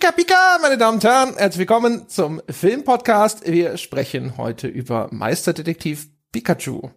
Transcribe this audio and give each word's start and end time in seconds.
Pika 0.00 0.12
Pika, 0.12 0.58
meine 0.62 0.78
Damen 0.78 0.94
und 0.94 1.04
Herren, 1.04 1.34
herzlich 1.36 1.58
willkommen 1.58 2.08
zum 2.08 2.40
Filmpodcast. 2.48 3.46
Wir 3.46 3.76
sprechen 3.76 4.38
heute 4.38 4.66
über 4.66 5.08
Meisterdetektiv 5.10 6.08
Pikachu. 6.32 6.88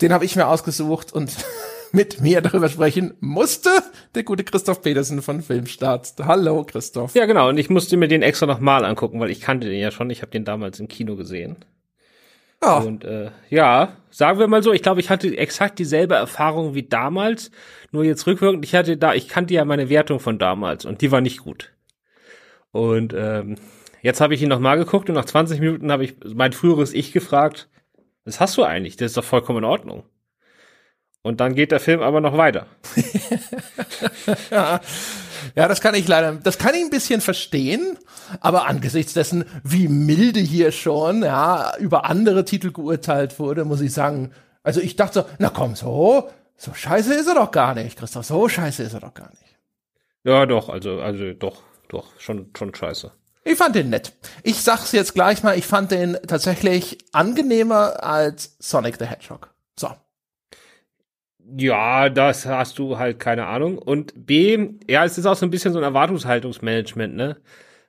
Den 0.00 0.14
habe 0.14 0.24
ich 0.24 0.34
mir 0.34 0.46
ausgesucht 0.46 1.12
und 1.12 1.30
mit 1.92 2.22
mir 2.22 2.40
darüber 2.40 2.70
sprechen 2.70 3.12
musste 3.20 3.68
der 4.14 4.22
gute 4.22 4.44
Christoph 4.44 4.80
Petersen 4.80 5.20
von 5.20 5.42
Filmstart. 5.42 6.14
Hallo 6.20 6.64
Christoph. 6.64 7.14
Ja, 7.14 7.26
genau, 7.26 7.50
und 7.50 7.58
ich 7.58 7.68
musste 7.68 7.98
mir 7.98 8.08
den 8.08 8.22
extra 8.22 8.46
nochmal 8.46 8.86
angucken, 8.86 9.20
weil 9.20 9.30
ich 9.30 9.42
kannte 9.42 9.68
den 9.68 9.78
ja 9.78 9.90
schon. 9.90 10.08
Ich 10.08 10.22
habe 10.22 10.30
den 10.30 10.46
damals 10.46 10.80
im 10.80 10.88
Kino 10.88 11.16
gesehen. 11.16 11.56
Oh. 12.62 12.80
Und 12.82 13.04
äh, 13.04 13.30
ja, 13.50 13.98
sagen 14.08 14.38
wir 14.38 14.48
mal 14.48 14.62
so, 14.62 14.72
ich 14.72 14.82
glaube, 14.82 15.00
ich 15.00 15.10
hatte 15.10 15.36
exakt 15.36 15.78
dieselbe 15.78 16.14
Erfahrung 16.14 16.74
wie 16.74 16.88
damals, 16.88 17.50
nur 17.92 18.04
jetzt 18.04 18.26
rückwirkend. 18.26 18.64
Ich 18.64 18.74
hatte 18.74 18.96
da, 18.96 19.12
ich 19.12 19.28
kannte 19.28 19.52
ja 19.52 19.66
meine 19.66 19.90
Wertung 19.90 20.18
von 20.18 20.38
damals 20.38 20.86
und 20.86 21.02
die 21.02 21.12
war 21.12 21.20
nicht 21.20 21.40
gut. 21.40 21.72
Und 22.78 23.12
ähm, 23.12 23.56
jetzt 24.02 24.20
habe 24.20 24.34
ich 24.34 24.42
ihn 24.42 24.48
nochmal 24.48 24.78
geguckt 24.78 25.08
und 25.08 25.16
nach 25.16 25.24
20 25.24 25.58
Minuten 25.58 25.90
habe 25.90 26.04
ich 26.04 26.14
mein 26.32 26.52
früheres 26.52 26.94
Ich 26.94 27.10
gefragt, 27.10 27.68
was 28.24 28.38
hast 28.38 28.56
du 28.56 28.62
eigentlich? 28.62 28.96
Das 28.96 29.06
ist 29.06 29.16
doch 29.16 29.24
vollkommen 29.24 29.58
in 29.58 29.64
Ordnung. 29.64 30.04
Und 31.22 31.40
dann 31.40 31.56
geht 31.56 31.72
der 31.72 31.80
Film 31.80 32.00
aber 32.02 32.20
noch 32.20 32.36
weiter. 32.36 32.66
ja. 34.52 34.80
ja, 35.56 35.66
das 35.66 35.80
kann 35.80 35.96
ich 35.96 36.06
leider, 36.06 36.34
das 36.34 36.58
kann 36.58 36.76
ich 36.76 36.82
ein 36.82 36.90
bisschen 36.90 37.20
verstehen, 37.20 37.98
aber 38.40 38.68
angesichts 38.68 39.12
dessen, 39.12 39.44
wie 39.64 39.88
milde 39.88 40.38
hier 40.38 40.70
schon, 40.70 41.24
ja, 41.24 41.76
über 41.78 42.04
andere 42.04 42.44
Titel 42.44 42.70
geurteilt 42.70 43.40
wurde, 43.40 43.64
muss 43.64 43.80
ich 43.80 43.92
sagen, 43.92 44.30
also 44.62 44.80
ich 44.80 44.94
dachte 44.94 45.20
so, 45.20 45.24
na 45.40 45.48
komm, 45.48 45.74
so, 45.74 46.30
so 46.56 46.72
scheiße 46.74 47.12
ist 47.12 47.26
er 47.26 47.34
doch 47.34 47.50
gar 47.50 47.74
nicht, 47.74 47.98
Christoph, 47.98 48.24
so 48.24 48.48
scheiße 48.48 48.84
ist 48.84 48.94
er 48.94 49.00
doch 49.00 49.14
gar 49.14 49.30
nicht. 49.30 49.56
Ja, 50.22 50.46
doch, 50.46 50.68
also, 50.68 51.00
also, 51.00 51.32
doch, 51.32 51.62
doch, 51.88 52.08
schon, 52.18 52.50
schon 52.56 52.74
scheiße. 52.74 53.12
Ich 53.44 53.56
fand 53.56 53.74
den 53.74 53.88
nett. 53.90 54.12
Ich 54.42 54.62
sag's 54.62 54.92
jetzt 54.92 55.14
gleich 55.14 55.42
mal, 55.42 55.56
ich 55.56 55.66
fand 55.66 55.90
den 55.90 56.18
tatsächlich 56.26 56.98
angenehmer 57.12 58.02
als 58.04 58.56
Sonic 58.58 58.96
the 58.98 59.06
Hedgehog. 59.06 59.54
So. 59.78 59.88
Ja, 61.56 62.10
das 62.10 62.44
hast 62.44 62.78
du 62.78 62.98
halt 62.98 63.18
keine 63.18 63.46
Ahnung. 63.46 63.78
Und 63.78 64.26
B, 64.26 64.68
ja, 64.86 65.04
es 65.04 65.16
ist 65.16 65.24
auch 65.24 65.36
so 65.36 65.46
ein 65.46 65.50
bisschen 65.50 65.72
so 65.72 65.78
ein 65.78 65.84
Erwartungshaltungsmanagement, 65.84 67.16
ne? 67.16 67.38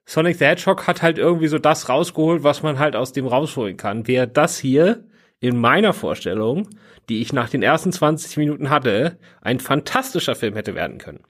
Sonic 0.05 0.37
the 0.37 0.45
Hedgehog 0.45 0.87
hat 0.87 1.01
halt 1.01 1.17
irgendwie 1.17 1.49
so 1.49 1.59
das 1.59 1.89
rausgeholt, 1.89 2.41
was 2.43 2.63
man 2.63 2.79
halt 2.79 2.95
aus 2.95 3.11
dem 3.11 3.27
rausholen 3.27 3.75
kann. 3.75 4.07
Wer 4.07 4.27
das 4.27 4.57
hier 4.57 5.03
in 5.41 5.57
meiner 5.57 5.93
Vorstellung, 5.93 6.69
die 7.09 7.21
ich 7.21 7.33
nach 7.33 7.49
den 7.49 7.63
ersten 7.63 7.91
20 7.91 8.37
Minuten 8.37 8.69
hatte, 8.69 9.19
ein 9.41 9.59
fantastischer 9.59 10.35
Film 10.35 10.55
hätte 10.55 10.73
werden 10.73 10.99
können. 10.99 11.23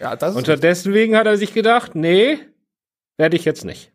Ja, 0.00 0.16
das 0.16 0.34
Und 0.34 0.46
deswegen 0.62 1.16
hat 1.16 1.26
er 1.26 1.36
sich 1.36 1.54
gedacht, 1.54 1.94
nee, 1.94 2.38
werde 3.16 3.36
ich 3.36 3.44
jetzt 3.44 3.64
nicht. 3.64 3.92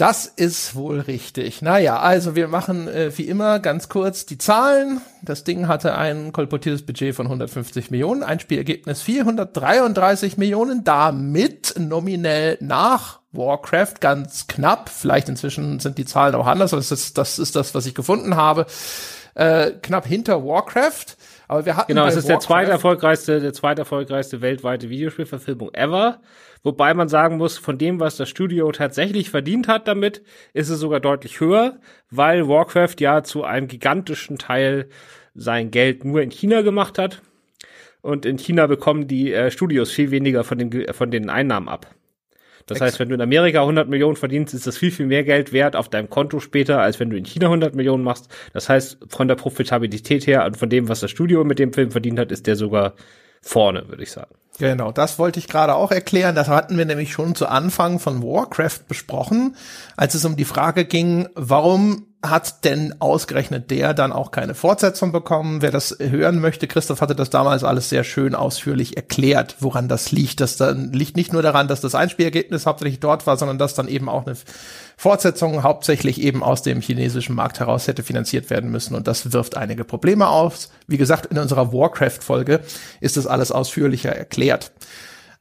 Das 0.00 0.24
ist 0.24 0.74
wohl 0.76 1.00
richtig. 1.00 1.60
Naja, 1.60 1.98
also 1.98 2.34
wir 2.34 2.48
machen 2.48 2.88
äh, 2.88 3.12
wie 3.18 3.28
immer 3.28 3.58
ganz 3.58 3.90
kurz 3.90 4.24
die 4.24 4.38
Zahlen. 4.38 5.02
Das 5.20 5.44
Ding 5.44 5.68
hatte 5.68 5.94
ein 5.94 6.32
kolportiertes 6.32 6.86
Budget 6.86 7.14
von 7.14 7.26
150 7.26 7.90
Millionen, 7.90 8.22
Einspielergebnis 8.22 9.02
433 9.02 10.38
Millionen, 10.38 10.84
damit 10.84 11.74
nominell 11.78 12.56
nach 12.60 13.20
Warcraft 13.32 13.96
ganz 14.00 14.46
knapp. 14.46 14.88
Vielleicht 14.88 15.28
inzwischen 15.28 15.80
sind 15.80 15.98
die 15.98 16.06
Zahlen 16.06 16.34
auch 16.34 16.46
anders, 16.46 16.72
aber 16.72 16.80
das 16.80 16.92
ist 16.92 17.18
das, 17.18 17.38
ist 17.38 17.54
das 17.54 17.74
was 17.74 17.84
ich 17.84 17.94
gefunden 17.94 18.36
habe. 18.36 18.64
Äh, 19.34 19.72
knapp 19.82 20.06
hinter 20.06 20.42
Warcraft. 20.42 21.18
Aber 21.50 21.66
wir 21.66 21.76
hatten 21.76 21.88
genau, 21.88 22.06
es 22.06 22.14
ist 22.14 22.28
Warcraft 22.28 22.28
der 22.28 22.38
zweite 22.38 22.70
erfolgreichste, 22.70 23.40
der 23.40 23.52
zweite 23.52 23.80
erfolgreichste 23.80 24.40
weltweite 24.40 24.88
Videospielverfilmung 24.88 25.74
ever. 25.74 26.20
Wobei 26.62 26.94
man 26.94 27.08
sagen 27.08 27.38
muss, 27.38 27.58
von 27.58 27.76
dem, 27.76 27.98
was 27.98 28.16
das 28.16 28.28
Studio 28.28 28.70
tatsächlich 28.70 29.30
verdient 29.30 29.66
hat 29.66 29.88
damit, 29.88 30.22
ist 30.52 30.68
es 30.68 30.78
sogar 30.78 31.00
deutlich 31.00 31.40
höher, 31.40 31.80
weil 32.08 32.46
Warcraft 32.46 32.94
ja 33.00 33.24
zu 33.24 33.42
einem 33.42 33.66
gigantischen 33.66 34.38
Teil 34.38 34.88
sein 35.34 35.72
Geld 35.72 36.04
nur 36.04 36.22
in 36.22 36.30
China 36.30 36.60
gemacht 36.60 37.00
hat. 37.00 37.20
Und 38.00 38.26
in 38.26 38.38
China 38.38 38.68
bekommen 38.68 39.08
die 39.08 39.32
äh, 39.32 39.50
Studios 39.50 39.90
viel 39.90 40.12
weniger 40.12 40.44
von 40.44 40.56
den, 40.56 40.94
von 40.94 41.10
den 41.10 41.30
Einnahmen 41.30 41.68
ab. 41.68 41.92
Das 42.66 42.80
heißt, 42.80 42.98
wenn 43.00 43.08
du 43.08 43.14
in 43.14 43.20
Amerika 43.20 43.60
100 43.60 43.88
Millionen 43.88 44.16
verdienst, 44.16 44.54
ist 44.54 44.66
das 44.66 44.76
viel, 44.76 44.90
viel 44.90 45.06
mehr 45.06 45.24
Geld 45.24 45.52
wert 45.52 45.76
auf 45.76 45.88
deinem 45.88 46.10
Konto 46.10 46.40
später, 46.40 46.80
als 46.80 47.00
wenn 47.00 47.10
du 47.10 47.16
in 47.16 47.24
China 47.24 47.46
100 47.46 47.74
Millionen 47.74 48.04
machst. 48.04 48.28
Das 48.52 48.68
heißt, 48.68 48.98
von 49.08 49.28
der 49.28 49.34
Profitabilität 49.34 50.26
her 50.26 50.44
und 50.44 50.56
von 50.56 50.70
dem, 50.70 50.88
was 50.88 51.00
das 51.00 51.10
Studio 51.10 51.44
mit 51.44 51.58
dem 51.58 51.72
Film 51.72 51.90
verdient 51.90 52.18
hat, 52.18 52.32
ist 52.32 52.46
der 52.46 52.56
sogar 52.56 52.94
vorne, 53.42 53.88
würde 53.88 54.02
ich 54.02 54.12
sagen. 54.12 54.34
Genau, 54.58 54.92
das 54.92 55.18
wollte 55.18 55.38
ich 55.38 55.48
gerade 55.48 55.74
auch 55.74 55.90
erklären. 55.90 56.34
Das 56.34 56.48
hatten 56.48 56.76
wir 56.76 56.84
nämlich 56.84 57.12
schon 57.12 57.34
zu 57.34 57.46
Anfang 57.46 57.98
von 57.98 58.22
Warcraft 58.22 58.80
besprochen, 58.88 59.56
als 59.96 60.14
es 60.14 60.26
um 60.26 60.36
die 60.36 60.44
Frage 60.44 60.84
ging, 60.84 61.28
warum 61.34 62.09
hat 62.22 62.64
denn 62.64 62.94
ausgerechnet 63.00 63.70
der 63.70 63.94
dann 63.94 64.12
auch 64.12 64.30
keine 64.30 64.54
Fortsetzung 64.54 65.10
bekommen? 65.10 65.62
Wer 65.62 65.70
das 65.70 65.96
hören 65.98 66.38
möchte, 66.38 66.66
Christoph 66.66 67.00
hatte 67.00 67.14
das 67.14 67.30
damals 67.30 67.64
alles 67.64 67.88
sehr 67.88 68.04
schön 68.04 68.34
ausführlich 68.34 68.96
erklärt, 68.96 69.56
woran 69.60 69.88
das 69.88 70.12
liegt. 70.12 70.40
Das 70.40 70.58
dann 70.58 70.92
liegt 70.92 71.16
nicht 71.16 71.32
nur 71.32 71.40
daran, 71.40 71.66
dass 71.66 71.80
das 71.80 71.94
Einspielergebnis 71.94 72.66
hauptsächlich 72.66 73.00
dort 73.00 73.26
war, 73.26 73.38
sondern 73.38 73.56
dass 73.56 73.74
dann 73.74 73.88
eben 73.88 74.10
auch 74.10 74.26
eine 74.26 74.36
Fortsetzung 74.98 75.62
hauptsächlich 75.62 76.20
eben 76.20 76.42
aus 76.42 76.60
dem 76.62 76.82
chinesischen 76.82 77.34
Markt 77.34 77.58
heraus 77.58 77.88
hätte 77.88 78.02
finanziert 78.02 78.50
werden 78.50 78.70
müssen. 78.70 78.94
Und 78.94 79.08
das 79.08 79.32
wirft 79.32 79.56
einige 79.56 79.84
Probleme 79.84 80.28
auf. 80.28 80.68
Wie 80.86 80.98
gesagt, 80.98 81.26
in 81.26 81.38
unserer 81.38 81.72
Warcraft-Folge 81.72 82.60
ist 83.00 83.16
das 83.16 83.26
alles 83.26 83.50
ausführlicher 83.50 84.14
erklärt. 84.14 84.72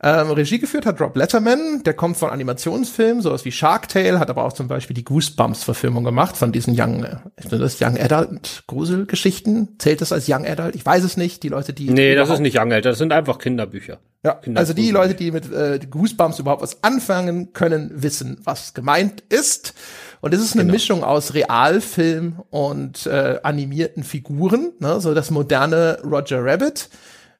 Ähm, 0.02 0.32
Regie 0.32 0.60
geführt 0.60 0.86
hat 0.86 1.02
Rob 1.02 1.18
Letterman, 1.18 1.84
der 1.84 1.94
kommt 1.94 2.16
von 2.16 2.30
Animationsfilmen, 2.30 3.22
sowas 3.22 3.44
wie 3.44 3.52
Shark 3.52 3.90
Tale, 3.90 4.18
hat 4.18 4.30
aber 4.30 4.46
auch 4.46 4.54
zum 4.54 4.70
Beispiel 4.70 4.94
die 4.94 5.04
Goosebumps-Verfilmung 5.04 6.06
gemacht 6.06 6.38
von 6.38 6.54
diesen 6.54 6.74
Young, 6.80 7.04
äh, 7.04 7.18
das 7.50 7.82
Young 7.82 8.00
Adult 8.00 8.64
Gruselgeschichten. 8.68 9.76
Zählt 9.78 10.00
das 10.00 10.14
als 10.14 10.30
Young 10.30 10.46
Adult? 10.46 10.76
Ich 10.76 10.86
weiß 10.86 11.04
es 11.04 11.18
nicht. 11.18 11.44
Die 11.44 11.50
Leute, 11.50 11.74
die. 11.74 11.90
Nee, 11.90 12.16
das 12.16 12.30
ist 12.30 12.40
nicht 12.40 12.58
Young 12.58 12.72
Adult, 12.72 12.86
das 12.86 12.98
sind 12.98 13.12
einfach 13.12 13.40
Kinderbücher. 13.40 14.00
Ja, 14.24 14.36
Kinder 14.36 14.60
also 14.62 14.74
die 14.74 14.92
Leute, 14.92 15.16
die 15.16 15.32
mit 15.32 15.52
äh, 15.52 15.80
Goosebumps 15.90 16.40
überhaupt 16.40 16.62
was 16.62 16.82
anfangen 16.82 17.52
können, 17.52 17.92
wissen, 17.96 18.40
was 18.46 18.74
gemeint 18.74 19.24
ist. 19.28 19.74
Und 20.22 20.34
es 20.34 20.40
ist 20.40 20.54
eine 20.54 20.64
genau. 20.64 20.74
Mischung 20.74 21.04
aus 21.04 21.34
Realfilm 21.34 22.42
und 22.50 23.06
äh, 23.06 23.40
animierten 23.44 24.04
Figuren, 24.04 24.72
ne? 24.80 25.02
so 25.02 25.14
das 25.14 25.30
moderne 25.30 26.00
Roger 26.04 26.44
Rabbit 26.44 26.90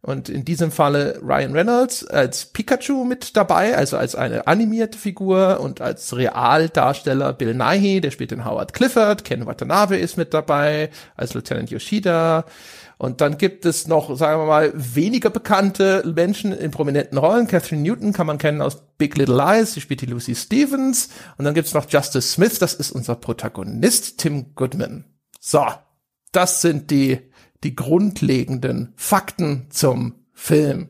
und 0.02 0.30
in 0.30 0.46
diesem 0.46 0.72
Falle 0.72 1.20
Ryan 1.22 1.52
Reynolds 1.52 2.08
als 2.08 2.46
Pikachu 2.46 3.04
mit 3.04 3.36
dabei, 3.36 3.76
also 3.76 3.98
als 3.98 4.16
eine 4.16 4.48
animierte 4.48 4.98
Figur 4.98 5.60
und 5.60 5.82
als 5.82 6.16
Realdarsteller 6.16 7.34
Bill 7.34 7.54
Nighy, 7.54 8.00
der 8.00 8.12
spielt 8.12 8.32
den 8.32 8.46
Howard 8.46 8.74
Clifford, 8.74 9.26
Ken 9.26 9.46
Watanabe 9.46 9.98
ist 9.98 10.16
mit 10.16 10.34
dabei, 10.34 10.90
als 11.18 11.34
Lieutenant 11.34 11.70
Yoshida. 11.70 12.46
Und 12.98 13.22
dann 13.22 13.38
gibt 13.38 13.66
es 13.66 13.88
noch, 13.88 14.16
sagen 14.18 14.42
wir 14.42 14.46
mal, 14.46 14.74
weniger 14.74 15.30
bekannte 15.30 16.04
Menschen 16.14 16.52
in 16.52 16.72
prominenten 16.72 17.18
Rollen. 17.18 17.48
Catherine 17.48 17.82
Newton 17.82 18.12
kann 18.12 18.28
man 18.28 18.38
kennen 18.38 18.62
aus 18.62 18.78
Big 18.98 19.18
Little 19.18 19.38
Lies, 19.38 19.74
sie 19.74 19.82
spielt 19.82 20.02
die 20.02 20.06
Lucy 20.06 20.36
Stevens. 20.36 21.10
Und 21.38 21.46
dann 21.46 21.54
gibt's 21.54 21.74
noch 21.74 21.90
Justice 21.90 22.34
Smith, 22.34 22.60
das 22.60 22.74
ist 22.74 22.92
unser 22.92 23.16
Protagonist, 23.16 24.18
Tim 24.18 24.54
Goodman. 24.54 25.06
So, 25.40 25.66
das 26.34 26.62
sind 26.62 26.92
die 26.92 27.29
die 27.64 27.76
grundlegenden 27.76 28.94
Fakten 28.96 29.68
zum 29.70 30.16
Film. 30.34 30.90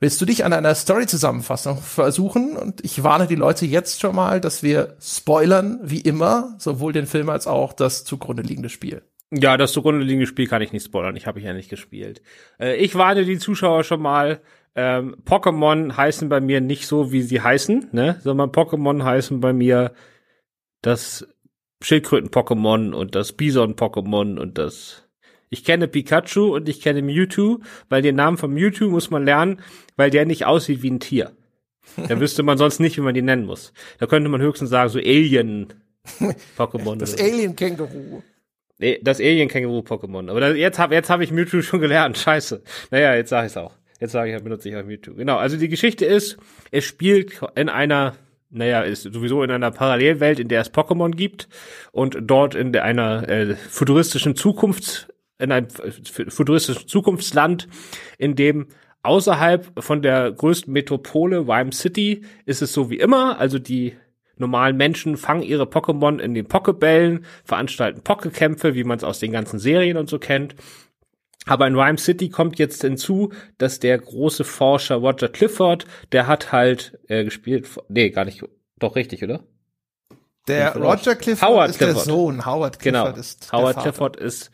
Willst 0.00 0.20
du 0.20 0.24
dich 0.24 0.46
an 0.46 0.54
einer 0.54 0.74
Story-Zusammenfassung 0.74 1.76
versuchen? 1.76 2.56
Und 2.56 2.82
ich 2.82 3.02
warne 3.02 3.26
die 3.26 3.34
Leute 3.34 3.66
jetzt 3.66 4.00
schon 4.00 4.16
mal, 4.16 4.40
dass 4.40 4.62
wir 4.62 4.96
spoilern, 4.98 5.78
wie 5.82 6.00
immer, 6.00 6.54
sowohl 6.58 6.94
den 6.94 7.06
Film 7.06 7.28
als 7.28 7.46
auch 7.46 7.74
das 7.74 8.04
zugrunde 8.04 8.42
liegende 8.42 8.70
Spiel. 8.70 9.02
Ja, 9.30 9.58
das 9.58 9.72
zugrunde 9.72 10.04
liegende 10.04 10.26
Spiel 10.26 10.48
kann 10.48 10.62
ich 10.62 10.72
nicht 10.72 10.86
spoilern. 10.86 11.16
Ich 11.16 11.26
habe 11.26 11.38
ich 11.38 11.44
ja 11.44 11.52
nicht 11.52 11.68
gespielt. 11.68 12.22
Äh, 12.58 12.76
ich 12.76 12.94
warne 12.94 13.26
die 13.26 13.38
Zuschauer 13.38 13.84
schon 13.84 14.00
mal. 14.00 14.40
Ähm, 14.74 15.16
Pokémon 15.24 15.96
heißen 15.96 16.28
bei 16.28 16.40
mir 16.40 16.60
nicht 16.60 16.86
so, 16.86 17.12
wie 17.12 17.22
sie 17.22 17.40
heißen, 17.40 17.90
ne? 17.92 18.18
Sondern 18.22 18.50
Pokémon 18.50 19.04
heißen 19.04 19.40
bei 19.40 19.52
mir 19.52 19.92
das 20.80 21.28
Schildkröten-Pokémon 21.82 22.92
und 22.92 23.14
das 23.14 23.32
Bison-Pokémon 23.32 24.38
und 24.38 24.58
das 24.58 25.09
ich 25.50 25.64
kenne 25.64 25.88
Pikachu 25.88 26.54
und 26.54 26.68
ich 26.68 26.80
kenne 26.80 27.02
Mewtwo, 27.02 27.58
weil 27.88 28.02
den 28.02 28.14
Namen 28.14 28.38
von 28.38 28.52
Mewtwo 28.52 28.88
muss 28.88 29.10
man 29.10 29.24
lernen, 29.24 29.60
weil 29.96 30.10
der 30.10 30.24
nicht 30.24 30.46
aussieht 30.46 30.82
wie 30.82 30.90
ein 30.90 31.00
Tier. 31.00 31.32
Da 32.08 32.20
wüsste 32.20 32.44
man 32.44 32.56
sonst 32.56 32.78
nicht, 32.78 32.96
wie 32.96 33.00
man 33.00 33.14
die 33.14 33.22
nennen 33.22 33.46
muss. 33.46 33.72
Da 33.98 34.06
könnte 34.06 34.28
man 34.28 34.40
höchstens 34.40 34.70
sagen, 34.70 34.90
so 34.90 35.00
Alien-Pokémon. 35.00 36.98
Das 36.98 37.18
Alien-Känguru. 37.18 38.22
Nee, 38.78 39.00
das 39.02 39.18
Alien-Känguru-Pokémon. 39.18 40.30
Aber 40.30 40.38
da, 40.40 40.52
jetzt 40.52 40.78
habe 40.78 40.94
jetzt 40.94 41.10
hab 41.10 41.20
ich 41.20 41.32
Mewtwo 41.32 41.62
schon 41.62 41.80
gelernt. 41.80 42.16
Scheiße. 42.16 42.62
Naja, 42.92 43.16
jetzt 43.16 43.30
sage 43.30 43.46
ich 43.46 43.52
es 43.52 43.56
auch. 43.56 43.72
Jetzt 43.98 44.12
sage 44.12 44.34
ich, 44.34 44.42
benutze 44.42 44.68
ich 44.68 44.76
auch 44.76 44.84
Mewtwo. 44.84 45.14
Genau, 45.14 45.36
also 45.36 45.56
die 45.56 45.68
Geschichte 45.68 46.06
ist, 46.06 46.38
es 46.70 46.84
spielt 46.84 47.40
in 47.56 47.68
einer 47.68 48.14
naja, 48.52 48.82
ist 48.82 49.04
sowieso 49.04 49.44
in 49.44 49.50
einer 49.52 49.70
Parallelwelt, 49.70 50.40
in 50.40 50.48
der 50.48 50.60
es 50.60 50.72
Pokémon 50.72 51.12
gibt 51.12 51.48
und 51.92 52.18
dort 52.22 52.56
in 52.56 52.76
einer 52.76 53.28
äh, 53.28 53.54
futuristischen 53.54 54.34
Zukunft 54.34 55.08
in 55.40 55.52
einem 55.52 55.68
futuristischen 56.28 56.86
Zukunftsland, 56.88 57.68
in 58.18 58.36
dem 58.36 58.68
Außerhalb 59.02 59.82
von 59.82 60.02
der 60.02 60.30
größten 60.30 60.72
Metropole, 60.72 61.38
Rhyme 61.48 61.72
City, 61.72 62.22
ist 62.44 62.60
es 62.60 62.72
so 62.74 62.90
wie 62.90 62.98
immer. 62.98 63.38
Also 63.38 63.58
die 63.58 63.96
normalen 64.36 64.76
Menschen 64.76 65.16
fangen 65.16 65.42
ihre 65.42 65.64
Pokémon 65.64 66.18
in 66.18 66.34
den 66.34 66.46
Pokebällen, 66.46 67.24
veranstalten 67.44 68.02
Pokekämpfe, 68.02 68.74
wie 68.74 68.84
man 68.84 68.98
es 68.98 69.04
aus 69.04 69.18
den 69.18 69.32
ganzen 69.32 69.58
Serien 69.58 69.96
und 69.96 70.08
so 70.10 70.18
kennt. 70.18 70.54
Aber 71.46 71.66
in 71.66 71.74
Rhyme 71.78 71.96
City 71.96 72.28
kommt 72.28 72.58
jetzt 72.58 72.82
hinzu, 72.82 73.32
dass 73.56 73.80
der 73.80 73.96
große 73.98 74.44
Forscher 74.44 74.96
Roger 74.96 75.28
Clifford, 75.28 75.86
der 76.12 76.26
hat 76.26 76.52
halt 76.52 76.98
äh, 77.08 77.24
gespielt, 77.24 77.66
nee, 77.88 78.10
gar 78.10 78.26
nicht, 78.26 78.44
doch 78.78 78.96
richtig, 78.96 79.24
oder? 79.24 79.44
Der 80.46 80.74
Roger 80.76 81.14
Clifford 81.16 81.48
Howard 81.48 81.70
ist 81.70 81.78
Clifford. 81.78 81.96
der 81.96 82.02
Sohn. 82.04 82.44
Howard 82.46 82.78
Clifford 82.78 83.04
Genau. 83.14 83.18
ist 83.18 83.52
Howard. 83.52 83.78
Clifford 83.78 84.16
ist 84.16 84.50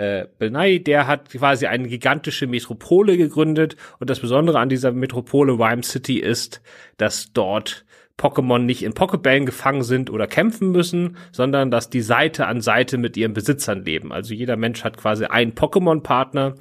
äh, 0.00 0.26
Nye, 0.40 0.80
der 0.80 1.06
hat 1.06 1.30
quasi 1.30 1.66
eine 1.66 1.86
gigantische 1.88 2.46
Metropole 2.46 3.16
gegründet 3.16 3.76
und 3.98 4.08
das 4.08 4.20
Besondere 4.20 4.58
an 4.58 4.70
dieser 4.70 4.92
Metropole 4.92 5.52
Rhyme 5.52 5.82
City 5.82 6.18
ist, 6.18 6.62
dass 6.96 7.32
dort 7.32 7.84
Pokémon 8.16 8.60
nicht 8.60 8.82
in 8.82 8.94
Pokebällen 8.94 9.46
gefangen 9.46 9.82
sind 9.82 10.10
oder 10.10 10.26
kämpfen 10.26 10.72
müssen, 10.72 11.16
sondern 11.32 11.70
dass 11.70 11.90
die 11.90 12.00
Seite 12.02 12.46
an 12.46 12.60
Seite 12.60 12.98
mit 12.98 13.16
ihren 13.16 13.32
Besitzern 13.32 13.84
leben. 13.84 14.12
Also 14.12 14.34
jeder 14.34 14.56
Mensch 14.56 14.84
hat 14.84 14.96
quasi 14.96 15.24
einen 15.26 15.52
Pokémon-Partner 15.52 16.54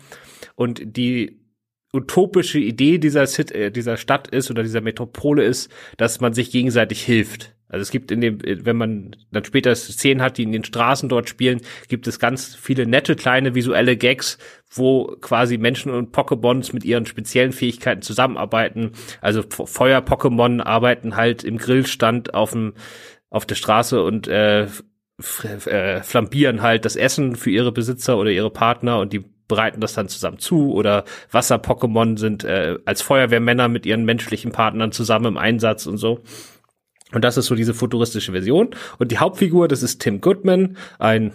und 0.55 0.81
die 0.97 1.39
utopische 1.93 2.59
Idee 2.59 2.97
dieser, 2.97 3.23
äh, 3.55 3.71
dieser 3.71 3.97
Stadt 3.97 4.27
ist 4.27 4.51
oder 4.51 4.63
dieser 4.63 4.81
Metropole 4.81 5.43
ist, 5.43 5.71
dass 5.97 6.19
man 6.19 6.33
sich 6.33 6.51
gegenseitig 6.51 7.01
hilft. 7.03 7.55
Also 7.69 7.83
es 7.83 7.91
gibt 7.91 8.11
in 8.11 8.19
dem, 8.19 8.39
wenn 8.43 8.75
man 8.75 9.15
dann 9.31 9.45
später 9.45 9.73
Szenen 9.75 10.21
hat, 10.21 10.37
die 10.37 10.43
in 10.43 10.51
den 10.51 10.63
Straßen 10.63 11.07
dort 11.07 11.29
spielen, 11.29 11.61
gibt 11.87 12.07
es 12.07 12.19
ganz 12.19 12.55
viele 12.55 12.87
nette 12.87 13.15
kleine 13.15 13.53
visuelle 13.53 13.95
Gags, 13.95 14.39
wo 14.71 15.15
quasi 15.21 15.57
Menschen 15.57 15.93
und 15.93 16.13
Pokémons 16.13 16.73
mit 16.73 16.83
ihren 16.83 17.05
speziellen 17.05 17.51
Fähigkeiten 17.51 18.01
zusammenarbeiten. 18.01 18.91
Also 19.21 19.43
Feuer-Pokémon 19.43 20.61
arbeiten 20.61 21.15
halt 21.15 21.43
im 21.43 21.57
Grillstand 21.57 22.33
auf 22.33 22.51
dem 22.51 22.73
auf 23.29 23.45
der 23.45 23.55
Straße 23.55 24.01
und 24.03 24.27
äh, 24.27 24.63
äh, 25.65 26.01
flambieren 26.01 26.63
halt 26.63 26.85
das 26.85 26.95
Essen 26.95 27.35
für 27.35 27.51
ihre 27.51 27.71
Besitzer 27.71 28.17
oder 28.17 28.31
ihre 28.31 28.49
Partner 28.49 28.99
und 28.99 29.13
die 29.13 29.23
bereiten 29.47 29.81
das 29.81 29.93
dann 29.93 30.07
zusammen 30.07 30.39
zu 30.39 30.71
oder 30.71 31.03
Wasser-Pokémon 31.31 32.17
sind 32.17 32.43
äh, 32.43 32.77
als 32.85 33.01
Feuerwehrmänner 33.01 33.67
mit 33.67 33.85
ihren 33.85 34.05
menschlichen 34.05 34.51
Partnern 34.51 34.91
zusammen 34.91 35.25
im 35.25 35.37
Einsatz 35.37 35.85
und 35.87 35.97
so. 35.97 36.23
Und 37.11 37.23
das 37.23 37.37
ist 37.37 37.47
so 37.47 37.55
diese 37.55 37.73
futuristische 37.73 38.31
Version. 38.31 38.69
Und 38.97 39.11
die 39.11 39.17
Hauptfigur, 39.17 39.67
das 39.67 39.83
ist 39.83 39.99
Tim 39.99 40.21
Goodman, 40.21 40.77
ein, 40.99 41.31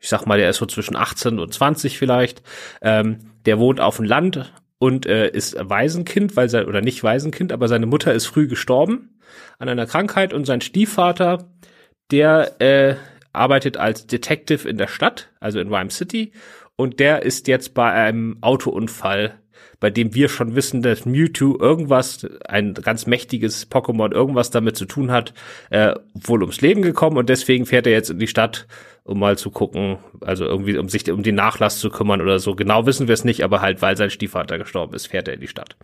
ich 0.00 0.08
sag 0.08 0.26
mal, 0.26 0.38
der 0.38 0.50
ist 0.50 0.56
so 0.56 0.66
zwischen 0.66 0.96
18 0.96 1.38
und 1.38 1.52
20 1.52 1.98
vielleicht. 1.98 2.42
Ähm, 2.82 3.18
der 3.46 3.58
wohnt 3.58 3.80
auf 3.80 3.96
dem 3.96 4.04
Land 4.04 4.52
und 4.78 5.06
äh, 5.06 5.28
ist 5.28 5.56
Waisenkind, 5.58 6.36
weil 6.36 6.48
sein, 6.48 6.66
oder 6.66 6.80
nicht 6.80 7.02
Waisenkind, 7.02 7.52
aber 7.52 7.68
seine 7.68 7.86
Mutter 7.86 8.12
ist 8.12 8.26
früh 8.26 8.46
gestorben 8.46 9.18
an 9.58 9.68
einer 9.68 9.86
Krankheit 9.86 10.32
und 10.32 10.44
sein 10.46 10.60
Stiefvater, 10.60 11.50
der 12.10 12.60
äh, 12.60 12.96
arbeitet 13.32 13.76
als 13.76 14.06
Detective 14.06 14.68
in 14.68 14.78
der 14.78 14.86
Stadt, 14.86 15.30
also 15.40 15.60
in 15.60 15.72
Rhyme 15.72 15.90
City, 15.90 16.32
und 16.76 17.00
der 17.00 17.22
ist 17.22 17.48
jetzt 17.48 17.74
bei 17.74 17.90
einem 17.90 18.38
Autounfall, 18.40 19.34
bei 19.80 19.90
dem 19.90 20.14
wir 20.14 20.28
schon 20.28 20.54
wissen, 20.54 20.82
dass 20.82 21.06
Mewtwo 21.06 21.56
irgendwas, 21.58 22.26
ein 22.46 22.74
ganz 22.74 23.06
mächtiges 23.06 23.70
Pokémon, 23.70 24.12
irgendwas 24.12 24.50
damit 24.50 24.76
zu 24.76 24.86
tun 24.86 25.10
hat, 25.10 25.34
äh, 25.70 25.94
wohl 26.14 26.42
ums 26.42 26.60
Leben 26.60 26.82
gekommen 26.82 27.16
und 27.16 27.28
deswegen 27.28 27.66
fährt 27.66 27.86
er 27.86 27.92
jetzt 27.92 28.10
in 28.10 28.18
die 28.18 28.26
Stadt, 28.26 28.66
um 29.04 29.18
mal 29.18 29.38
zu 29.38 29.50
gucken, 29.50 29.98
also 30.20 30.44
irgendwie, 30.44 30.76
um 30.76 30.88
sich 30.88 31.10
um 31.10 31.22
den 31.22 31.36
Nachlass 31.36 31.78
zu 31.78 31.90
kümmern 31.90 32.20
oder 32.20 32.38
so. 32.38 32.54
Genau 32.54 32.86
wissen 32.86 33.08
wir 33.08 33.14
es 33.14 33.24
nicht, 33.24 33.42
aber 33.42 33.60
halt, 33.60 33.80
weil 33.80 33.96
sein 33.96 34.10
Stiefvater 34.10 34.58
gestorben 34.58 34.94
ist, 34.94 35.06
fährt 35.06 35.28
er 35.28 35.34
in 35.34 35.40
die 35.40 35.48
Stadt. 35.48 35.76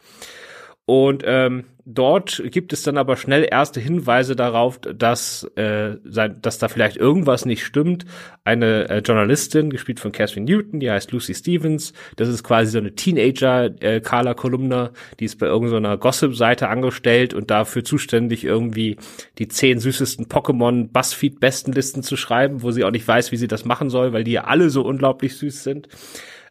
Und 0.86 1.22
ähm, 1.24 1.64
dort 1.86 2.42
gibt 2.46 2.74
es 2.74 2.82
dann 2.82 2.98
aber 2.98 3.16
schnell 3.16 3.46
erste 3.50 3.80
Hinweise 3.80 4.36
darauf, 4.36 4.78
dass, 4.78 5.44
äh, 5.56 5.96
sein, 6.04 6.38
dass 6.42 6.58
da 6.58 6.68
vielleicht 6.68 6.98
irgendwas 6.98 7.46
nicht 7.46 7.64
stimmt. 7.64 8.04
Eine 8.44 8.90
äh, 8.90 8.98
Journalistin, 8.98 9.70
gespielt 9.70 9.98
von 9.98 10.12
Catherine 10.12 10.44
Newton, 10.44 10.80
die 10.80 10.90
heißt 10.90 11.12
Lucy 11.12 11.34
Stevens. 11.34 11.94
Das 12.16 12.28
ist 12.28 12.42
quasi 12.42 12.70
so 12.70 12.78
eine 12.78 12.94
Teenager-Carla-Kolumna, 12.94 14.90
die 15.20 15.24
ist 15.24 15.38
bei 15.38 15.46
irgendeiner 15.46 15.96
Gossip-Seite 15.96 16.68
angestellt 16.68 17.32
und 17.32 17.50
dafür 17.50 17.82
zuständig, 17.82 18.44
irgendwie 18.44 18.98
die 19.38 19.48
zehn 19.48 19.78
süßesten 19.78 20.26
Pokémon-Buzzfeed-Bestenlisten 20.26 22.02
zu 22.02 22.16
schreiben, 22.16 22.62
wo 22.62 22.72
sie 22.72 22.84
auch 22.84 22.90
nicht 22.90 23.08
weiß, 23.08 23.32
wie 23.32 23.38
sie 23.38 23.48
das 23.48 23.64
machen 23.64 23.88
soll, 23.88 24.12
weil 24.12 24.24
die 24.24 24.32
ja 24.32 24.44
alle 24.44 24.68
so 24.68 24.82
unglaublich 24.82 25.38
süß 25.38 25.62
sind. 25.62 25.88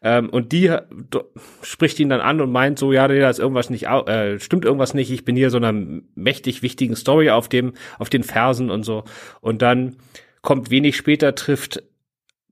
Ähm, 0.04 0.30
und 0.30 0.52
die 0.52 0.76
spricht 1.62 2.00
ihn 2.00 2.10
dann 2.10 2.22
an 2.22 2.42
und 2.42 2.52
meint 2.52 2.78
so, 2.78 2.92
ja, 2.92 3.08
da 3.08 3.30
ist 3.30 3.40
irgendwas 3.40 3.70
nicht, 3.70 3.86
äh, 3.88 4.40
stimmt 4.40 4.66
irgendwas 4.66 4.94
nicht, 4.94 5.12
ich 5.12 5.24
bin 5.24 5.36
hier 5.36 5.50
so 5.50 5.58
einer 5.58 5.74
mächtig 6.16 6.62
wichtigen 6.62 6.96
Story 6.96 7.30
auf 7.30 7.48
dem, 7.48 7.74
auf 7.98 8.10
den 8.10 8.24
Fersen 8.24 8.70
und 8.70 8.84
so. 8.84 9.06
Und 9.40 9.62
dann 9.62 9.96
kommt 10.42 10.70
wenig 10.70 10.98
später, 10.98 11.34
trifft 11.36 11.82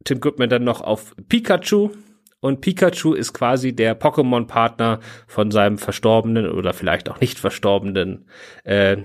Tim 0.06 0.22
Goodman 0.22 0.50
dann 0.50 0.64
noch 0.64 0.82
auf 0.82 1.14
Pikachu. 1.28 1.92
Und 2.40 2.62
Pikachu 2.62 3.14
ist 3.14 3.34
quasi 3.34 3.76
der 3.76 4.00
Pokémon-Partner 4.00 5.00
von 5.28 5.52
seinem 5.52 5.78
verstorbenen 5.78 6.50
oder 6.50 6.74
vielleicht 6.74 7.10
auch 7.10 7.20
nicht 7.20 7.38
verstorbenen 7.38 8.26
äh, 8.64 8.98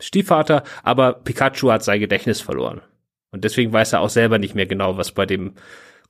Stiefvater. 0.00 0.64
Aber 0.82 1.12
Pikachu 1.12 1.70
hat 1.70 1.84
sein 1.84 2.00
Gedächtnis 2.00 2.40
verloren. 2.40 2.80
Und 3.30 3.44
deswegen 3.44 3.72
weiß 3.72 3.92
er 3.92 4.00
auch 4.00 4.08
selber 4.08 4.38
nicht 4.38 4.56
mehr 4.56 4.66
genau, 4.66 4.96
was 4.96 5.12
bei 5.12 5.24
dem 5.24 5.52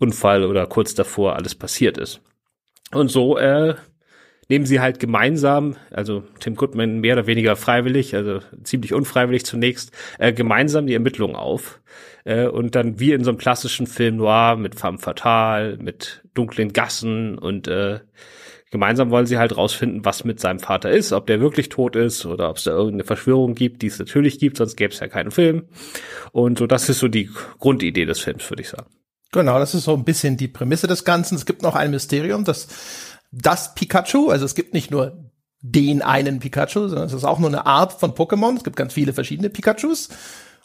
Unfall 0.00 0.44
oder 0.44 0.66
kurz 0.66 0.94
davor 0.94 1.36
alles 1.36 1.54
passiert 1.54 1.98
ist. 1.98 2.20
Und 2.92 3.10
so 3.10 3.38
äh, 3.38 3.74
nehmen 4.48 4.66
sie 4.66 4.80
halt 4.80 4.98
gemeinsam, 4.98 5.76
also 5.92 6.24
Tim 6.40 6.56
Goodman 6.56 6.98
mehr 6.98 7.14
oder 7.14 7.26
weniger 7.26 7.54
freiwillig, 7.54 8.16
also 8.16 8.40
ziemlich 8.64 8.92
unfreiwillig 8.92 9.44
zunächst, 9.44 9.92
äh, 10.18 10.32
gemeinsam 10.32 10.86
die 10.86 10.94
Ermittlungen 10.94 11.36
auf. 11.36 11.80
Äh, 12.24 12.48
und 12.48 12.74
dann 12.74 12.98
wie 12.98 13.12
in 13.12 13.22
so 13.22 13.30
einem 13.30 13.38
klassischen 13.38 13.86
Film 13.86 14.16
noir 14.16 14.56
mit 14.56 14.74
Femme 14.74 14.98
Fatale, 14.98 15.78
mit 15.80 16.22
dunklen 16.34 16.72
Gassen 16.72 17.38
und 17.38 17.68
äh, 17.68 18.00
gemeinsam 18.72 19.10
wollen 19.10 19.26
sie 19.26 19.38
halt 19.38 19.56
rausfinden, 19.56 20.04
was 20.04 20.24
mit 20.24 20.40
seinem 20.40 20.58
Vater 20.58 20.90
ist, 20.90 21.12
ob 21.12 21.26
der 21.26 21.40
wirklich 21.40 21.68
tot 21.68 21.94
ist 21.94 22.26
oder 22.26 22.50
ob 22.50 22.56
es 22.56 22.64
da 22.64 22.72
irgendeine 22.72 23.04
Verschwörung 23.04 23.54
gibt, 23.54 23.82
die 23.82 23.88
es 23.88 23.98
natürlich 23.98 24.38
gibt, 24.38 24.56
sonst 24.56 24.76
gäbe 24.76 24.92
es 24.92 25.00
ja 25.00 25.08
keinen 25.08 25.30
Film. 25.30 25.68
Und 26.32 26.58
so, 26.58 26.66
das 26.66 26.88
ist 26.88 26.98
so 26.98 27.08
die 27.08 27.30
Grundidee 27.58 28.04
des 28.04 28.20
Films, 28.20 28.48
würde 28.50 28.62
ich 28.62 28.68
sagen. 28.68 28.86
Genau, 29.32 29.58
das 29.58 29.74
ist 29.74 29.84
so 29.84 29.94
ein 29.94 30.04
bisschen 30.04 30.36
die 30.36 30.48
Prämisse 30.48 30.86
des 30.86 31.04
Ganzen. 31.04 31.36
Es 31.36 31.46
gibt 31.46 31.62
noch 31.62 31.76
ein 31.76 31.90
Mysterium, 31.90 32.44
das 32.44 32.68
das 33.32 33.74
Pikachu, 33.74 34.30
also 34.30 34.44
es 34.44 34.54
gibt 34.54 34.74
nicht 34.74 34.90
nur 34.90 35.30
den 35.60 36.02
einen 36.02 36.40
Pikachu, 36.40 36.88
sondern 36.88 37.06
es 37.06 37.12
ist 37.12 37.24
auch 37.24 37.38
nur 37.38 37.48
eine 37.48 37.66
Art 37.66 37.92
von 37.92 38.12
Pokémon. 38.12 38.56
Es 38.56 38.64
gibt 38.64 38.76
ganz 38.76 38.94
viele 38.94 39.12
verschiedene 39.12 39.50
Pikachus. 39.50 40.08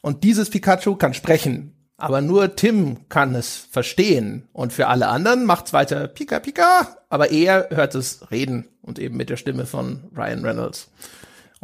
Und 0.01 0.23
dieses 0.23 0.49
Pikachu 0.49 0.95
kann 0.95 1.13
sprechen. 1.13 1.73
Aber 1.97 2.21
nur 2.21 2.55
Tim 2.55 3.07
kann 3.09 3.35
es 3.35 3.67
verstehen. 3.71 4.47
Und 4.53 4.73
für 4.73 4.87
alle 4.87 5.07
anderen 5.07 5.45
macht's 5.45 5.73
weiter 5.73 6.07
Pika 6.07 6.39
Pika. 6.39 6.97
Aber 7.09 7.31
er 7.31 7.69
hört 7.71 7.95
es 7.95 8.31
reden. 8.31 8.67
Und 8.81 8.99
eben 8.99 9.17
mit 9.17 9.29
der 9.29 9.37
Stimme 9.37 9.65
von 9.65 10.05
Ryan 10.15 10.45
Reynolds. 10.45 10.89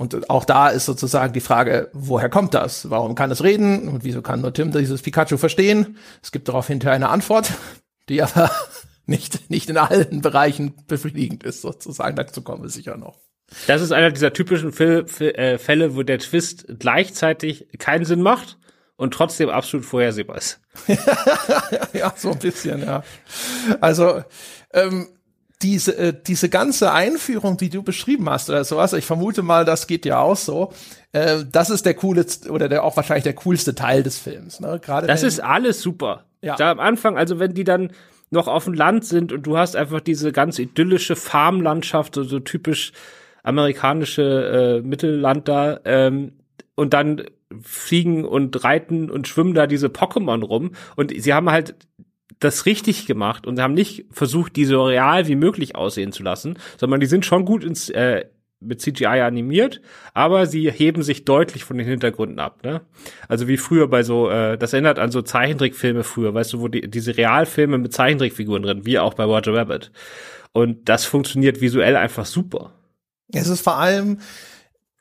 Und 0.01 0.31
auch 0.31 0.45
da 0.45 0.69
ist 0.69 0.85
sozusagen 0.87 1.31
die 1.31 1.41
Frage, 1.41 1.91
woher 1.93 2.27
kommt 2.27 2.55
das? 2.55 2.89
Warum 2.89 3.13
kann 3.13 3.29
es 3.29 3.43
reden? 3.43 3.87
Und 3.87 4.03
wieso 4.03 4.23
kann 4.23 4.41
nur 4.41 4.51
Tim 4.51 4.71
dieses 4.71 5.03
Pikachu 5.03 5.37
verstehen? 5.37 5.95
Es 6.23 6.31
gibt 6.31 6.47
darauf 6.47 6.65
hinterher 6.65 6.95
eine 6.95 7.09
Antwort, 7.09 7.51
die 8.09 8.23
aber 8.23 8.49
nicht, 9.05 9.51
nicht 9.51 9.69
in 9.69 9.77
allen 9.77 10.21
Bereichen 10.21 10.73
befriedigend 10.87 11.43
ist, 11.43 11.61
sozusagen. 11.61 12.15
Dazu 12.15 12.41
kommen 12.41 12.63
wir 12.63 12.69
sicher 12.69 12.97
noch. 12.97 13.19
Das 13.67 13.83
ist 13.83 13.91
einer 13.91 14.09
dieser 14.09 14.33
typischen 14.33 14.71
Fälle, 14.71 15.05
äh, 15.35 15.59
Fälle, 15.59 15.95
wo 15.95 16.01
der 16.01 16.17
Twist 16.17 16.65
gleichzeitig 16.79 17.67
keinen 17.77 18.05
Sinn 18.05 18.23
macht 18.23 18.57
und 18.95 19.13
trotzdem 19.13 19.49
absolut 19.49 19.85
vorhersehbar 19.85 20.37
ist. 20.37 20.61
ja, 21.93 22.11
so 22.17 22.31
ein 22.31 22.39
bisschen, 22.39 22.83
ja. 22.83 23.03
Also, 23.81 24.23
ähm, 24.73 25.09
diese, 25.61 25.97
äh, 25.97 26.13
diese 26.25 26.49
ganze 26.49 26.91
Einführung, 26.91 27.57
die 27.57 27.69
du 27.69 27.83
beschrieben 27.83 28.29
hast 28.29 28.49
oder 28.49 28.63
sowas, 28.63 28.93
ich 28.93 29.05
vermute 29.05 29.41
mal, 29.41 29.65
das 29.65 29.87
geht 29.87 30.05
ja 30.05 30.19
auch 30.19 30.37
so. 30.37 30.73
Äh, 31.11 31.43
das 31.51 31.69
ist 31.69 31.85
der 31.85 31.93
coolste 31.95 32.49
oder 32.49 32.69
der 32.69 32.83
auch 32.83 32.95
wahrscheinlich 32.97 33.23
der 33.23 33.35
coolste 33.35 33.75
Teil 33.75 34.03
des 34.03 34.17
Films. 34.17 34.59
Ne? 34.59 34.79
Gerade 34.81 35.07
Das 35.07 35.23
ist 35.23 35.39
alles 35.39 35.81
super. 35.81 36.25
Ja. 36.41 36.55
Da 36.55 36.71
am 36.71 36.79
Anfang, 36.79 37.17
also 37.17 37.39
wenn 37.39 37.53
die 37.53 37.63
dann 37.63 37.91
noch 38.29 38.47
auf 38.47 38.65
dem 38.65 38.73
Land 38.73 39.05
sind 39.05 39.31
und 39.33 39.43
du 39.43 39.57
hast 39.57 39.75
einfach 39.75 40.01
diese 40.01 40.31
ganz 40.31 40.57
idyllische 40.57 41.15
Farmlandschaft, 41.15 42.15
so, 42.15 42.23
so 42.23 42.39
typisch 42.39 42.93
amerikanische 43.43 44.81
äh, 44.81 44.87
Mittelland 44.87 45.47
da, 45.47 45.79
ähm, 45.85 46.33
und 46.75 46.93
dann 46.93 47.23
fliegen 47.61 48.23
und 48.23 48.63
reiten 48.63 49.11
und 49.11 49.27
schwimmen 49.27 49.53
da 49.53 49.67
diese 49.67 49.87
Pokémon 49.87 50.43
rum 50.43 50.71
und 50.95 51.11
sie 51.15 51.33
haben 51.33 51.49
halt 51.49 51.75
das 52.39 52.65
richtig 52.65 53.05
gemacht 53.05 53.45
und 53.45 53.59
haben 53.59 53.73
nicht 53.73 54.05
versucht, 54.11 54.55
die 54.55 54.65
so 54.65 54.85
real 54.85 55.27
wie 55.27 55.35
möglich 55.35 55.75
aussehen 55.75 56.11
zu 56.11 56.23
lassen, 56.23 56.57
sondern 56.77 56.99
die 56.99 57.05
sind 57.05 57.25
schon 57.25 57.45
gut 57.45 57.63
ins, 57.63 57.89
äh, 57.89 58.25
mit 58.61 58.79
CGI 58.79 59.21
animiert, 59.21 59.81
aber 60.13 60.45
sie 60.45 60.71
heben 60.71 61.01
sich 61.01 61.25
deutlich 61.25 61.63
von 61.63 61.77
den 61.77 61.87
Hintergründen 61.87 62.39
ab. 62.39 62.63
Ne? 62.63 62.81
Also 63.27 63.47
wie 63.47 63.57
früher 63.57 63.87
bei 63.87 64.03
so, 64.03 64.29
äh, 64.29 64.57
das 64.57 64.73
erinnert 64.73 64.99
an 64.99 65.11
so 65.11 65.21
Zeichentrickfilme 65.21 66.03
früher, 66.03 66.33
weißt 66.33 66.53
du, 66.53 66.61
wo 66.61 66.67
die, 66.67 66.89
diese 66.89 67.17
Realfilme 67.17 67.79
mit 67.79 67.91
Zeichentrickfiguren 67.91 68.63
drin, 68.63 68.85
wie 68.85 68.99
auch 68.99 69.15
bei 69.15 69.23
Roger 69.23 69.55
Rabbit. 69.55 69.91
Und 70.53 70.87
das 70.87 71.05
funktioniert 71.05 71.59
visuell 71.59 71.95
einfach 71.95 72.25
super. 72.25 72.73
Es 73.33 73.47
ist 73.47 73.61
vor 73.61 73.77
allem, 73.77 74.19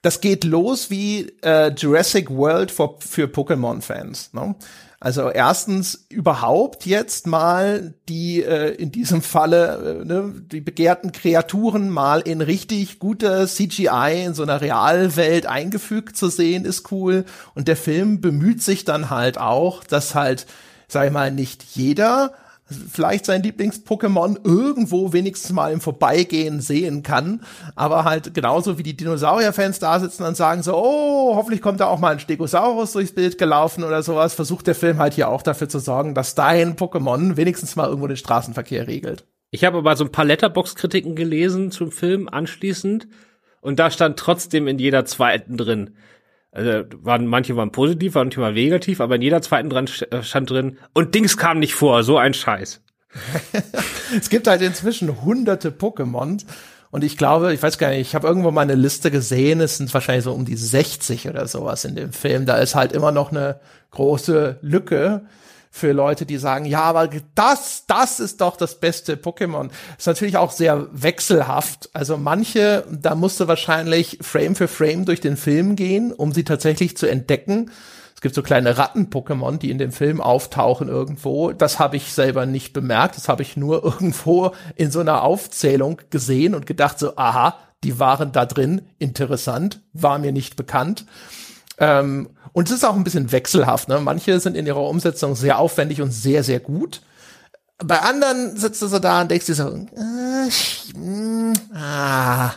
das 0.03 0.21
geht 0.21 0.45
los 0.45 0.91
wie 0.91 1.33
äh, 1.43 1.73
Jurassic 1.75 2.31
World 2.31 2.71
für, 2.71 2.97
für 2.99 3.27
Pokémon-Fans. 3.27 4.33
Ne? 4.33 4.55
Also 5.03 5.31
erstens 5.31 6.05
überhaupt 6.11 6.85
jetzt 6.85 7.27
mal 7.27 7.95
die 8.11 8.43
äh, 8.43 8.75
in 8.75 8.93
diesem 8.93 9.23
Falle 9.23 10.03
äh, 10.03 10.05
ne, 10.05 10.35
die 10.53 10.61
begehrten 10.61 11.11
Kreaturen 11.13 11.89
mal 11.89 12.21
in 12.21 12.43
richtig 12.43 12.99
guter 12.99 13.47
CGI 13.47 14.25
in 14.27 14.35
so 14.35 14.43
einer 14.43 14.61
Realwelt 14.61 15.47
eingefügt 15.47 16.19
zu 16.19 16.29
sehen, 16.29 16.67
ist 16.67 16.93
cool. 16.93 17.25
Und 17.55 17.67
der 17.67 17.77
Film 17.77 18.21
bemüht 18.21 18.63
sich 18.63 18.85
dann 18.85 19.09
halt 19.09 19.39
auch, 19.39 19.85
dass 19.85 20.15
halt, 20.15 20.47
sag 20.87 21.07
ich 21.07 21.13
mal, 21.13 21.31
nicht 21.31 21.63
jeder 21.63 22.35
vielleicht 22.71 23.27
sein 23.27 23.43
Lieblings-Pokémon 23.43 24.39
irgendwo 24.45 25.13
wenigstens 25.13 25.53
mal 25.53 25.73
im 25.73 25.81
Vorbeigehen 25.81 26.61
sehen 26.61 27.03
kann. 27.03 27.43
Aber 27.75 28.05
halt 28.05 28.35
genauso 28.35 28.79
wie 28.79 28.83
die 28.83 28.97
Dinosaurier-Fans 28.97 29.79
da 29.79 29.99
sitzen 30.01 30.25
und 30.25 30.37
sagen 30.37 30.63
so, 30.63 30.77
oh, 30.77 31.35
hoffentlich 31.37 31.63
kommt 31.63 31.81
da 31.81 31.87
auch 31.87 31.99
mal 31.99 32.13
ein 32.13 32.21
Stegosaurus 32.21 32.93
durchs 32.93 33.13
Bild 33.13 33.39
gelaufen 33.39 33.85
oder 33.85 34.03
sowas, 34.03 34.35
versucht 34.35 34.67
der 34.67 34.75
Film 34.75 34.99
halt 34.99 35.15
hier 35.15 35.29
auch 35.29 35.43
dafür 35.43 35.69
zu 35.69 35.79
sorgen, 35.79 36.15
dass 36.15 36.35
dein 36.35 36.77
Pokémon 36.77 37.37
wenigstens 37.37 37.77
mal 37.77 37.89
irgendwo 37.89 38.07
den 38.07 38.17
Straßenverkehr 38.17 38.87
regelt. 38.87 39.25
Ich 39.51 39.65
habe 39.65 39.79
aber 39.79 39.97
so 39.97 40.05
ein 40.05 40.13
paar 40.13 40.25
Letterbox-Kritiken 40.25 41.17
gelesen 41.17 41.71
zum 41.71 41.91
Film 41.91 42.29
anschließend 42.29 43.09
und 43.61 43.79
da 43.79 43.91
stand 43.91 44.19
trotzdem 44.19 44.69
in 44.69 44.79
jeder 44.79 45.05
zweiten 45.05 45.57
drin, 45.57 45.97
also 46.53 46.85
waren 47.03 47.27
manche 47.27 47.57
waren 47.57 47.73
positiv, 47.73 48.15
manche 48.15 48.41
waren 48.41 48.55
negativ, 48.55 49.01
aber 49.01 49.17
in 49.17 49.23
jeder 49.23 49.43
zweiten 49.43 49.71
dran 49.71 49.89
äh, 50.11 50.23
stand 50.23 50.51
drin 50.51 50.79
und 50.95 51.15
Dings 51.15 51.37
kam 51.37 51.59
nicht 51.59 51.75
vor, 51.75 52.03
so 52.03 52.19
ein 52.19 52.35
Scheiß. 52.35 52.81
es 54.19 54.31
gibt 54.31 54.47
halt 54.47 54.63
inzwischen 54.63 55.23
hunderte 55.23 55.71
Pokémon 55.71 56.43
und 56.91 57.05
ich 57.05 57.17
glaube, 57.17 57.53
ich 57.55 57.63
weiß 57.63 57.79
gar 57.79 57.91
nicht, 57.91 58.01
ich 58.01 58.15
habe 58.15 58.27
irgendwo 58.27 58.51
mal 58.51 58.63
eine 58.63 58.75
Liste 58.75 59.11
gesehen, 59.11 59.61
es 59.61 59.77
sind 59.77 59.93
wahrscheinlich 59.95 60.25
so 60.25 60.33
um 60.33 60.45
die 60.45 60.57
60 60.57 61.29
oder 61.29 61.47
sowas 61.47 61.85
in 61.85 61.95
dem 61.95 62.13
Film. 62.13 62.47
Da 62.47 62.57
ist 62.57 62.75
halt 62.75 62.93
immer 62.93 63.13
noch 63.13 63.31
eine 63.31 63.61
große 63.93 64.59
Lücke 64.61 65.23
für 65.71 65.93
Leute, 65.93 66.27
die 66.27 66.37
sagen, 66.37 66.65
ja, 66.65 66.83
aber 66.83 67.09
das, 67.35 67.85
das 67.87 68.19
ist 68.19 68.41
doch 68.41 68.57
das 68.57 68.81
beste 68.81 69.15
Pokémon. 69.15 69.71
Ist 69.97 70.09
natürlich 70.09 70.37
auch 70.37 70.51
sehr 70.51 70.89
wechselhaft. 70.91 71.89
Also 71.93 72.17
manche, 72.17 72.85
da 72.91 73.15
musste 73.15 73.47
wahrscheinlich 73.47 74.19
Frame 74.21 74.57
für 74.57 74.69
Frame 74.69 75.05
durch 75.05 75.21
den 75.21 75.37
Film 75.37 75.77
gehen, 75.77 76.13
um 76.13 76.33
sie 76.33 76.45
tatsächlich 76.45 76.97
zu 76.97 77.09
entdecken. 77.09 77.71
Es 78.21 78.21
gibt 78.21 78.35
so 78.35 78.43
kleine 78.43 78.77
Ratten-Pokémon, 78.77 79.59
die 79.59 79.71
in 79.71 79.79
dem 79.79 79.93
Film 79.93 80.21
auftauchen 80.21 80.89
irgendwo. 80.89 81.53
Das 81.53 81.79
habe 81.79 81.97
ich 81.97 82.13
selber 82.13 82.45
nicht 82.45 82.75
bemerkt. 82.75 83.17
Das 83.17 83.29
habe 83.29 83.43
ich 83.43 83.57
nur 83.57 83.83
irgendwo 83.85 84.53
in 84.75 84.91
so 84.91 85.01
einer 85.01 85.23
Aufzählung 85.23 86.03
gesehen 86.11 86.55
und 86.55 86.67
gedacht 86.67 86.99
so, 86.99 87.17
aha, 87.17 87.57
die 87.83 87.99
waren 87.99 88.33
da 88.33 88.45
drin. 88.45 88.83
Interessant. 88.99 89.81
War 89.95 90.19
mir 90.19 90.33
nicht 90.33 90.57
bekannt. 90.57 91.07
Ähm, 91.81 92.31
und 92.53 92.69
es 92.69 92.77
ist 92.77 92.85
auch 92.85 92.95
ein 92.95 93.05
bisschen 93.05 93.33
wechselhaft. 93.33 93.89
Ne? 93.89 94.01
Manche 94.01 94.39
sind 94.39 94.57
in 94.57 94.67
ihrer 94.67 94.83
Umsetzung 94.83 95.35
sehr 95.35 95.59
aufwendig 95.59 96.01
und 96.03 96.13
sehr, 96.13 96.45
sehr 96.45 96.61
gut. 96.61 97.01
Bei 97.79 98.01
anderen 98.01 98.57
sitzt 98.57 98.83
du 98.83 98.87
so 98.87 98.99
da 98.99 99.23
und 99.23 99.31
denkst 99.31 99.47
dir 99.47 99.55
so, 99.55 99.69
äh, 99.69 100.51
ah. 101.75 102.53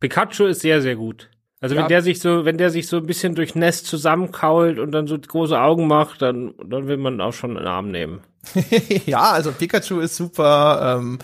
Pikachu 0.00 0.46
ist 0.46 0.62
sehr, 0.62 0.80
sehr 0.80 0.96
gut. 0.96 1.28
Also 1.60 1.76
ja. 1.76 1.82
wenn 1.82 1.88
der 1.88 2.02
sich 2.02 2.18
so, 2.18 2.44
wenn 2.44 2.58
der 2.58 2.70
sich 2.70 2.88
so 2.88 2.96
ein 2.96 3.06
bisschen 3.06 3.36
durch 3.36 3.54
Nest 3.54 3.86
zusammenkault 3.86 4.80
und 4.80 4.90
dann 4.90 5.06
so 5.06 5.16
große 5.16 5.58
Augen 5.58 5.86
macht, 5.86 6.20
dann, 6.20 6.54
dann 6.64 6.88
will 6.88 6.96
man 6.96 7.20
auch 7.20 7.32
schon 7.32 7.56
einen 7.56 7.66
Arm 7.66 7.90
nehmen. 7.90 8.20
ja, 9.06 9.30
also 9.30 9.52
Pikachu 9.52 10.00
ist 10.00 10.16
super. 10.16 10.98
Ähm, 10.98 11.18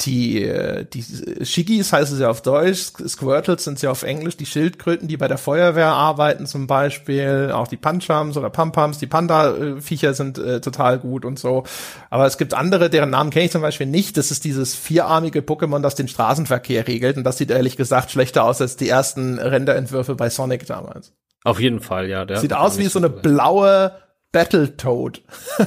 die, 0.00 0.42
äh, 0.42 0.84
die 0.84 1.44
Shigis 1.44 1.92
heißen 1.92 2.16
sie 2.16 2.28
auf 2.28 2.42
Deutsch, 2.42 2.92
Squirtles 3.06 3.64
sind 3.64 3.78
sie 3.78 3.86
auf 3.86 4.02
Englisch, 4.02 4.36
die 4.36 4.46
Schildkröten, 4.46 5.06
die 5.06 5.16
bei 5.16 5.28
der 5.28 5.38
Feuerwehr 5.38 5.88
arbeiten 5.88 6.46
zum 6.46 6.66
Beispiel, 6.66 7.52
auch 7.54 7.68
die 7.68 7.76
Panchams 7.76 8.36
oder 8.36 8.50
Pampams, 8.50 8.98
die 8.98 9.06
Panda-Viecher 9.06 10.14
sind 10.14 10.38
äh, 10.38 10.60
total 10.60 10.98
gut 10.98 11.24
und 11.24 11.38
so. 11.38 11.64
Aber 12.10 12.26
es 12.26 12.36
gibt 12.36 12.54
andere, 12.54 12.90
deren 12.90 13.10
Namen 13.10 13.30
kenne 13.30 13.44
ich 13.44 13.52
zum 13.52 13.62
Beispiel 13.62 13.86
nicht. 13.86 14.16
Das 14.16 14.30
ist 14.30 14.44
dieses 14.44 14.74
vierarmige 14.74 15.40
Pokémon, 15.40 15.80
das 15.80 15.94
den 15.94 16.08
Straßenverkehr 16.08 16.88
regelt 16.88 17.16
und 17.16 17.24
das 17.24 17.38
sieht 17.38 17.50
ehrlich 17.50 17.76
gesagt 17.76 18.10
schlechter 18.10 18.44
aus 18.44 18.60
als 18.60 18.76
die 18.76 18.88
ersten 18.88 19.38
Renderentwürfe 19.38 20.14
bei 20.14 20.30
Sonic 20.30 20.66
damals. 20.66 21.12
Auf 21.44 21.60
jeden 21.60 21.80
Fall, 21.80 22.08
ja. 22.08 22.24
Der 22.24 22.38
sieht 22.38 22.54
aus 22.54 22.78
wie 22.78 22.86
so 22.86 22.98
eine 22.98 23.10
blaue 23.10 23.92
Battletoad. 24.32 25.22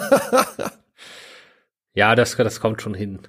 ja, 1.93 2.15
das, 2.15 2.35
das 2.35 2.59
kommt 2.59 2.81
schon 2.81 2.93
hin. 2.93 3.19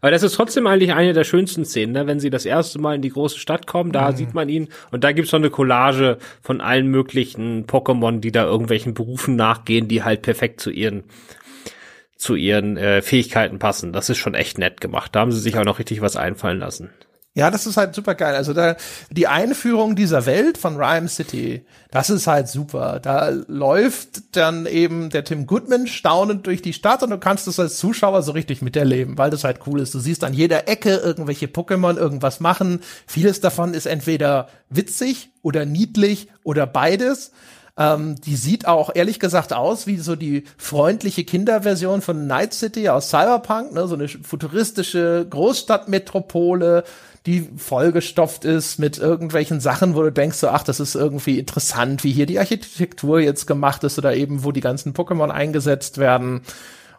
Aber 0.00 0.10
das 0.10 0.22
ist 0.22 0.34
trotzdem 0.34 0.66
eigentlich 0.66 0.92
eine 0.92 1.12
der 1.12 1.24
schönsten 1.24 1.64
Szenen, 1.64 1.92
ne? 1.92 2.06
wenn 2.06 2.20
sie 2.20 2.30
das 2.30 2.44
erste 2.44 2.78
Mal 2.78 2.96
in 2.96 3.02
die 3.02 3.10
große 3.10 3.38
Stadt 3.38 3.66
kommen, 3.66 3.92
da 3.92 4.10
mhm. 4.10 4.16
sieht 4.16 4.34
man 4.34 4.48
ihn 4.48 4.68
und 4.90 5.04
da 5.04 5.12
gibt's 5.12 5.30
so 5.30 5.36
eine 5.36 5.50
Collage 5.50 6.18
von 6.42 6.60
allen 6.60 6.88
möglichen 6.88 7.66
Pokémon, 7.66 8.20
die 8.20 8.32
da 8.32 8.44
irgendwelchen 8.44 8.94
Berufen 8.94 9.36
nachgehen, 9.36 9.88
die 9.88 10.02
halt 10.02 10.22
perfekt 10.22 10.60
zu 10.60 10.70
ihren 10.70 11.04
zu 12.16 12.34
ihren 12.34 12.78
äh, 12.78 13.02
Fähigkeiten 13.02 13.58
passen. 13.58 13.92
Das 13.92 14.08
ist 14.08 14.16
schon 14.16 14.34
echt 14.34 14.56
nett 14.56 14.80
gemacht. 14.80 15.14
Da 15.14 15.20
haben 15.20 15.32
sie 15.32 15.40
sich 15.40 15.58
auch 15.58 15.64
noch 15.64 15.78
richtig 15.78 16.00
was 16.00 16.16
einfallen 16.16 16.58
lassen. 16.58 16.90
Ja, 17.36 17.50
das 17.50 17.66
ist 17.66 17.76
halt 17.76 17.94
super 17.94 18.14
geil. 18.14 18.34
Also 18.34 18.54
da 18.54 18.76
die 19.10 19.26
Einführung 19.26 19.94
dieser 19.94 20.24
Welt 20.24 20.56
von 20.56 20.76
Rhyme 20.76 21.06
City, 21.06 21.66
das 21.90 22.08
ist 22.08 22.26
halt 22.26 22.48
super. 22.48 22.98
Da 22.98 23.28
läuft 23.28 24.34
dann 24.36 24.64
eben 24.64 25.10
der 25.10 25.22
Tim 25.22 25.46
Goodman 25.46 25.86
staunend 25.86 26.46
durch 26.46 26.62
die 26.62 26.72
Stadt 26.72 27.02
und 27.02 27.10
du 27.10 27.18
kannst 27.18 27.46
es 27.46 27.60
als 27.60 27.76
Zuschauer 27.76 28.22
so 28.22 28.32
richtig 28.32 28.62
miterleben, 28.62 29.18
weil 29.18 29.28
das 29.28 29.44
halt 29.44 29.60
cool 29.66 29.80
ist. 29.80 29.94
Du 29.94 29.98
siehst 29.98 30.24
an 30.24 30.32
jeder 30.32 30.66
Ecke 30.66 30.96
irgendwelche 30.96 31.44
Pokémon 31.44 31.98
irgendwas 31.98 32.40
machen. 32.40 32.80
Vieles 33.06 33.42
davon 33.42 33.74
ist 33.74 33.84
entweder 33.84 34.48
witzig 34.70 35.28
oder 35.42 35.66
niedlich 35.66 36.28
oder 36.42 36.66
beides. 36.66 37.32
Ähm, 37.78 38.18
die 38.22 38.36
sieht 38.36 38.66
auch 38.66 38.90
ehrlich 38.94 39.20
gesagt 39.20 39.52
aus 39.52 39.86
wie 39.86 39.98
so 39.98 40.16
die 40.16 40.44
freundliche 40.56 41.24
Kinderversion 41.24 42.00
von 42.00 42.26
Night 42.26 42.54
City 42.54 42.88
aus 42.88 43.10
Cyberpunk, 43.10 43.72
ne? 43.74 43.86
so 43.86 43.94
eine 43.94 44.08
futuristische 44.08 45.26
Großstadtmetropole 45.28 46.84
die 47.26 47.48
vollgestopft 47.56 48.44
ist 48.44 48.78
mit 48.78 48.98
irgendwelchen 48.98 49.60
Sachen, 49.60 49.96
wo 49.96 50.02
du 50.02 50.12
denkst 50.12 50.38
so, 50.38 50.48
ach, 50.48 50.62
das 50.62 50.78
ist 50.78 50.94
irgendwie 50.94 51.38
interessant, 51.38 52.04
wie 52.04 52.12
hier 52.12 52.26
die 52.26 52.38
Architektur 52.38 53.20
jetzt 53.20 53.46
gemacht 53.46 53.82
ist 53.84 53.98
oder 53.98 54.14
eben, 54.14 54.44
wo 54.44 54.52
die 54.52 54.60
ganzen 54.60 54.94
Pokémon 54.94 55.30
eingesetzt 55.30 55.98
werden. 55.98 56.42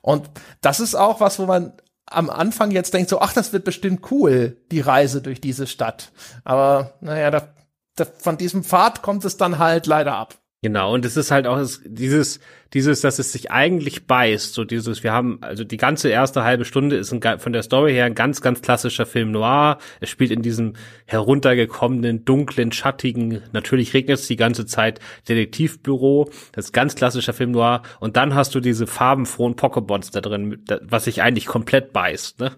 Und 0.01 0.29
das 0.61 0.81
ist 0.81 0.95
auch 0.95 1.21
was, 1.21 1.39
wo 1.39 1.45
man 1.45 1.73
am 2.05 2.29
Anfang 2.29 2.71
jetzt 2.71 2.93
denkt 2.93 3.09
so, 3.09 3.19
ach, 3.21 3.33
das 3.33 3.53
wird 3.53 3.63
bestimmt 3.63 4.11
cool, 4.11 4.57
die 4.71 4.81
Reise 4.81 5.21
durch 5.21 5.41
diese 5.41 5.67
Stadt. 5.67 6.11
Aber 6.43 6.93
naja, 7.01 7.31
da, 7.31 7.53
da, 7.95 8.05
von 8.05 8.37
diesem 8.37 8.63
Pfad 8.63 9.01
kommt 9.01 9.25
es 9.25 9.37
dann 9.37 9.59
halt 9.59 9.87
leider 9.87 10.15
ab. 10.15 10.35
Genau, 10.67 10.93
und 10.93 11.05
es 11.05 11.15
ist 11.15 11.31
halt 11.31 11.47
auch 11.47 11.65
dieses, 11.85 12.41
dieses, 12.73 12.99
dass 12.99 13.19
es 13.19 13.31
sich 13.31 13.51
eigentlich 13.51 14.05
beißt, 14.05 14.53
so 14.53 14.65
dieses, 14.65 15.01
wir 15.01 15.13
haben, 15.13 15.37
also 15.39 15.63
die 15.63 15.77
ganze 15.77 16.09
erste 16.09 16.43
halbe 16.43 16.65
Stunde 16.65 16.97
ist 16.97 17.13
ein, 17.13 17.39
von 17.39 17.53
der 17.53 17.63
Story 17.63 17.93
her 17.93 18.03
ein 18.03 18.15
ganz, 18.15 18.41
ganz 18.41 18.61
klassischer 18.61 19.05
Film 19.05 19.31
noir. 19.31 19.77
Es 20.01 20.09
spielt 20.09 20.29
in 20.29 20.41
diesem 20.41 20.73
heruntergekommenen, 21.05 22.25
dunklen, 22.25 22.73
schattigen, 22.73 23.43
natürlich 23.53 23.93
regnet 23.93 24.19
es 24.19 24.27
die 24.27 24.35
ganze 24.35 24.65
Zeit, 24.65 24.99
Detektivbüro, 25.29 26.29
das 26.51 26.65
ist 26.65 26.73
ganz 26.73 26.95
klassischer 26.95 27.31
Film 27.31 27.51
noir. 27.51 27.81
Und 28.01 28.17
dann 28.17 28.35
hast 28.35 28.53
du 28.53 28.59
diese 28.59 28.87
farbenfrohen 28.87 29.55
Pokémons 29.55 30.11
da 30.11 30.19
drin, 30.19 30.65
was 30.81 31.05
sich 31.05 31.21
eigentlich 31.21 31.45
komplett 31.45 31.93
beißt, 31.93 32.41
ne? 32.41 32.51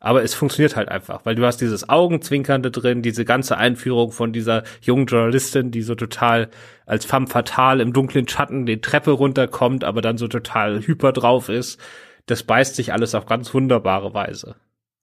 Aber 0.00 0.22
es 0.22 0.34
funktioniert 0.34 0.76
halt 0.76 0.88
einfach, 0.88 1.24
weil 1.24 1.34
du 1.34 1.44
hast 1.44 1.60
dieses 1.60 1.88
Augenzwinkernde 1.88 2.70
drin, 2.70 3.02
diese 3.02 3.24
ganze 3.24 3.56
Einführung 3.56 4.12
von 4.12 4.32
dieser 4.32 4.62
jungen 4.80 5.06
Journalistin, 5.06 5.70
die 5.70 5.82
so 5.82 5.94
total 5.94 6.48
als 6.84 7.04
femme 7.04 7.26
fatale 7.26 7.82
im 7.82 7.92
dunklen 7.92 8.28
Schatten 8.28 8.66
die 8.66 8.80
Treppe 8.80 9.12
runterkommt, 9.12 9.84
aber 9.84 10.02
dann 10.02 10.18
so 10.18 10.28
total 10.28 10.80
hyper 10.80 11.12
drauf 11.12 11.48
ist. 11.48 11.80
Das 12.26 12.42
beißt 12.42 12.74
sich 12.76 12.92
alles 12.92 13.14
auf 13.14 13.26
ganz 13.26 13.54
wunderbare 13.54 14.12
Weise. 14.14 14.56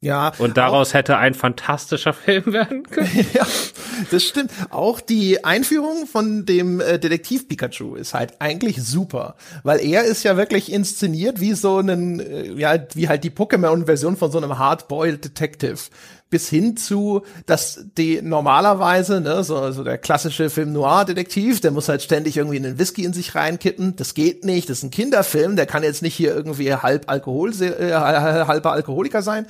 Ja. 0.03 0.33
Und 0.37 0.57
daraus 0.57 0.89
auch, 0.89 0.93
hätte 0.95 1.17
ein 1.17 1.33
fantastischer 1.33 2.13
Film 2.13 2.51
werden 2.51 2.83
können. 2.83 3.25
ja, 3.33 3.47
das 4.11 4.23
stimmt. 4.23 4.51
Auch 4.69 4.99
die 4.99 5.45
Einführung 5.45 6.07
von 6.07 6.45
dem 6.45 6.81
äh, 6.81 6.99
Detektiv 6.99 7.47
Pikachu 7.47 7.95
ist 7.95 8.13
halt 8.13 8.33
eigentlich 8.39 8.83
super, 8.83 9.35
weil 9.63 9.79
er 9.79 10.03
ist 10.03 10.23
ja 10.23 10.35
wirklich 10.35 10.71
inszeniert 10.71 11.39
wie 11.39 11.53
so 11.53 11.79
ein, 11.79 12.19
äh, 12.19 12.51
ja, 12.53 12.77
wie 12.93 13.07
halt 13.07 13.23
die 13.23 13.31
Pokémon-Version 13.31 14.17
von 14.17 14.29
so 14.29 14.39
einem 14.39 14.57
Hardboiled 14.57 15.23
Detective 15.23 15.79
bis 16.33 16.49
hin 16.49 16.75
zu, 16.75 17.21
dass 17.45 17.85
die 17.95 18.19
normalerweise, 18.23 19.21
ne, 19.21 19.43
so, 19.43 19.71
so 19.71 19.83
der 19.83 19.99
klassische 19.99 20.49
Film 20.49 20.73
Noir-Detektiv, 20.73 21.61
der 21.61 21.69
muss 21.69 21.89
halt 21.89 22.01
ständig 22.01 22.37
irgendwie 22.37 22.57
einen 22.57 22.79
Whisky 22.79 23.03
in 23.03 23.13
sich 23.13 23.35
reinkippen. 23.35 23.95
Das 23.97 24.15
geht 24.15 24.43
nicht. 24.43 24.67
Das 24.67 24.79
ist 24.79 24.83
ein 24.83 24.89
Kinderfilm, 24.89 25.55
der 25.55 25.67
kann 25.67 25.83
jetzt 25.83 26.01
nicht 26.01 26.15
hier 26.15 26.33
irgendwie 26.33 26.73
halb 26.73 27.07
Alkohol, 27.07 27.51
äh, 27.61 27.93
halber 27.93 28.71
Alkoholiker 28.71 29.21
sein. 29.21 29.45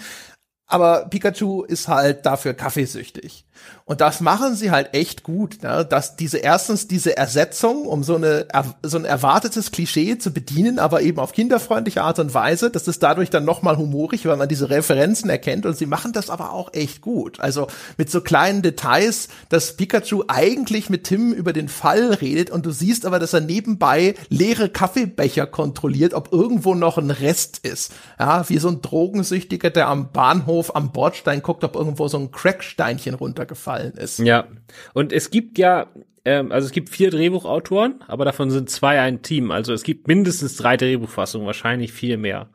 Aber 0.74 1.06
Pikachu 1.06 1.62
ist 1.62 1.88
halt 1.88 2.26
dafür 2.26 2.56
kaffeesüchtig. 2.56 3.46
Und 3.86 4.00
das 4.00 4.22
machen 4.22 4.56
sie 4.56 4.72
halt 4.72 4.94
echt 4.94 5.24
gut, 5.24 5.62
ne? 5.62 5.86
dass 5.86 6.16
diese 6.16 6.38
erstens 6.38 6.88
diese 6.88 7.18
Ersetzung, 7.18 7.86
um 7.86 8.04
so 8.04 8.16
eine 8.16 8.48
so 8.82 8.98
ein 8.98 9.04
erwartetes 9.04 9.72
Klischee 9.72 10.18
zu 10.18 10.32
bedienen, 10.32 10.80
aber 10.80 11.02
eben 11.02 11.20
auf 11.20 11.34
kinderfreundliche 11.34 12.02
Art 12.02 12.18
und 12.20 12.34
Weise, 12.34 12.70
das 12.70 12.88
ist 12.88 13.04
dadurch 13.04 13.30
dann 13.30 13.44
nochmal 13.44 13.78
humorig, 13.78 14.26
weil 14.26 14.38
man 14.38 14.48
diese 14.48 14.70
Referenzen 14.70 15.30
erkennt 15.30 15.66
und 15.66 15.76
sie 15.76 15.86
machen 15.86 16.14
das 16.14 16.30
aber 16.30 16.54
auch 16.54 16.74
echt 16.74 17.02
gut. 17.02 17.42
Also 17.42 17.68
mit 17.98 18.10
so 18.10 18.22
kleinen 18.22 18.62
Details, 18.62 19.28
dass 19.50 19.76
Pikachu 19.76 20.24
eigentlich 20.30 20.90
mit 20.90 21.04
Tim 21.04 21.34
über 21.34 21.52
den 21.52 21.68
Fall 21.68 22.14
redet 22.14 22.52
und 22.52 22.66
du 22.66 22.72
siehst 22.72 23.06
aber, 23.06 23.20
dass 23.20 23.34
er 23.34 23.42
nebenbei 23.42 24.16
leere 24.30 24.70
Kaffeebecher 24.70 25.46
kontrolliert, 25.46 26.14
ob 26.14 26.32
irgendwo 26.32 26.74
noch 26.74 26.98
ein 26.98 27.12
Rest 27.12 27.60
ist. 27.64 27.92
Ja, 28.18 28.48
wie 28.48 28.60
so 28.60 28.70
ein 28.70 28.82
Drogensüchtiger, 28.82 29.72
der 29.72 29.90
am 29.90 30.14
Bahnhof 30.14 30.74
am 30.74 30.94
Bordstein 30.94 31.42
guckt, 31.42 31.66
ob 31.66 31.76
irgendwo 31.76 32.08
so 32.08 32.18
ein 32.18 32.32
Cracksteinchen 32.32 33.16
runtergefallen 33.16 33.53
gefallen 33.54 33.94
ist. 33.94 34.20
Ja. 34.20 34.48
Und 34.94 35.14
es 35.14 35.30
gibt 35.30 35.58
ja, 35.58 35.88
ähm, 36.26 36.52
also 36.52 36.66
es 36.66 36.72
gibt 36.72 36.90
vier 36.90 37.12
Drehbuchautoren, 37.12 38.04
aber 38.08 38.26
davon 38.26 38.50
sind 38.52 38.70
zwei 38.70 39.00
ein 39.00 39.22
Team. 39.22 39.52
Also 39.52 39.74
es 39.74 39.84
gibt 39.84 40.08
mindestens 40.08 40.58
drei 40.58 40.78
Drehbuchfassungen, 40.78 41.48
wahrscheinlich 41.48 41.94
viel 41.94 42.18
mehr. 42.18 42.50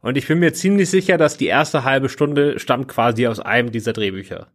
Und 0.00 0.18
ich 0.18 0.28
bin 0.28 0.38
mir 0.38 0.52
ziemlich 0.52 0.90
sicher, 0.90 1.16
dass 1.16 1.38
die 1.38 1.46
erste 1.46 1.84
halbe 1.84 2.08
Stunde 2.08 2.58
stammt 2.58 2.88
quasi 2.88 3.26
aus 3.26 3.40
einem 3.40 3.72
dieser 3.72 3.94
Drehbücher. 3.94 4.48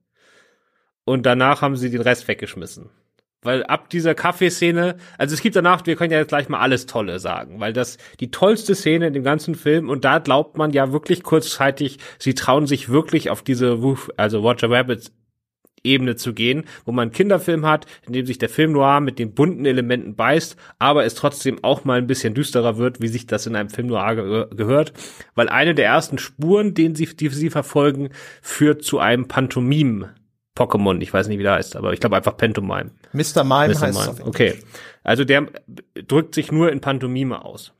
Und 1.06 1.26
danach 1.26 1.64
haben 1.64 1.76
sie 1.76 1.90
den 1.90 2.02
Rest 2.02 2.28
weggeschmissen. 2.28 2.92
Weil 3.42 3.64
ab 3.64 3.90
dieser 3.90 4.16
Kaffeeszene, 4.16 4.98
also 5.18 5.34
es 5.34 5.42
gibt 5.42 5.56
danach, 5.56 5.86
wir 5.86 5.96
können 5.96 6.12
ja 6.12 6.20
jetzt 6.20 6.28
gleich 6.28 6.50
mal 6.50 6.60
alles 6.60 6.88
Tolle 6.88 7.20
sagen, 7.20 7.62
weil 7.62 7.72
das 7.72 7.98
die 8.20 8.32
tollste 8.32 8.76
Szene 8.76 9.08
in 9.08 9.14
dem 9.14 9.24
ganzen 9.24 9.56
Film 9.56 9.90
und 9.90 10.04
da 10.04 10.20
glaubt 10.20 10.58
man 10.58 10.72
ja 10.72 10.92
wirklich 10.92 11.24
kurzzeitig, 11.24 12.00
sie 12.20 12.34
trauen 12.34 12.68
sich 12.68 12.90
wirklich 12.90 13.30
auf 13.30 13.42
diese 13.42 13.82
Woof, 13.82 14.12
also 14.18 14.42
Roger 14.42 14.70
Rabbit 14.70 15.14
Ebene 15.84 16.16
zu 16.16 16.34
gehen, 16.34 16.64
wo 16.86 16.92
man 16.92 17.04
einen 17.04 17.12
Kinderfilm 17.12 17.66
hat, 17.66 17.86
in 18.06 18.14
dem 18.14 18.26
sich 18.26 18.38
der 18.38 18.50
Film 18.50 18.74
noir 18.74 19.00
mit 19.00 19.20
den 19.20 19.34
bunten 19.34 19.66
Elementen 19.66 20.16
beißt, 20.16 20.56
aber 20.78 21.06
es 21.06 21.16
trotzdem 21.16 21.64
auch 21.64 21.86
mal 21.86 21.98
ein 21.98 22.08
bisschen 22.08 22.34
düsterer 22.34 22.78
wird, 22.78 23.02
wie 23.02 23.08
sich 23.08 23.28
das 23.28 23.46
in 23.48 23.56
einem 23.56 23.70
Film 23.70 23.88
noir 23.88 24.16
ge 24.16 24.46
gehört, 24.56 24.94
weil 25.36 25.50
eine 25.50 25.76
der 25.76 25.86
ersten 25.86 26.18
Spuren, 26.18 26.74
den 26.74 26.96
sie, 26.96 27.06
die 27.06 27.30
sie 27.30 27.50
verfolgen, 27.50 28.10
führt 28.42 28.84
zu 28.84 29.00
einem 29.00 29.28
Pantomime 29.28 30.14
Pokémon, 30.60 31.02
ich 31.02 31.14
weiß 31.14 31.30
nicht, 31.30 31.40
wie 31.40 31.44
der 31.44 31.54
heißt, 31.54 31.78
aber 31.78 31.94
ich 31.94 32.02
glaube 32.02 32.18
einfach 32.18 32.36
Pantomime. 32.36 32.92
Mr. 33.14 33.46
Mime 33.46 33.74
Mr. 33.74 33.82
heißt 33.82 34.18
Mime. 34.18 34.28
Okay. 34.28 34.56
Also 35.04 35.24
der 35.24 35.48
drückt 36.06 36.36
sich 36.36 36.52
nur 36.52 36.72
in 36.72 36.82
Pantomime 36.82 37.46
aus. 37.46 37.72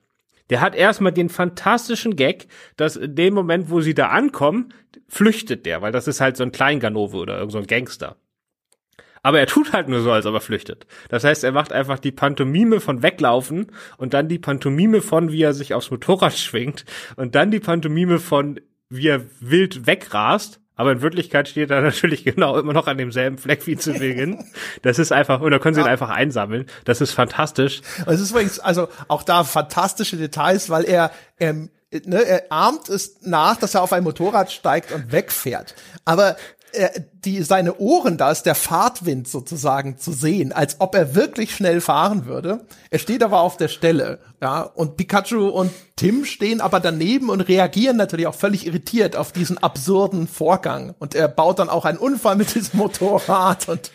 Der 0.50 0.62
hat 0.62 0.76
erstmal 0.76 1.12
den 1.12 1.30
fantastischen 1.30 2.16
Gag, 2.16 2.48
dass 2.78 2.96
in 2.96 3.16
dem 3.16 3.34
Moment, 3.34 3.70
wo 3.70 3.82
sie 3.82 3.94
da 3.94 4.08
ankommen, 4.08 4.74
flüchtet 5.10 5.66
der, 5.66 5.82
weil 5.82 5.92
das 5.92 6.08
ist 6.08 6.22
halt 6.22 6.38
so 6.38 6.44
ein 6.44 6.52
Kleinganove 6.52 7.18
oder 7.18 7.38
irgend 7.38 7.52
so 7.52 7.58
ein 7.58 7.68
Gangster. 7.68 8.16
Aber 9.22 9.40
er 9.40 9.48
tut 9.48 9.74
halt 9.74 9.90
nur 9.90 10.00
so, 10.02 10.12
als 10.12 10.26
ob 10.26 10.34
er 10.34 10.42
flüchtet. 10.42 10.88
Das 11.10 11.26
heißt, 11.26 11.44
er 11.44 11.52
macht 11.52 11.74
einfach 11.74 12.00
die 12.00 12.14
Pantomime 12.14 12.80
von 12.80 13.04
weglaufen 13.04 13.68
und 13.98 14.14
dann 14.14 14.30
die 14.30 14.40
Pantomime 14.40 15.02
von, 15.02 15.32
wie 15.32 15.42
er 15.42 15.54
sich 15.54 15.74
aufs 15.74 15.92
Motorrad 15.92 16.34
schwingt 16.38 16.86
und 17.18 17.36
dann 17.36 17.52
die 17.52 17.60
Pantomime 17.60 18.20
von, 18.20 18.62
wie 18.90 19.08
er 19.08 19.26
wild 19.42 19.86
wegrast 19.86 20.62
aber 20.80 20.94
in 20.94 21.02
Wirklichkeit 21.02 21.50
steht 21.50 21.72
er 21.72 21.82
natürlich 21.82 22.24
genau 22.24 22.58
immer 22.58 22.72
noch 22.72 22.88
an 22.88 22.98
demselben 22.98 23.38
Fleck 23.38 23.68
wie 23.68 23.76
zu 23.76 23.92
Beginn. 23.92 24.46
Das 24.82 24.98
ist 24.98 25.12
einfach, 25.12 25.42
oder 25.42 25.60
können 25.60 25.76
Sie 25.76 25.82
ja. 25.82 25.88
ihn 25.88 25.92
einfach 25.92 26.08
einsammeln. 26.08 26.68
Das 26.86 27.02
ist 27.02 27.12
fantastisch. 27.12 27.82
Es 28.06 28.22
ist 28.22 28.32
übrigens, 28.32 28.62
also 28.62 28.88
auch 29.10 29.24
da 29.24 29.44
fantastische 29.44 30.16
Details, 30.16 30.70
weil 30.70 30.86
er, 30.86 31.12
ähm, 31.38 31.70
ne, 31.92 32.24
er 32.24 32.52
ahmt 32.52 32.90
es 32.90 33.18
nach, 33.22 33.58
dass 33.58 33.76
er 33.76 33.82
auf 33.84 33.94
ein 33.94 34.04
Motorrad 34.04 34.52
steigt 34.52 34.92
und 34.92 35.12
wegfährt. 35.12 35.76
Aber 36.06 36.36
er, 36.74 36.92
die, 37.26 37.42
seine 37.44 37.78
Ohren, 37.78 38.18
da 38.18 38.32
ist 38.32 38.44
der 38.44 38.56
Fahrtwind 38.56 39.28
sozusagen 39.28 39.98
zu 39.98 40.12
sehen, 40.12 40.52
als 40.52 40.80
ob 40.80 40.96
er 40.96 41.16
wirklich 41.16 41.56
schnell 41.56 41.82
fahren 41.82 42.26
würde. 42.26 42.66
Er 42.90 43.00
steht 43.00 43.24
aber 43.24 43.42
auf 43.42 43.58
der 43.58 43.68
Stelle, 43.68 44.20
ja, 44.42 44.62
und 44.62 44.96
Pikachu 44.96 45.48
und 45.48 45.72
Tim 45.96 46.26
stehen 46.26 46.62
aber 46.62 46.80
daneben 46.80 47.30
und 47.30 47.42
reagieren 47.42 47.98
natürlich 47.98 48.28
auch 48.28 48.36
völlig 48.36 48.66
irritiert 48.66 49.16
auf 49.16 49.32
diesen 49.32 49.58
absurden 49.58 50.28
Vorgang. 50.28 50.96
Und 51.00 51.16
er 51.16 51.28
baut 51.28 51.60
dann 51.60 51.70
auch 51.70 51.86
einen 51.86 51.98
Unfall 51.98 52.36
mit 52.36 52.56
diesem 52.56 52.80
Motorrad 52.80 53.68
und 53.68 53.92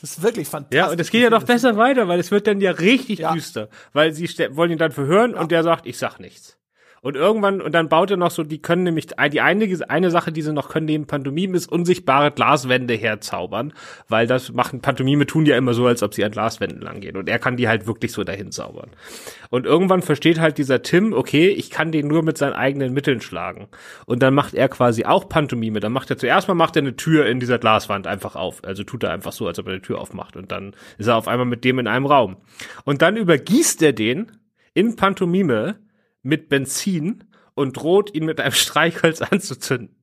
das 0.00 0.12
ist 0.12 0.22
wirklich 0.22 0.48
fantastisch. 0.48 0.78
Ja, 0.78 0.90
und 0.90 1.00
es 1.00 1.10
geht 1.10 1.22
ja 1.22 1.30
noch 1.30 1.44
besser 1.44 1.76
weiter, 1.76 2.08
weil 2.08 2.20
es 2.20 2.30
wird 2.30 2.46
dann 2.46 2.60
ja 2.60 2.70
richtig 2.70 3.20
ja. 3.20 3.32
düster, 3.32 3.68
weil 3.92 4.12
sie 4.12 4.28
wollen 4.52 4.72
ihn 4.72 4.78
dann 4.78 4.92
verhören 4.92 5.32
ja. 5.32 5.40
und 5.40 5.50
der 5.52 5.62
sagt, 5.62 5.86
ich 5.86 5.98
sag 5.98 6.18
nichts. 6.20 6.56
Und 7.06 7.14
irgendwann, 7.14 7.60
und 7.60 7.72
dann 7.72 7.88
baut 7.88 8.10
er 8.10 8.16
noch 8.16 8.32
so, 8.32 8.42
die 8.42 8.60
können 8.60 8.82
nämlich, 8.82 9.06
die 9.06 9.40
eine, 9.40 9.88
eine 9.88 10.10
Sache, 10.10 10.32
die 10.32 10.42
sie 10.42 10.52
noch 10.52 10.68
können 10.68 10.86
neben 10.86 11.06
Pantomime, 11.06 11.56
ist 11.56 11.70
unsichtbare 11.70 12.32
Glaswände 12.32 12.94
herzaubern, 12.94 13.72
weil 14.08 14.26
das 14.26 14.52
machen, 14.52 14.80
Pantomime 14.80 15.24
tun 15.24 15.46
ja 15.46 15.56
immer 15.56 15.72
so, 15.72 15.86
als 15.86 16.02
ob 16.02 16.14
sie 16.14 16.24
an 16.24 16.32
Glaswänden 16.32 16.80
langgehen. 16.80 17.16
Und 17.16 17.28
er 17.28 17.38
kann 17.38 17.56
die 17.56 17.68
halt 17.68 17.86
wirklich 17.86 18.10
so 18.10 18.24
dahin 18.24 18.50
zaubern. 18.50 18.90
Und 19.50 19.66
irgendwann 19.66 20.02
versteht 20.02 20.40
halt 20.40 20.58
dieser 20.58 20.82
Tim, 20.82 21.12
okay, 21.12 21.46
ich 21.46 21.70
kann 21.70 21.92
den 21.92 22.08
nur 22.08 22.24
mit 22.24 22.38
seinen 22.38 22.54
eigenen 22.54 22.92
Mitteln 22.92 23.20
schlagen. 23.20 23.68
Und 24.06 24.24
dann 24.24 24.34
macht 24.34 24.54
er 24.54 24.68
quasi 24.68 25.04
auch 25.04 25.28
Pantomime. 25.28 25.78
Dann 25.78 25.92
macht 25.92 26.10
er 26.10 26.18
zuerst 26.18 26.48
mal 26.48 26.54
macht 26.54 26.74
er 26.74 26.82
eine 26.82 26.96
Tür 26.96 27.26
in 27.26 27.38
dieser 27.38 27.60
Glaswand 27.60 28.08
einfach 28.08 28.34
auf. 28.34 28.64
Also 28.64 28.82
tut 28.82 29.04
er 29.04 29.12
einfach 29.12 29.30
so, 29.30 29.46
als 29.46 29.60
ob 29.60 29.66
er 29.68 29.74
eine 29.74 29.82
Tür 29.82 30.00
aufmacht. 30.00 30.36
Und 30.36 30.50
dann 30.50 30.74
ist 30.98 31.06
er 31.06 31.14
auf 31.14 31.28
einmal 31.28 31.46
mit 31.46 31.62
dem 31.62 31.78
in 31.78 31.86
einem 31.86 32.06
Raum. 32.06 32.38
Und 32.84 33.00
dann 33.00 33.16
übergießt 33.16 33.80
er 33.82 33.92
den 33.92 34.32
in 34.74 34.96
Pantomime 34.96 35.76
mit 36.26 36.48
Benzin 36.48 37.24
und 37.54 37.76
droht 37.76 38.14
ihn 38.14 38.24
mit 38.26 38.40
einem 38.40 38.52
Streichholz 38.52 39.22
anzuzünden. 39.22 39.96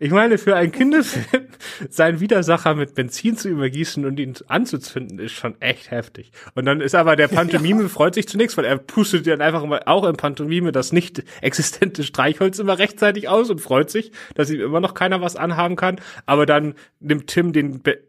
Ich 0.00 0.10
meine, 0.10 0.36
für 0.36 0.56
einen 0.56 0.72
Kinderfilm 0.72 1.46
seinen 1.90 2.20
Widersacher 2.20 2.74
mit 2.74 2.94
Benzin 2.94 3.36
zu 3.36 3.48
übergießen 3.48 4.04
und 4.04 4.18
ihn 4.18 4.34
anzuzünden, 4.48 5.18
ist 5.20 5.32
schon 5.32 5.60
echt 5.60 5.90
heftig. 5.92 6.32
Und 6.54 6.66
dann 6.66 6.80
ist 6.80 6.94
aber 6.94 7.14
der 7.14 7.28
Pantomime 7.28 7.82
ja. 7.82 7.88
freut 7.88 8.14
sich 8.14 8.28
zunächst, 8.28 8.56
weil 8.56 8.64
er 8.64 8.76
pustet 8.78 9.26
dann 9.26 9.40
einfach 9.40 9.64
mal 9.64 9.82
auch 9.86 10.04
im 10.04 10.16
Pantomime 10.16 10.72
das 10.72 10.92
nicht 10.92 11.22
existente 11.40 12.02
Streichholz 12.02 12.58
immer 12.58 12.78
rechtzeitig 12.78 13.28
aus 13.28 13.48
und 13.48 13.60
freut 13.60 13.90
sich, 13.90 14.12
dass 14.34 14.50
ihm 14.50 14.60
immer 14.60 14.80
noch 14.80 14.94
keiner 14.94 15.20
was 15.20 15.36
anhaben 15.36 15.76
kann. 15.76 16.00
Aber 16.26 16.44
dann 16.44 16.74
nimmt 17.00 17.28
Tim 17.28 17.52
den 17.52 17.80
Be 17.80 18.00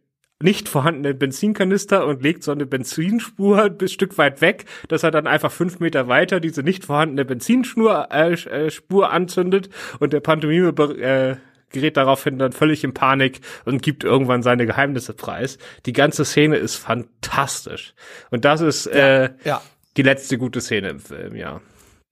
nicht 0.42 0.70
vorhandenen 0.70 1.18
Benzinkanister 1.18 2.06
und 2.06 2.24
legt 2.24 2.44
so 2.44 2.52
eine 2.52 2.66
Benzinspur 2.66 3.72
ein 3.80 3.88
Stück 3.88 4.18
weit 4.18 4.42
weg, 4.42 4.66
dass 4.88 5.04
er 5.04 5.12
dann 5.12 5.28
einfach 5.28 5.52
fünf 5.52 5.80
Meter 5.80 6.08
weiter 6.08 6.40
diese 6.40 6.64
nicht 6.64 6.86
vorhandene 6.86 7.26
Benzinspur 7.26 8.08
äh, 8.12 8.34
äh, 8.34 8.72
Spur 8.72 9.12
anzündet 9.12 9.70
und 10.00 10.14
der 10.14 10.22
Pantomime 10.22 10.70
äh, 10.70 11.36
gerät 11.72 11.98
daraufhin 11.98 12.40
dann 12.40 12.52
völlig 12.52 12.84
in 12.84 12.94
Panik 12.94 13.42
und 13.66 13.82
gibt 13.82 14.04
irgendwann 14.04 14.42
seine 14.42 14.66
Geheimnisse 14.66 15.14
preis. 15.14 15.58
Die 15.86 15.94
ganze 15.94 16.26
Szene 16.26 16.58
ist 16.58 16.76
fantastisch. 16.76 17.94
Und 18.32 18.46
das 18.46 18.62
ist 18.62 18.86
ja, 18.86 18.94
äh, 18.94 19.30
ja. 19.44 19.62
die 19.98 20.04
letzte 20.04 20.38
gute 20.38 20.62
Szene 20.62 20.90
im 20.90 21.00
Film, 21.00 21.36
ja. 21.36 21.62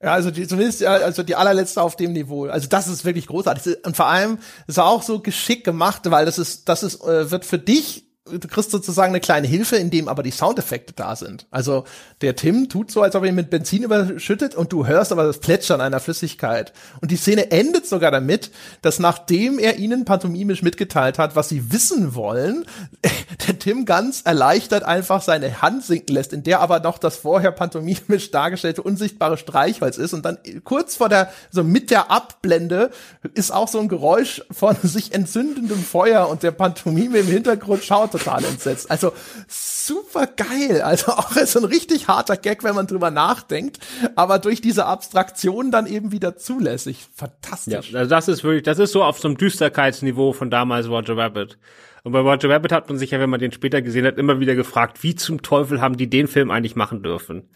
Ja, 0.01 0.13
also 0.13 0.29
die, 0.29 0.45
zumindest 0.45 0.85
also 0.85 1.23
die 1.23 1.33
allerletzte 1.33 1.81
auf 1.81 1.95
dem 1.95 2.13
Niveau. 2.13 2.45
Also 2.45 2.67
das 2.67 2.87
ist 2.87 3.03
wirklich 3.03 3.25
großartig. 3.25 3.83
Und 3.83 3.95
vor 3.95 4.05
allem 4.05 4.37
ist 4.67 4.79
auch 4.79 5.01
so 5.01 5.21
geschickt 5.21 5.63
gemacht, 5.63 6.01
weil 6.05 6.25
das 6.25 6.37
ist, 6.37 6.69
das 6.69 6.83
ist, 6.83 7.01
äh, 7.03 7.31
wird 7.31 7.45
für 7.45 7.57
dich 7.57 8.06
du 8.31 8.47
kriegst 8.47 8.71
sozusagen 8.71 9.11
eine 9.11 9.19
kleine 9.19 9.47
Hilfe, 9.47 9.77
in 9.77 9.89
dem 9.89 10.07
aber 10.07 10.23
die 10.23 10.31
Soundeffekte 10.31 10.93
da 10.93 11.15
sind. 11.15 11.45
Also 11.51 11.85
der 12.21 12.35
Tim 12.35 12.69
tut 12.69 12.91
so, 12.91 13.01
als 13.01 13.15
ob 13.15 13.23
er 13.23 13.29
ihn 13.29 13.35
mit 13.35 13.49
Benzin 13.49 13.83
überschüttet 13.83 14.55
und 14.55 14.73
du 14.73 14.85
hörst 14.85 15.11
aber 15.11 15.23
das 15.23 15.39
Plätschern 15.39 15.81
einer 15.81 15.99
Flüssigkeit. 15.99 16.73
Und 17.01 17.11
die 17.11 17.17
Szene 17.17 17.51
endet 17.51 17.87
sogar 17.87 18.11
damit, 18.11 18.51
dass 18.81 18.99
nachdem 18.99 19.59
er 19.59 19.77
ihnen 19.77 20.05
pantomimisch 20.05 20.61
mitgeteilt 20.61 21.19
hat, 21.19 21.35
was 21.35 21.49
sie 21.49 21.71
wissen 21.71 22.15
wollen, 22.15 22.65
der 23.47 23.59
Tim 23.59 23.85
ganz 23.85 24.21
erleichtert 24.23 24.83
einfach 24.83 25.21
seine 25.21 25.61
Hand 25.61 25.83
sinken 25.83 26.13
lässt, 26.13 26.33
in 26.33 26.43
der 26.43 26.59
aber 26.59 26.79
noch 26.79 26.97
das 26.97 27.17
vorher 27.17 27.51
pantomimisch 27.51 28.31
dargestellte 28.31 28.81
unsichtbare 28.81 29.37
Streichholz 29.37 29.97
ist 29.97 30.13
und 30.13 30.25
dann 30.25 30.37
kurz 30.63 30.95
vor 30.95 31.09
der, 31.09 31.31
so 31.51 31.63
mit 31.63 31.91
der 31.91 32.11
Abblende 32.11 32.91
ist 33.33 33.51
auch 33.51 33.67
so 33.67 33.79
ein 33.79 33.87
Geräusch 33.87 34.41
von 34.51 34.75
sich 34.83 35.13
entzündendem 35.13 35.83
Feuer 35.83 36.27
und 36.29 36.43
der 36.43 36.51
Pantomime 36.51 37.19
im 37.19 37.27
Hintergrund 37.27 37.83
schaut 37.83 38.13
total 38.17 38.43
entsetzt. 38.45 38.89
Also 38.89 39.13
super 39.47 40.27
geil. 40.27 40.81
Also 40.81 41.11
auch 41.11 41.31
so 41.31 41.59
ein 41.59 41.65
richtig 41.65 42.07
harter 42.07 42.37
Gag, 42.37 42.63
wenn 42.63 42.75
man 42.75 42.87
drüber 42.87 43.11
nachdenkt, 43.11 43.79
aber 44.15 44.39
durch 44.39 44.61
diese 44.61 44.85
Abstraktion 44.85 45.71
dann 45.71 45.87
eben 45.87 46.11
wieder 46.11 46.37
zulässig. 46.37 47.05
Fantastisch. 47.15 47.91
Ja, 47.91 47.99
also 47.99 48.09
das 48.09 48.27
ist 48.27 48.43
wirklich, 48.43 48.63
das 48.63 48.79
ist 48.79 48.91
so 48.91 49.03
auf 49.03 49.19
so 49.19 49.27
einem 49.27 49.37
Düsterkeitsniveau 49.37 50.33
von 50.33 50.49
damals 50.49 50.89
Roger 50.89 51.17
Rabbit. 51.17 51.57
Und 52.03 52.13
bei 52.13 52.19
Roger 52.19 52.49
Rabbit 52.49 52.71
hat 52.71 52.87
man 52.89 52.97
sich 52.97 53.11
ja, 53.11 53.19
wenn 53.19 53.29
man 53.29 53.39
den 53.39 53.51
später 53.51 53.81
gesehen 53.81 54.05
hat, 54.05 54.17
immer 54.17 54.39
wieder 54.39 54.55
gefragt, 54.55 55.03
wie 55.03 55.15
zum 55.15 55.41
Teufel 55.41 55.81
haben 55.81 55.97
die 55.97 56.09
den 56.09 56.27
Film 56.27 56.51
eigentlich 56.51 56.75
machen 56.75 57.03
dürfen? 57.03 57.49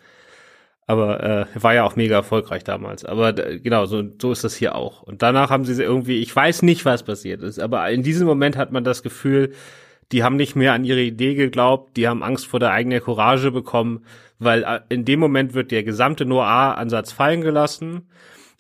Aber 0.88 1.24
äh, 1.24 1.46
war 1.56 1.74
ja 1.74 1.86
auch 1.86 1.96
mega 1.96 2.16
erfolgreich 2.16 2.66
damals. 2.66 3.06
Aber 3.06 3.38
äh, 3.38 3.60
genau, 3.60 3.86
so, 3.86 4.04
so 4.22 4.32
ist 4.32 4.44
das 4.44 4.56
hier 4.56 4.76
auch. 4.76 5.04
Und 5.04 5.22
danach 5.22 5.50
haben 5.50 5.64
sie 5.64 5.82
irgendwie, 5.82 6.20
ich 6.20 6.36
weiß 6.36 6.64
nicht, 6.64 6.84
was 6.84 7.04
passiert 7.04 7.42
ist, 7.44 7.60
aber 7.60 7.90
in 7.92 8.04
diesem 8.04 8.28
Moment 8.28 8.58
hat 8.58 8.74
man 8.74 8.84
das 8.84 9.04
Gefühl, 9.04 9.54
die 10.12 10.24
haben 10.24 10.36
nicht 10.36 10.56
mehr 10.56 10.74
an 10.74 10.84
ihre 10.84 11.02
Idee 11.02 11.36
geglaubt, 11.36 11.98
die 11.98 12.08
haben 12.08 12.24
Angst 12.24 12.48
vor 12.48 12.60
der 12.60 12.72
eigenen 12.72 13.02
Courage 13.02 13.52
bekommen, 13.52 14.06
weil 14.40 14.64
äh, 14.64 14.82
in 14.90 15.06
dem 15.06 15.20
Moment 15.20 15.54
wird 15.54 15.72
der 15.72 15.84
gesamte 15.84 16.26
Noir-Ansatz 16.26 17.12
fallen 17.12 17.42
gelassen. 17.42 18.08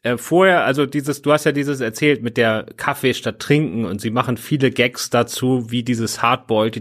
äh, 0.04 0.18
vorher, 0.18 0.66
also 0.66 0.86
dieses, 0.86 1.22
du 1.22 1.32
hast 1.32 1.46
ja 1.46 1.52
dieses 1.52 1.82
erzählt 1.82 2.24
mit 2.24 2.38
der 2.38 2.66
Kaffee 2.78 3.14
statt 3.14 3.40
Trinken 3.40 3.86
und 3.86 4.02
sie 4.02 4.12
machen 4.12 4.38
viele 4.38 4.72
Gags 4.72 5.10
dazu, 5.10 5.70
wie 5.70 5.84
dieses 5.84 6.22
Hardboiled 6.22 6.76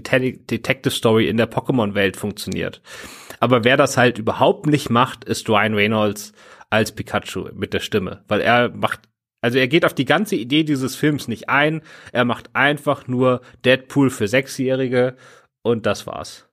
Detective 0.51 0.95
Story 0.95 1.29
in 1.29 1.37
der 1.37 1.51
Pokémon-Welt 1.51 2.17
funktioniert. 2.17 2.81
Aber 3.41 3.65
wer 3.65 3.77
das 3.77 3.97
halt 3.97 4.19
überhaupt 4.19 4.67
nicht 4.67 4.91
macht, 4.91 5.25
ist 5.25 5.49
Ryan 5.49 5.75
Reynolds 5.75 6.33
als 6.69 6.93
Pikachu 6.93 7.49
mit 7.55 7.75
der 7.75 7.81
Stimme, 7.81 8.23
weil 8.29 8.41
er 8.41 8.69
macht 8.71 9.01
also 9.41 9.59
er 9.59 9.69
geht 9.69 9.85
auf 9.85 9.95
die 9.95 10.05
ganze 10.05 10.37
Idee 10.37 10.65
dieses 10.65 10.97
Films 10.97 11.29
nicht 11.29 11.49
ein, 11.49 11.83
er 12.13 12.25
macht 12.25 12.55
einfach 12.55 13.09
nur 13.09 13.41
Deadpool 13.65 14.11
für 14.11 14.29
Sechsjährige 14.29 15.17
und 15.63 15.87
das 15.87 16.07
war's. 16.07 16.47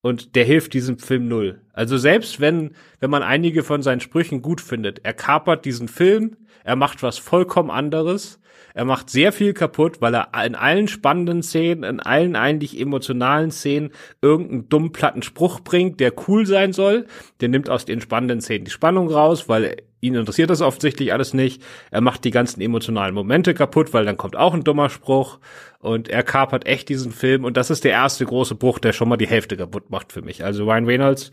Und 0.00 0.36
der 0.36 0.44
hilft 0.44 0.72
diesem 0.72 0.98
Film 0.98 1.26
null. 1.26 1.62
Also 1.72 1.98
selbst 1.98 2.40
wenn, 2.40 2.76
wenn 3.00 3.10
man 3.10 3.22
einige 3.22 3.64
von 3.64 3.82
seinen 3.82 4.00
Sprüchen 4.00 4.40
gut 4.40 4.60
findet, 4.60 5.04
er 5.04 5.14
kapert 5.14 5.64
diesen 5.64 5.88
Film, 5.88 6.36
er 6.64 6.76
macht 6.76 7.02
was 7.02 7.18
vollkommen 7.18 7.70
anderes, 7.70 8.40
er 8.76 8.84
macht 8.84 9.08
sehr 9.08 9.32
viel 9.32 9.54
kaputt, 9.54 10.02
weil 10.02 10.14
er 10.14 10.28
in 10.44 10.54
allen 10.54 10.86
spannenden 10.86 11.42
Szenen, 11.42 11.82
in 11.82 11.98
allen 11.98 12.36
eigentlich 12.36 12.78
emotionalen 12.78 13.50
Szenen 13.50 13.90
irgendeinen 14.20 14.68
dummen 14.68 14.92
platten 14.92 15.22
Spruch 15.22 15.60
bringt, 15.60 15.98
der 15.98 16.12
cool 16.28 16.44
sein 16.44 16.74
soll. 16.74 17.06
Der 17.40 17.48
nimmt 17.48 17.70
aus 17.70 17.86
den 17.86 18.02
spannenden 18.02 18.42
Szenen 18.42 18.66
die 18.66 18.70
Spannung 18.70 19.10
raus, 19.10 19.48
weil 19.48 19.78
ihn 20.02 20.14
interessiert 20.14 20.50
das 20.50 20.60
offensichtlich 20.60 21.14
alles 21.14 21.32
nicht. 21.32 21.62
Er 21.90 22.02
macht 22.02 22.24
die 22.24 22.30
ganzen 22.30 22.60
emotionalen 22.60 23.14
Momente 23.14 23.54
kaputt, 23.54 23.94
weil 23.94 24.04
dann 24.04 24.18
kommt 24.18 24.36
auch 24.36 24.52
ein 24.52 24.62
dummer 24.62 24.90
Spruch 24.90 25.38
und 25.78 26.10
er 26.10 26.22
kapert 26.22 26.66
echt 26.66 26.90
diesen 26.90 27.12
Film 27.12 27.44
und 27.44 27.56
das 27.56 27.70
ist 27.70 27.82
der 27.82 27.92
erste 27.92 28.26
große 28.26 28.56
Bruch, 28.56 28.78
der 28.78 28.92
schon 28.92 29.08
mal 29.08 29.16
die 29.16 29.26
Hälfte 29.26 29.56
kaputt 29.56 29.88
macht 29.88 30.12
für 30.12 30.20
mich. 30.20 30.44
Also 30.44 30.64
Ryan 30.64 30.84
Reynolds, 30.84 31.30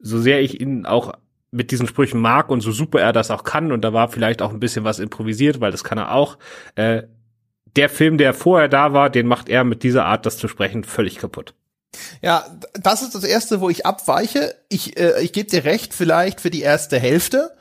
so 0.00 0.18
sehr 0.18 0.42
ich 0.42 0.60
ihn 0.60 0.84
auch 0.84 1.14
mit 1.50 1.70
diesen 1.70 1.86
Sprüchen 1.86 2.20
mag 2.20 2.50
und 2.50 2.60
so 2.60 2.72
super 2.72 3.00
er 3.00 3.12
das 3.12 3.30
auch 3.30 3.44
kann 3.44 3.72
und 3.72 3.82
da 3.82 3.92
war 3.92 4.08
vielleicht 4.08 4.42
auch 4.42 4.52
ein 4.52 4.60
bisschen 4.60 4.84
was 4.84 4.98
improvisiert, 4.98 5.60
weil 5.60 5.72
das 5.72 5.84
kann 5.84 5.98
er 5.98 6.12
auch. 6.12 6.38
Äh, 6.74 7.04
der 7.76 7.88
Film, 7.88 8.18
der 8.18 8.34
vorher 8.34 8.68
da 8.68 8.92
war, 8.92 9.10
den 9.10 9.26
macht 9.26 9.48
er 9.48 9.64
mit 9.64 9.82
dieser 9.82 10.04
Art, 10.04 10.26
das 10.26 10.38
zu 10.38 10.48
sprechen, 10.48 10.84
völlig 10.84 11.18
kaputt. 11.18 11.54
Ja, 12.20 12.44
das 12.74 13.02
ist 13.02 13.14
das 13.14 13.24
erste, 13.24 13.60
wo 13.60 13.70
ich 13.70 13.86
abweiche. 13.86 14.54
Ich, 14.68 14.98
äh, 14.98 15.22
ich 15.22 15.32
gebe 15.32 15.48
dir 15.48 15.64
recht, 15.64 15.94
vielleicht 15.94 16.40
für 16.40 16.50
die 16.50 16.62
erste 16.62 16.98
Hälfte, 16.98 17.52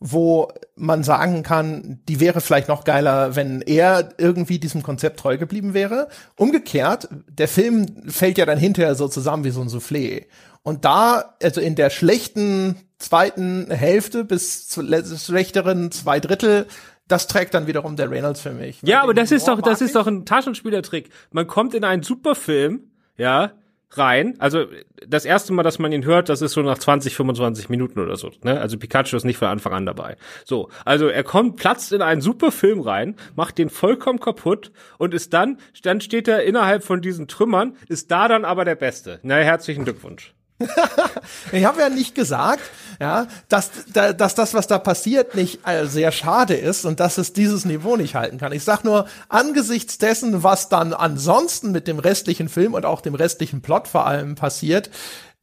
wo 0.00 0.48
man 0.76 1.02
sagen 1.02 1.42
kann, 1.42 2.00
die 2.08 2.20
wäre 2.20 2.40
vielleicht 2.40 2.68
noch 2.68 2.84
geiler, 2.84 3.36
wenn 3.36 3.62
er 3.62 4.10
irgendwie 4.18 4.58
diesem 4.58 4.82
Konzept 4.82 5.20
treu 5.20 5.38
geblieben 5.38 5.72
wäre. 5.72 6.08
Umgekehrt, 6.36 7.08
der 7.28 7.48
Film 7.48 7.86
fällt 8.08 8.38
ja 8.38 8.46
dann 8.46 8.58
hinterher 8.58 8.94
so 8.94 9.08
zusammen 9.08 9.44
wie 9.44 9.50
so 9.50 9.62
ein 9.62 9.68
Soufflé. 9.68 10.26
Und 10.62 10.84
da, 10.84 11.36
also 11.42 11.60
in 11.60 11.74
der 11.74 11.90
schlechten 11.90 12.76
zweiten 12.98 13.70
Hälfte 13.70 14.24
bis 14.24 14.68
zu 14.68 14.82
schlechteren 14.82 15.90
zwei 15.90 16.20
Drittel, 16.20 16.66
das 17.06 17.26
trägt 17.26 17.54
dann 17.54 17.66
wiederum 17.66 17.96
der 17.96 18.10
Reynolds 18.10 18.40
für 18.40 18.52
mich. 18.52 18.80
Ja, 18.82 19.02
aber 19.02 19.14
das 19.14 19.30
ist 19.30 19.46
doch, 19.46 19.60
das 19.60 19.80
ist 19.80 19.94
doch 19.94 20.06
ein 20.06 20.24
Taschenspielertrick. 20.24 21.10
Man 21.30 21.46
kommt 21.46 21.74
in 21.74 21.84
einen 21.84 22.02
Superfilm, 22.02 22.90
ja, 23.16 23.52
rein. 23.90 24.34
Also 24.38 24.66
das 25.06 25.24
erste 25.24 25.52
Mal, 25.52 25.62
dass 25.62 25.78
man 25.78 25.92
ihn 25.92 26.04
hört, 26.04 26.28
das 26.28 26.42
ist 26.42 26.52
so 26.52 26.62
nach 26.62 26.78
20, 26.78 27.14
25 27.14 27.68
Minuten 27.68 28.00
oder 28.00 28.16
so. 28.16 28.30
Ne? 28.42 28.60
Also 28.60 28.78
Pikachu 28.78 29.16
ist 29.16 29.24
nicht 29.24 29.38
von 29.38 29.48
Anfang 29.48 29.72
an 29.72 29.86
dabei. 29.86 30.16
So, 30.44 30.70
also 30.84 31.08
er 31.08 31.24
kommt, 31.24 31.56
platzt 31.56 31.92
in 31.92 32.02
einen 32.02 32.20
super 32.20 32.52
Film 32.52 32.80
rein, 32.80 33.16
macht 33.36 33.58
den 33.58 33.70
vollkommen 33.70 34.20
kaputt 34.20 34.72
und 34.98 35.14
ist 35.14 35.32
dann, 35.32 35.58
dann 35.82 36.00
steht 36.00 36.28
er 36.28 36.44
innerhalb 36.44 36.84
von 36.84 37.00
diesen 37.00 37.28
Trümmern, 37.28 37.76
ist 37.88 38.10
da 38.10 38.28
dann 38.28 38.44
aber 38.44 38.64
der 38.64 38.76
Beste. 38.76 39.20
Na, 39.22 39.36
herzlichen 39.36 39.84
Glückwunsch. 39.84 40.34
ich 41.52 41.64
habe 41.64 41.80
ja 41.80 41.88
nicht 41.88 42.14
gesagt, 42.14 42.62
ja, 43.00 43.26
dass, 43.48 43.70
dass 43.92 44.34
das, 44.34 44.54
was 44.54 44.66
da 44.66 44.78
passiert, 44.78 45.34
nicht 45.34 45.66
äh, 45.66 45.86
sehr 45.86 46.12
schade 46.12 46.54
ist 46.54 46.84
und 46.84 47.00
dass 47.00 47.18
es 47.18 47.32
dieses 47.32 47.64
Niveau 47.64 47.96
nicht 47.96 48.14
halten 48.14 48.38
kann. 48.38 48.52
Ich 48.52 48.64
sag 48.64 48.84
nur, 48.84 49.06
angesichts 49.28 49.98
dessen, 49.98 50.42
was 50.42 50.68
dann 50.68 50.92
ansonsten 50.92 51.72
mit 51.72 51.88
dem 51.88 51.98
restlichen 51.98 52.48
Film 52.48 52.74
und 52.74 52.84
auch 52.84 53.00
dem 53.00 53.14
restlichen 53.14 53.62
Plot 53.62 53.88
vor 53.88 54.06
allem 54.06 54.34
passiert, 54.34 54.90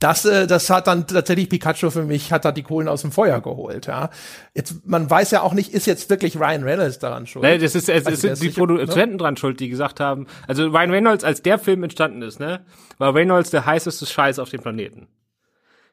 das, 0.02 0.26
äh, 0.26 0.48
das 0.48 0.70
hat 0.72 0.88
dann 0.88 1.06
tatsächlich 1.06 1.48
Pikachu 1.48 1.92
für 1.92 2.04
mich, 2.04 2.32
hat 2.34 2.44
da 2.44 2.52
die 2.52 2.64
Kohlen 2.64 2.88
aus 2.88 3.02
dem 3.02 3.12
Feuer 3.12 3.40
geholt, 3.40 3.86
ja. 3.86 4.10
Jetzt, 4.56 4.86
man 4.88 5.08
weiß 5.08 5.30
ja 5.30 5.44
auch 5.44 5.54
nicht, 5.54 5.74
ist 5.74 5.86
jetzt 5.86 6.10
wirklich 6.10 6.38
Ryan 6.38 6.64
Reynolds 6.64 6.98
daran 6.98 7.28
schuld? 7.28 7.46
Nee, 7.46 7.60
das 7.60 7.76
ist, 7.76 7.88
es, 7.88 8.08
also 8.08 8.18
sind 8.18 8.42
die 8.42 8.50
Produzenten 8.50 9.12
ne? 9.12 9.18
dran 9.18 9.38
schuld, 9.38 9.60
die 9.60 9.70
gesagt 9.70 10.00
haben, 10.00 10.26
also 10.48 10.66
Ryan 10.66 10.90
Reynolds, 10.90 11.24
als 11.24 11.44
der 11.44 11.60
Film 11.60 11.84
entstanden 11.84 12.24
ist, 12.24 12.40
ne, 12.40 12.66
war 12.98 13.14
Reynolds 13.14 13.52
der 13.52 13.68
heißeste 13.68 14.08
Scheiß 14.08 14.40
auf 14.40 14.50
dem 14.50 14.62
Planeten. 14.62 15.08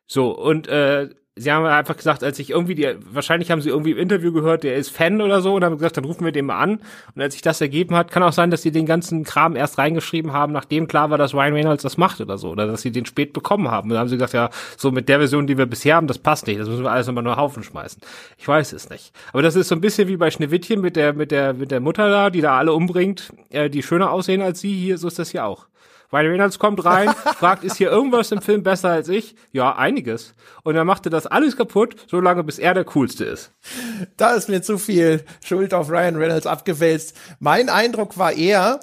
So, 0.07 0.31
und 0.31 0.69
äh, 0.69 1.11
sie 1.39 1.53
haben 1.53 1.65
einfach 1.65 1.97
gesagt, 1.97 2.23
als 2.23 2.39
ich 2.39 2.51
irgendwie 2.51 2.75
die, 2.75 2.97
wahrscheinlich 3.13 3.51
haben 3.51 3.61
sie 3.61 3.69
irgendwie 3.71 3.93
im 3.93 3.99
Interview 3.99 4.33
gehört, 4.33 4.65
der 4.65 4.77
ist 4.77 4.91
Fan 4.91 5.21
oder 5.21 5.41
so, 5.41 5.55
und 5.55 5.65
haben 5.65 5.77
gesagt, 5.77 5.97
dann 5.97 6.05
rufen 6.05 6.25
wir 6.25 6.33
den 6.33 6.47
mal 6.47 6.59
an. 6.59 6.81
Und 7.15 7.23
als 7.23 7.35
sich 7.35 7.43
das 7.43 7.61
ergeben 7.61 7.95
hat, 7.95 8.11
kann 8.11 8.23
auch 8.23 8.33
sein, 8.33 8.51
dass 8.51 8.63
sie 8.63 8.73
den 8.73 8.87
ganzen 8.87 9.25
Kram 9.25 9.57
erst 9.57 9.79
reingeschrieben 9.79 10.33
haben, 10.33 10.53
nachdem 10.53 10.89
klar 10.89 11.11
war, 11.11 11.19
dass 11.19 11.35
Ryan 11.35 11.55
Reynolds 11.55 11.83
das 11.83 11.97
macht 11.97 12.21
oder 12.21 12.39
so, 12.39 12.51
oder 12.51 12.67
dass 12.67 12.83
sie 12.83 12.93
den 12.93 13.07
spät 13.07 13.33
bekommen 13.33 13.71
haben. 13.71 13.89
Und 13.89 13.91
dann 13.91 14.01
haben 14.01 14.09
sie 14.09 14.17
gesagt, 14.17 14.35
ja, 14.35 14.51
so 14.77 14.91
mit 14.91 15.09
der 15.09 15.19
Version, 15.19 15.47
die 15.47 15.59
wir 15.59 15.67
bisher 15.67 15.97
haben, 15.97 16.07
das 16.07 16.19
passt 16.19 16.47
nicht, 16.47 16.61
das 16.61 16.69
müssen 16.69 16.85
wir 16.85 16.91
alles 16.91 17.07
nochmal 17.07 17.25
nur 17.25 17.37
Haufen 17.37 17.63
schmeißen. 17.63 18.01
Ich 18.37 18.47
weiß 18.47 18.73
es 18.73 18.91
nicht. 18.91 19.13
Aber 19.33 19.43
das 19.43 19.57
ist 19.57 19.69
so 19.69 19.75
ein 19.75 19.81
bisschen 19.81 20.09
wie 20.09 20.17
bei 20.17 20.31
Schneewittchen 20.31 20.81
mit 20.81 20.97
der, 20.97 21.13
mit 21.13 21.31
der, 21.31 21.55
mit 21.55 21.71
der 21.71 21.81
Mutter 21.81 22.11
da, 22.11 22.31
die 22.31 22.41
da 22.41 22.59
alle 22.59 22.73
umbringt, 22.73 23.33
äh, 23.51 23.71
die 23.71 23.83
schöner 23.83 24.11
aussehen 24.11 24.43
als 24.43 24.61
sie, 24.61 24.75
hier, 24.75 24.99
so 24.99 25.09
ist 25.09 25.19
das 25.19 25.31
hier 25.31 25.45
auch. 25.45 25.67
Ryan 26.13 26.27
Reynolds 26.27 26.59
kommt 26.59 26.85
rein, 26.85 27.11
fragt, 27.39 27.65
ist 27.65 27.77
hier 27.77 27.91
irgendwas 27.91 28.33
im 28.33 28.41
Film 28.41 28.63
besser 28.63 28.91
als 28.91 29.09
ich? 29.09 29.35
Ja, 29.53 29.77
einiges. 29.77 30.35
Und 30.63 30.75
dann 30.75 30.87
macht 30.87 31.07
er 31.07 31.11
das 31.11 31.27
alles 31.27 31.57
kaputt, 31.57 31.97
so 32.09 32.21
lange 32.21 32.45
bis 32.45 32.59
er 32.59 32.75
der 32.75 32.85
Coolste 32.85 33.25
ist. 33.25 33.53
Da 34.17 34.31
ist 34.31 34.49
mir 34.49 34.63
zu 34.63 34.79
viel 34.79 35.25
Schuld 35.45 35.75
auf 35.75 35.91
Ryan 35.91 36.17
Reynolds 36.17 36.47
abgewälzt. 36.47 37.17
Mein 37.41 37.69
Eindruck 37.69 38.17
war 38.17 38.33
eher, 38.33 38.81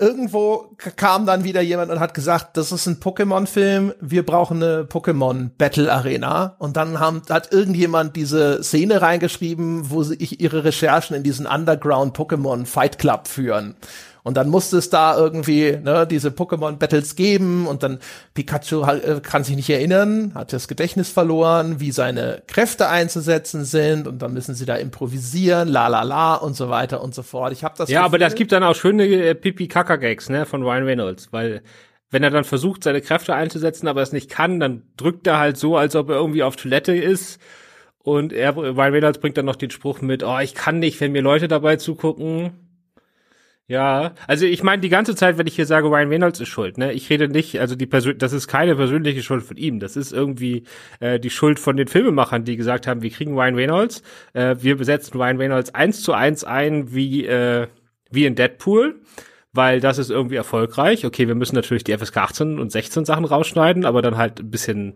irgendwo 0.00 0.76
kam 0.96 1.26
dann 1.26 1.44
wieder 1.44 1.60
jemand 1.60 1.92
und 1.92 2.00
hat 2.00 2.14
gesagt, 2.14 2.56
das 2.56 2.72
ist 2.72 2.86
ein 2.86 3.00
Pokémon-Film, 3.00 3.92
wir 4.00 4.24
brauchen 4.24 4.62
eine 4.62 4.84
Pokémon-Battle-Arena. 4.84 6.56
Und 6.58 6.76
dann 6.76 6.98
haben, 6.98 7.22
hat 7.28 7.52
irgendjemand 7.52 8.16
diese 8.16 8.62
Szene 8.62 9.02
reingeschrieben, 9.02 9.90
wo 9.90 10.02
sich 10.02 10.40
ihre 10.40 10.64
Recherchen 10.64 11.14
in 11.14 11.22
diesen 11.22 11.46
Underground-Pokémon-Fight 11.46 12.98
Club 12.98 13.28
führen. 13.28 13.76
Und 14.22 14.36
dann 14.36 14.48
musste 14.48 14.76
es 14.76 14.90
da 14.90 15.16
irgendwie 15.16 15.78
ne, 15.82 16.06
diese 16.06 16.28
Pokémon-Battles 16.28 17.16
geben 17.16 17.66
und 17.66 17.82
dann 17.82 17.98
Pikachu 18.34 18.82
äh, 18.82 19.20
kann 19.22 19.44
sich 19.44 19.56
nicht 19.56 19.70
erinnern, 19.70 20.32
hat 20.34 20.52
das 20.52 20.68
Gedächtnis 20.68 21.10
verloren, 21.10 21.80
wie 21.80 21.90
seine 21.90 22.42
Kräfte 22.46 22.88
einzusetzen 22.88 23.64
sind 23.64 24.06
und 24.06 24.20
dann 24.20 24.32
müssen 24.32 24.54
sie 24.54 24.66
da 24.66 24.76
improvisieren, 24.76 25.68
la 25.68 25.88
la 25.88 26.02
la 26.02 26.34
und 26.34 26.54
so 26.54 26.68
weiter 26.68 27.02
und 27.02 27.14
so 27.14 27.22
fort. 27.22 27.52
Ich 27.52 27.64
habe 27.64 27.74
das. 27.78 27.88
Ja, 27.88 28.00
Gefühl, 28.00 28.06
aber 28.06 28.18
das 28.18 28.34
gibt 28.34 28.52
dann 28.52 28.62
auch 28.62 28.74
schöne 28.74 29.06
äh, 29.06 29.34
Pipi-Kaka-Gags 29.34 30.28
ne, 30.28 30.46
von 30.46 30.62
Ryan 30.62 30.84
Reynolds, 30.84 31.32
weil 31.32 31.62
wenn 32.10 32.22
er 32.22 32.30
dann 32.30 32.44
versucht, 32.44 32.82
seine 32.82 33.00
Kräfte 33.00 33.34
einzusetzen, 33.34 33.86
aber 33.86 34.02
es 34.02 34.12
nicht 34.12 34.30
kann, 34.30 34.60
dann 34.60 34.82
drückt 34.96 35.26
er 35.26 35.38
halt 35.38 35.56
so, 35.56 35.76
als 35.76 35.94
ob 35.94 36.10
er 36.10 36.16
irgendwie 36.16 36.42
auf 36.42 36.56
Toilette 36.56 36.94
ist. 36.94 37.40
Und 38.02 38.32
er, 38.32 38.56
Ryan 38.56 38.92
Reynolds 38.92 39.18
bringt 39.18 39.36
dann 39.36 39.44
noch 39.44 39.56
den 39.56 39.70
Spruch 39.70 40.00
mit, 40.00 40.24
oh, 40.24 40.38
ich 40.38 40.54
kann 40.54 40.78
nicht, 40.78 41.00
wenn 41.00 41.12
mir 41.12 41.22
Leute 41.22 41.48
dabei 41.48 41.76
zugucken. 41.76 42.69
Ja, 43.70 44.14
also 44.26 44.46
ich 44.46 44.64
meine 44.64 44.82
die 44.82 44.88
ganze 44.88 45.14
Zeit, 45.14 45.38
wenn 45.38 45.46
ich 45.46 45.54
hier 45.54 45.64
sage, 45.64 45.86
Ryan 45.86 46.08
Reynolds 46.08 46.40
ist 46.40 46.48
schuld, 46.48 46.76
ne? 46.76 46.92
Ich 46.92 47.08
rede 47.08 47.28
nicht, 47.28 47.60
also 47.60 47.76
die 47.76 47.86
Persön 47.86 48.18
das 48.18 48.32
ist 48.32 48.48
keine 48.48 48.74
persönliche 48.74 49.22
Schuld 49.22 49.44
von 49.44 49.56
ihm, 49.56 49.78
das 49.78 49.94
ist 49.94 50.12
irgendwie 50.12 50.64
äh, 50.98 51.20
die 51.20 51.30
Schuld 51.30 51.60
von 51.60 51.76
den 51.76 51.86
Filmemachern, 51.86 52.42
die 52.42 52.56
gesagt 52.56 52.88
haben, 52.88 53.00
wir 53.02 53.10
kriegen 53.10 53.38
Ryan 53.38 53.54
Reynolds, 53.54 54.02
äh, 54.32 54.56
wir 54.58 54.76
besetzen 54.76 55.16
Ryan 55.16 55.36
Reynolds 55.36 55.72
eins 55.72 56.02
zu 56.02 56.14
eins 56.14 56.42
ein 56.42 56.92
wie 56.92 57.24
äh, 57.26 57.68
wie 58.10 58.24
in 58.26 58.34
Deadpool 58.34 59.02
weil 59.52 59.80
das 59.80 59.98
ist 59.98 60.10
irgendwie 60.10 60.36
erfolgreich. 60.36 61.04
Okay, 61.04 61.26
wir 61.26 61.34
müssen 61.34 61.56
natürlich 61.56 61.82
die 61.82 61.96
FSK 61.96 62.18
18 62.18 62.58
und 62.58 62.70
16 62.70 63.04
Sachen 63.04 63.24
rausschneiden, 63.24 63.84
aber 63.84 64.00
dann 64.00 64.16
halt 64.16 64.40
ein 64.40 64.50
bisschen 64.50 64.94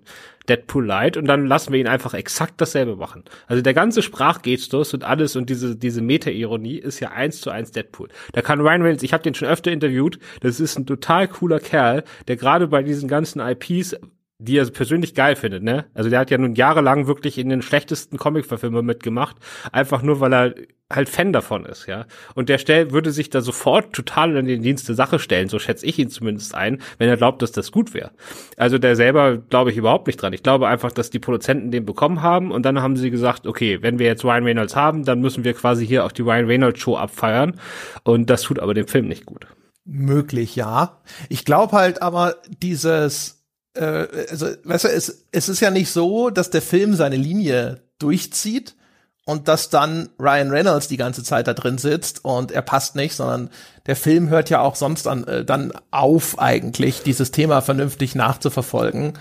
Deadpool 0.49 0.87
light 0.87 1.17
und 1.17 1.27
dann 1.27 1.47
lassen 1.47 1.73
wir 1.73 1.81
ihn 1.81 1.89
einfach 1.89 2.15
exakt 2.15 2.61
dasselbe 2.61 2.97
machen. 2.97 3.25
Also 3.47 3.63
der 3.63 3.75
ganze 3.75 4.03
Sprachgestus 4.03 4.95
und 4.95 5.03
alles 5.03 5.37
und 5.37 5.51
diese 5.51 5.75
diese 5.77 6.03
Meta-Ironie 6.03 6.77
ist 6.77 7.01
ja 7.01 7.11
eins 7.11 7.41
zu 7.41 7.51
eins 7.51 7.73
Deadpool. 7.73 8.09
Da 8.33 8.43
kann 8.43 8.61
Ryan 8.61 8.83
Reynolds, 8.83 9.03
ich 9.03 9.13
habe 9.13 9.23
den 9.23 9.35
schon 9.35 9.49
öfter 9.49 9.73
interviewt, 9.73 10.19
das 10.41 10.61
ist 10.61 10.79
ein 10.79 10.87
total 10.87 11.29
cooler 11.29 11.61
Kerl, 11.61 12.05
der 12.29 12.37
gerade 12.37 12.69
bei 12.69 12.83
diesen 12.83 13.09
ganzen 13.09 13.41
IPs 13.41 13.97
die 14.45 14.59
er 14.59 14.71
persönlich 14.71 15.15
geil 15.15 15.37
findet, 15.37 15.63
ne? 15.63 15.87
Also 15.95 16.11
der 16.11 16.21
hat 16.21 16.31
ja 16.31 16.39
nun 16.39 16.55
jahrelang 16.55 17.07
wirklich 17.07 17.39
in 17.39 17.49
den 17.49 17.63
schlechtesten 17.63 18.19
Comic-Verfilmungen 18.19 18.87
mitgemacht, 18.87 19.37
einfach 19.73 20.03
nur 20.03 20.21
weil 20.21 20.35
er 20.35 20.55
halt 20.93 21.09
Fan 21.09 21.33
davon 21.33 21.65
ist, 21.65 21.87
ja. 21.87 22.07
Und 22.35 22.49
der 22.49 22.59
stell, 22.59 22.91
würde 22.93 23.11
sich 23.11 23.31
da 23.31 23.41
sofort 23.41 23.93
total 23.95 24.37
in 24.37 24.47
den 24.47 24.63
Dienst 24.63 24.89
der 24.89 24.95
Sache 24.95 25.19
stellen, 25.19 25.49
so 25.49 25.59
schätze 25.59 25.87
ich 25.87 25.99
ihn 25.99 26.11
zumindest 26.11 26.55
ein, 26.55 26.81
wenn 26.99 27.09
er 27.09 27.17
glaubt, 27.17 27.43
dass 27.43 27.53
das 27.53 27.73
gut 27.73 27.95
wäre. 27.95 28.13
Also 28.57 28.79
der 28.79 28.95
selber 28.95 29.39
glaube 29.39 29.71
ich 29.71 29.77
überhaupt 29.77 30.07
nicht 30.07 30.21
dran. 30.21 30.33
Ich 30.33 30.43
glaube 30.43 30.69
einfach, 30.69 30.93
dass 30.93 31.11
die 31.11 31.19
Produzenten 31.19 31.71
den 31.71 31.87
bekommen 31.87 32.23
haben 32.23 32.51
und 32.51 32.65
dann 32.65 32.81
haben 32.83 32.97
sie 32.97 33.11
gesagt, 33.11 33.47
okay, 33.47 33.83
wenn 33.83 33.99
wir 33.99 34.07
jetzt 34.07 34.25
Ryan 34.25 34.45
Reynolds 34.45 34.77
haben, 34.77 35.05
dann 35.05 35.21
müssen 35.21 35.45
wir 35.45 35.55
quasi 35.55 35.87
hier 35.87 36.05
auch 36.05 36.13
die 36.13 36.23
Ryan 36.23 36.47
Reynolds 36.47 36.81
Show 36.81 36.97
abfeiern 36.97 37.59
und 38.05 38.31
das 38.31 38.43
tut 38.43 38.59
aber 38.59 38.75
dem 38.75 38.87
Film 38.87 39.09
nicht 39.09 39.27
gut. 39.27 39.47
Möglich, 39.87 40.57
ja. 40.57 41.01
Ich 41.29 41.45
glaube 41.45 41.77
halt 41.77 42.01
aber 42.01 42.37
dieses 42.63 43.44
also, 43.79 44.47
weißt 44.65 44.85
du, 44.85 44.89
es, 44.89 45.27
es 45.33 45.49
ist 45.49 45.61
ja 45.61 45.71
nicht 45.71 45.91
so, 45.91 46.31
dass 46.31 46.51
der 46.51 46.63
Film 46.63 46.95
seine 46.95 47.17
Linie 47.17 47.83
durchzieht 47.99 48.77
und 49.25 49.49
dass 49.49 49.71
dann 49.71 50.11
Ryan 50.19 50.51
Reynolds 50.51 50.89
die 50.89 50.97
ganze 50.97 51.23
Zeit 51.23 51.47
da 51.47 51.55
drin 51.55 51.79
sitzt 51.79 52.25
und 52.25 52.53
er 52.53 52.63
passt 52.63 52.95
nicht, 52.95 53.15
sondern 53.15 53.51
der 53.87 53.97
Film 53.97 54.29
hört 54.29 54.51
ja 54.51 54.61
auch 54.61 54.77
sonst 54.77 55.07
an, 55.07 55.25
äh, 55.25 55.45
dann 55.45 55.73
auf 55.91 56.39
eigentlich, 56.39 57.03
dieses 57.03 57.31
Thema 57.31 57.63
vernünftig 57.63 58.15
nachzuverfolgen. 58.15 59.15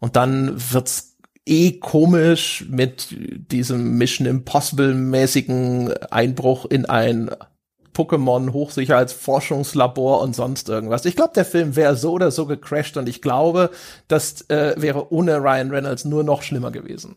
Und 0.00 0.16
dann 0.16 0.54
wird's 0.72 1.16
eh 1.44 1.72
komisch 1.72 2.66
mit 2.68 3.08
diesem 3.50 3.96
Mission 3.98 4.26
Impossible 4.26 4.94
mäßigen 4.94 5.92
Einbruch 6.10 6.66
in 6.66 6.86
ein 6.86 7.30
Pokémon 7.98 8.52
Hochsicherheitsforschungslabor 8.52 10.20
und 10.20 10.36
sonst 10.36 10.68
irgendwas. 10.68 11.04
Ich 11.04 11.16
glaube, 11.16 11.32
der 11.34 11.44
Film 11.44 11.74
wäre 11.74 11.96
so 11.96 12.12
oder 12.12 12.30
so 12.30 12.46
gecrashed 12.46 12.96
und 12.96 13.08
ich 13.08 13.20
glaube, 13.20 13.70
das 14.06 14.48
äh, 14.50 14.74
wäre 14.76 15.12
ohne 15.12 15.38
Ryan 15.38 15.70
Reynolds 15.70 16.04
nur 16.04 16.22
noch 16.22 16.42
schlimmer 16.42 16.70
gewesen. 16.70 17.16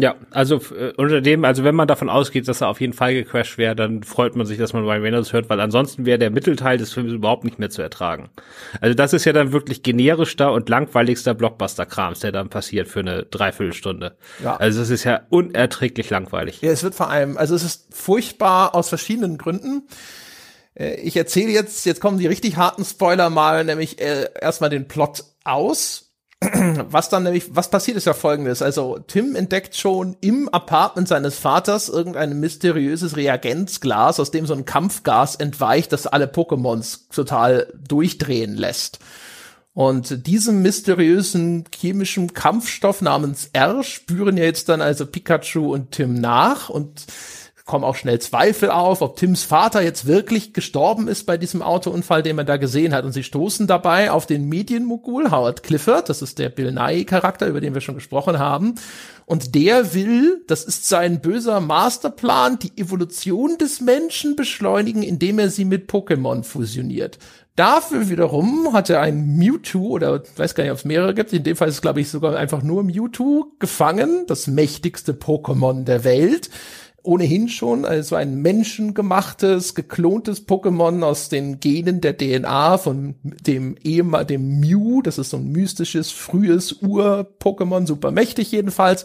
Ja, 0.00 0.14
also 0.30 0.60
äh, 0.78 0.92
unter 0.96 1.20
dem, 1.20 1.44
also 1.44 1.64
wenn 1.64 1.74
man 1.74 1.88
davon 1.88 2.08
ausgeht, 2.08 2.46
dass 2.46 2.60
er 2.60 2.68
auf 2.68 2.80
jeden 2.80 2.92
Fall 2.92 3.14
gecrashed 3.14 3.58
wäre, 3.58 3.74
dann 3.74 4.04
freut 4.04 4.36
man 4.36 4.46
sich, 4.46 4.56
dass 4.56 4.72
man 4.72 4.84
Ryan 4.84 5.02
Reynolds 5.02 5.32
hört, 5.32 5.50
weil 5.50 5.58
ansonsten 5.58 6.06
wäre 6.06 6.20
der 6.20 6.30
Mittelteil 6.30 6.78
des 6.78 6.92
Films 6.92 7.12
überhaupt 7.12 7.42
nicht 7.42 7.58
mehr 7.58 7.68
zu 7.68 7.82
ertragen. 7.82 8.30
Also 8.80 8.94
das 8.94 9.12
ist 9.12 9.24
ja 9.24 9.32
dann 9.32 9.50
wirklich 9.52 9.82
generischster 9.82 10.52
und 10.52 10.68
langweiligster 10.68 11.34
Blockbuster-Krams, 11.34 12.20
der 12.20 12.30
dann 12.30 12.48
passiert 12.48 12.86
für 12.86 13.00
eine 13.00 13.24
Dreiviertelstunde. 13.24 14.16
Ja. 14.40 14.56
Also 14.56 14.80
es 14.80 14.90
ist 14.90 15.02
ja 15.02 15.22
unerträglich 15.30 16.10
langweilig. 16.10 16.60
Ja, 16.60 16.70
es 16.70 16.84
wird 16.84 16.94
vor 16.94 17.10
allem, 17.10 17.36
also 17.36 17.56
es 17.56 17.64
ist 17.64 17.88
furchtbar 17.92 18.76
aus 18.76 18.88
verschiedenen 18.88 19.36
Gründen. 19.36 19.88
Äh, 20.74 20.94
ich 21.00 21.16
erzähle 21.16 21.50
jetzt, 21.50 21.84
jetzt 21.86 22.00
kommen 22.00 22.18
die 22.18 22.28
richtig 22.28 22.56
harten 22.56 22.84
Spoiler 22.84 23.30
mal, 23.30 23.64
nämlich 23.64 24.00
äh, 24.00 24.28
erstmal 24.40 24.70
den 24.70 24.86
Plot 24.86 25.24
aus 25.42 26.07
was 26.90 27.08
dann 27.08 27.24
nämlich, 27.24 27.56
was 27.56 27.68
passiert 27.68 27.96
ist 27.96 28.06
ja 28.06 28.14
folgendes. 28.14 28.62
Also 28.62 28.98
Tim 28.98 29.34
entdeckt 29.34 29.76
schon 29.76 30.16
im 30.20 30.48
Apartment 30.48 31.08
seines 31.08 31.36
Vaters 31.36 31.88
irgendein 31.88 32.38
mysteriöses 32.38 33.16
Reagenzglas, 33.16 34.20
aus 34.20 34.30
dem 34.30 34.46
so 34.46 34.54
ein 34.54 34.64
Kampfgas 34.64 35.34
entweicht, 35.34 35.92
das 35.92 36.06
alle 36.06 36.26
Pokémons 36.26 37.10
total 37.12 37.72
durchdrehen 37.88 38.54
lässt. 38.56 39.00
Und 39.74 40.26
diesem 40.26 40.62
mysteriösen 40.62 41.64
chemischen 41.72 42.32
Kampfstoff 42.32 43.00
namens 43.00 43.50
R 43.52 43.82
spüren 43.84 44.36
ja 44.36 44.44
jetzt 44.44 44.68
dann 44.68 44.80
also 44.80 45.06
Pikachu 45.06 45.72
und 45.72 45.92
Tim 45.92 46.14
nach 46.14 46.68
und 46.68 47.06
kommen 47.68 47.84
auch 47.84 47.94
schnell 47.94 48.18
Zweifel 48.18 48.70
auf, 48.70 49.02
ob 49.02 49.16
Tims 49.16 49.44
Vater 49.44 49.82
jetzt 49.82 50.06
wirklich 50.06 50.52
gestorben 50.54 51.06
ist 51.06 51.26
bei 51.26 51.36
diesem 51.36 51.62
Autounfall, 51.62 52.24
den 52.24 52.34
man 52.34 52.46
da 52.46 52.56
gesehen 52.56 52.92
hat. 52.92 53.04
Und 53.04 53.12
sie 53.12 53.22
stoßen 53.22 53.68
dabei 53.68 54.10
auf 54.10 54.26
den 54.26 54.48
Medienmogul 54.48 55.30
Howard 55.30 55.62
Clifford, 55.62 56.08
das 56.08 56.22
ist 56.22 56.38
der 56.38 56.48
Bill 56.48 56.72
Nye-Charakter, 56.72 57.46
über 57.46 57.60
den 57.60 57.74
wir 57.74 57.80
schon 57.80 57.94
gesprochen 57.94 58.38
haben. 58.40 58.74
Und 59.26 59.54
der 59.54 59.92
will, 59.92 60.42
das 60.46 60.64
ist 60.64 60.88
sein 60.88 61.20
böser 61.20 61.60
Masterplan, 61.60 62.58
die 62.58 62.72
Evolution 62.80 63.58
des 63.58 63.82
Menschen 63.82 64.34
beschleunigen, 64.34 65.02
indem 65.02 65.38
er 65.38 65.50
sie 65.50 65.66
mit 65.66 65.90
Pokémon 65.90 66.42
fusioniert. 66.44 67.18
Dafür 67.54 68.08
wiederum 68.08 68.72
hat 68.72 68.88
er 68.88 69.02
ein 69.02 69.36
Mewtwo 69.36 69.88
oder 69.88 70.22
weiß 70.36 70.54
gar 70.54 70.64
nicht, 70.64 70.70
ob 70.70 70.78
es 70.78 70.84
mehrere 70.84 71.12
gibt. 71.12 71.32
In 71.32 71.42
dem 71.42 71.56
Fall 71.56 71.68
ist 71.68 71.74
es, 71.74 71.82
glaube 71.82 72.00
ich, 72.00 72.08
sogar 72.08 72.36
einfach 72.36 72.62
nur 72.62 72.82
Mewtwo 72.82 73.52
gefangen, 73.58 74.24
das 74.26 74.46
mächtigste 74.46 75.12
Pokémon 75.12 75.84
der 75.84 76.04
Welt 76.04 76.48
ohnehin 77.02 77.48
schon 77.48 77.84
also 77.84 78.16
ein 78.16 78.42
menschengemachtes, 78.42 79.74
geklontes 79.74 80.46
Pokémon 80.46 81.02
aus 81.02 81.28
den 81.28 81.60
Genen 81.60 82.00
der 82.00 82.16
DNA 82.16 82.78
von 82.78 83.14
dem 83.22 83.76
ehemal 83.82 84.26
dem 84.26 84.60
Mew, 84.60 85.02
das 85.02 85.18
ist 85.18 85.30
so 85.30 85.36
ein 85.36 85.50
mystisches, 85.52 86.10
frühes 86.10 86.82
Ur-Pokémon, 86.82 87.86
super 87.86 88.10
mächtig 88.10 88.50
jedenfalls. 88.52 89.04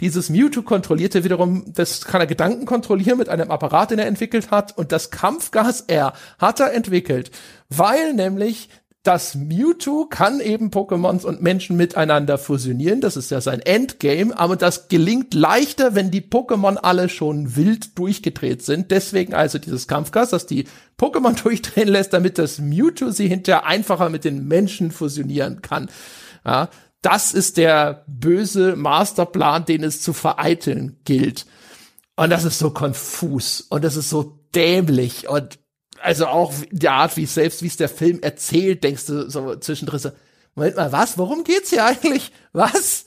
Dieses 0.00 0.28
Mewtwo 0.28 0.62
kontrollierte 0.62 1.24
wiederum, 1.24 1.64
das 1.72 2.04
kann 2.04 2.20
er 2.20 2.26
Gedanken 2.26 2.66
kontrollieren 2.66 3.18
mit 3.18 3.28
einem 3.28 3.50
Apparat, 3.50 3.90
den 3.90 3.98
er 3.98 4.06
entwickelt 4.06 4.50
hat. 4.50 4.76
Und 4.76 4.92
das 4.92 5.10
Kampfgas 5.10 5.82
R 5.82 6.12
hat 6.38 6.60
er 6.60 6.74
entwickelt, 6.74 7.30
weil 7.70 8.12
nämlich 8.12 8.68
das 9.06 9.36
Mewtwo 9.36 10.06
kann 10.06 10.40
eben 10.40 10.70
Pokémons 10.70 11.24
und 11.24 11.40
Menschen 11.40 11.76
miteinander 11.76 12.38
fusionieren. 12.38 13.00
Das 13.00 13.16
ist 13.16 13.30
ja 13.30 13.40
sein 13.40 13.60
Endgame. 13.60 14.36
Aber 14.36 14.56
das 14.56 14.88
gelingt 14.88 15.32
leichter, 15.32 15.94
wenn 15.94 16.10
die 16.10 16.22
Pokémon 16.22 16.76
alle 16.76 17.08
schon 17.08 17.54
wild 17.54 17.96
durchgedreht 17.96 18.62
sind. 18.62 18.90
Deswegen 18.90 19.32
also 19.32 19.58
dieses 19.58 19.86
Kampfgas, 19.86 20.30
das 20.30 20.46
die 20.46 20.66
Pokémon 20.98 21.40
durchdrehen 21.42 21.88
lässt, 21.88 22.12
damit 22.14 22.38
das 22.38 22.58
Mewtwo 22.58 23.10
sie 23.10 23.28
hinterher 23.28 23.64
einfacher 23.64 24.08
mit 24.08 24.24
den 24.24 24.48
Menschen 24.48 24.90
fusionieren 24.90 25.62
kann. 25.62 25.88
Ja, 26.44 26.68
das 27.00 27.32
ist 27.32 27.58
der 27.58 28.04
böse 28.08 28.74
Masterplan, 28.74 29.66
den 29.66 29.84
es 29.84 30.02
zu 30.02 30.12
vereiteln 30.12 30.98
gilt. 31.04 31.46
Und 32.16 32.30
das 32.30 32.44
ist 32.44 32.58
so 32.58 32.70
konfus 32.70 33.60
und 33.60 33.84
das 33.84 33.96
ist 33.96 34.10
so 34.10 34.40
dämlich 34.54 35.28
und 35.28 35.58
also 36.06 36.26
auch 36.26 36.52
die 36.70 36.88
Art, 36.88 37.16
wie 37.16 37.24
es 37.24 37.34
selbst, 37.34 37.62
wie 37.62 37.66
es 37.66 37.76
der 37.76 37.88
Film 37.88 38.20
erzählt, 38.22 38.84
denkst 38.84 39.06
du 39.06 39.28
so 39.28 39.56
zwischendrin 39.56 39.98
so, 39.98 40.10
Moment 40.54 40.76
mal, 40.76 40.92
was? 40.92 41.18
Worum 41.18 41.42
geht's 41.44 41.70
hier 41.70 41.84
eigentlich? 41.84 42.32
Was? 42.52 43.04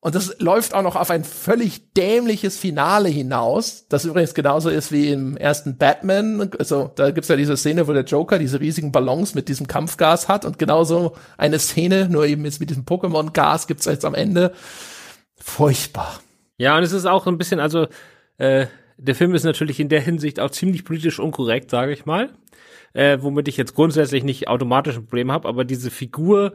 Und 0.00 0.16
das 0.16 0.40
läuft 0.40 0.74
auch 0.74 0.82
noch 0.82 0.96
auf 0.96 1.10
ein 1.10 1.22
völlig 1.22 1.94
dämliches 1.94 2.58
Finale 2.58 3.08
hinaus, 3.08 3.86
das 3.88 4.04
übrigens 4.04 4.34
genauso 4.34 4.68
ist 4.68 4.90
wie 4.90 5.10
im 5.10 5.36
ersten 5.36 5.78
Batman. 5.78 6.50
Also 6.58 6.90
da 6.96 7.12
gibt's 7.12 7.28
ja 7.28 7.36
diese 7.36 7.56
Szene, 7.56 7.86
wo 7.86 7.92
der 7.92 8.02
Joker 8.02 8.40
diese 8.40 8.58
riesigen 8.58 8.90
Ballons 8.90 9.36
mit 9.36 9.48
diesem 9.48 9.68
Kampfgas 9.68 10.28
hat 10.28 10.44
und 10.44 10.58
genauso 10.58 11.14
eine 11.38 11.60
Szene, 11.60 12.08
nur 12.08 12.26
eben 12.26 12.44
jetzt 12.44 12.58
mit 12.58 12.68
diesem 12.68 12.84
Pokémon-Gas 12.84 13.68
gibt's 13.68 13.84
jetzt 13.84 14.04
am 14.04 14.14
Ende. 14.14 14.52
Furchtbar. 15.36 16.20
Ja, 16.58 16.76
und 16.76 16.82
es 16.82 16.92
ist 16.92 17.06
auch 17.06 17.28
ein 17.28 17.38
bisschen, 17.38 17.60
also 17.60 17.86
äh, 18.38 18.66
der 18.96 19.14
Film 19.14 19.34
ist 19.34 19.44
natürlich 19.44 19.80
in 19.80 19.88
der 19.88 20.00
Hinsicht 20.00 20.40
auch 20.40 20.50
ziemlich 20.50 20.84
politisch 20.84 21.18
unkorrekt, 21.18 21.70
sage 21.70 21.92
ich 21.92 22.06
mal. 22.06 22.30
Äh, 22.94 23.18
womit 23.20 23.48
ich 23.48 23.56
jetzt 23.56 23.74
grundsätzlich 23.74 24.22
nicht 24.22 24.48
automatisch 24.48 24.96
ein 24.96 25.06
Problem 25.06 25.32
habe, 25.32 25.48
aber 25.48 25.64
diese 25.64 25.90
Figur 25.90 26.52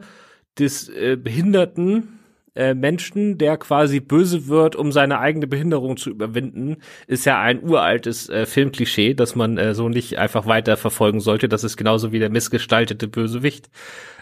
des 0.58 0.88
äh, 0.88 1.16
Behinderten 1.16 2.17
äh, 2.58 2.74
Menschen, 2.74 3.38
der 3.38 3.56
quasi 3.56 4.00
böse 4.00 4.48
wird, 4.48 4.74
um 4.74 4.90
seine 4.90 5.20
eigene 5.20 5.46
Behinderung 5.46 5.96
zu 5.96 6.10
überwinden, 6.10 6.78
ist 7.06 7.24
ja 7.24 7.40
ein 7.40 7.62
uraltes 7.62 8.28
äh, 8.28 8.46
Filmklischee, 8.46 9.14
das 9.14 9.36
man 9.36 9.58
äh, 9.58 9.74
so 9.74 9.88
nicht 9.88 10.18
einfach 10.18 10.46
weiter 10.46 10.76
verfolgen 10.76 11.20
sollte. 11.20 11.48
Das 11.48 11.62
ist 11.62 11.76
genauso 11.76 12.10
wie 12.10 12.18
der 12.18 12.30
missgestaltete 12.30 13.06
Bösewicht. 13.06 13.70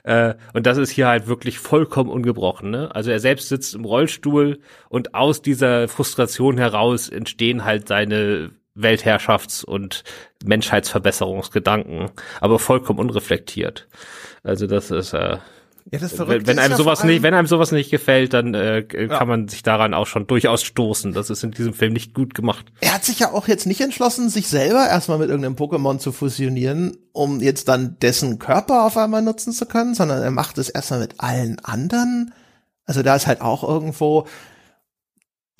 Äh, 0.05 0.35
und 0.53 0.67
das 0.67 0.77
ist 0.77 0.91
hier 0.91 1.09
halt 1.09 1.27
wirklich 1.29 1.59
vollkommen 1.59 2.11
ungebrochen. 2.11 2.71
Ne? 2.71 2.95
Also 2.95 3.11
er 3.11 3.21
selbst 3.21 3.49
sitzt 3.49 3.75
im 3.75 3.87
Rollstuhl 3.87 4.59
und 4.91 5.15
aus 5.15 5.41
dieser 5.41 5.89
Frustration 5.89 6.59
heraus 6.59 7.09
entstehen 7.09 7.65
halt 7.65 7.89
seine 7.89 8.51
Weltherrschafts- 8.77 9.65
und 9.65 10.05
Menschheitsverbesserungsgedanken, 10.45 12.11
aber 12.41 12.59
vollkommen 12.59 12.99
unreflektiert. 12.99 13.89
Also 14.43 14.67
das 14.67 14.91
ist 14.91 15.15
äh, 15.15 15.39
ja, 15.93 16.01
das 16.01 16.13
Verrückte 16.13 16.49
wenn, 16.49 16.57
wenn 16.57 16.59
einem 16.59 16.77
sowas 16.77 17.05
nicht, 17.05 17.23
wenn 17.23 17.35
einem 17.35 17.47
sowas 17.47 17.71
nicht 17.71 17.93
gefällt, 17.93 18.35
dann 18.35 18.55
äh, 18.55 18.83
kann 18.83 19.09
ja. 19.09 19.25
man 19.25 19.49
sich 19.49 19.63
daran 19.63 19.95
auch 19.95 20.09
schon 20.09 20.27
durchaus 20.27 20.65
stoßen. 20.65 21.13
Das 21.13 21.31
ist 21.31 21.45
in 21.45 21.53
diesem 21.53 21.75
Film 21.75 21.93
nicht 21.93 22.13
gut 22.13 22.35
gemacht. 22.35 22.67
Er 22.81 22.95
hat 22.95 23.05
sich 23.05 23.21
ja 23.21 23.33
auch 23.33 23.47
jetzt 23.47 23.67
nicht 23.67 23.81
entschlossen, 23.81 24.29
sich 24.29 24.49
selber 24.49 24.89
erstmal 24.89 25.19
mit 25.19 25.29
irgendeinem 25.29 25.55
Pokémon 25.55 25.99
zu 25.99 26.11
fusionieren, 26.11 26.97
um 27.13 27.41
jetzt 27.41 27.69
dann 27.69 27.99
dessen 28.01 28.41
Körper 28.41 28.85
auf 28.85 28.97
einmal 28.97 29.23
nutzen 29.23 29.53
zu 29.53 29.67
können, 29.67 29.95
sondern 29.95 30.23
er 30.23 30.33
macht 30.33 30.59
es 30.59 30.69
erstmal 30.69 31.01
mit 31.01 31.21
allen 31.21 31.61
anderen. 31.61 32.35
Also 32.85 33.03
da 33.03 33.15
ist 33.15 33.29
halt 33.29 33.41
auch 33.41 33.63
irgendwo, 33.63 34.27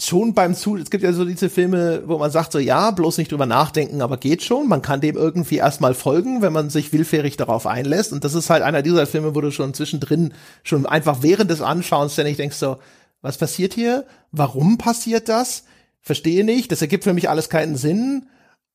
schon 0.01 0.35
beim 0.35 0.55
Zu, 0.55 0.77
es 0.77 0.91
gibt 0.91 1.03
ja 1.03 1.13
so 1.13 1.25
diese 1.25 1.49
Filme, 1.49 2.03
wo 2.07 2.19
man 2.19 2.31
sagt 2.31 2.53
so, 2.53 2.59
ja, 2.59 2.91
bloß 2.91 3.17
nicht 3.19 3.33
drüber 3.33 3.47
nachdenken, 3.47 4.03
aber 4.03 4.19
geht 4.19 4.43
schon. 4.43 4.69
Man 4.69 4.83
kann 4.83 5.01
dem 5.01 5.17
irgendwie 5.17 5.57
erstmal 5.57 5.95
folgen, 5.95 6.43
wenn 6.43 6.53
man 6.53 6.69
sich 6.69 6.93
willfährig 6.93 7.37
darauf 7.37 7.67
einlässt. 7.67 8.13
Und 8.13 8.23
das 8.25 8.35
ist 8.35 8.51
halt 8.51 8.63
einer 8.63 8.83
dieser 8.83 9.07
Filme, 9.07 9.35
wo 9.35 9.41
du 9.41 9.51
schon 9.51 9.73
zwischendrin, 9.73 10.35
schon 10.63 10.85
einfach 10.85 11.23
während 11.23 11.51
des 11.51 11.63
Anschauens 11.63 12.13
ständig 12.13 12.37
denkst 12.37 12.57
so, 12.57 12.77
was 13.23 13.39
passiert 13.39 13.73
hier? 13.73 14.05
Warum 14.33 14.77
passiert 14.77 15.29
das? 15.29 15.65
Verstehe 16.03 16.45
nicht. 16.45 16.71
Das 16.71 16.83
ergibt 16.83 17.05
für 17.05 17.15
mich 17.15 17.31
alles 17.31 17.49
keinen 17.49 17.77
Sinn. 17.77 18.27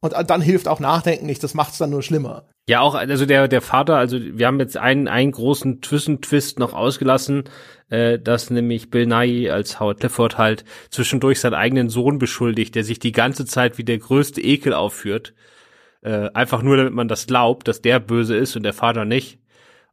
Und 0.02 0.14
dann 0.28 0.42
hilft 0.42 0.68
auch 0.68 0.80
Nachdenken 0.80 1.28
nicht, 1.28 1.44
das 1.44 1.54
macht 1.54 1.74
es 1.74 1.78
dann 1.78 1.92
nur 1.92 2.02
schlimmer. 2.02 2.46
Ja, 2.68 2.82
auch, 2.82 2.96
also 2.96 3.26
der, 3.26 3.48
der 3.48 3.62
Vater, 3.62 3.98
also 3.98 4.18
wir 4.20 4.48
haben 4.48 4.60
jetzt 4.60 4.78
einen, 4.78 5.08
einen 5.08 5.32
großen 5.32 5.82
Twist 5.82 6.58
noch 6.58 6.74
ausgelassen, 6.74 7.44
äh, 7.90 8.18
dass 8.18 8.50
nämlich 8.50 8.90
Bill 8.90 9.06
Nye 9.06 9.52
als 9.52 9.80
Howard 9.80 10.00
Clifford 10.00 10.38
halt 10.38 10.66
zwischendurch 10.90 11.40
seinen 11.40 11.54
eigenen 11.54 11.90
Sohn 11.90 12.18
beschuldigt, 12.18 12.74
der 12.74 12.84
sich 12.84 12.98
die 12.98 13.12
ganze 13.12 13.46
Zeit 13.46 13.78
wie 13.78 13.84
der 13.84 14.00
größte 14.00 14.42
Ekel 14.42 14.74
aufführt. 14.74 15.34
Äh, 16.02 16.30
einfach 16.34 16.64
nur, 16.64 16.78
damit 16.78 16.94
man 16.94 17.08
das 17.08 17.28
glaubt, 17.28 17.68
dass 17.68 17.82
der 17.82 18.00
böse 18.00 18.36
ist 18.36 18.56
und 18.56 18.64
der 18.64 18.74
Vater 18.74 19.06
nicht. 19.06 19.41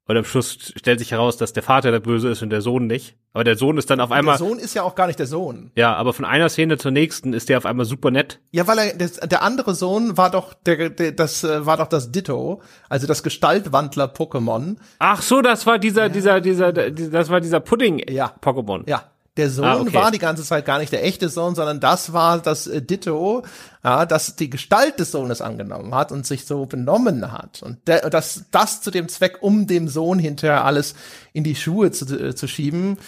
Und 0.08 0.16
am 0.16 0.24
Schluss 0.24 0.72
stellt 0.74 0.98
sich 1.00 1.12
heraus, 1.12 1.36
dass 1.36 1.52
der 1.52 1.62
Vater 1.62 1.90
der 1.90 2.00
Böse 2.00 2.30
ist 2.30 2.42
und 2.42 2.48
der 2.48 2.62
Sohn 2.62 2.86
nicht. 2.86 3.16
Aber 3.34 3.44
der 3.44 3.56
Sohn 3.56 3.76
ist 3.76 3.90
dann 3.90 4.00
auf 4.00 4.10
einmal. 4.10 4.38
Der 4.38 4.46
Sohn 4.46 4.58
ist 4.58 4.72
ja 4.72 4.82
auch 4.82 4.94
gar 4.94 5.06
nicht 5.06 5.18
der 5.18 5.26
Sohn. 5.26 5.70
Ja, 5.76 5.94
aber 5.94 6.14
von 6.14 6.24
einer 6.24 6.48
Szene 6.48 6.78
zur 6.78 6.92
nächsten 6.92 7.34
ist 7.34 7.50
der 7.50 7.58
auf 7.58 7.66
einmal 7.66 7.84
super 7.84 8.10
nett. 8.10 8.40
Ja, 8.50 8.66
weil 8.66 8.78
er 8.78 8.94
der, 8.94 9.08
der 9.26 9.42
andere 9.42 9.74
Sohn 9.74 10.16
war 10.16 10.30
doch 10.30 10.54
der, 10.54 10.88
der 10.88 11.12
das 11.12 11.44
äh, 11.44 11.66
war 11.66 11.76
doch 11.76 11.88
das 11.88 12.10
Ditto, 12.10 12.62
also 12.88 13.06
das 13.06 13.22
Gestaltwandler 13.22 14.06
Pokémon. 14.06 14.76
Ach 14.98 15.20
so, 15.20 15.42
das 15.42 15.66
war 15.66 15.78
dieser 15.78 16.04
ja. 16.04 16.08
dieser 16.08 16.40
dieser 16.40 16.72
das 16.72 17.28
war 17.28 17.42
dieser 17.42 17.60
Pudding. 17.60 17.98
Pokémon. 17.98 18.88
Ja 18.88 19.10
Der 19.38 19.50
Sohn 19.50 19.64
ah, 19.64 19.78
okay. 19.78 19.94
war 19.94 20.10
die 20.10 20.18
ganze 20.18 20.42
Zeit 20.42 20.66
gar 20.66 20.80
nicht 20.80 20.92
der 20.92 21.04
echte 21.04 21.28
Sohn, 21.28 21.54
sondern 21.54 21.78
das 21.78 22.12
war 22.12 22.38
das 22.38 22.66
äh, 22.66 22.82
Ditto, 22.82 23.44
ja, 23.84 24.04
das 24.04 24.34
die 24.34 24.50
Gestalt 24.50 24.98
des 24.98 25.12
Sohnes 25.12 25.40
angenommen 25.40 25.94
hat 25.94 26.10
und 26.10 26.26
sich 26.26 26.44
so 26.44 26.66
benommen 26.66 27.30
hat. 27.30 27.62
Und 27.62 27.86
der, 27.86 28.10
das, 28.10 28.46
das 28.50 28.80
zu 28.80 28.90
dem 28.90 29.08
Zweck, 29.08 29.38
um 29.40 29.68
dem 29.68 29.86
Sohn 29.86 30.18
hinterher 30.18 30.64
alles 30.64 30.96
in 31.32 31.44
die 31.44 31.54
Schuhe 31.54 31.92
zu, 31.92 32.04
äh, 32.06 32.34
zu 32.34 32.48
schieben. 32.48 32.98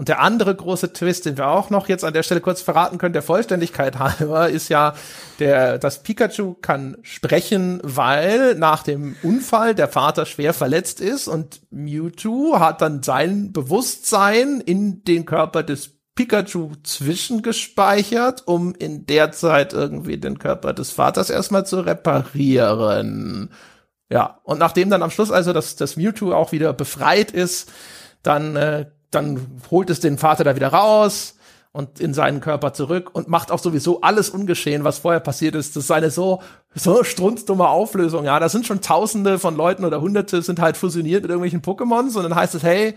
Und 0.00 0.08
der 0.08 0.20
andere 0.20 0.54
große 0.54 0.94
Twist, 0.94 1.26
den 1.26 1.36
wir 1.36 1.48
auch 1.48 1.68
noch 1.68 1.86
jetzt 1.86 2.06
an 2.06 2.14
der 2.14 2.22
Stelle 2.22 2.40
kurz 2.40 2.62
verraten 2.62 2.96
können, 2.96 3.12
der 3.12 3.20
Vollständigkeit 3.20 3.98
halber, 3.98 4.48
ist 4.48 4.70
ja, 4.70 4.94
der, 5.40 5.76
das 5.76 6.02
Pikachu 6.02 6.54
kann 6.54 6.96
sprechen, 7.02 7.80
weil 7.82 8.54
nach 8.54 8.82
dem 8.82 9.14
Unfall 9.22 9.74
der 9.74 9.88
Vater 9.88 10.24
schwer 10.24 10.54
verletzt 10.54 11.02
ist 11.02 11.28
und 11.28 11.60
Mewtwo 11.70 12.58
hat 12.58 12.80
dann 12.80 13.02
sein 13.02 13.52
Bewusstsein 13.52 14.62
in 14.62 15.04
den 15.04 15.26
Körper 15.26 15.62
des 15.62 15.90
Pikachu 16.14 16.72
zwischengespeichert, 16.82 18.46
um 18.46 18.74
in 18.74 19.04
der 19.04 19.32
Zeit 19.32 19.74
irgendwie 19.74 20.16
den 20.16 20.38
Körper 20.38 20.72
des 20.72 20.92
Vaters 20.92 21.28
erstmal 21.28 21.66
zu 21.66 21.78
reparieren. 21.80 23.50
Ja, 24.08 24.40
und 24.44 24.60
nachdem 24.60 24.88
dann 24.88 25.02
am 25.02 25.10
Schluss 25.10 25.30
also 25.30 25.52
das, 25.52 25.76
das 25.76 25.98
Mewtwo 25.98 26.32
auch 26.32 26.52
wieder 26.52 26.72
befreit 26.72 27.32
ist, 27.32 27.70
dann 28.22 28.56
äh, 28.56 28.86
dann 29.10 29.60
holt 29.70 29.90
es 29.90 30.00
den 30.00 30.18
Vater 30.18 30.44
da 30.44 30.56
wieder 30.56 30.68
raus 30.68 31.36
und 31.72 32.00
in 32.00 32.14
seinen 32.14 32.40
Körper 32.40 32.72
zurück 32.72 33.10
und 33.12 33.28
macht 33.28 33.52
auch 33.52 33.58
sowieso 33.58 34.00
alles 34.00 34.30
ungeschehen, 34.30 34.82
was 34.82 34.98
vorher 34.98 35.20
passiert 35.20 35.54
ist. 35.54 35.76
Das 35.76 35.84
ist 35.84 35.90
eine 35.90 36.10
so, 36.10 36.42
so 36.74 37.04
strunzdumme 37.04 37.68
Auflösung. 37.68 38.24
Ja, 38.24 38.40
da 38.40 38.48
sind 38.48 38.66
schon 38.66 38.80
Tausende 38.80 39.38
von 39.38 39.56
Leuten 39.56 39.84
oder 39.84 40.00
Hunderte 40.00 40.42
sind 40.42 40.60
halt 40.60 40.76
fusioniert 40.76 41.22
mit 41.22 41.30
irgendwelchen 41.30 41.62
Pokémons 41.62 42.16
und 42.16 42.24
dann 42.24 42.34
heißt 42.34 42.54
es, 42.54 42.62
hey, 42.62 42.94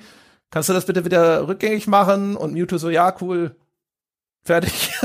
kannst 0.50 0.70
du 0.70 0.74
das 0.74 0.86
bitte 0.86 1.06
wieder 1.06 1.48
rückgängig 1.48 1.88
machen? 1.88 2.36
Und 2.36 2.54
Mewtwo 2.54 2.78
so, 2.78 2.90
ja, 2.90 3.16
cool, 3.22 3.56
fertig. 4.44 4.92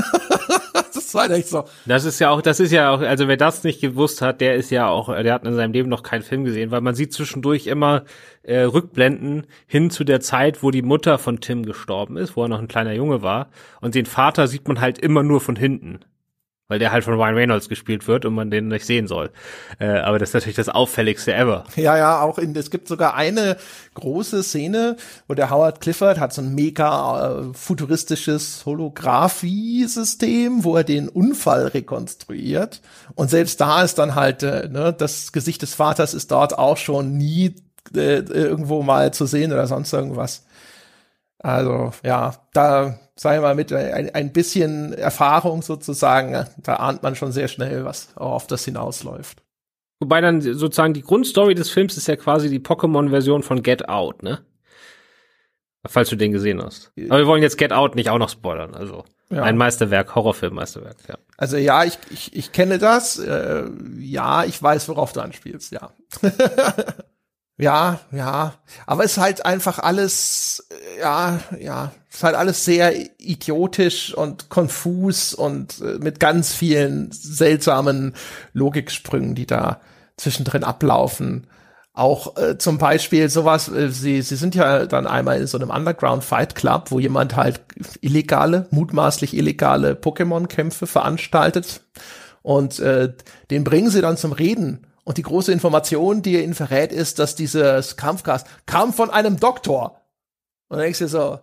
das 0.93 1.13
war 1.13 1.29
echt 1.29 1.49
so. 1.49 1.65
Das 1.85 2.05
ist 2.05 2.19
ja 2.19 2.29
auch, 2.29 2.41
das 2.41 2.59
ist 2.59 2.71
ja 2.71 2.91
auch, 2.91 3.01
also 3.01 3.27
wer 3.27 3.37
das 3.37 3.63
nicht 3.63 3.81
gewusst 3.81 4.21
hat, 4.21 4.41
der 4.41 4.55
ist 4.55 4.69
ja 4.69 4.87
auch, 4.87 5.07
der 5.07 5.33
hat 5.33 5.45
in 5.45 5.55
seinem 5.55 5.73
Leben 5.73 5.89
noch 5.89 6.03
keinen 6.03 6.23
Film 6.23 6.43
gesehen, 6.43 6.71
weil 6.71 6.81
man 6.81 6.95
sieht 6.95 7.13
zwischendurch 7.13 7.67
immer 7.67 8.03
äh, 8.43 8.61
Rückblenden 8.61 9.47
hin 9.67 9.89
zu 9.89 10.03
der 10.03 10.21
Zeit, 10.21 10.63
wo 10.63 10.71
die 10.71 10.81
Mutter 10.81 11.17
von 11.17 11.39
Tim 11.39 11.65
gestorben 11.65 12.17
ist, 12.17 12.35
wo 12.35 12.43
er 12.43 12.49
noch 12.49 12.59
ein 12.59 12.67
kleiner 12.67 12.93
Junge 12.93 13.21
war. 13.21 13.49
Und 13.81 13.95
den 13.95 14.05
Vater 14.05 14.47
sieht 14.47 14.67
man 14.67 14.81
halt 14.81 14.99
immer 14.99 15.23
nur 15.23 15.41
von 15.41 15.55
hinten 15.55 15.99
weil 16.69 16.79
der 16.79 16.93
halt 16.93 17.03
von 17.03 17.15
Ryan 17.15 17.35
Reynolds 17.35 17.67
gespielt 17.67 18.07
wird 18.07 18.23
und 18.23 18.33
man 18.35 18.49
den 18.49 18.69
nicht 18.69 18.85
sehen 18.85 19.07
soll. 19.07 19.31
Äh, 19.79 19.87
aber 19.87 20.19
das 20.19 20.29
ist 20.29 20.35
natürlich 20.35 20.55
das 20.55 20.69
auffälligste 20.69 21.33
ever. 21.33 21.65
Ja, 21.75 21.97
ja, 21.97 22.21
auch 22.21 22.37
in, 22.37 22.55
es 22.55 22.69
gibt 22.69 22.87
sogar 22.87 23.15
eine 23.15 23.57
große 23.95 24.43
Szene, 24.43 24.95
wo 25.27 25.33
der 25.33 25.49
Howard 25.49 25.81
Clifford 25.81 26.19
hat 26.19 26.31
so 26.31 26.41
ein 26.41 26.53
mega 26.53 27.39
äh, 27.39 27.53
futuristisches 27.53 28.65
Holographie-System, 28.65 30.63
wo 30.63 30.77
er 30.77 30.83
den 30.83 31.09
Unfall 31.09 31.67
rekonstruiert. 31.67 32.81
Und 33.15 33.31
selbst 33.31 33.59
da 33.59 33.81
ist 33.81 33.97
dann 33.97 34.13
halt, 34.13 34.43
äh, 34.43 34.69
ne, 34.69 34.93
das 34.93 35.31
Gesicht 35.31 35.63
des 35.63 35.73
Vaters 35.73 36.13
ist 36.13 36.31
dort 36.31 36.57
auch 36.57 36.77
schon 36.77 37.17
nie 37.17 37.55
äh, 37.95 38.19
irgendwo 38.19 38.83
mal 38.83 39.11
zu 39.11 39.25
sehen 39.25 39.51
oder 39.51 39.65
sonst 39.65 39.91
irgendwas. 39.91 40.45
Also, 41.39 41.91
ja, 42.03 42.35
da 42.53 42.99
sagen 43.19 43.37
wir 43.37 43.41
mal, 43.41 43.55
mit 43.55 43.73
ein, 43.73 44.09
ein 44.15 44.31
bisschen 44.31 44.93
Erfahrung 44.93 45.61
sozusagen, 45.61 46.45
da 46.57 46.75
ahnt 46.75 47.03
man 47.03 47.15
schon 47.15 47.33
sehr 47.33 47.49
schnell, 47.49 47.83
was 47.83 48.15
auf 48.15 48.47
das 48.47 48.63
hinausläuft. 48.63 49.43
Wobei 49.99 50.21
dann 50.21 50.39
sozusagen 50.39 50.93
die 50.93 51.01
Grundstory 51.01 51.53
des 51.53 51.69
Films 51.69 51.97
ist 51.97 52.07
ja 52.07 52.15
quasi 52.15 52.49
die 52.49 52.61
Pokémon-Version 52.61 53.43
von 53.43 53.61
Get 53.61 53.89
Out, 53.89 54.23
ne? 54.23 54.39
Falls 55.85 56.09
du 56.09 56.15
den 56.15 56.31
gesehen 56.31 56.61
hast. 56.63 56.93
Aber 57.09 57.19
wir 57.19 57.27
wollen 57.27 57.41
jetzt 57.41 57.57
Get 57.57 57.73
Out 57.73 57.95
nicht 57.95 58.09
auch 58.09 58.17
noch 58.17 58.29
spoilern, 58.29 58.73
also. 58.73 59.03
Ja. 59.29 59.43
Ein 59.43 59.57
Meisterwerk, 59.57 60.15
Horrorfilm-Meisterwerk, 60.15 60.97
ja. 61.07 61.17
Also 61.37 61.57
ja, 61.57 61.83
ich, 61.83 61.99
ich, 62.09 62.35
ich 62.35 62.51
kenne 62.53 62.79
das. 62.79 63.19
Äh, 63.19 63.65
ja, 63.99 64.45
ich 64.45 64.61
weiß, 64.61 64.87
worauf 64.87 65.11
du 65.11 65.19
anspielst, 65.19 65.73
ja. 65.73 65.91
Ja, 67.59 67.99
ja, 68.13 68.53
aber 68.87 69.03
es 69.03 69.11
ist 69.11 69.17
halt 69.17 69.45
einfach 69.45 69.79
alles, 69.79 70.65
ja, 70.97 71.41
ja, 71.59 71.91
es 72.09 72.15
ist 72.15 72.23
halt 72.23 72.37
alles 72.37 72.63
sehr 72.63 72.93
idiotisch 73.19 74.13
und 74.13 74.47
konfus 74.47 75.33
und 75.33 75.81
äh, 75.81 75.99
mit 75.99 76.21
ganz 76.21 76.53
vielen 76.53 77.11
seltsamen 77.11 78.15
Logiksprüngen, 78.53 79.35
die 79.35 79.45
da 79.45 79.81
zwischendrin 80.15 80.63
ablaufen. 80.63 81.47
Auch 81.91 82.37
äh, 82.37 82.57
zum 82.57 82.77
Beispiel 82.77 83.29
sowas, 83.29 83.67
äh, 83.67 83.89
sie, 83.89 84.21
sie 84.21 84.37
sind 84.37 84.55
ja 84.55 84.85
dann 84.85 85.05
einmal 85.05 85.41
in 85.41 85.47
so 85.47 85.57
einem 85.57 85.69
Underground 85.69 86.23
Fight 86.23 86.55
Club, 86.55 86.91
wo 86.91 86.99
jemand 86.99 87.35
halt 87.35 87.59
illegale, 87.99 88.67
mutmaßlich 88.71 89.35
illegale 89.35 89.95
Pokémon-Kämpfe 89.95 90.87
veranstaltet. 90.87 91.81
Und 92.41 92.79
äh, 92.79 93.11
den 93.51 93.65
bringen 93.65 93.89
sie 93.89 93.99
dann 93.99 94.15
zum 94.15 94.31
Reden 94.31 94.85
und 95.09 95.17
die 95.17 95.23
große 95.23 95.51
Information, 95.51 96.21
die 96.21 96.35
er 96.35 96.43
ihnen 96.43 96.53
verrät, 96.53 96.91
ist, 96.91 97.17
dass 97.17 97.33
dieses 97.33 97.97
Kampfgas 97.97 98.43
kam 98.67 98.93
von 98.93 99.09
einem 99.09 99.39
Doktor. 99.39 100.03
Und 100.67 100.77
dann 100.77 100.81
denkst 100.81 100.99
du 100.99 101.07
so, 101.07 101.39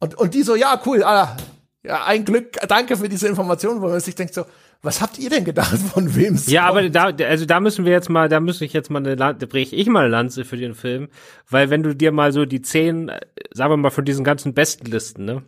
und, 0.00 0.16
und 0.16 0.34
die 0.34 0.42
so, 0.42 0.54
ja, 0.54 0.78
cool, 0.84 1.02
ah, 1.02 1.34
ja, 1.82 2.04
ein 2.04 2.26
Glück, 2.26 2.58
danke 2.68 2.94
für 2.98 3.08
diese 3.08 3.26
Information, 3.26 3.80
wo 3.80 3.88
man 3.88 4.00
sich 4.00 4.16
denkt 4.16 4.34
so, 4.34 4.44
was 4.82 5.00
habt 5.00 5.18
ihr 5.18 5.30
denn 5.30 5.46
gedacht, 5.46 5.78
von 5.94 6.14
wem 6.14 6.38
Ja, 6.46 6.66
kommt? 6.66 6.78
aber 6.78 6.90
da, 6.90 7.24
also 7.24 7.46
da 7.46 7.58
müssen 7.58 7.86
wir 7.86 7.92
jetzt 7.92 8.10
mal, 8.10 8.28
da 8.28 8.38
müsste 8.38 8.66
ich 8.66 8.74
jetzt 8.74 8.90
mal 8.90 8.98
eine 8.98 9.14
Lanze, 9.14 9.46
breche 9.46 9.74
ich 9.76 9.86
mal 9.86 10.00
eine 10.00 10.08
Lanze 10.10 10.44
für 10.44 10.58
den 10.58 10.74
Film, 10.74 11.08
weil 11.48 11.70
wenn 11.70 11.82
du 11.82 11.96
dir 11.96 12.12
mal 12.12 12.32
so 12.32 12.44
die 12.44 12.60
zehn, 12.60 13.10
sagen 13.50 13.72
wir 13.72 13.78
mal 13.78 13.88
von 13.88 14.04
diesen 14.04 14.24
ganzen 14.24 14.52
besten 14.52 14.90
Listen, 14.90 15.24
ne, 15.24 15.42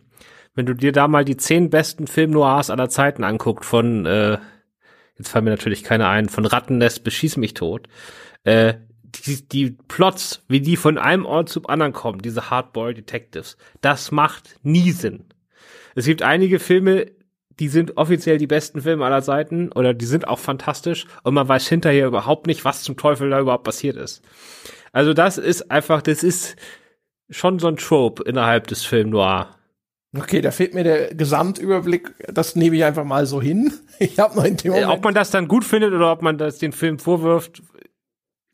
wenn 0.55 0.65
du 0.65 0.73
dir 0.73 0.91
da 0.91 1.07
mal 1.07 1.23
die 1.23 1.37
zehn 1.37 1.69
besten 1.69 2.07
Film 2.07 2.31
Noirs 2.31 2.71
aller 2.71 2.89
Zeiten 2.89 3.23
anguckt 3.23 3.63
von, 3.63 4.07
äh, 4.07 4.39
jetzt 5.19 5.29
fallen 5.29 5.45
mir 5.45 5.51
natürlich 5.51 5.83
keine 5.83 6.07
ein, 6.07 6.29
von 6.29 6.45
Rattennest 6.45 7.03
bis 7.03 7.13
Schieß 7.13 7.37
mich 7.37 7.53
tot, 7.53 7.87
äh, 8.43 8.75
die, 9.03 9.47
die 9.47 9.71
Plots, 9.71 10.43
wie 10.47 10.61
die 10.61 10.77
von 10.77 10.97
einem 10.97 11.25
Ort 11.25 11.49
zum 11.49 11.67
anderen 11.67 11.93
kommen, 11.93 12.21
diese 12.21 12.49
Hardboiled 12.49 12.97
Detectives, 12.97 13.57
das 13.81 14.11
macht 14.11 14.57
nie 14.63 14.91
Sinn. 14.91 15.25
Es 15.95 16.05
gibt 16.05 16.21
einige 16.21 16.59
Filme, 16.59 17.11
die 17.59 17.67
sind 17.67 17.97
offiziell 17.97 18.37
die 18.37 18.47
besten 18.47 18.81
Filme 18.81 19.05
aller 19.05 19.21
Zeiten 19.21 19.71
oder 19.71 19.93
die 19.93 20.05
sind 20.05 20.27
auch 20.27 20.39
fantastisch 20.39 21.05
und 21.23 21.33
man 21.33 21.47
weiß 21.47 21.67
hinterher 21.67 22.07
überhaupt 22.07 22.47
nicht, 22.47 22.63
was 22.63 22.83
zum 22.83 22.95
Teufel 22.95 23.29
da 23.29 23.39
überhaupt 23.39 23.65
passiert 23.65 23.97
ist. 23.97 24.23
Also 24.93 25.13
das 25.13 25.37
ist 25.37 25.69
einfach, 25.69 26.01
das 26.01 26.23
ist 26.23 26.55
schon 27.29 27.59
so 27.59 27.67
ein 27.67 27.75
Trope 27.75 28.23
innerhalb 28.23 28.67
des 28.67 28.85
Film 28.85 29.09
Noir. 29.09 29.58
Okay, 30.17 30.41
da 30.41 30.51
fehlt 30.51 30.73
mir 30.73 30.83
der 30.83 31.13
Gesamtüberblick. 31.13 32.15
Das 32.33 32.55
nehme 32.55 32.75
ich 32.75 32.83
einfach 32.83 33.03
mal 33.03 33.25
so 33.25 33.41
hin. 33.41 33.73
Ich 34.01 34.17
habe 34.17 34.37
noch 34.37 34.45
in 34.45 34.55
dem 34.55 34.71
Moment 34.71 34.91
Ob 34.91 35.03
man 35.03 35.13
das 35.13 35.29
dann 35.29 35.49
gut 35.49 35.65
findet 35.65 35.91
oder 35.91 36.13
ob 36.13 36.21
man 36.21 36.37
das 36.37 36.57
den 36.57 36.71
Film 36.71 36.99
vorwirft, 36.99 37.61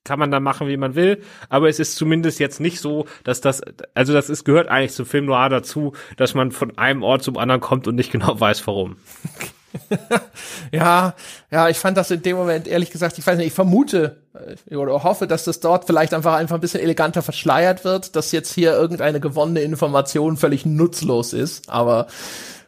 kann 0.03 0.17
man 0.17 0.31
dann 0.31 0.41
machen, 0.41 0.67
wie 0.67 0.75
man 0.75 0.95
will. 0.95 1.21
Aber 1.49 1.69
es 1.69 1.79
ist 1.79 1.97
zumindest 1.97 2.39
jetzt 2.39 2.59
nicht 2.59 2.79
so, 2.79 3.05
dass 3.23 3.41
das, 3.41 3.61
also 3.93 4.11
das 4.11 4.31
ist, 4.31 4.43
gehört 4.43 4.69
eigentlich 4.69 4.93
zum 4.93 5.05
Film 5.05 5.25
Noir 5.25 5.49
dazu, 5.49 5.93
dass 6.17 6.33
man 6.33 6.51
von 6.51 6.75
einem 6.79 7.03
Ort 7.03 7.21
zum 7.21 7.37
anderen 7.37 7.61
kommt 7.61 7.87
und 7.87 7.93
nicht 7.93 8.11
genau 8.13 8.39
weiß, 8.39 8.65
warum. 8.65 8.95
ja, 10.71 11.13
ja, 11.51 11.69
ich 11.69 11.77
fand 11.77 11.97
das 11.97 12.11
in 12.11 12.21
dem 12.21 12.37
Moment, 12.37 12.67
ehrlich 12.67 12.91
gesagt, 12.91 13.17
ich 13.17 13.25
weiß 13.25 13.37
nicht, 13.37 13.47
ich 13.47 13.53
vermute 13.53 14.23
äh, 14.69 14.75
oder 14.75 15.03
hoffe, 15.03 15.27
dass 15.27 15.43
das 15.43 15.59
dort 15.59 15.85
vielleicht 15.85 16.13
einfach 16.13 16.35
einfach 16.35 16.55
ein 16.55 16.61
bisschen 16.61 16.81
eleganter 16.81 17.21
verschleiert 17.21 17.83
wird, 17.83 18.15
dass 18.15 18.31
jetzt 18.31 18.53
hier 18.53 18.73
irgendeine 18.73 19.19
gewonnene 19.19 19.61
Information 19.61 20.37
völlig 20.37 20.65
nutzlos 20.65 21.33
ist, 21.33 21.69
aber 21.69 22.07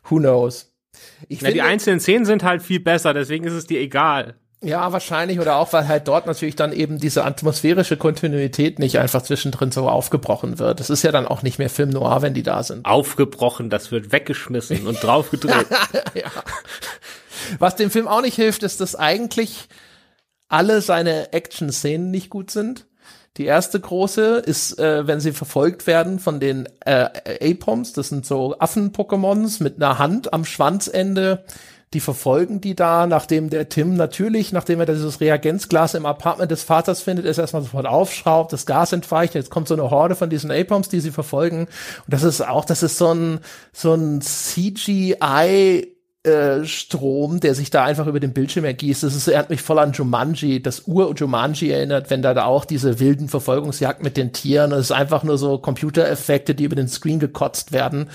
who 0.10 0.18
knows. 0.18 0.74
Ich 1.28 1.42
ja, 1.42 1.48
finde, 1.48 1.54
die 1.54 1.62
einzelnen 1.62 2.00
Szenen 2.00 2.26
sind 2.26 2.44
halt 2.44 2.62
viel 2.62 2.80
besser, 2.80 3.14
deswegen 3.14 3.46
ist 3.46 3.54
es 3.54 3.68
dir 3.68 3.80
egal. 3.80 4.36
Ja, 4.64 4.92
wahrscheinlich 4.92 5.40
oder 5.40 5.58
auch, 5.58 5.72
weil 5.72 5.88
halt 5.88 6.08
dort 6.08 6.26
natürlich 6.26 6.56
dann 6.56 6.74
eben 6.74 6.98
diese 6.98 7.24
atmosphärische 7.24 7.96
Kontinuität 7.96 8.80
nicht 8.80 8.98
einfach 8.98 9.22
zwischendrin 9.22 9.72
so 9.72 9.88
aufgebrochen 9.88 10.58
wird. 10.58 10.80
Das 10.80 10.90
ist 10.90 11.04
ja 11.04 11.12
dann 11.12 11.28
auch 11.28 11.44
nicht 11.44 11.60
mehr 11.60 11.70
Film 11.70 11.92
Noir, 11.92 12.24
wenn 12.24 12.34
die 12.34 12.42
da 12.42 12.64
sind. 12.64 12.84
Aufgebrochen, 12.86 13.70
das 13.70 13.92
wird 13.92 14.12
weggeschmissen 14.12 14.88
und 14.88 15.04
draufgedrückt. 15.04 15.72
ja. 16.16 16.32
Was 17.60 17.76
dem 17.76 17.92
Film 17.92 18.08
auch 18.08 18.22
nicht 18.22 18.36
hilft, 18.36 18.64
ist, 18.64 18.82
dass 18.82 18.96
eigentlich 18.96 19.68
alle 20.50 20.82
seine 20.82 21.34
Action-Szenen 21.34 22.10
nicht 22.10 22.32
gut 22.32 22.50
sind. 22.50 22.88
Die 23.38 23.46
erste 23.46 23.80
große 23.80 24.38
ist, 24.38 24.80
äh, 24.80 25.06
wenn 25.06 25.20
sie 25.20 25.34
verfolgt 25.34 25.86
werden 25.86 26.18
von 26.18 26.40
den 26.40 26.68
äh, 26.84 27.10
Apoms, 27.54 27.94
das 27.94 28.10
sind 28.10 28.26
so 28.26 28.58
Affen-Pokémons 28.58 29.62
mit 29.62 29.76
einer 29.76 30.00
Hand 30.00 30.34
am 30.34 30.46
Schwanzende 30.46 31.46
die 31.94 32.00
verfolgen 32.02 32.60
die 32.60 32.76
da, 32.76 33.08
nachdem 33.08 33.50
der 33.50 33.70
Tim 33.70 33.96
natürlich, 33.96 34.52
nachdem 34.52 34.80
er 34.82 34.86
dieses 34.86 35.22
Reagenzglas 35.22 35.94
im 35.94 36.06
Apartment 36.06 36.52
des 36.52 36.64
Vaters 36.64 37.02
findet, 37.02 37.26
es 37.26 37.38
erstmal 37.38 37.62
sofort 37.62 37.86
aufschraubt, 37.86 38.52
das 38.52 38.66
Gas 38.66 38.92
entweicht, 38.92 39.36
jetzt 39.36 39.50
kommt 39.50 39.70
so 39.70 39.74
eine 39.74 39.90
Horde 39.90 40.16
von 40.16 40.30
diesen 40.30 40.52
Apoms, 40.52 40.90
die 40.90 41.00
sie 41.00 41.12
verfolgen. 41.12 41.62
Und 41.62 41.68
das 42.08 42.24
ist 42.24 42.42
auch, 42.42 42.66
das 42.66 42.84
ist 42.84 42.98
so 42.98 43.14
ein, 43.14 43.40
so 43.72 43.94
ein 43.94 44.22
CGI, 44.22 45.94
Strom, 46.64 47.40
der 47.40 47.56
sich 47.56 47.70
da 47.70 47.86
einfach 47.86 48.08
über 48.08 48.20
den 48.20 48.34
Bildschirm 48.34 48.66
ergießt. 48.66 49.04
Das 49.04 49.16
ist, 49.16 49.28
er 49.28 49.40
hat 49.40 49.50
mich 49.50 49.62
voll 49.62 49.80
an 49.80 49.94
Jumanji, 49.94 50.62
das 50.62 50.86
Ur-Jumanji 50.86 51.72
erinnert, 51.72 52.10
wenn 52.10 52.22
da, 52.22 52.34
da 52.34 52.46
auch 52.46 52.66
diese 52.66 53.00
wilden 53.00 53.30
Verfolgungsjagd 53.30 54.04
mit 54.04 54.18
den 54.18 54.34
Tieren, 54.34 54.72
es 54.74 54.88
ist 54.88 54.92
einfach 54.92 55.24
nur 55.24 55.38
so 55.38 55.58
Computereffekte, 55.58 56.54
die 56.54 56.66
über 56.66 56.76
den 56.76 56.90
Screen 56.90 57.20
gekotzt 57.20 57.72
werden. 57.72 58.10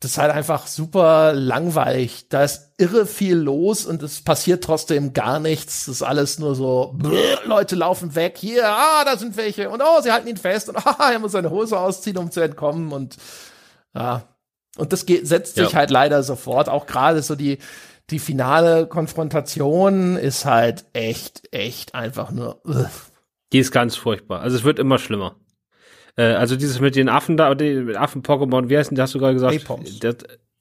Das 0.00 0.12
ist 0.12 0.18
halt 0.18 0.30
einfach 0.30 0.68
super 0.68 1.32
langweilig. 1.32 2.28
Da 2.28 2.44
ist 2.44 2.72
irre 2.78 3.04
viel 3.04 3.34
los 3.34 3.84
und 3.84 4.02
es 4.02 4.22
passiert 4.22 4.62
trotzdem 4.62 5.12
gar 5.12 5.40
nichts. 5.40 5.86
Das 5.86 5.96
ist 5.96 6.02
alles 6.02 6.38
nur 6.38 6.54
so, 6.54 6.94
brr, 6.96 7.40
Leute 7.44 7.74
laufen 7.74 8.14
weg. 8.14 8.36
Hier, 8.38 8.68
ah, 8.68 9.04
da 9.04 9.16
sind 9.16 9.36
welche. 9.36 9.70
Und 9.70 9.82
oh, 9.82 10.00
sie 10.00 10.12
halten 10.12 10.28
ihn 10.28 10.36
fest. 10.36 10.68
Und 10.68 10.76
ah, 10.86 11.10
er 11.12 11.18
muss 11.18 11.32
seine 11.32 11.50
Hose 11.50 11.78
ausziehen, 11.78 12.16
um 12.16 12.30
zu 12.30 12.40
entkommen. 12.40 12.92
Und 12.92 13.16
ja, 13.92 14.22
und 14.76 14.92
das 14.92 15.04
geht, 15.04 15.26
setzt 15.26 15.56
sich 15.56 15.72
ja. 15.72 15.78
halt 15.78 15.90
leider 15.90 16.22
sofort. 16.22 16.68
Auch 16.68 16.86
gerade 16.86 17.20
so 17.20 17.34
die, 17.34 17.58
die 18.10 18.20
finale 18.20 18.86
Konfrontation 18.86 20.16
ist 20.16 20.44
halt 20.44 20.84
echt, 20.92 21.52
echt 21.52 21.96
einfach 21.96 22.30
nur. 22.30 22.60
Ugh. 22.64 22.88
Die 23.52 23.58
ist 23.58 23.72
ganz 23.72 23.96
furchtbar. 23.96 24.42
Also 24.42 24.56
es 24.56 24.62
wird 24.62 24.78
immer 24.78 24.98
schlimmer. 24.98 25.34
Äh, 26.18 26.34
also 26.34 26.56
dieses 26.56 26.80
mit 26.80 26.96
den 26.96 27.08
Affen 27.08 27.36
da, 27.36 27.54
den 27.54 27.96
Affen-Pokémon, 27.96 28.68
wie 28.68 28.76
heißt 28.76 28.90
denn, 28.90 29.00
hast 29.00 29.14
du 29.14 29.20
gerade 29.20 29.34
gesagt? 29.34 29.62
Apons. 29.62 30.00
Das, 30.00 30.16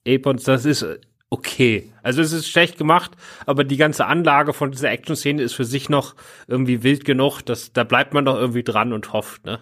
Apons, 0.08 0.44
das 0.44 0.66
ist 0.66 0.86
okay. 1.30 1.92
Also 2.04 2.22
es 2.22 2.32
ist 2.32 2.48
schlecht 2.48 2.78
gemacht, 2.78 3.12
aber 3.46 3.64
die 3.64 3.76
ganze 3.76 4.06
Anlage 4.06 4.54
von 4.54 4.72
dieser 4.72 4.92
Action-Szene 4.92 5.42
ist 5.42 5.54
für 5.54 5.66
sich 5.66 5.90
noch 5.90 6.16
irgendwie 6.48 6.84
wild 6.84 7.04
genug, 7.04 7.42
dass 7.42 7.74
da 7.74 7.84
bleibt 7.84 8.14
man 8.14 8.24
doch 8.24 8.38
irgendwie 8.38 8.64
dran 8.64 8.94
und 8.94 9.12
hofft, 9.12 9.46
ne? 9.46 9.60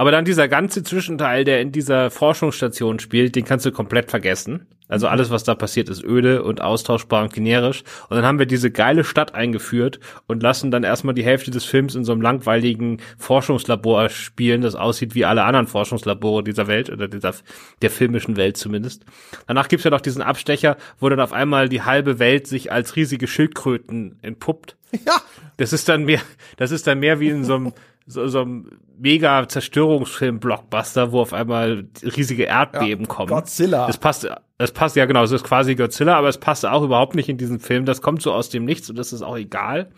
Aber 0.00 0.12
dann 0.12 0.24
dieser 0.24 0.48
ganze 0.48 0.82
Zwischenteil, 0.82 1.44
der 1.44 1.60
in 1.60 1.72
dieser 1.72 2.10
Forschungsstation 2.10 3.00
spielt, 3.00 3.36
den 3.36 3.44
kannst 3.44 3.66
du 3.66 3.70
komplett 3.70 4.08
vergessen. 4.08 4.66
Also 4.88 5.08
alles, 5.08 5.28
was 5.28 5.44
da 5.44 5.54
passiert, 5.54 5.90
ist 5.90 6.02
öde 6.02 6.42
und 6.42 6.62
austauschbar 6.62 7.22
und 7.22 7.34
generisch. 7.34 7.84
Und 8.08 8.16
dann 8.16 8.24
haben 8.24 8.38
wir 8.38 8.46
diese 8.46 8.70
geile 8.70 9.04
Stadt 9.04 9.34
eingeführt 9.34 10.00
und 10.26 10.42
lassen 10.42 10.70
dann 10.70 10.84
erstmal 10.84 11.14
die 11.14 11.22
Hälfte 11.22 11.50
des 11.50 11.66
Films 11.66 11.96
in 11.96 12.06
so 12.06 12.12
einem 12.12 12.22
langweiligen 12.22 13.02
Forschungslabor 13.18 14.08
spielen, 14.08 14.62
das 14.62 14.74
aussieht 14.74 15.14
wie 15.14 15.26
alle 15.26 15.44
anderen 15.44 15.66
Forschungslabore 15.66 16.42
dieser 16.44 16.66
Welt 16.66 16.88
oder 16.88 17.06
dieser, 17.06 17.34
der 17.82 17.90
filmischen 17.90 18.38
Welt 18.38 18.56
zumindest. 18.56 19.04
Danach 19.48 19.68
gibt's 19.68 19.84
ja 19.84 19.90
noch 19.90 20.00
diesen 20.00 20.22
Abstecher, 20.22 20.78
wo 20.98 21.10
dann 21.10 21.20
auf 21.20 21.34
einmal 21.34 21.68
die 21.68 21.82
halbe 21.82 22.18
Welt 22.18 22.46
sich 22.46 22.72
als 22.72 22.96
riesige 22.96 23.26
Schildkröten 23.26 24.18
entpuppt. 24.22 24.78
Ja. 25.06 25.20
Das 25.58 25.74
ist 25.74 25.90
dann 25.90 26.04
mehr, 26.04 26.22
das 26.56 26.70
ist 26.70 26.86
dann 26.86 27.00
mehr 27.00 27.20
wie 27.20 27.28
in 27.28 27.44
so 27.44 27.54
einem 27.54 27.72
so, 28.10 28.26
so 28.26 28.40
einem 28.40 28.70
mega 28.98 29.46
Zerstörungsfilm-Blockbuster, 29.48 31.12
wo 31.12 31.20
auf 31.20 31.32
einmal 31.32 31.84
riesige 32.02 32.44
Erdbeben 32.44 33.06
ja, 33.06 33.08
kommen. 33.08 33.28
Godzilla. 33.28 33.86
Das 33.86 33.98
passt, 33.98 34.28
das 34.58 34.72
passt 34.72 34.96
ja 34.96 35.06
genau, 35.06 35.22
es 35.22 35.32
ist 35.32 35.44
quasi 35.44 35.74
Godzilla, 35.74 36.16
aber 36.16 36.28
es 36.28 36.38
passt 36.38 36.66
auch 36.66 36.82
überhaupt 36.82 37.14
nicht 37.14 37.28
in 37.28 37.38
diesen 37.38 37.60
Film. 37.60 37.84
Das 37.84 38.02
kommt 38.02 38.22
so 38.22 38.32
aus 38.32 38.50
dem 38.50 38.64
Nichts 38.64 38.90
und 38.90 38.96
das 38.96 39.12
ist 39.12 39.22
auch 39.22 39.36
egal. 39.36 39.90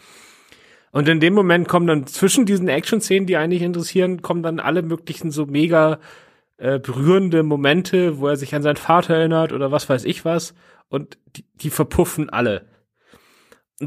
Und 0.92 1.08
in 1.08 1.20
dem 1.20 1.32
Moment 1.32 1.68
kommen 1.68 1.86
dann 1.86 2.06
zwischen 2.06 2.44
diesen 2.44 2.68
Action-Szenen, 2.68 3.26
die 3.26 3.36
eigentlich 3.36 3.62
interessieren, 3.62 4.20
kommen 4.20 4.42
dann 4.42 4.60
alle 4.60 4.82
möglichen 4.82 5.30
so 5.30 5.46
mega 5.46 5.98
äh, 6.58 6.78
berührende 6.78 7.42
Momente, 7.42 8.18
wo 8.18 8.28
er 8.28 8.36
sich 8.36 8.54
an 8.54 8.62
seinen 8.62 8.76
Vater 8.76 9.14
erinnert 9.14 9.52
oder 9.52 9.72
was 9.72 9.88
weiß 9.88 10.04
ich 10.04 10.24
was. 10.24 10.54
Und 10.90 11.16
die, 11.36 11.44
die 11.54 11.70
verpuffen 11.70 12.28
alle 12.28 12.66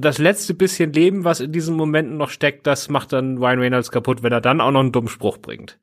das 0.02 0.18
letzte 0.18 0.54
bisschen 0.54 0.94
Leben, 0.94 1.24
was 1.24 1.40
in 1.40 1.52
diesen 1.52 1.76
Momenten 1.76 2.18
noch 2.18 2.30
steckt, 2.30 2.68
das 2.68 2.90
macht 2.90 3.14
dann 3.14 3.38
Ryan 3.38 3.60
Reynolds 3.60 3.92
kaputt, 3.92 4.24
wenn 4.24 4.34
er 4.34 4.42
dann 4.42 4.62
auch 4.62 4.72
noch 4.72 4.82
einen 4.82 4.92
dummen 4.92 5.10
Spruch 5.10 5.38
bringt. 5.38 5.78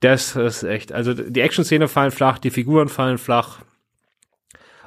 Das 0.00 0.36
ist 0.36 0.62
echt, 0.62 0.92
also 0.92 1.14
die 1.14 1.40
Action-Szene 1.40 1.88
fallen 1.88 2.10
flach, 2.10 2.38
die 2.38 2.50
Figuren 2.50 2.88
fallen 2.88 3.18
flach 3.18 3.60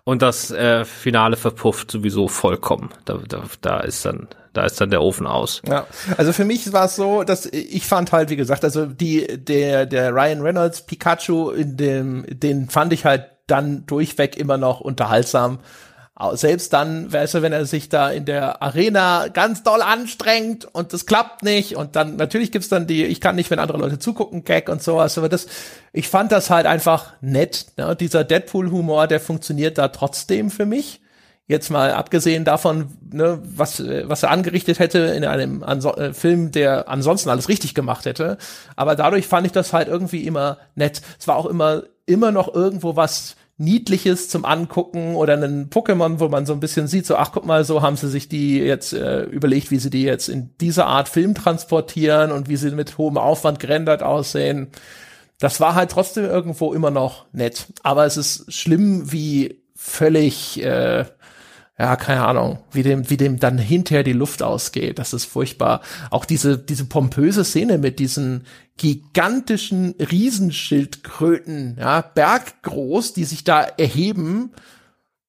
und 0.04 0.22
das 0.22 0.52
äh, 0.52 0.86
Finale 0.86 1.36
verpufft 1.36 1.92
sowieso 1.92 2.28
vollkommen. 2.28 2.92
Da, 3.06 3.20
da, 3.28 3.44
da 3.62 3.80
ist 3.80 4.06
dann, 4.06 4.28
da 4.54 4.66
ist 4.66 4.80
dann 4.80 4.90
der 4.90 5.02
Ofen 5.02 5.28
aus. 5.28 5.62
Ja, 5.68 5.86
also 6.18 6.32
für 6.34 6.46
mich 6.46 6.72
war 6.72 6.86
es 6.86 6.96
so, 6.96 7.24
dass 7.24 7.46
ich 7.46 7.86
fand 7.86 8.12
halt, 8.12 8.30
wie 8.30 8.38
gesagt, 8.38 8.64
also 8.64 8.86
die 8.86 9.26
der 9.38 9.86
der 9.86 10.14
Ryan 10.14 10.42
Reynolds 10.42 10.86
Pikachu 10.86 11.50
in 11.50 11.76
dem, 11.78 12.26
den 12.30 12.70
fand 12.70 12.94
ich 12.94 13.06
halt 13.06 13.26
dann 13.48 13.86
durchweg 13.86 14.38
immer 14.38 14.58
noch 14.58 14.80
unterhaltsam 14.80 15.60
selbst 16.34 16.74
dann, 16.74 17.12
weißt 17.14 17.36
du, 17.36 17.42
wenn 17.44 17.54
er 17.54 17.66
sich 17.66 17.90
da 17.90 18.10
in 18.10 18.26
der 18.26 18.62
Arena 18.64 19.28
ganz 19.28 19.62
doll 19.62 19.82
anstrengt 19.84 20.66
und 20.66 20.92
das 20.92 21.06
klappt 21.06 21.44
nicht 21.44 21.76
und 21.76 21.96
dann 21.96 22.16
natürlich 22.16 22.52
gibt's 22.52 22.70
dann 22.70 22.88
die 22.88 23.06
ich 23.06 23.22
kann 23.22 23.36
nicht, 23.36 23.52
wenn 23.52 23.60
andere 23.60 23.78
Leute 23.78 24.00
zugucken, 24.00 24.44
Gag 24.44 24.68
und 24.70 24.82
sowas, 24.82 25.18
aber 25.18 25.30
das 25.30 25.48
ich 25.94 26.10
fand 26.10 26.32
das 26.32 26.50
halt 26.50 26.66
einfach 26.66 27.14
nett, 27.22 27.68
ne? 27.78 27.96
dieser 27.96 28.24
Deadpool 28.24 28.72
Humor, 28.72 29.08
der 29.08 29.20
funktioniert 29.20 29.78
da 29.78 29.90
trotzdem 29.90 30.50
für 30.50 30.66
mich. 30.66 31.02
Jetzt 31.50 31.70
mal 31.70 31.92
abgesehen 31.94 32.44
davon, 32.44 32.98
ne, 33.10 33.40
was 33.42 33.82
was 33.82 34.24
er 34.24 34.32
angerichtet 34.32 34.80
hätte 34.80 35.00
in 35.00 35.24
einem 35.24 35.64
Anso 35.64 35.96
äh, 35.96 36.14
Film, 36.14 36.52
der 36.52 36.90
ansonsten 36.90 37.30
alles 37.30 37.48
richtig 37.48 37.74
gemacht 37.74 38.06
hätte, 38.06 38.38
aber 38.76 38.96
dadurch 38.96 39.28
fand 39.28 39.46
ich 39.46 39.54
das 39.54 39.72
halt 39.72 39.88
irgendwie 39.88 40.26
immer 40.26 40.58
nett. 40.76 41.02
Es 41.20 41.28
war 41.28 41.38
auch 41.38 41.46
immer 41.46 41.84
immer 42.06 42.32
noch 42.32 42.54
irgendwo 42.54 42.96
was 42.96 43.36
Niedliches 43.58 44.30
zum 44.30 44.46
Angucken 44.46 45.16
oder 45.16 45.34
einen 45.34 45.70
Pokémon, 45.70 46.20
wo 46.20 46.28
man 46.30 46.46
so 46.46 46.54
ein 46.54 46.60
bisschen 46.60 46.88
sieht, 46.88 47.08
so, 47.08 47.16
ach 47.16 47.32
guck 47.32 47.46
mal, 47.46 47.64
so 47.64 47.82
haben 47.82 47.96
sie 47.96 48.08
sich 48.08 48.30
die 48.30 48.60
jetzt 48.60 48.94
äh, 48.94 49.24
überlegt, 49.24 49.72
wie 49.72 49.80
sie 49.80 49.90
die 49.90 50.04
jetzt 50.04 50.30
in 50.30 50.52
dieser 50.62 50.86
Art 50.86 51.10
Film 51.10 51.34
transportieren 51.34 52.32
und 52.32 52.50
wie 52.50 52.58
sie 52.58 52.72
mit 52.72 53.00
hohem 53.00 53.18
Aufwand 53.18 53.60
gerendert 53.60 54.04
aussehen. 54.04 54.68
Das 55.40 55.60
war 55.60 55.74
halt 55.74 55.92
trotzdem 55.92 56.26
irgendwo 56.26 56.74
immer 56.74 56.92
noch 56.92 57.26
nett. 57.32 57.68
Aber 57.82 58.06
es 58.06 58.18
ist 58.18 58.52
schlimm, 58.54 59.12
wie 59.12 59.62
völlig 59.76 60.64
äh, 60.64 61.06
ja, 61.80 61.96
keine 61.96 62.26
Ahnung, 62.26 62.60
wie 62.72 62.82
dem, 62.82 63.10
wie 63.10 63.18
dem 63.18 63.40
dann 63.40 63.60
hinterher 63.60 64.04
die 64.04 64.14
Luft 64.14 64.42
ausgeht. 64.42 64.98
Das 64.98 65.14
ist 65.14 65.26
furchtbar. 65.26 65.82
Auch 66.10 66.26
diese, 66.26 66.58
diese 66.58 66.86
pompöse 66.86 67.44
Szene 67.44 67.78
mit 67.78 68.00
diesen 68.00 68.46
gigantischen 68.78 69.94
Riesenschildkröten, 70.00 71.78
ja, 71.80 72.02
berggroß, 72.02 73.14
die 73.14 73.26
sich 73.26 73.44
da 73.44 73.62
erheben. 73.62 74.54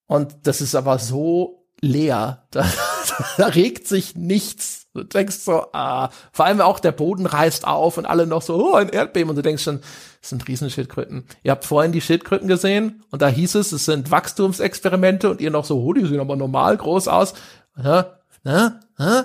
Und 0.07 0.36
das 0.44 0.62
ist 0.62 0.74
aber 0.74 0.99
so 0.99 1.66
leer. 1.80 2.46
Da, 2.53 2.66
da 3.36 3.46
regt 3.46 3.86
sich 3.86 4.16
nichts. 4.16 4.88
Du 4.99 5.05
denkst 5.05 5.36
so, 5.36 5.66
ah, 5.72 6.11
vor 6.32 6.46
allem 6.46 6.61
auch 6.61 6.80
der 6.80 6.92
Boden 6.92 7.26
reißt 7.26 7.66
auf 7.66 7.99
und 7.99 8.07
alle 8.07 8.26
noch 8.26 8.42
so, 8.42 8.55
oh, 8.57 8.74
ein 8.74 8.88
Erdbeben. 8.88 9.30
Und 9.30 9.36
du 9.36 9.42
denkst 9.42 9.62
schon, 9.62 9.80
das 10.20 10.30
sind 10.30 10.46
Riesenschildkröten. 10.49 11.24
Ihr 11.42 11.53
habt 11.53 11.64
vorhin 11.64 11.92
die 11.92 12.01
Schildkröten 12.01 12.49
gesehen 12.49 13.05
und 13.11 13.22
da 13.22 13.28
hieß 13.28 13.55
es, 13.55 13.72
es 13.72 13.84
sind 13.84 14.11
Wachstumsexperimente 14.11 15.30
und 15.30 15.40
ihr 15.40 15.51
noch 15.51 15.64
so, 15.64 15.80
oh, 15.80 15.92
die 15.92 16.05
sehen 16.07 16.20
aber 16.20 16.36
normal 16.36 16.76
groß 16.76 17.09
aus. 17.09 17.34
Hä? 17.76 18.03
Hä? 18.44 18.70
Hä? 18.99 19.22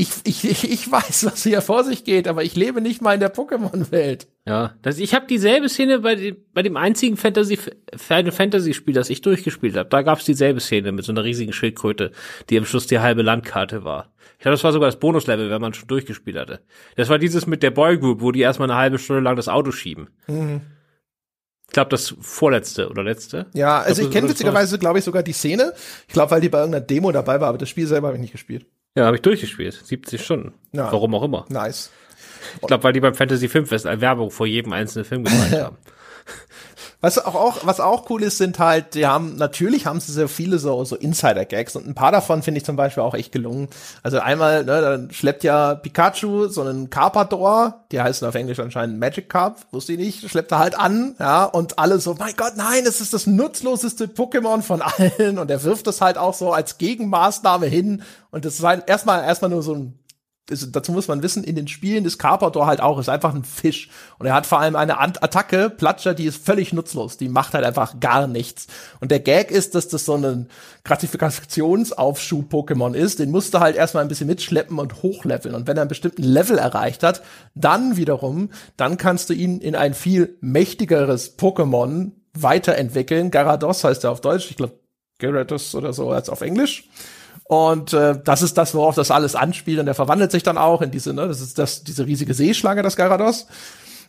Ich, 0.00 0.08
ich, 0.24 0.64
ich, 0.64 0.90
weiß, 0.90 1.26
was 1.26 1.42
hier 1.42 1.60
vor 1.60 1.84
sich 1.84 2.04
geht, 2.04 2.26
aber 2.26 2.42
ich 2.42 2.56
lebe 2.56 2.80
nicht 2.80 3.02
mal 3.02 3.12
in 3.12 3.20
der 3.20 3.34
Pokémon-Welt. 3.34 4.28
Ja, 4.46 4.72
das, 4.80 4.98
ich 4.98 5.14
habe 5.14 5.26
dieselbe 5.26 5.68
Szene 5.68 5.98
bei 5.98 6.14
dem, 6.14 6.38
bei 6.54 6.62
dem 6.62 6.78
einzigen 6.78 7.18
Fantasy 7.18 7.58
Final 7.94 8.32
Fantasy 8.32 8.72
Spiel, 8.72 8.94
das 8.94 9.10
ich 9.10 9.20
durchgespielt 9.20 9.76
habe. 9.76 9.90
Da 9.90 10.00
gab's 10.00 10.24
dieselbe 10.24 10.60
Szene 10.60 10.92
mit 10.92 11.04
so 11.04 11.12
einer 11.12 11.22
riesigen 11.22 11.52
Schildkröte, 11.52 12.12
die 12.48 12.56
am 12.56 12.64
Schluss 12.64 12.86
die 12.86 13.00
halbe 13.00 13.20
Landkarte 13.20 13.84
war. 13.84 14.10
Ich 14.38 14.42
glaube, 14.42 14.54
das 14.54 14.64
war 14.64 14.72
sogar 14.72 14.88
das 14.88 14.98
Bonuslevel, 14.98 15.50
wenn 15.50 15.60
man 15.60 15.74
schon 15.74 15.88
durchgespielt 15.88 16.38
hatte. 16.38 16.60
Das 16.96 17.10
war 17.10 17.18
dieses 17.18 17.46
mit 17.46 17.62
der 17.62 17.70
Boy 17.70 17.98
Group, 17.98 18.22
wo 18.22 18.32
die 18.32 18.40
erstmal 18.40 18.70
eine 18.70 18.80
halbe 18.80 18.98
Stunde 18.98 19.20
lang 19.20 19.36
das 19.36 19.48
Auto 19.48 19.70
schieben. 19.70 20.08
Mhm. 20.28 20.62
Ich 21.66 21.74
glaube, 21.74 21.90
das 21.90 22.14
vorletzte 22.20 22.88
oder 22.88 23.02
letzte. 23.02 23.48
Ja, 23.52 23.80
also 23.80 24.00
ich, 24.00 24.08
ich 24.08 24.14
kenne 24.14 24.30
witzigerweise, 24.30 24.78
glaube 24.78 24.98
ich, 24.98 25.04
sogar 25.04 25.22
die 25.22 25.34
Szene. 25.34 25.74
Ich 26.08 26.14
glaube, 26.14 26.30
weil 26.30 26.40
die 26.40 26.48
bei 26.48 26.60
irgendeiner 26.60 26.86
Demo 26.86 27.12
dabei 27.12 27.38
war, 27.38 27.48
aber 27.48 27.58
das 27.58 27.68
Spiel 27.68 27.86
selber 27.86 28.08
habe 28.08 28.16
ich 28.16 28.22
nicht 28.22 28.32
gespielt. 28.32 28.64
Ja, 28.96 29.06
habe 29.06 29.16
ich 29.16 29.22
durchgespielt. 29.22 29.74
70 29.74 30.22
Stunden. 30.24 30.54
Ja. 30.72 30.90
Warum 30.92 31.14
auch 31.14 31.22
immer. 31.22 31.46
Nice. 31.48 31.90
Ich 32.60 32.66
glaube, 32.66 32.82
weil 32.84 32.92
die 32.92 33.00
beim 33.00 33.14
Fantasy 33.14 33.48
Filmfest 33.48 33.86
eine 33.86 34.00
Werbung 34.00 34.30
vor 34.30 34.46
jedem 34.46 34.72
einzelnen 34.72 35.04
Film 35.04 35.24
gemacht 35.24 35.52
haben. 35.52 35.76
Was 37.02 37.18
auch, 37.18 37.34
auch, 37.34 37.58
was 37.64 37.80
auch 37.80 38.10
cool 38.10 38.22
ist, 38.22 38.36
sind 38.36 38.58
halt, 38.58 38.94
die 38.94 39.06
haben, 39.06 39.36
natürlich 39.36 39.86
haben 39.86 40.00
sie 40.00 40.12
sehr 40.12 40.28
viele 40.28 40.58
so, 40.58 40.84
so 40.84 40.96
Insider-Gags 40.96 41.74
und 41.76 41.86
ein 41.86 41.94
paar 41.94 42.12
davon 42.12 42.42
finde 42.42 42.58
ich 42.58 42.64
zum 42.66 42.76
Beispiel 42.76 43.02
auch 43.02 43.14
echt 43.14 43.32
gelungen. 43.32 43.68
Also 44.02 44.18
einmal, 44.18 44.64
ne, 44.64 44.82
dann 44.82 45.10
schleppt 45.10 45.42
ja 45.42 45.74
Pikachu 45.76 46.48
so 46.48 46.60
einen 46.60 46.90
Carpador, 46.90 47.84
die 47.90 48.02
heißen 48.02 48.28
auf 48.28 48.34
Englisch 48.34 48.60
anscheinend 48.60 48.98
Magic 48.98 49.30
Carp, 49.30 49.60
wusste 49.72 49.94
ich 49.94 49.98
nicht, 49.98 50.28
schleppt 50.28 50.52
er 50.52 50.58
halt 50.58 50.78
an, 50.78 51.14
ja, 51.18 51.44
und 51.44 51.78
alle 51.78 52.00
so, 52.00 52.14
mein 52.18 52.34
Gott, 52.36 52.52
nein, 52.56 52.84
das 52.84 53.00
ist 53.00 53.14
das 53.14 53.26
nutzloseste 53.26 54.04
Pokémon 54.04 54.60
von 54.60 54.82
allen 54.82 55.38
und 55.38 55.50
er 55.50 55.62
wirft 55.64 55.86
das 55.86 56.02
halt 56.02 56.18
auch 56.18 56.34
so 56.34 56.52
als 56.52 56.76
Gegenmaßnahme 56.76 57.64
hin 57.64 58.02
und 58.30 58.44
das 58.44 58.54
ist 58.54 58.64
halt 58.64 58.88
erstmal, 58.88 59.24
erstmal 59.24 59.50
nur 59.50 59.62
so 59.62 59.74
ein 59.74 59.99
ist, 60.50 60.76
dazu 60.76 60.92
muss 60.92 61.08
man 61.08 61.22
wissen, 61.22 61.44
in 61.44 61.56
den 61.56 61.68
Spielen 61.68 62.04
ist 62.04 62.18
Carpador 62.18 62.66
halt 62.66 62.80
auch, 62.80 62.98
ist 62.98 63.08
einfach 63.08 63.34
ein 63.34 63.44
Fisch. 63.44 63.88
Und 64.18 64.26
er 64.26 64.34
hat 64.34 64.46
vor 64.46 64.60
allem 64.60 64.76
eine 64.76 64.98
Attacke, 64.98 65.70
Platscher, 65.70 66.14
die 66.14 66.26
ist 66.26 66.44
völlig 66.44 66.72
nutzlos. 66.72 67.16
Die 67.16 67.28
macht 67.28 67.54
halt 67.54 67.64
einfach 67.64 68.00
gar 68.00 68.26
nichts. 68.26 68.66
Und 69.00 69.10
der 69.10 69.20
Gag 69.20 69.50
ist, 69.50 69.74
dass 69.74 69.88
das 69.88 70.04
so 70.04 70.16
ein 70.16 70.48
Gratifikationsaufschub-Pokémon 70.84 72.94
ist. 72.94 73.18
Den 73.18 73.30
musst 73.30 73.54
du 73.54 73.60
halt 73.60 73.76
erstmal 73.76 74.04
ein 74.04 74.08
bisschen 74.08 74.26
mitschleppen 74.26 74.78
und 74.78 75.02
hochleveln. 75.02 75.54
Und 75.54 75.66
wenn 75.66 75.76
er 75.76 75.82
einen 75.82 75.88
bestimmten 75.88 76.22
Level 76.22 76.58
erreicht 76.58 77.02
hat, 77.02 77.22
dann 77.54 77.96
wiederum, 77.96 78.50
dann 78.76 78.96
kannst 78.96 79.30
du 79.30 79.34
ihn 79.34 79.60
in 79.60 79.74
ein 79.74 79.94
viel 79.94 80.36
mächtigeres 80.40 81.38
Pokémon 81.38 82.12
weiterentwickeln. 82.34 83.30
Garados 83.30 83.84
heißt 83.84 84.04
er 84.04 84.10
auf 84.10 84.20
Deutsch. 84.20 84.50
Ich 84.50 84.56
glaube, 84.56 84.74
Gyarados 85.20 85.74
oder 85.74 85.92
so 85.92 86.10
als 86.10 86.28
auf 86.28 86.40
Englisch. 86.40 86.88
Und 87.50 87.92
äh, 87.94 88.16
das 88.22 88.42
ist 88.42 88.56
das, 88.58 88.76
worauf 88.76 88.94
das 88.94 89.10
alles 89.10 89.34
anspielt. 89.34 89.80
Und 89.80 89.86
der 89.86 89.96
verwandelt 89.96 90.30
sich 90.30 90.44
dann 90.44 90.56
auch 90.56 90.82
in 90.82 90.92
diese, 90.92 91.12
ne, 91.12 91.26
das 91.26 91.40
ist 91.40 91.58
das, 91.58 91.82
diese 91.82 92.06
riesige 92.06 92.32
Seeschlange, 92.32 92.84
das 92.84 92.94
Gyarados. 92.94 93.48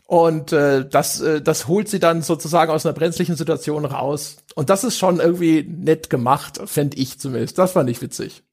Und 0.06 0.54
äh, 0.54 0.88
das, 0.88 1.22
äh, 1.22 1.42
das 1.42 1.68
holt 1.68 1.90
sie 1.90 2.00
dann 2.00 2.22
sozusagen 2.22 2.72
aus 2.72 2.86
einer 2.86 2.94
brenzlichen 2.94 3.36
Situation 3.36 3.86
raus. 3.86 4.38
Und 4.54 4.70
das 4.70 4.84
ist 4.84 5.00
schon 5.00 5.20
irgendwie 5.20 5.64
nett 5.68 6.12
gemacht, 6.12 6.62
fände 6.66 6.98
ich 6.98 7.20
zumindest. 7.20 7.58
Das 7.58 7.72
fand 7.72 7.90
ich 7.90 8.00
witzig. 8.04 8.44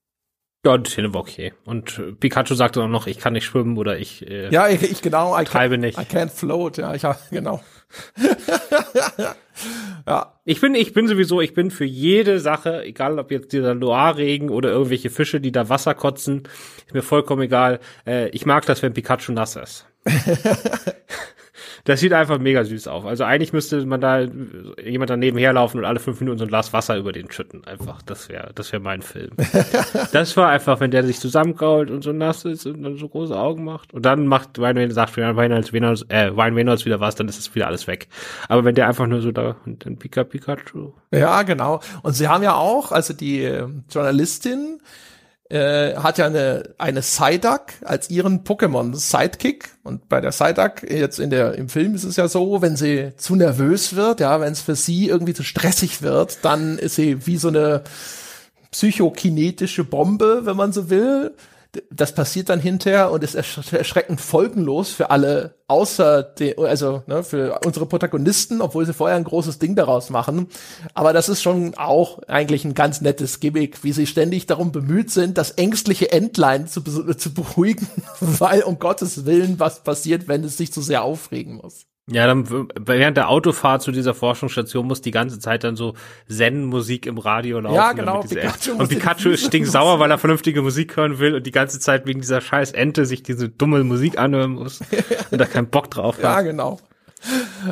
Ja, 0.64 0.76
Szene 0.84 1.14
war 1.14 1.20
okay. 1.20 1.52
Und 1.64 2.18
Pikachu 2.18 2.54
sagte 2.54 2.82
auch 2.82 2.88
noch, 2.88 3.06
ich 3.06 3.18
kann 3.18 3.32
nicht 3.32 3.44
schwimmen 3.44 3.78
oder 3.78 3.98
ich 3.98 4.28
äh, 4.28 4.50
Ja, 4.50 4.68
ich, 4.68 4.82
ich 4.82 5.02
genau, 5.02 5.38
I 5.38 5.44
treibe 5.44 5.76
can't, 5.76 5.78
nicht. 5.78 5.98
I 5.98 6.02
can't 6.02 6.30
float, 6.30 6.78
ja, 6.78 6.94
ich 6.94 7.02
genau. 7.30 7.62
ja. 10.06 10.34
Ich 10.44 10.60
bin, 10.60 10.74
ich 10.74 10.92
bin 10.92 11.06
sowieso, 11.06 11.40
ich 11.40 11.54
bin 11.54 11.70
für 11.70 11.84
jede 11.84 12.40
Sache, 12.40 12.82
egal 12.84 13.18
ob 13.18 13.30
jetzt 13.30 13.52
dieser 13.52 13.74
Loire-Regen 13.74 14.50
oder 14.50 14.70
irgendwelche 14.70 15.10
Fische, 15.10 15.40
die 15.40 15.52
da 15.52 15.68
Wasser 15.68 15.94
kotzen, 15.94 16.42
ist 16.86 16.94
mir 16.94 17.02
vollkommen 17.02 17.42
egal. 17.42 17.78
Äh, 18.04 18.30
ich 18.30 18.44
mag 18.44 18.66
das, 18.66 18.82
wenn 18.82 18.94
Pikachu 18.94 19.32
nass 19.32 19.54
ist. 19.56 19.86
Das 21.88 22.00
sieht 22.00 22.12
einfach 22.12 22.38
mega 22.38 22.64
süß 22.64 22.86
auf. 22.88 23.06
Also 23.06 23.24
eigentlich 23.24 23.54
müsste 23.54 23.86
man 23.86 24.02
da 24.02 24.20
jemand 24.84 25.08
daneben 25.08 25.38
herlaufen 25.38 25.80
und 25.80 25.86
alle 25.86 26.00
fünf 26.00 26.20
Minuten 26.20 26.36
so 26.36 26.44
ein 26.44 26.48
Glas 26.48 26.74
Wasser 26.74 26.98
über 26.98 27.12
den 27.12 27.30
schütten. 27.30 27.64
Einfach, 27.64 28.02
das 28.02 28.28
wäre, 28.28 28.50
das 28.54 28.70
wäre 28.72 28.82
mein 28.82 29.00
Film. 29.00 29.30
das 30.12 30.36
war 30.36 30.50
einfach, 30.50 30.80
wenn 30.80 30.90
der 30.90 31.02
sich 31.04 31.18
zusammenkault 31.18 31.90
und 31.90 32.04
so 32.04 32.12
nass 32.12 32.44
ist 32.44 32.66
und 32.66 32.82
dann 32.82 32.98
so 32.98 33.08
große 33.08 33.34
Augen 33.34 33.64
macht. 33.64 33.94
Und 33.94 34.04
dann 34.04 34.26
macht 34.26 34.58
Ryan 34.58 34.76
Reynolds, 34.76 34.96
sagt 34.96 35.16
Ryan 35.16 35.38
Reynolds, 35.38 35.72
äh, 36.10 36.24
Ryan 36.24 36.54
Reynolds 36.54 36.84
wieder 36.84 37.00
was, 37.00 37.14
dann 37.14 37.26
ist 37.26 37.38
es 37.38 37.54
wieder 37.54 37.68
alles 37.68 37.86
weg. 37.86 38.08
Aber 38.50 38.66
wenn 38.66 38.74
der 38.74 38.86
einfach 38.86 39.06
nur 39.06 39.22
so 39.22 39.32
da 39.32 39.56
und 39.64 39.86
dann 39.86 39.96
Pika 39.96 40.24
Pikachu. 40.24 40.92
Ja, 41.10 41.42
genau. 41.42 41.80
Und 42.02 42.12
sie 42.12 42.28
haben 42.28 42.42
ja 42.42 42.52
auch, 42.52 42.92
also 42.92 43.14
die 43.14 43.44
äh, 43.44 43.66
Journalistin, 43.90 44.82
äh, 45.50 45.96
hat 45.96 46.18
ja 46.18 46.26
eine, 46.26 46.74
eine 46.78 47.00
Psyduck 47.00 47.66
als 47.84 48.10
ihren 48.10 48.44
Pokémon 48.44 48.94
Sidekick. 48.94 49.70
Und 49.82 50.08
bei 50.08 50.20
der 50.20 50.30
Psyduck, 50.30 50.82
jetzt 50.88 51.18
in 51.18 51.30
der, 51.30 51.54
im 51.54 51.68
Film 51.68 51.94
ist 51.94 52.04
es 52.04 52.16
ja 52.16 52.28
so, 52.28 52.60
wenn 52.60 52.76
sie 52.76 53.12
zu 53.16 53.34
nervös 53.34 53.96
wird, 53.96 54.20
ja, 54.20 54.40
wenn 54.40 54.52
es 54.52 54.60
für 54.60 54.76
sie 54.76 55.08
irgendwie 55.08 55.34
zu 55.34 55.42
stressig 55.42 56.02
wird, 56.02 56.38
dann 56.42 56.78
ist 56.78 56.96
sie 56.96 57.26
wie 57.26 57.38
so 57.38 57.48
eine 57.48 57.82
psychokinetische 58.70 59.84
Bombe, 59.84 60.42
wenn 60.44 60.56
man 60.56 60.72
so 60.72 60.90
will 60.90 61.32
das 61.90 62.14
passiert 62.14 62.48
dann 62.48 62.60
hinterher 62.60 63.10
und 63.10 63.22
ist 63.22 63.34
erschreckend 63.34 64.20
folgenlos 64.20 64.90
für 64.90 65.10
alle, 65.10 65.56
außer 65.66 66.22
den, 66.22 66.58
also 66.58 67.02
ne, 67.06 67.22
für 67.22 67.60
unsere 67.64 67.86
Protagonisten, 67.86 68.62
obwohl 68.62 68.86
sie 68.86 68.94
vorher 68.94 69.16
ein 69.16 69.24
großes 69.24 69.58
Ding 69.58 69.76
daraus 69.76 70.08
machen. 70.08 70.48
Aber 70.94 71.12
das 71.12 71.28
ist 71.28 71.42
schon 71.42 71.74
auch 71.76 72.22
eigentlich 72.26 72.64
ein 72.64 72.74
ganz 72.74 73.02
nettes 73.02 73.40
Gimmick, 73.40 73.84
wie 73.84 73.92
sie 73.92 74.06
ständig 74.06 74.46
darum 74.46 74.72
bemüht 74.72 75.10
sind, 75.10 75.36
das 75.36 75.52
ängstliche 75.52 76.10
Endline 76.10 76.66
zu, 76.66 76.82
zu 76.82 77.34
beruhigen, 77.34 77.86
weil 78.20 78.62
um 78.62 78.78
Gottes 78.78 79.26
Willen 79.26 79.60
was 79.60 79.82
passiert, 79.82 80.26
wenn 80.26 80.44
es 80.44 80.56
sich 80.56 80.72
zu 80.72 80.80
sehr 80.80 81.02
aufregen 81.02 81.56
muss. 81.56 81.87
Ja, 82.10 82.26
dann 82.26 82.68
während 82.80 83.18
der 83.18 83.28
Autofahrt 83.28 83.82
zu 83.82 83.92
dieser 83.92 84.14
Forschungsstation 84.14 84.86
muss 84.86 85.02
die 85.02 85.10
ganze 85.10 85.38
Zeit 85.38 85.62
dann 85.62 85.76
so 85.76 85.94
Zen-Musik 86.26 87.04
im 87.04 87.18
Radio 87.18 87.60
laufen. 87.60 87.76
Ja, 87.76 87.92
genau. 87.92 88.20
Pikachu 88.22 88.72
und 88.78 88.88
Pikachu 88.88 89.28
ist 89.28 89.44
stinksauer, 89.46 90.00
weil 90.00 90.10
er 90.10 90.16
vernünftige 90.16 90.62
Musik 90.62 90.96
hören 90.96 91.18
will 91.18 91.34
und 91.34 91.46
die 91.46 91.50
ganze 91.50 91.80
Zeit 91.80 92.06
wegen 92.06 92.20
dieser 92.20 92.40
scheiß 92.40 92.72
Ente 92.72 93.04
sich 93.04 93.22
diese 93.22 93.50
dumme 93.50 93.84
Musik 93.84 94.18
anhören 94.18 94.52
muss 94.52 94.80
und 95.30 95.38
da 95.38 95.44
keinen 95.44 95.68
Bock 95.68 95.90
drauf 95.90 96.16
hat. 96.16 96.22
Ja, 96.22 96.40
genau. 96.40 96.78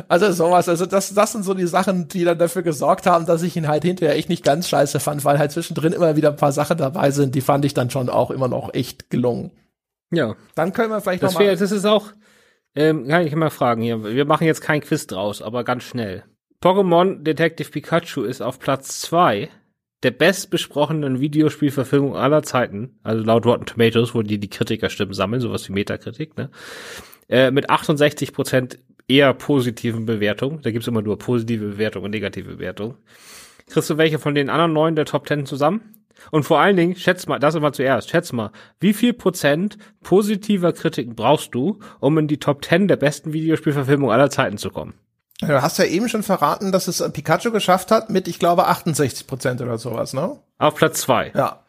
Also 0.07 0.31
sowas, 0.31 0.69
also 0.69 0.85
das, 0.85 1.13
das 1.13 1.31
sind 1.31 1.43
so 1.43 1.53
die 1.53 1.65
Sachen, 1.65 2.07
die 2.07 2.23
dann 2.23 2.37
dafür 2.37 2.61
gesorgt 2.61 3.07
haben, 3.07 3.25
dass 3.25 3.41
ich 3.41 3.55
ihn 3.55 3.67
halt 3.67 3.83
hinterher 3.83 4.15
echt 4.15 4.29
nicht 4.29 4.43
ganz 4.43 4.67
scheiße 4.69 4.99
fand, 4.99 5.25
weil 5.25 5.39
halt 5.39 5.51
zwischendrin 5.51 5.93
immer 5.93 6.15
wieder 6.15 6.29
ein 6.29 6.35
paar 6.35 6.51
Sachen 6.51 6.77
dabei 6.77 7.11
sind, 7.11 7.33
die 7.33 7.41
fand 7.41 7.65
ich 7.65 7.73
dann 7.73 7.89
schon 7.89 8.09
auch 8.09 8.29
immer 8.29 8.49
noch 8.49 8.73
echt 8.73 9.09
gelungen. 9.09 9.51
Ja. 10.11 10.35
Dann 10.55 10.73
können 10.73 10.91
wir 10.91 11.01
vielleicht 11.01 11.23
das 11.23 11.33
noch 11.33 11.39
mal. 11.39 11.55
das 11.55 11.71
ist 11.71 11.85
auch, 11.85 12.11
ähm, 12.77 13.07
kann 13.07 13.25
ich 13.25 13.35
mal 13.35 13.49
fragen 13.49 13.81
hier. 13.81 14.03
Wir 14.03 14.25
machen 14.25 14.45
jetzt 14.45 14.61
kein 14.61 14.81
Quiz 14.81 15.07
draus, 15.07 15.41
aber 15.41 15.63
ganz 15.63 15.83
schnell. 15.83 16.23
Pokémon 16.61 17.23
Detective 17.23 17.71
Pikachu 17.71 18.23
ist 18.23 18.41
auf 18.41 18.59
Platz 18.59 19.01
zwei 19.01 19.49
der 20.03 20.11
bestbesprochenen 20.11 21.19
Videospielverfilmung 21.19 22.15
aller 22.15 22.43
Zeiten, 22.43 22.99
also 23.01 23.23
laut 23.23 23.47
Rotten 23.47 23.65
Tomatoes, 23.65 24.13
wo 24.13 24.21
die 24.21 24.39
die 24.39 24.49
Kritikerstimmen 24.49 25.13
sammeln, 25.13 25.41
sowas 25.41 25.67
wie 25.67 25.73
Metakritik, 25.73 26.37
ne? 26.37 26.51
Äh, 27.29 27.49
mit 27.49 27.69
68 27.69 28.31
Prozent 28.31 28.77
eher 29.07 29.33
positiven 29.33 30.05
Bewertungen. 30.05 30.61
Da 30.61 30.71
gibt's 30.71 30.87
immer 30.87 31.01
nur 31.01 31.17
positive 31.17 31.65
Bewertungen 31.65 32.05
und 32.05 32.11
negative 32.11 32.55
Bewertungen. 32.55 32.95
Kriegst 33.67 33.89
du 33.89 33.97
welche 33.97 34.19
von 34.19 34.35
den 34.35 34.49
anderen 34.49 34.73
neun 34.73 34.95
der 34.95 35.05
Top 35.05 35.25
Ten 35.25 35.45
zusammen? 35.45 35.96
Und 36.31 36.43
vor 36.43 36.59
allen 36.59 36.75
Dingen, 36.75 36.95
schätz 36.95 37.27
mal, 37.27 37.39
das 37.39 37.55
immer 37.55 37.73
zuerst, 37.73 38.09
schätz 38.09 38.31
mal, 38.31 38.51
wie 38.79 38.93
viel 38.93 39.13
Prozent 39.13 39.77
positiver 40.01 40.73
Kritiken 40.73 41.15
brauchst 41.15 41.53
du, 41.53 41.79
um 41.99 42.17
in 42.17 42.27
die 42.27 42.39
Top 42.39 42.63
10 42.65 42.87
der 42.87 42.97
besten 42.97 43.33
Videospielverfilmung 43.33 44.11
aller 44.11 44.29
Zeiten 44.29 44.57
zu 44.57 44.69
kommen? 44.69 44.93
Du 45.39 45.61
hast 45.61 45.77
ja 45.77 45.85
eben 45.85 46.09
schon 46.09 46.23
verraten, 46.23 46.71
dass 46.71 46.87
es 46.87 47.03
Pikachu 47.11 47.51
geschafft 47.51 47.91
hat 47.91 48.09
mit, 48.09 48.27
ich 48.27 48.39
glaube, 48.39 48.65
68 48.67 49.27
Prozent 49.27 49.61
oder 49.61 49.77
sowas, 49.77 50.13
ne? 50.13 50.37
Auf 50.57 50.75
Platz 50.75 51.01
zwei. 51.01 51.31
Ja. 51.35 51.59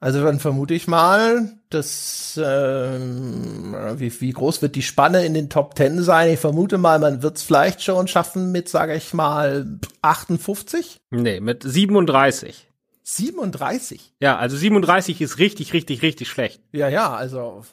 Also 0.00 0.22
dann 0.22 0.38
vermute 0.38 0.74
ich 0.74 0.86
mal, 0.86 1.50
dass 1.70 2.40
ähm, 2.42 3.74
wie, 3.96 4.20
wie 4.20 4.30
groß 4.30 4.62
wird 4.62 4.76
die 4.76 4.82
Spanne 4.82 5.26
in 5.26 5.34
den 5.34 5.50
Top 5.50 5.76
10 5.76 6.02
sein? 6.02 6.32
Ich 6.32 6.38
vermute 6.38 6.78
mal, 6.78 7.00
man 7.00 7.22
wird 7.22 7.36
es 7.36 7.42
vielleicht 7.42 7.82
schon 7.82 8.06
schaffen 8.06 8.52
mit, 8.52 8.68
sage 8.68 8.94
ich 8.94 9.12
mal, 9.12 9.66
58? 10.02 10.98
Nee, 11.10 11.40
mit 11.40 11.64
37. 11.64 12.67
37. 13.08 14.14
Ja, 14.20 14.36
also 14.36 14.56
37 14.56 15.22
ist 15.22 15.38
richtig, 15.38 15.72
richtig, 15.72 16.02
richtig 16.02 16.28
schlecht. 16.28 16.60
Ja, 16.72 16.88
ja, 16.88 17.14
also. 17.14 17.64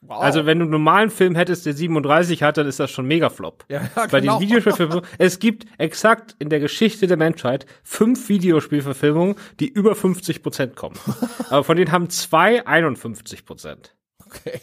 Wow. 0.00 0.22
Also 0.22 0.46
wenn 0.46 0.60
du 0.60 0.62
einen 0.62 0.70
normalen 0.70 1.10
Film 1.10 1.34
hättest, 1.34 1.66
der 1.66 1.74
37 1.74 2.44
hat, 2.44 2.56
dann 2.56 2.68
ist 2.68 2.78
das 2.78 2.90
schon 2.90 3.04
mega 3.04 3.30
Flop. 3.30 3.64
Ja, 3.68 3.82
ja, 3.82 4.06
Bei 4.06 4.20
genau. 4.20 4.38
den 4.38 4.48
Videospielverfilmungen, 4.48 5.04
es 5.18 5.40
gibt 5.40 5.66
exakt 5.76 6.36
in 6.38 6.50
der 6.50 6.60
Geschichte 6.60 7.08
der 7.08 7.16
Menschheit 7.16 7.66
fünf 7.82 8.28
Videospielverfilmungen, 8.28 9.34
die 9.58 9.68
über 9.68 9.96
50 9.96 10.42
Prozent 10.42 10.76
kommen. 10.76 10.96
Aber 11.50 11.64
von 11.64 11.76
denen 11.76 11.90
haben 11.90 12.08
zwei 12.10 12.64
51 12.64 13.44
Prozent. 13.44 13.96
Okay. 14.24 14.60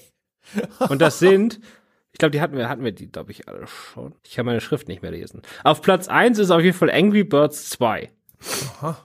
Und 0.87 1.01
das 1.01 1.19
sind, 1.19 1.59
ich 2.13 2.17
glaube, 2.17 2.31
die 2.31 2.39
hatten 2.39 2.55
wir, 2.55 2.69
hatten 2.69 2.83
wir 2.83 2.93
die, 2.93 3.11
glaube 3.11 3.31
ich, 3.31 3.49
alle 3.49 3.67
schon. 3.67 4.15
Ich 4.25 4.35
kann 4.35 4.45
meine 4.45 4.61
Schrift 4.61 4.87
nicht 4.87 5.01
mehr 5.01 5.11
lesen. 5.11 5.41
Auf 5.65 5.81
Platz 5.81 6.07
eins 6.07 6.39
ist 6.39 6.49
auf 6.49 6.61
jeden 6.61 6.77
Fall 6.77 6.89
Angry 6.89 7.25
Birds 7.25 7.69
2. 7.71 8.09
Aha. 8.79 8.97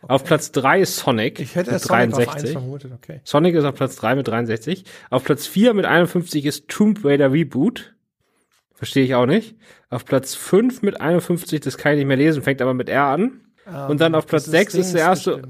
Okay. 0.00 0.12
Auf 0.12 0.24
Platz 0.24 0.52
3 0.52 0.80
ist 0.80 0.96
Sonic 0.96 1.40
ich 1.40 1.56
hätte 1.56 1.72
mit 1.72 1.80
Sonic 1.80 2.10
63. 2.10 2.28
Auf 2.28 2.36
1 2.36 2.52
vermutet, 2.52 2.92
okay. 2.92 3.20
Sonic 3.24 3.54
ist 3.54 3.64
auf 3.64 3.74
Platz 3.74 3.96
3 3.96 4.14
mit 4.14 4.28
63. 4.28 4.84
Auf 5.10 5.24
Platz 5.24 5.46
4 5.46 5.74
mit 5.74 5.86
51 5.86 6.46
ist 6.46 6.68
Tomb 6.68 7.04
Raider 7.04 7.32
Reboot. 7.32 7.94
Verstehe 8.74 9.04
ich 9.04 9.16
auch 9.16 9.26
nicht. 9.26 9.56
Auf 9.90 10.04
Platz 10.04 10.34
5 10.34 10.82
mit 10.82 11.00
51, 11.00 11.60
das 11.60 11.78
kann 11.78 11.92
ich 11.92 11.98
nicht 11.98 12.06
mehr 12.06 12.16
lesen, 12.16 12.42
fängt 12.42 12.62
aber 12.62 12.74
mit 12.74 12.88
R 12.88 13.04
an. 13.06 13.40
Um, 13.66 13.90
Und 13.90 14.00
dann 14.00 14.14
auf 14.14 14.26
Platz 14.26 14.44
6 14.44 14.74
ist, 14.74 14.86
ist 14.86 14.94
der 14.94 15.02
erste. 15.02 15.42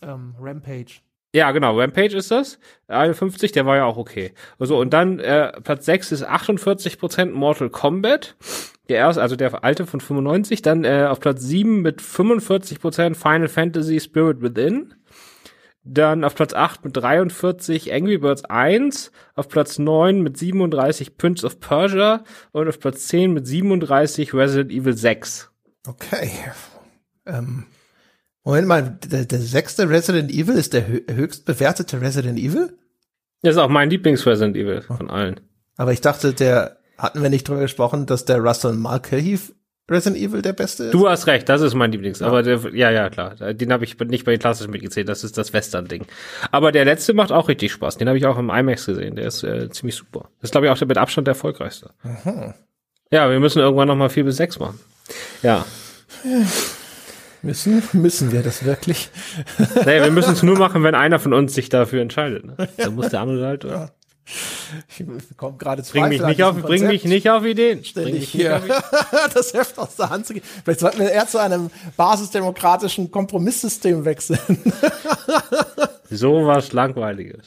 Um, 0.00 0.36
Rampage. 0.40 1.00
Ja, 1.34 1.50
genau, 1.50 1.78
Rampage 1.78 2.16
ist 2.16 2.30
das. 2.30 2.58
51, 2.88 3.52
der 3.52 3.66
war 3.66 3.76
ja 3.76 3.84
auch 3.84 3.98
okay. 3.98 4.32
Also, 4.58 4.78
und 4.78 4.92
dann 4.94 5.18
äh, 5.18 5.60
Platz 5.60 5.84
6 5.84 6.12
ist 6.12 6.26
48% 6.26 7.30
Mortal 7.32 7.68
Kombat. 7.68 8.36
Der 8.88 8.96
erste, 8.96 9.20
also 9.20 9.36
der 9.36 9.62
alte 9.62 9.84
von 9.86 10.00
95. 10.00 10.62
Dann 10.62 10.84
äh, 10.84 11.06
auf 11.08 11.20
Platz 11.20 11.42
7 11.42 11.82
mit 11.82 12.00
45% 12.00 13.14
Final 13.14 13.48
Fantasy 13.48 14.00
Spirit 14.00 14.40
Within. 14.40 14.94
Dann 15.84 16.24
auf 16.24 16.34
Platz 16.34 16.54
8 16.54 16.84
mit 16.84 16.96
43 16.96 17.92
Angry 17.92 18.16
Birds 18.16 18.46
1. 18.46 19.12
Auf 19.34 19.48
Platz 19.48 19.78
9 19.78 20.22
mit 20.22 20.36
37% 20.36 21.12
Prince 21.18 21.46
of 21.46 21.60
Persia. 21.60 22.24
Und 22.52 22.68
auf 22.68 22.80
Platz 22.80 23.06
10 23.08 23.34
mit 23.34 23.46
37 23.46 24.32
Resident 24.32 24.72
Evil 24.72 24.96
6. 24.96 25.50
Okay. 25.86 26.30
Ähm, 27.26 27.66
Moment 28.48 28.66
mal, 28.66 28.98
der, 29.04 29.26
der 29.26 29.40
sechste 29.40 29.90
Resident 29.90 30.30
Evil 30.30 30.54
ist 30.54 30.72
der 30.72 30.86
höchst 30.88 31.44
bewertete 31.44 32.00
Resident 32.00 32.38
Evil? 32.38 32.72
Das 33.42 33.56
ist 33.56 33.58
auch 33.58 33.68
mein 33.68 33.90
Lieblings-Resident 33.90 34.56
Evil 34.56 34.80
von 34.80 35.10
allen. 35.10 35.38
Aber 35.76 35.92
ich 35.92 36.00
dachte, 36.00 36.32
der, 36.32 36.78
hatten 36.96 37.20
wir 37.20 37.28
nicht 37.28 37.46
drüber 37.46 37.60
gesprochen, 37.60 38.06
dass 38.06 38.24
der 38.24 38.38
Russell 38.38 38.72
Mulcahy 38.72 39.38
Resident 39.90 40.22
Evil 40.22 40.40
der 40.40 40.54
beste 40.54 40.84
ist? 40.84 40.94
Du 40.94 41.06
hast 41.06 41.26
recht, 41.26 41.46
das 41.50 41.60
ist 41.60 41.74
mein 41.74 41.92
Lieblings. 41.92 42.20
Ja. 42.20 42.28
Aber 42.28 42.42
der, 42.42 42.58
ja, 42.72 42.90
ja, 42.90 43.10
klar. 43.10 43.34
Den 43.34 43.70
habe 43.70 43.84
ich 43.84 43.98
nicht 43.98 44.24
bei 44.24 44.30
den 44.30 44.40
klassischen 44.40 44.70
mitgezählt, 44.70 45.10
das 45.10 45.24
ist 45.24 45.36
das 45.36 45.52
Western-Ding. 45.52 46.06
Aber 46.50 46.72
der 46.72 46.86
letzte 46.86 47.12
macht 47.12 47.32
auch 47.32 47.50
richtig 47.50 47.72
Spaß. 47.72 47.98
Den 47.98 48.08
habe 48.08 48.16
ich 48.16 48.24
auch 48.24 48.38
im 48.38 48.48
IMAX 48.48 48.86
gesehen. 48.86 49.16
Der 49.16 49.26
ist 49.26 49.42
äh, 49.42 49.68
ziemlich 49.68 49.96
super. 49.96 50.30
Das 50.40 50.48
ist, 50.48 50.52
glaube 50.52 50.68
ich, 50.68 50.72
auch 50.72 50.78
der 50.78 50.88
mit 50.88 50.96
Abstand 50.96 51.26
der 51.26 51.32
erfolgreichste. 51.32 51.90
Aha. 52.02 52.54
Ja, 53.10 53.28
wir 53.28 53.40
müssen 53.40 53.58
irgendwann 53.58 53.88
noch 53.88 53.96
mal 53.96 54.08
vier 54.08 54.24
bis 54.24 54.38
sechs 54.38 54.58
machen. 54.58 54.80
Ja. 55.42 55.66
Müssen, 57.42 57.82
müssen 57.92 58.32
wir 58.32 58.42
das 58.42 58.64
wirklich? 58.64 59.10
Nee, 59.84 60.02
wir 60.02 60.10
müssen 60.10 60.32
es 60.32 60.42
nur 60.42 60.58
machen, 60.58 60.82
wenn 60.82 60.94
einer 60.94 61.18
von 61.18 61.32
uns 61.32 61.54
sich 61.54 61.68
dafür 61.68 62.02
entscheidet. 62.02 62.44
Ne? 62.44 62.68
Dann 62.76 62.94
muss 62.94 63.10
der 63.10 63.20
andere 63.20 63.46
halt. 63.46 63.64
Ja. 63.64 63.90
Ich 64.88 65.04
komme 65.38 65.56
gerade 65.56 65.82
zu 65.82 65.92
bring 65.92 66.08
mich 66.08 66.20
nicht 66.20 66.42
auf, 66.42 66.60
bring 66.60 66.86
mich 66.86 67.04
nicht 67.04 67.30
auf 67.30 67.44
Ideen. 67.44 67.82
Ständig 67.82 68.28
hier 68.28 68.60
das 69.34 69.54
Heft 69.54 69.78
aus 69.78 69.96
der 69.96 70.10
Hand 70.10 70.26
zu 70.26 70.34
gehen. 70.34 70.42
Vielleicht 70.64 70.80
sollten 70.80 70.98
wir 70.98 71.10
eher 71.10 71.26
zu 71.26 71.38
einem 71.38 71.70
basisdemokratischen 71.96 73.10
Kompromisssystem 73.10 74.04
wechseln. 74.04 74.38
so 76.10 76.46
was 76.46 76.72
langweiliges. 76.72 77.46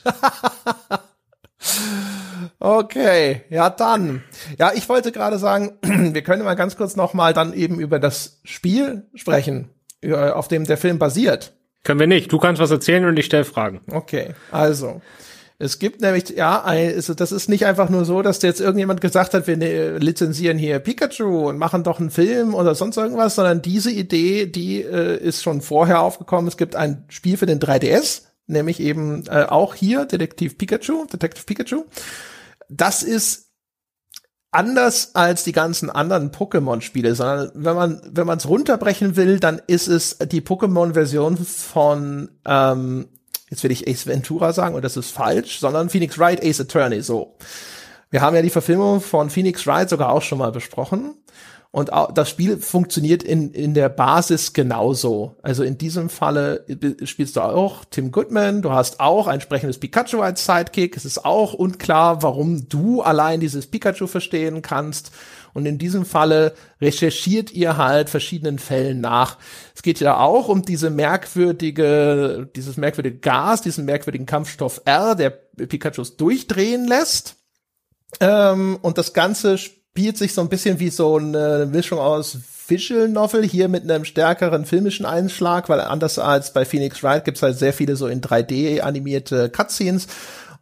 Okay, 2.63 3.41
ja 3.49 3.69
dann. 3.69 4.23
Ja, 4.59 4.71
ich 4.73 4.87
wollte 4.87 5.11
gerade 5.11 5.39
sagen, 5.39 5.77
wir 5.81 6.21
können 6.21 6.43
mal 6.43 6.55
ganz 6.55 6.77
kurz 6.77 6.95
noch 6.95 7.13
mal 7.13 7.33
dann 7.33 7.53
eben 7.53 7.79
über 7.79 7.99
das 7.99 8.39
Spiel 8.43 9.07
sprechen, 9.15 9.69
auf 10.09 10.47
dem 10.47 10.65
der 10.65 10.77
Film 10.77 10.99
basiert. 10.99 11.53
Können 11.83 11.99
wir 11.99 12.07
nicht. 12.07 12.31
Du 12.31 12.37
kannst 12.37 12.61
was 12.61 12.71
erzählen 12.71 13.05
und 13.05 13.17
ich 13.17 13.25
stelle 13.25 13.45
Fragen. 13.45 13.81
Okay, 13.91 14.33
also. 14.51 15.01
Es 15.57 15.77
gibt 15.77 16.01
nämlich, 16.01 16.29
ja, 16.29 16.59
also 16.63 17.13
das 17.13 17.31
ist 17.31 17.47
nicht 17.47 17.67
einfach 17.67 17.87
nur 17.87 18.03
so, 18.03 18.23
dass 18.23 18.41
jetzt 18.41 18.59
irgendjemand 18.59 18.99
gesagt 18.99 19.35
hat, 19.35 19.45
wir 19.45 19.57
ne, 19.57 19.99
lizenzieren 19.99 20.57
hier 20.57 20.79
Pikachu 20.79 21.49
und 21.49 21.59
machen 21.59 21.83
doch 21.83 21.99
einen 21.99 22.09
Film 22.09 22.55
oder 22.55 22.73
sonst 22.73 22.97
irgendwas, 22.97 23.35
sondern 23.35 23.61
diese 23.61 23.91
Idee, 23.91 24.47
die 24.47 24.81
äh, 24.81 25.17
ist 25.17 25.43
schon 25.43 25.61
vorher 25.61 26.01
aufgekommen. 26.01 26.47
Es 26.47 26.57
gibt 26.57 26.75
ein 26.75 27.05
Spiel 27.09 27.37
für 27.37 27.45
den 27.45 27.59
3DS, 27.59 28.23
nämlich 28.47 28.79
eben 28.79 29.25
äh, 29.27 29.43
auch 29.43 29.75
hier 29.75 30.05
Detektiv 30.05 30.57
Pikachu, 30.57 31.05
Detective 31.05 31.45
Pikachu. 31.45 31.83
Das 32.67 33.03
ist 33.03 33.50
anders 34.51 35.15
als 35.15 35.43
die 35.43 35.53
ganzen 35.53 35.89
anderen 35.89 36.31
Pokémon-Spiele, 36.31 37.15
sondern 37.15 37.51
wenn 37.55 37.75
man 37.75 38.01
wenn 38.11 38.27
man 38.27 38.37
es 38.37 38.47
runterbrechen 38.47 39.15
will, 39.15 39.39
dann 39.39 39.61
ist 39.67 39.87
es 39.87 40.17
die 40.19 40.41
Pokémon-Version 40.41 41.37
von 41.37 42.29
ähm, 42.45 43.07
jetzt 43.49 43.63
will 43.63 43.71
ich 43.71 43.87
Ace 43.87 44.07
Ventura 44.07 44.53
sagen 44.53 44.75
und 44.75 44.83
das 44.83 44.97
ist 44.97 45.11
falsch, 45.11 45.59
sondern 45.59 45.89
Phoenix 45.89 46.19
Wright 46.19 46.43
Ace 46.43 46.61
Attorney, 46.61 47.01
so. 47.01 47.37
Wir 48.09 48.21
haben 48.21 48.35
ja 48.35 48.41
die 48.41 48.49
Verfilmung 48.49 48.99
von 48.99 49.29
Phoenix 49.29 49.65
Wright 49.65 49.89
sogar 49.89 50.11
auch 50.11 50.21
schon 50.21 50.37
mal 50.37 50.51
besprochen. 50.51 51.15
Und 51.73 51.89
das 52.13 52.29
Spiel 52.29 52.57
funktioniert 52.57 53.23
in, 53.23 53.51
in 53.51 53.73
der 53.73 53.87
Basis 53.87 54.51
genauso. 54.51 55.37
Also 55.41 55.63
in 55.63 55.77
diesem 55.77 56.09
Falle 56.09 56.65
spielst 57.05 57.37
du 57.37 57.41
auch 57.41 57.85
Tim 57.85 58.11
Goodman, 58.11 58.61
du 58.61 58.71
hast 58.71 58.99
auch 58.99 59.27
ein 59.27 59.39
sprechendes 59.39 59.77
Pikachu 59.77 60.19
als 60.19 60.45
Sidekick. 60.45 60.97
Es 60.97 61.05
ist 61.05 61.23
auch 61.23 61.53
unklar, 61.53 62.23
warum 62.23 62.67
du 62.67 63.01
allein 63.01 63.39
dieses 63.39 63.67
Pikachu 63.67 64.07
verstehen 64.07 64.61
kannst. 64.61 65.11
Und 65.53 65.65
in 65.65 65.77
diesem 65.77 66.05
Falle 66.05 66.55
recherchiert 66.81 67.51
ihr 67.53 67.77
halt 67.77 68.09
verschiedenen 68.09 68.59
Fällen 68.59 68.99
nach. 68.99 69.37
Es 69.73 69.81
geht 69.81 70.01
ja 70.01 70.17
auch 70.19 70.49
um 70.49 70.63
diese 70.63 70.89
merkwürdige, 70.89 72.49
dieses 72.53 72.75
merkwürdige 72.75 73.19
Gas, 73.19 73.61
diesen 73.61 73.85
merkwürdigen 73.85 74.25
Kampfstoff 74.25 74.81
R, 74.83 75.15
der 75.15 75.29
Pikachus 75.29 76.17
durchdrehen 76.17 76.85
lässt. 76.85 77.37
Ähm, 78.19 78.77
und 78.81 78.97
das 78.97 79.13
Ganze 79.13 79.57
spielt 79.57 79.80
sich 80.17 80.33
so 80.33 80.41
ein 80.41 80.49
bisschen 80.49 80.79
wie 80.79 80.89
so 80.89 81.17
eine 81.17 81.67
Mischung 81.69 81.99
aus 81.99 82.37
Visual 82.67 83.09
Novel 83.09 83.43
hier 83.43 83.67
mit 83.67 83.83
einem 83.83 84.05
stärkeren 84.05 84.65
filmischen 84.65 85.05
Einschlag, 85.05 85.67
weil 85.67 85.81
anders 85.81 86.17
als 86.17 86.53
bei 86.53 86.63
Phoenix 86.63 87.03
Wright 87.03 87.25
gibt's 87.25 87.43
halt 87.43 87.57
sehr 87.57 87.73
viele 87.73 87.97
so 87.97 88.07
in 88.07 88.21
3D 88.21 88.79
animierte 88.79 89.49
Cutscenes 89.49 90.07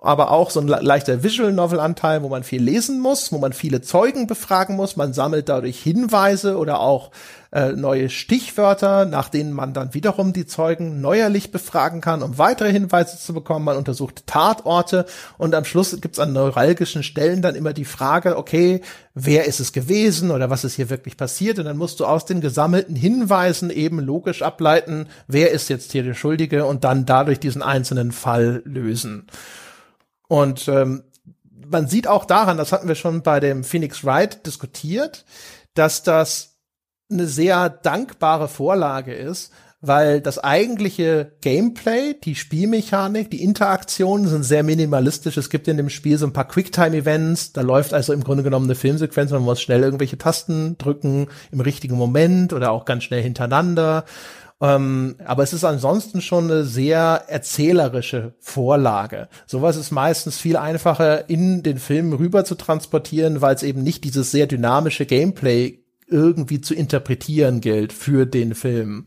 aber 0.01 0.31
auch 0.31 0.49
so 0.49 0.61
ein 0.61 0.67
leichter 0.67 1.23
Visual 1.23 1.51
Novel 1.51 1.79
Anteil, 1.79 2.23
wo 2.23 2.29
man 2.29 2.43
viel 2.43 2.63
lesen 2.63 3.01
muss, 3.01 3.33
wo 3.33 3.37
man 3.37 3.51
viele 3.51 3.81
Zeugen 3.81 4.27
befragen 4.27 4.77
muss. 4.77 4.95
Man 4.95 5.13
sammelt 5.13 5.49
dadurch 5.49 5.77
Hinweise 5.77 6.57
oder 6.57 6.79
auch 6.79 7.11
äh, 7.51 7.73
neue 7.73 8.09
Stichwörter, 8.09 9.05
nach 9.05 9.27
denen 9.27 9.51
man 9.51 9.73
dann 9.73 9.93
wiederum 9.93 10.31
die 10.31 10.45
Zeugen 10.45 11.01
neuerlich 11.01 11.51
befragen 11.51 11.99
kann, 11.99 12.23
um 12.23 12.37
weitere 12.37 12.71
Hinweise 12.71 13.17
zu 13.19 13.33
bekommen. 13.33 13.65
Man 13.65 13.75
untersucht 13.75 14.25
Tatorte 14.25 15.05
und 15.37 15.53
am 15.53 15.65
Schluss 15.65 15.99
gibt's 15.99 16.19
an 16.19 16.31
neuralgischen 16.31 17.03
Stellen 17.03 17.41
dann 17.41 17.55
immer 17.55 17.73
die 17.73 17.85
Frage, 17.85 18.37
okay, 18.37 18.81
wer 19.15 19.45
ist 19.45 19.59
es 19.59 19.73
gewesen 19.73 20.31
oder 20.31 20.49
was 20.49 20.63
ist 20.63 20.75
hier 20.75 20.89
wirklich 20.89 21.17
passiert? 21.17 21.59
Und 21.59 21.65
dann 21.65 21.77
musst 21.77 21.99
du 21.99 22.05
aus 22.05 22.25
den 22.25 22.39
gesammelten 22.39 22.95
Hinweisen 22.95 23.69
eben 23.69 23.99
logisch 23.99 24.43
ableiten, 24.43 25.07
wer 25.27 25.51
ist 25.51 25.67
jetzt 25.67 25.91
hier 25.91 26.03
der 26.03 26.13
Schuldige 26.13 26.65
und 26.65 26.85
dann 26.85 27.05
dadurch 27.05 27.39
diesen 27.41 27.63
einzelnen 27.63 28.13
Fall 28.13 28.61
lösen. 28.63 29.27
Und 30.29 30.67
ähm, 30.67 31.03
man 31.69 31.87
sieht 31.87 32.07
auch 32.07 32.23
daran, 32.23 32.57
das 32.57 32.71
hatten 32.71 32.87
wir 32.87 32.95
schon 32.95 33.23
bei 33.23 33.39
dem 33.39 33.63
Phoenix 33.63 34.05
Wright 34.05 34.45
diskutiert, 34.45 35.25
dass 35.73 36.03
das 36.03 36.59
eine 37.11 37.25
sehr 37.25 37.69
dankbare 37.69 38.47
Vorlage 38.47 39.13
ist, 39.13 39.51
weil 39.81 40.21
das 40.21 40.37
eigentliche 40.37 41.31
Gameplay, 41.41 42.13
die 42.13 42.35
Spielmechanik, 42.35 43.31
die 43.31 43.41
Interaktionen 43.41 44.27
sind 44.27 44.43
sehr 44.43 44.61
minimalistisch. 44.61 45.37
Es 45.37 45.49
gibt 45.49 45.67
in 45.67 45.77
dem 45.77 45.89
Spiel 45.89 46.17
so 46.17 46.27
ein 46.27 46.33
paar 46.33 46.47
Quicktime-Events, 46.47 47.53
da 47.53 47.61
läuft 47.61 47.93
also 47.93 48.13
im 48.13 48.23
Grunde 48.23 48.43
genommen 48.43 48.65
eine 48.65 48.75
Filmsequenz, 48.75 49.31
man 49.31 49.41
muss 49.41 49.61
schnell 49.61 49.81
irgendwelche 49.81 50.17
Tasten 50.17 50.77
drücken 50.77 51.27
im 51.51 51.61
richtigen 51.61 51.95
Moment 51.95 52.53
oder 52.53 52.71
auch 52.71 52.85
ganz 52.85 53.05
schnell 53.05 53.23
hintereinander. 53.23 54.05
Ähm, 54.61 55.15
aber 55.25 55.43
es 55.43 55.53
ist 55.53 55.63
ansonsten 55.63 56.21
schon 56.21 56.45
eine 56.45 56.65
sehr 56.65 57.23
erzählerische 57.27 58.33
Vorlage. 58.39 59.29
Sowas 59.45 59.77
ist 59.77 59.91
meistens 59.91 60.37
viel 60.37 60.57
einfacher 60.57 61.29
in 61.29 61.63
den 61.63 61.77
Film 61.77 62.11
rüber 62.13 62.43
zu 62.43 62.55
transportieren, 62.55 63.41
weil 63.41 63.55
es 63.55 63.63
eben 63.63 63.83
nicht 63.83 64.03
dieses 64.03 64.31
sehr 64.31 64.47
dynamische 64.47 65.05
Gameplay 65.05 65.79
irgendwie 66.07 66.59
zu 66.59 66.73
interpretieren 66.73 67.61
gilt 67.61 67.93
für 67.93 68.25
den 68.25 68.55
Film. 68.55 69.05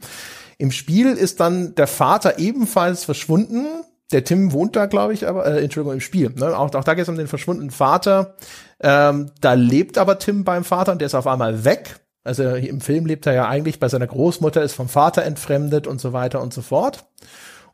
Im 0.59 0.71
Spiel 0.71 1.09
ist 1.13 1.41
dann 1.41 1.75
der 1.75 1.89
Vater 1.89 2.39
ebenfalls 2.39 3.05
verschwunden. 3.05 3.67
Der 4.13 4.25
Tim 4.25 4.53
wohnt 4.53 4.77
da, 4.77 4.87
glaube 4.87 5.13
ich, 5.13 5.27
aber 5.27 5.47
äh, 5.47 5.63
Entschuldigung 5.63 5.95
im 5.95 6.01
Spiel. 6.01 6.31
Ne? 6.37 6.57
Auch, 6.57 6.73
auch 6.75 6.85
da 6.85 6.95
geht 6.95 7.03
es 7.03 7.09
um 7.09 7.17
den 7.17 7.27
verschwundenen 7.27 7.71
Vater. 7.71 8.37
Ähm, 8.81 9.33
da 9.41 9.55
lebt 9.55 9.99
aber 9.99 10.19
Tim 10.19 10.45
beim 10.45 10.65
Vater 10.65 10.93
und 10.93 11.01
der 11.01 11.07
ist 11.07 11.15
auf 11.15 11.27
einmal 11.27 11.65
weg. 11.65 12.02
Also 12.25 12.45
im 12.55 12.81
Film 12.81 13.07
lebt 13.07 13.27
er 13.27 13.35
ja 13.35 13.49
eigentlich 13.49 13.81
bei 13.81 13.89
seiner 13.89 14.07
Großmutter, 14.07 14.63
ist 14.63 14.75
vom 14.75 14.89
Vater 14.89 15.23
entfremdet 15.25 15.87
und 15.87 16.01
so 16.01 16.13
weiter 16.13 16.41
und 16.41 16.55
so 16.55 16.63
fort. 16.63 17.05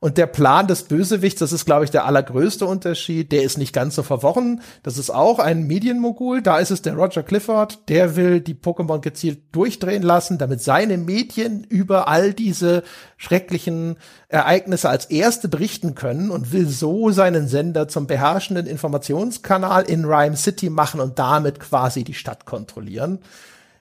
Und 0.01 0.16
der 0.16 0.26
Plan 0.26 0.68
des 0.68 0.84
Bösewichts, 0.84 1.40
das 1.40 1.53
ist, 1.53 1.64
glaube 1.64 1.84
ich, 1.84 1.90
der 1.90 2.05
allergrößte 2.05 2.64
Unterschied, 2.64 3.32
der 3.32 3.42
ist 3.42 3.59
nicht 3.59 3.72
ganz 3.72 3.96
so 3.96 4.05
verworren. 4.05 4.61
Das 4.84 4.96
ist 4.96 5.11
auch 5.11 5.40
ein 5.40 5.66
Medienmogul. 5.66 6.40
Da 6.40 6.59
ist 6.59 6.70
es 6.70 6.82
der 6.82 6.94
Roger 6.94 7.24
Clifford, 7.24 7.88
der 7.88 8.14
will 8.14 8.40
die 8.40 8.55
Pokémon 8.55 9.01
gezielt 9.01 9.40
durchdrehen 9.53 10.03
lassen, 10.05 10.38
damit 10.38 10.62
seine 10.62 10.99
Medien 10.99 11.64
über 11.64 12.07
all 12.07 12.32
diese 12.32 12.84
schrecklichen 13.16 13.96
Ereignisse 14.28 14.88
als 14.88 15.07
erste 15.07 15.49
berichten 15.49 15.96
können 15.96 16.30
und 16.30 16.53
will 16.53 16.68
so 16.68 17.11
seinen 17.11 17.49
Sender 17.49 17.88
zum 17.88 18.07
beherrschenden 18.07 18.66
Informationskanal 18.66 19.82
in 19.82 20.05
Rhyme 20.05 20.36
City 20.36 20.70
machen 20.70 21.01
und 21.01 21.18
damit 21.18 21.59
quasi 21.59 22.05
die 22.05 22.14
Stadt 22.14 22.44
kontrollieren. 22.44 23.18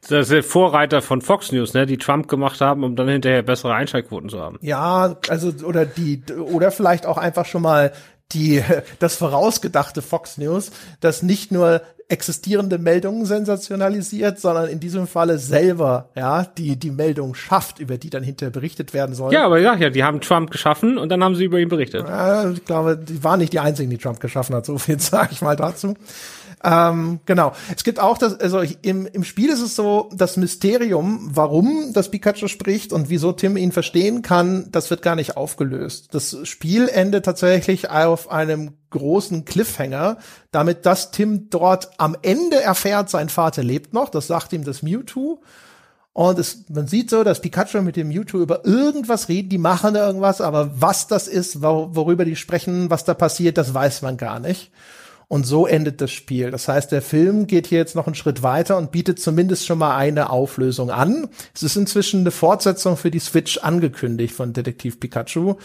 Das 0.09 0.23
ist 0.23 0.31
der 0.31 0.43
Vorreiter 0.43 1.01
von 1.01 1.21
Fox 1.21 1.51
News, 1.51 1.73
ne, 1.73 1.85
die 1.85 1.97
Trump 1.97 2.27
gemacht 2.27 2.61
haben, 2.61 2.83
um 2.83 2.95
dann 2.95 3.07
hinterher 3.07 3.41
bessere 3.41 3.73
Einschaltquoten 3.73 4.29
zu 4.29 4.39
haben. 4.39 4.57
Ja, 4.61 5.17
also 5.29 5.51
oder 5.63 5.85
die 5.85 6.23
oder 6.51 6.71
vielleicht 6.71 7.05
auch 7.05 7.17
einfach 7.17 7.45
schon 7.45 7.61
mal 7.61 7.91
die 8.31 8.63
das 8.99 9.15
vorausgedachte 9.15 10.01
Fox 10.01 10.37
News, 10.37 10.71
das 10.99 11.23
nicht 11.23 11.51
nur 11.51 11.81
existierende 12.09 12.77
Meldungen 12.77 13.25
sensationalisiert, 13.25 14.39
sondern 14.39 14.69
in 14.69 14.79
diesem 14.79 15.07
Falle 15.07 15.39
selber, 15.39 16.09
ja, 16.15 16.45
die 16.45 16.77
die 16.77 16.91
Meldung 16.91 17.35
schafft, 17.35 17.79
über 17.79 17.97
die 17.97 18.09
dann 18.09 18.23
hinterher 18.23 18.51
berichtet 18.51 18.93
werden 18.93 19.13
soll. 19.13 19.33
Ja, 19.33 19.45
aber 19.45 19.59
ja, 19.59 19.75
ja, 19.75 19.89
die 19.89 20.03
haben 20.03 20.21
Trump 20.21 20.49
geschaffen 20.49 20.97
und 20.97 21.09
dann 21.09 21.21
haben 21.23 21.35
sie 21.35 21.43
über 21.43 21.59
ihn 21.59 21.67
berichtet. 21.67 22.07
Ja, 22.07 22.49
ich 22.49 22.63
glaube, 22.63 22.97
die 22.97 23.23
waren 23.23 23.39
nicht 23.39 23.51
die 23.51 23.59
einzigen, 23.59 23.89
die 23.89 23.97
Trump 23.97 24.21
geschaffen 24.21 24.55
hat. 24.55 24.65
So 24.65 24.77
viel 24.77 24.99
sage 25.01 25.29
ich 25.31 25.41
mal 25.41 25.57
dazu. 25.57 25.95
Ähm, 26.63 27.19
genau. 27.25 27.53
Es 27.75 27.83
gibt 27.83 27.99
auch 27.99 28.17
das, 28.17 28.39
also 28.39 28.61
im, 28.81 29.05
im 29.05 29.23
Spiel 29.23 29.49
ist 29.49 29.61
es 29.61 29.75
so, 29.75 30.09
das 30.13 30.37
Mysterium, 30.37 31.29
warum 31.31 31.93
das 31.93 32.09
Pikachu 32.09 32.47
spricht 32.47 32.93
und 32.93 33.09
wieso 33.09 33.31
Tim 33.31 33.57
ihn 33.57 33.71
verstehen 33.71 34.23
kann, 34.23 34.69
das 34.71 34.89
wird 34.89 35.03
gar 35.03 35.15
nicht 35.15 35.37
aufgelöst. 35.37 36.09
Das 36.13 36.37
Spiel 36.43 36.89
endet 36.89 37.25
tatsächlich 37.25 37.89
auf 37.91 38.31
einem 38.31 38.73
großen 38.89 39.45
Cliffhanger, 39.45 40.17
damit 40.51 40.85
dass 40.85 41.11
Tim 41.11 41.49
dort 41.49 41.91
am 41.99 42.15
Ende 42.21 42.61
erfährt, 42.61 43.09
sein 43.09 43.29
Vater 43.29 43.63
lebt 43.63 43.93
noch, 43.93 44.09
das 44.09 44.27
sagt 44.27 44.53
ihm 44.53 44.63
das 44.63 44.81
Mewtwo. 44.81 45.41
Und 46.13 46.39
es, 46.39 46.65
man 46.69 46.87
sieht 46.87 47.11
so, 47.11 47.23
dass 47.23 47.41
Pikachu 47.41 47.83
mit 47.83 47.95
dem 47.95 48.07
Mewtwo 48.07 48.39
über 48.39 48.65
irgendwas 48.65 49.29
reden, 49.29 49.49
die 49.49 49.59
machen 49.59 49.93
irgendwas, 49.95 50.41
aber 50.41 50.81
was 50.81 51.05
das 51.05 51.27
ist, 51.27 51.61
worüber 51.61 52.25
die 52.25 52.35
sprechen, 52.35 52.89
was 52.89 53.03
da 53.03 53.13
passiert, 53.13 53.59
das 53.59 53.75
weiß 53.75 54.01
man 54.01 54.17
gar 54.17 54.39
nicht. 54.39 54.71
Und 55.29 55.45
so 55.45 55.67
endet 55.67 55.99
das 55.99 56.11
Spiel. 56.11 56.51
Das 56.51 56.69
heißt, 56.69 56.91
der 56.91 57.01
Film 57.01 57.47
geht 57.47 57.67
hier 57.67 57.79
jetzt 57.79 57.95
noch 57.95 58.07
einen 58.07 58.15
Schritt 58.15 58.43
weiter 58.43 58.77
und 58.77 58.91
bietet 58.91 59.19
zumindest 59.19 59.65
schon 59.65 59.77
mal 59.77 59.97
eine 59.97 60.29
Auflösung 60.29 60.89
an. 60.89 61.27
Es 61.53 61.63
ist 61.63 61.75
inzwischen 61.75 62.21
eine 62.21 62.31
Fortsetzung 62.31 62.95
für 62.95 63.11
die 63.11 63.19
Switch 63.19 63.57
angekündigt 63.57 64.33
von 64.33 64.53
Detektiv 64.53 65.01
Pikachu. 65.01 65.55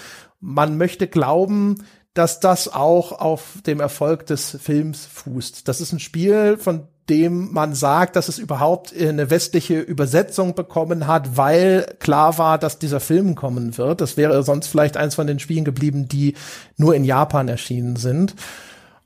Man 0.41 0.77
möchte 0.77 1.07
glauben, 1.07 1.77
dass 2.15 2.41
das 2.41 2.73
auch 2.73 3.13
auf 3.13 3.63
dem 3.65 3.79
Erfolg 3.79 4.27
des 4.27 4.59
Films 4.61 5.07
fußt. 5.07 5.69
Das 5.69 5.81
ist 5.81 5.93
ein 5.93 6.01
Spiel, 6.01 6.59
von 6.59 6.89
dem 7.09 7.53
man 7.53 7.75
sagt, 7.75 8.17
dass 8.17 8.29
es 8.29 8.39
überhaupt 8.39 8.95
eine 8.97 9.31
westliche 9.31 9.81
Übersetzung 9.81 10.55
bekommen 10.55 11.07
hat, 11.07 11.37
weil 11.37 11.97
klar 12.01 12.39
war, 12.39 12.59
dass 12.59 12.79
dieser 12.79 13.01
Film 13.01 13.35
kommen 13.35 13.77
wird. 13.79 14.01
Das 14.01 14.17
wäre 14.17 14.43
sonst 14.43 14.69
vielleicht 14.69 14.97
eins 14.97 15.15
von 15.15 15.27
den 15.27 15.39
Spielen 15.39 15.65
geblieben, 15.65 16.09
die 16.09 16.35
nur 16.77 16.95
in 16.95 17.05
Japan 17.05 17.49
erschienen 17.49 17.97
sind. 17.97 18.35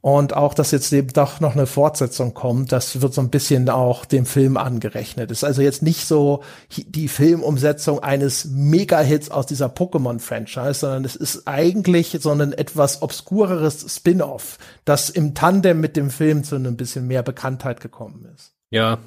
Und 0.07 0.37
auch, 0.37 0.55
dass 0.55 0.71
jetzt 0.71 0.93
eben 0.93 1.09
doch 1.09 1.41
noch 1.41 1.57
eine 1.57 1.67
Fortsetzung 1.67 2.33
kommt, 2.33 2.71
das 2.71 3.03
wird 3.03 3.13
so 3.13 3.21
ein 3.21 3.29
bisschen 3.29 3.69
auch 3.69 4.05
dem 4.05 4.25
Film 4.25 4.57
angerechnet. 4.57 5.33
Ist 5.33 5.43
also 5.43 5.63
jetzt 5.63 5.83
nicht 5.83 6.07
so 6.07 6.45
die 6.71 7.09
Filmumsetzung 7.09 7.99
eines 8.05 8.45
Mega-Hits 8.45 9.33
aus 9.33 9.47
dieser 9.47 9.67
Pokémon-Franchise, 9.67 10.75
sondern 10.75 11.05
es 11.05 11.17
ist 11.17 11.49
eigentlich 11.49 12.17
so 12.21 12.31
ein 12.31 12.53
etwas 12.53 13.03
obskureres 13.03 13.97
Spin-off, 13.97 14.59
das 14.85 15.11
im 15.11 15.35
Tandem 15.35 15.81
mit 15.81 15.97
dem 15.97 16.11
Film 16.11 16.45
zu 16.45 16.55
einem 16.55 16.77
bisschen 16.77 17.09
mehr 17.09 17.25
Bekanntheit 17.25 17.81
gekommen 17.81 18.29
ist. 18.33 18.55
Ja. 18.71 18.99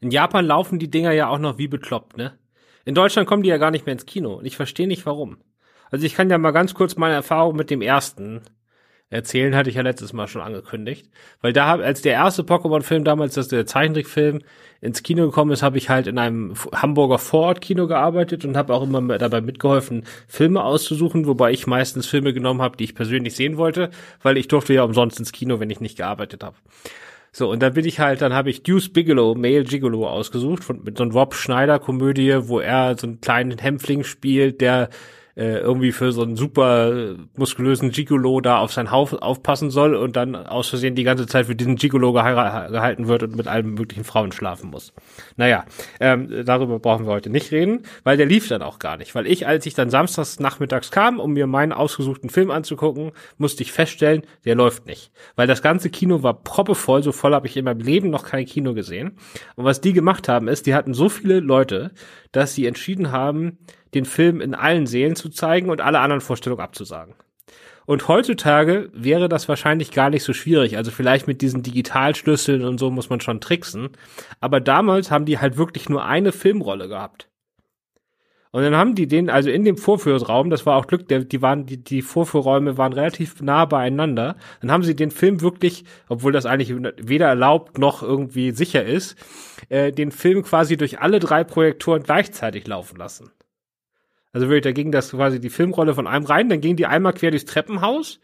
In 0.00 0.10
Japan 0.10 0.46
laufen 0.46 0.78
die 0.78 0.90
Dinger 0.90 1.12
ja 1.12 1.28
auch 1.28 1.38
noch 1.38 1.58
wie 1.58 1.68
bekloppt, 1.68 2.16
ne? 2.16 2.32
In 2.86 2.94
Deutschland 2.94 3.28
kommen 3.28 3.42
die 3.42 3.50
ja 3.50 3.58
gar 3.58 3.72
nicht 3.72 3.84
mehr 3.84 3.92
ins 3.92 4.06
Kino. 4.06 4.36
Und 4.36 4.46
ich 4.46 4.56
verstehe 4.56 4.88
nicht 4.88 5.04
warum. 5.04 5.36
Also 5.90 6.06
ich 6.06 6.14
kann 6.14 6.30
ja 6.30 6.38
mal 6.38 6.52
ganz 6.52 6.72
kurz 6.72 6.96
meine 6.96 7.12
Erfahrung 7.12 7.56
mit 7.56 7.68
dem 7.68 7.82
ersten 7.82 8.40
erzählen, 9.10 9.54
hatte 9.54 9.70
ich 9.70 9.76
ja 9.76 9.82
letztes 9.82 10.12
Mal 10.12 10.26
schon 10.26 10.42
angekündigt. 10.42 11.08
Weil 11.40 11.52
da 11.52 11.76
als 11.76 12.02
der 12.02 12.14
erste 12.14 12.42
Pokémon-Film 12.42 13.04
damals, 13.04 13.34
das 13.34 13.48
der 13.48 13.66
Zeichentrickfilm, 13.66 14.40
ins 14.80 15.02
Kino 15.02 15.26
gekommen 15.26 15.52
ist, 15.52 15.62
habe 15.62 15.78
ich 15.78 15.88
halt 15.88 16.06
in 16.06 16.18
einem 16.18 16.54
Hamburger 16.72 17.18
Vorortkino 17.18 17.86
gearbeitet 17.86 18.44
und 18.44 18.56
habe 18.56 18.74
auch 18.74 18.82
immer 18.82 19.18
dabei 19.18 19.40
mitgeholfen, 19.40 20.04
Filme 20.28 20.62
auszusuchen, 20.62 21.26
wobei 21.26 21.52
ich 21.52 21.66
meistens 21.66 22.06
Filme 22.06 22.32
genommen 22.32 22.60
habe, 22.60 22.76
die 22.76 22.84
ich 22.84 22.94
persönlich 22.94 23.34
sehen 23.34 23.56
wollte, 23.56 23.90
weil 24.22 24.36
ich 24.36 24.48
durfte 24.48 24.74
ja 24.74 24.82
umsonst 24.82 25.18
ins 25.18 25.32
Kino, 25.32 25.60
wenn 25.60 25.70
ich 25.70 25.80
nicht 25.80 25.96
gearbeitet 25.96 26.44
habe. 26.44 26.56
So, 27.32 27.50
und 27.50 27.60
dann 27.62 27.74
bin 27.74 27.84
ich 27.84 28.00
halt, 28.00 28.22
dann 28.22 28.32
habe 28.32 28.48
ich 28.50 28.62
Deuce 28.62 28.90
Bigelow, 28.90 29.34
Male 29.34 29.64
Gigolo 29.64 30.08
ausgesucht, 30.08 30.64
von, 30.64 30.82
mit 30.82 30.96
so 30.96 31.04
einer 31.04 31.12
Rob 31.12 31.34
Schneider 31.34 31.78
Komödie, 31.78 32.34
wo 32.48 32.60
er 32.60 32.96
so 32.98 33.06
einen 33.06 33.20
kleinen 33.20 33.58
Hämpfling 33.58 34.04
spielt, 34.04 34.60
der 34.60 34.88
äh, 35.36 35.58
irgendwie 35.58 35.92
für 35.92 36.12
so 36.12 36.22
einen 36.22 36.36
super 36.36 37.14
muskulösen 37.36 37.90
Gigolo 37.90 38.40
da 38.40 38.58
auf 38.58 38.72
sein 38.72 38.90
Haus 38.90 39.12
aufpassen 39.12 39.70
soll 39.70 39.94
und 39.94 40.16
dann 40.16 40.34
aus 40.34 40.68
Versehen 40.68 40.94
die 40.94 41.04
ganze 41.04 41.26
Zeit 41.26 41.46
für 41.46 41.54
diesen 41.54 41.76
Gigolo 41.76 42.12
gehalten 42.12 43.06
wird 43.06 43.22
und 43.22 43.36
mit 43.36 43.46
allen 43.46 43.74
möglichen 43.74 44.04
Frauen 44.04 44.32
schlafen 44.32 44.70
muss. 44.70 44.94
Naja, 45.36 45.66
ähm, 46.00 46.44
darüber 46.46 46.78
brauchen 46.78 47.06
wir 47.06 47.12
heute 47.12 47.28
nicht 47.28 47.52
reden, 47.52 47.82
weil 48.02 48.16
der 48.16 48.24
lief 48.24 48.48
dann 48.48 48.62
auch 48.62 48.78
gar 48.78 48.96
nicht. 48.96 49.14
Weil 49.14 49.26
ich, 49.26 49.46
als 49.46 49.66
ich 49.66 49.74
dann 49.74 49.90
samstags 49.90 50.40
nachmittags 50.40 50.90
kam, 50.90 51.20
um 51.20 51.34
mir 51.34 51.46
meinen 51.46 51.72
ausgesuchten 51.72 52.30
Film 52.30 52.50
anzugucken, 52.50 53.12
musste 53.36 53.62
ich 53.62 53.72
feststellen, 53.72 54.22
der 54.46 54.54
läuft 54.54 54.86
nicht. 54.86 55.12
Weil 55.36 55.46
das 55.46 55.60
ganze 55.60 55.90
Kino 55.90 56.22
war 56.22 56.42
proppevoll, 56.42 57.02
so 57.02 57.12
voll 57.12 57.34
habe 57.34 57.46
ich 57.46 57.58
in 57.58 57.66
meinem 57.66 57.80
Leben 57.80 58.08
noch 58.08 58.24
kein 58.24 58.46
Kino 58.46 58.72
gesehen. 58.72 59.18
Und 59.56 59.66
was 59.66 59.82
die 59.82 59.92
gemacht 59.92 60.28
haben, 60.28 60.48
ist, 60.48 60.66
die 60.66 60.74
hatten 60.74 60.94
so 60.94 61.10
viele 61.10 61.40
Leute, 61.40 61.90
dass 62.32 62.54
sie 62.54 62.66
entschieden 62.66 63.12
haben, 63.12 63.58
den 63.96 64.04
Film 64.04 64.40
in 64.40 64.54
allen 64.54 64.86
Seelen 64.86 65.16
zu 65.16 65.28
zeigen 65.30 65.70
und 65.70 65.80
alle 65.80 65.98
anderen 65.98 66.20
Vorstellungen 66.20 66.62
abzusagen. 66.62 67.14
Und 67.86 68.08
heutzutage 68.08 68.90
wäre 68.92 69.28
das 69.28 69.48
wahrscheinlich 69.48 69.92
gar 69.92 70.10
nicht 70.10 70.24
so 70.24 70.32
schwierig. 70.32 70.76
Also 70.76 70.90
vielleicht 70.90 71.28
mit 71.28 71.40
diesen 71.40 71.62
Digitalschlüsseln 71.62 72.64
und 72.64 72.78
so 72.78 72.90
muss 72.90 73.10
man 73.10 73.20
schon 73.20 73.40
tricksen. 73.40 73.90
Aber 74.40 74.60
damals 74.60 75.10
haben 75.10 75.24
die 75.24 75.38
halt 75.38 75.56
wirklich 75.56 75.88
nur 75.88 76.04
eine 76.04 76.32
Filmrolle 76.32 76.88
gehabt. 76.88 77.28
Und 78.50 78.62
dann 78.62 78.74
haben 78.74 78.94
die 78.94 79.06
den, 79.06 79.28
also 79.28 79.50
in 79.50 79.64
dem 79.64 79.76
Vorführraum, 79.76 80.50
das 80.50 80.66
war 80.66 80.76
auch 80.76 80.86
Glück, 80.86 81.06
der, 81.08 81.24
die 81.24 81.42
waren, 81.42 81.66
die, 81.66 81.82
die 81.82 82.02
Vorführräume 82.02 82.78
waren 82.78 82.92
relativ 82.92 83.42
nah 83.42 83.66
beieinander. 83.66 84.36
Dann 84.62 84.72
haben 84.72 84.82
sie 84.82 84.96
den 84.96 85.10
Film 85.10 85.40
wirklich, 85.42 85.84
obwohl 86.08 86.32
das 86.32 86.46
eigentlich 86.46 86.74
weder 86.96 87.26
erlaubt 87.26 87.78
noch 87.78 88.02
irgendwie 88.02 88.52
sicher 88.52 88.84
ist, 88.84 89.16
äh, 89.68 89.92
den 89.92 90.10
Film 90.10 90.42
quasi 90.42 90.76
durch 90.76 91.00
alle 91.00 91.20
drei 91.20 91.44
Projektoren 91.44 92.02
gleichzeitig 92.02 92.66
laufen 92.66 92.96
lassen. 92.96 93.30
Also 94.36 94.48
wirklich, 94.50 94.64
da 94.64 94.72
ging 94.72 94.92
das 94.92 95.12
quasi 95.12 95.40
die 95.40 95.48
Filmrolle 95.48 95.94
von 95.94 96.06
einem 96.06 96.26
rein, 96.26 96.50
dann 96.50 96.60
ging 96.60 96.76
die 96.76 96.84
einmal 96.84 97.14
quer 97.14 97.30
durchs 97.30 97.46
Treppenhaus 97.46 98.20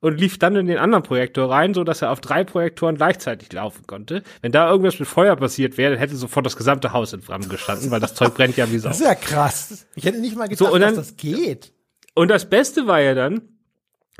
und 0.00 0.18
lief 0.18 0.38
dann 0.38 0.56
in 0.56 0.66
den 0.66 0.78
anderen 0.78 1.02
Projektor 1.02 1.50
rein, 1.50 1.74
so 1.74 1.84
dass 1.84 2.00
er 2.00 2.12
auf 2.12 2.22
drei 2.22 2.44
Projektoren 2.44 2.96
gleichzeitig 2.96 3.52
laufen 3.52 3.86
konnte. 3.86 4.22
Wenn 4.40 4.52
da 4.52 4.70
irgendwas 4.70 4.98
mit 4.98 5.06
Feuer 5.06 5.36
passiert 5.36 5.76
wäre, 5.76 5.98
hätte 5.98 6.16
sofort 6.16 6.46
das 6.46 6.56
gesamte 6.56 6.94
Haus 6.94 7.12
in 7.12 7.20
Flammen 7.20 7.50
gestanden, 7.50 7.90
weil 7.90 8.00
das 8.00 8.14
Zeug 8.14 8.32
brennt 8.32 8.56
ja 8.56 8.72
wie 8.72 8.78
Sau. 8.78 8.88
Das 8.88 9.00
ist 9.00 9.06
ja 9.06 9.14
krass. 9.14 9.86
Ich 9.96 10.06
hätte 10.06 10.18
nicht 10.20 10.34
mal 10.34 10.48
gedacht, 10.48 10.66
so, 10.66 10.78
dann, 10.78 10.96
dass 10.96 11.08
das 11.08 11.16
geht. 11.18 11.74
Und 12.14 12.28
das 12.28 12.48
Beste 12.48 12.86
war 12.86 13.02
ja 13.02 13.12
dann, 13.14 13.42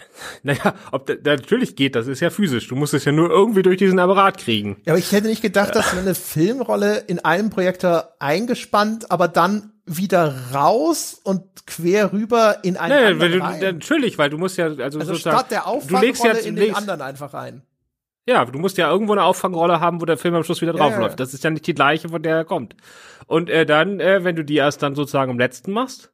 naja, 0.42 0.74
ob 0.92 1.07
da, 1.07 1.14
natürlich 1.24 1.76
geht, 1.76 1.94
das 1.94 2.07
ist 2.07 2.20
ja 2.20 2.30
physisch. 2.30 2.68
Du 2.68 2.76
musst 2.76 2.94
es 2.94 3.05
ja 3.05 3.12
nur 3.12 3.30
irgendwie 3.30 3.62
durch 3.62 3.78
diesen 3.78 3.98
Apparat 3.98 4.38
kriegen. 4.38 4.76
Ja, 4.84 4.92
aber 4.92 4.98
ich 4.98 5.12
hätte 5.12 5.28
nicht 5.28 5.42
gedacht, 5.42 5.74
dass 5.74 5.92
man 5.92 6.03
eine 6.03 6.14
Filmrolle 6.14 7.05
in 7.07 7.18
einem 7.18 7.51
Projektor 7.51 8.14
eingespannt, 8.18 9.11
aber 9.11 9.28
dann 9.28 9.72
wieder 9.86 10.34
raus 10.55 11.20
und 11.22 11.66
quer 11.66 12.12
rüber 12.12 12.59
in 12.62 12.76
einen 12.76 12.98
nee, 12.98 13.24
anderen 13.24 13.32
du, 13.32 13.44
rein. 13.44 13.61
Natürlich, 13.61 14.18
weil 14.18 14.30
du 14.30 14.38
musst 14.38 14.57
ja 14.57 14.66
also, 14.66 14.98
also 14.98 15.14
statt 15.14 15.51
der 15.51 15.66
Auffangrolle 15.66 16.40
ja, 16.40 16.46
in 16.46 16.57
den 16.57 16.74
anderen 16.74 17.03
einfach 17.03 17.34
rein. 17.34 17.62
Ja, 18.26 18.44
du 18.44 18.59
musst 18.59 18.78
ja 18.78 18.90
irgendwo 18.90 19.12
eine 19.12 19.24
Auffangrolle 19.24 19.80
haben, 19.80 20.01
wo 20.01 20.05
der 20.05 20.16
Film 20.16 20.34
am 20.34 20.44
Schluss 20.44 20.61
wieder 20.61 20.72
draufläuft. 20.72 21.01
Ja, 21.01 21.09
ja. 21.09 21.16
Das 21.16 21.34
ist 21.34 21.42
ja 21.42 21.51
nicht 21.51 21.66
die 21.66 21.74
gleiche, 21.74 22.11
von 22.11 22.22
der 22.22 22.36
er 22.36 22.44
kommt. 22.44 22.76
Und 23.26 23.51
äh, 23.51 23.66
dann, 23.66 23.98
äh, 23.98 24.22
wenn 24.22 24.36
du 24.36 24.44
die 24.44 24.57
erst 24.57 24.82
dann 24.82 24.94
sozusagen 24.94 25.32
im 25.32 25.38
letzten 25.38 25.72
machst, 25.72 26.12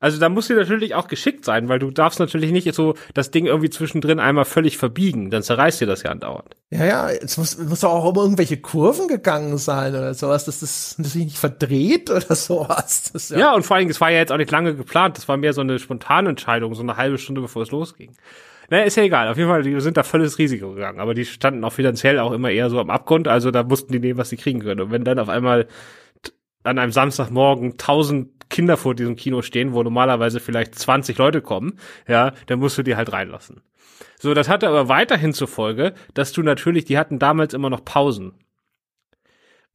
also 0.00 0.20
da 0.20 0.28
musst 0.28 0.48
du 0.48 0.54
natürlich 0.54 0.94
auch 0.94 1.08
geschickt 1.08 1.44
sein, 1.44 1.68
weil 1.68 1.80
du 1.80 1.90
darfst 1.90 2.20
natürlich 2.20 2.52
nicht 2.52 2.72
so 2.72 2.94
das 3.14 3.32
Ding 3.32 3.46
irgendwie 3.46 3.70
zwischendrin 3.70 4.20
einmal 4.20 4.44
völlig 4.44 4.78
verbiegen, 4.78 5.30
dann 5.30 5.42
zerreißt 5.42 5.80
dir 5.80 5.86
das 5.86 6.04
ja 6.04 6.10
andauernd. 6.10 6.56
Ja, 6.70 6.84
ja, 6.84 7.10
es 7.10 7.36
muss, 7.36 7.58
muss 7.58 7.80
doch 7.80 7.90
auch 7.90 8.04
um 8.04 8.16
irgendwelche 8.16 8.58
Kurven 8.58 9.08
gegangen 9.08 9.58
sein 9.58 9.94
oder 9.94 10.14
sowas, 10.14 10.44
dass 10.44 10.60
das, 10.60 10.94
dass 10.98 11.12
sich 11.12 11.24
nicht 11.24 11.38
verdreht 11.38 12.10
oder 12.10 12.34
sowas. 12.34 13.10
Das, 13.12 13.30
ja. 13.30 13.38
ja, 13.38 13.54
und 13.54 13.64
vor 13.64 13.76
allem, 13.76 13.88
es 13.88 14.00
war 14.00 14.10
ja 14.10 14.18
jetzt 14.18 14.30
auch 14.30 14.36
nicht 14.36 14.52
lange 14.52 14.76
geplant, 14.76 15.16
das 15.16 15.26
war 15.26 15.36
mehr 15.36 15.52
so 15.52 15.62
eine 15.62 15.78
spontane 15.80 16.28
Entscheidung, 16.30 16.74
so 16.74 16.82
eine 16.82 16.96
halbe 16.96 17.18
Stunde 17.18 17.40
bevor 17.40 17.62
es 17.62 17.72
losging. 17.72 18.14
Na, 18.70 18.82
ist 18.82 18.96
ja 18.96 19.02
egal. 19.02 19.28
Auf 19.28 19.38
jeden 19.38 19.48
Fall, 19.48 19.62
die 19.62 19.80
sind 19.80 19.96
da 19.96 20.02
volles 20.02 20.38
Risiko 20.38 20.74
gegangen. 20.74 21.00
Aber 21.00 21.14
die 21.14 21.24
standen 21.24 21.64
auch 21.64 21.72
finanziell 21.72 22.18
auch 22.18 22.32
immer 22.32 22.50
eher 22.50 22.68
so 22.68 22.78
am 22.78 22.90
Abgrund. 22.90 23.26
Also 23.26 23.50
da 23.50 23.62
mussten 23.62 23.92
die 23.92 23.98
nehmen, 23.98 24.18
was 24.18 24.28
sie 24.28 24.36
kriegen 24.36 24.60
können. 24.60 24.82
Und 24.82 24.90
wenn 24.90 25.04
dann 25.04 25.18
auf 25.18 25.30
einmal 25.30 25.68
an 26.64 26.78
einem 26.78 26.92
Samstagmorgen 26.92 27.78
tausend 27.78 28.37
Kinder 28.58 28.76
vor 28.76 28.96
diesem 28.96 29.14
Kino 29.14 29.40
stehen, 29.40 29.72
wo 29.72 29.84
normalerweise 29.84 30.40
vielleicht 30.40 30.74
20 30.74 31.16
Leute 31.16 31.40
kommen, 31.40 31.78
ja, 32.08 32.32
dann 32.46 32.58
musst 32.58 32.76
du 32.76 32.82
die 32.82 32.96
halt 32.96 33.12
reinlassen. 33.12 33.60
So, 34.18 34.34
das 34.34 34.48
hatte 34.48 34.66
aber 34.66 34.88
weiterhin 34.88 35.32
zur 35.32 35.46
Folge, 35.46 35.94
dass 36.14 36.32
du 36.32 36.42
natürlich, 36.42 36.84
die 36.84 36.98
hatten 36.98 37.20
damals 37.20 37.54
immer 37.54 37.70
noch 37.70 37.84
Pausen. 37.84 38.32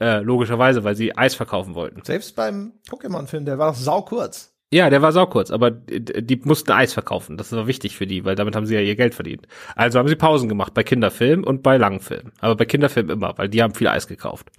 Äh, 0.01 0.19
logischerweise, 0.19 0.83
weil 0.83 0.97
sie 0.97 1.15
Eis 1.15 1.33
verkaufen 1.33 1.75
wollten. 1.75 2.03
Selbst 2.03 2.35
beim 2.35 2.73
Pokémon-Film, 2.89 3.45
der 3.45 3.57
war 3.57 3.71
doch 3.71 3.77
sau 3.77 4.01
kurz. 4.01 4.53
Ja, 4.69 4.89
der 4.89 5.01
war 5.01 5.13
sau 5.13 5.27
kurz, 5.27 5.49
aber 5.49 5.71
die 5.71 6.41
mussten 6.43 6.73
Eis 6.73 6.91
verkaufen. 6.91 7.37
Das 7.37 7.53
war 7.53 7.67
wichtig 7.67 7.95
für 7.95 8.05
die, 8.05 8.25
weil 8.25 8.35
damit 8.35 8.53
haben 8.53 8.65
sie 8.65 8.75
ja 8.75 8.81
ihr 8.81 8.97
Geld 8.97 9.15
verdient. 9.15 9.47
Also 9.77 9.97
haben 9.97 10.09
sie 10.09 10.17
Pausen 10.17 10.49
gemacht 10.49 10.73
bei 10.73 10.83
Kinderfilmen 10.83 11.45
und 11.45 11.63
bei 11.63 11.77
Langfilmen. 11.77 12.33
Aber 12.41 12.57
bei 12.57 12.65
Kinderfilmen 12.65 13.13
immer, 13.13 13.37
weil 13.37 13.47
die 13.47 13.63
haben 13.63 13.75
viel 13.75 13.87
Eis 13.87 14.09
gekauft. 14.09 14.51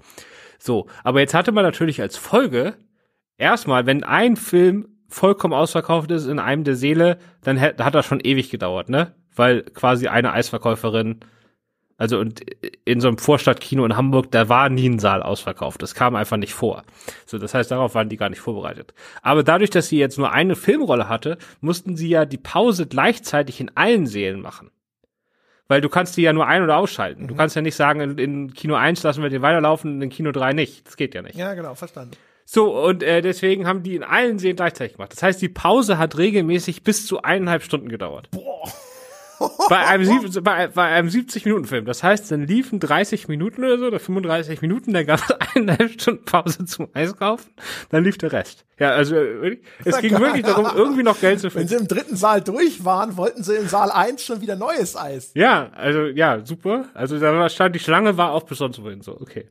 So, 0.59 0.87
aber 1.03 1.21
jetzt 1.21 1.35
hatte 1.35 1.53
man 1.53 1.63
natürlich 1.63 2.01
als 2.01 2.17
Folge 2.17 2.75
erstmal, 3.39 3.87
wenn 3.87 4.05
ein 4.05 4.37
Film 4.37 4.89
vollkommen 5.09 5.55
ausverkauft 5.55 6.11
ist 6.11 6.27
in 6.27 6.39
einem 6.39 6.65
der 6.65 6.77
Seele, 6.77 7.19
dann 7.43 7.61
hat, 7.61 7.81
hat 7.81 7.95
das 7.95 8.07
schon 8.07 8.21
ewig 8.21 8.51
gedauert, 8.51 8.89
ne? 8.89 9.15
Weil 9.35 9.63
quasi 9.63 10.09
eine 10.09 10.33
Eisverkäuferin, 10.33 11.21
also 11.97 12.19
und 12.19 12.41
in 12.85 13.01
so 13.01 13.09
einem 13.09 13.19
Vorstadtkino 13.19 13.85
in 13.85 13.97
Hamburg, 13.97 14.31
da 14.31 14.49
war 14.49 14.69
nie 14.69 14.89
ein 14.89 14.99
Saal 14.99 15.23
ausverkauft. 15.23 15.83
Das 15.83 15.95
kam 15.95 16.15
einfach 16.17 16.37
nicht 16.37 16.55
vor. 16.55 16.83
So, 17.27 17.39
das 17.39 17.55
heißt, 17.55 17.71
darauf 17.71 17.95
waren 17.95 18.09
die 18.09 18.17
gar 18.17 18.31
nicht 18.31 18.41
vorbereitet. 18.41 18.95
Aber 19.23 19.43
dadurch, 19.43 19.71
dass 19.71 19.89
sie 19.89 19.99
jetzt 19.99 20.19
nur 20.19 20.33
eine 20.33 20.57
Filmrolle 20.57 21.09
hatte, 21.09 21.39
mussten 21.61 21.97
sie 21.97 22.09
ja 22.09 22.25
die 22.27 22.39
Pause 22.39 22.87
gleichzeitig 22.87 23.61
in 23.61 23.71
allen 23.77 24.07
Seelen 24.07 24.41
machen. 24.41 24.71
Weil 25.67 25.81
du 25.81 25.89
kannst 25.89 26.17
die 26.17 26.23
ja 26.23 26.33
nur 26.33 26.47
ein- 26.47 26.63
oder 26.63 26.77
ausschalten. 26.77 27.25
Mhm. 27.25 27.29
Du 27.29 27.35
kannst 27.37 27.57
ja 27.57 27.63
nicht 27.63 27.77
sagen, 27.77 28.01
in, 28.01 28.19
in 28.19 28.55
Kino 28.55 28.75
1 28.75 29.03
lassen 29.03 29.23
wir 29.23 29.31
den 29.31 29.43
weiterlaufen, 29.43 30.03
in 30.03 30.11
Kino 30.11 30.31
3 30.31 30.53
nicht. 30.53 30.87
Das 30.87 30.97
geht 30.97 31.15
ja 31.15 31.23
nicht. 31.23 31.37
Ja, 31.37 31.55
genau, 31.55 31.75
verstanden. 31.75 32.17
So, 32.45 32.79
und 32.85 33.03
äh, 33.03 33.23
deswegen 33.23 33.67
haben 33.67 33.83
die 33.83 33.97
in 33.97 34.03
allen 34.03 34.39
Serien 34.39 34.57
gleichzeitig 34.57 34.97
gemacht. 34.97 35.13
Das 35.13 35.23
heißt, 35.23 35.41
die 35.41 35.49
Pause 35.49 35.99
hat 35.99 36.19
regelmäßig 36.19 36.83
bis 36.83 37.07
zu 37.07 37.23
eineinhalb 37.23 37.63
Stunden 37.63 37.89
gedauert. 37.89 38.31
Boah. 38.31 38.71
bei 39.69 39.79
einem, 39.79 40.31
bei, 40.43 40.69
bei 40.69 40.85
einem 40.85 41.09
70-Minuten-Film. 41.09 41.85
Das 41.87 42.03
heißt, 42.03 42.31
dann 42.31 42.47
liefen 42.47 42.81
30 42.81 43.29
Minuten 43.29 43.65
oder 43.65 43.79
so, 43.79 43.87
oder 43.87 43.99
35 43.99 44.63
Minuten, 44.63 44.93
dann 44.93 45.07
gab 45.07 45.21
es 45.21 45.31
eineinhalb 45.55 46.01
Stunden 46.01 46.25
Pause 46.25 46.65
zum 46.67 46.89
Eiskaufen, 46.93 47.51
dann 47.91 48.05
lief 48.05 48.19
der 48.19 48.33
Rest. 48.33 48.65
Ja, 48.79 48.91
also 48.91 49.17
es 49.17 49.99
ging 49.99 50.19
wirklich 50.19 50.45
darum, 50.45 50.67
irgendwie 50.77 51.03
noch 51.03 51.21
Geld 51.21 51.41
zu 51.41 51.51
finden. 51.51 51.71
Wenn 51.71 51.79
sie 51.79 51.83
im 51.83 51.89
dritten 51.89 52.17
Saal 52.17 52.41
durch 52.41 52.85
waren, 52.85 53.17
wollten 53.17 53.43
sie 53.43 53.55
im 53.55 53.69
Saal 53.69 53.91
1 53.91 54.23
schon 54.23 54.41
wieder 54.41 54.57
neues 54.57 54.97
Eis. 54.97 55.31
Ja, 55.35 55.71
also 55.75 56.07
ja, 56.07 56.45
super. 56.45 56.87
Also 56.95 57.19
da 57.19 57.49
stand 57.49 57.75
die 57.75 57.81
Schlange 57.81 58.17
war 58.17 58.33
auch 58.33 58.45
sonst 58.51 58.83
wohin 58.83 59.01
so, 59.01 59.19
okay. 59.21 59.47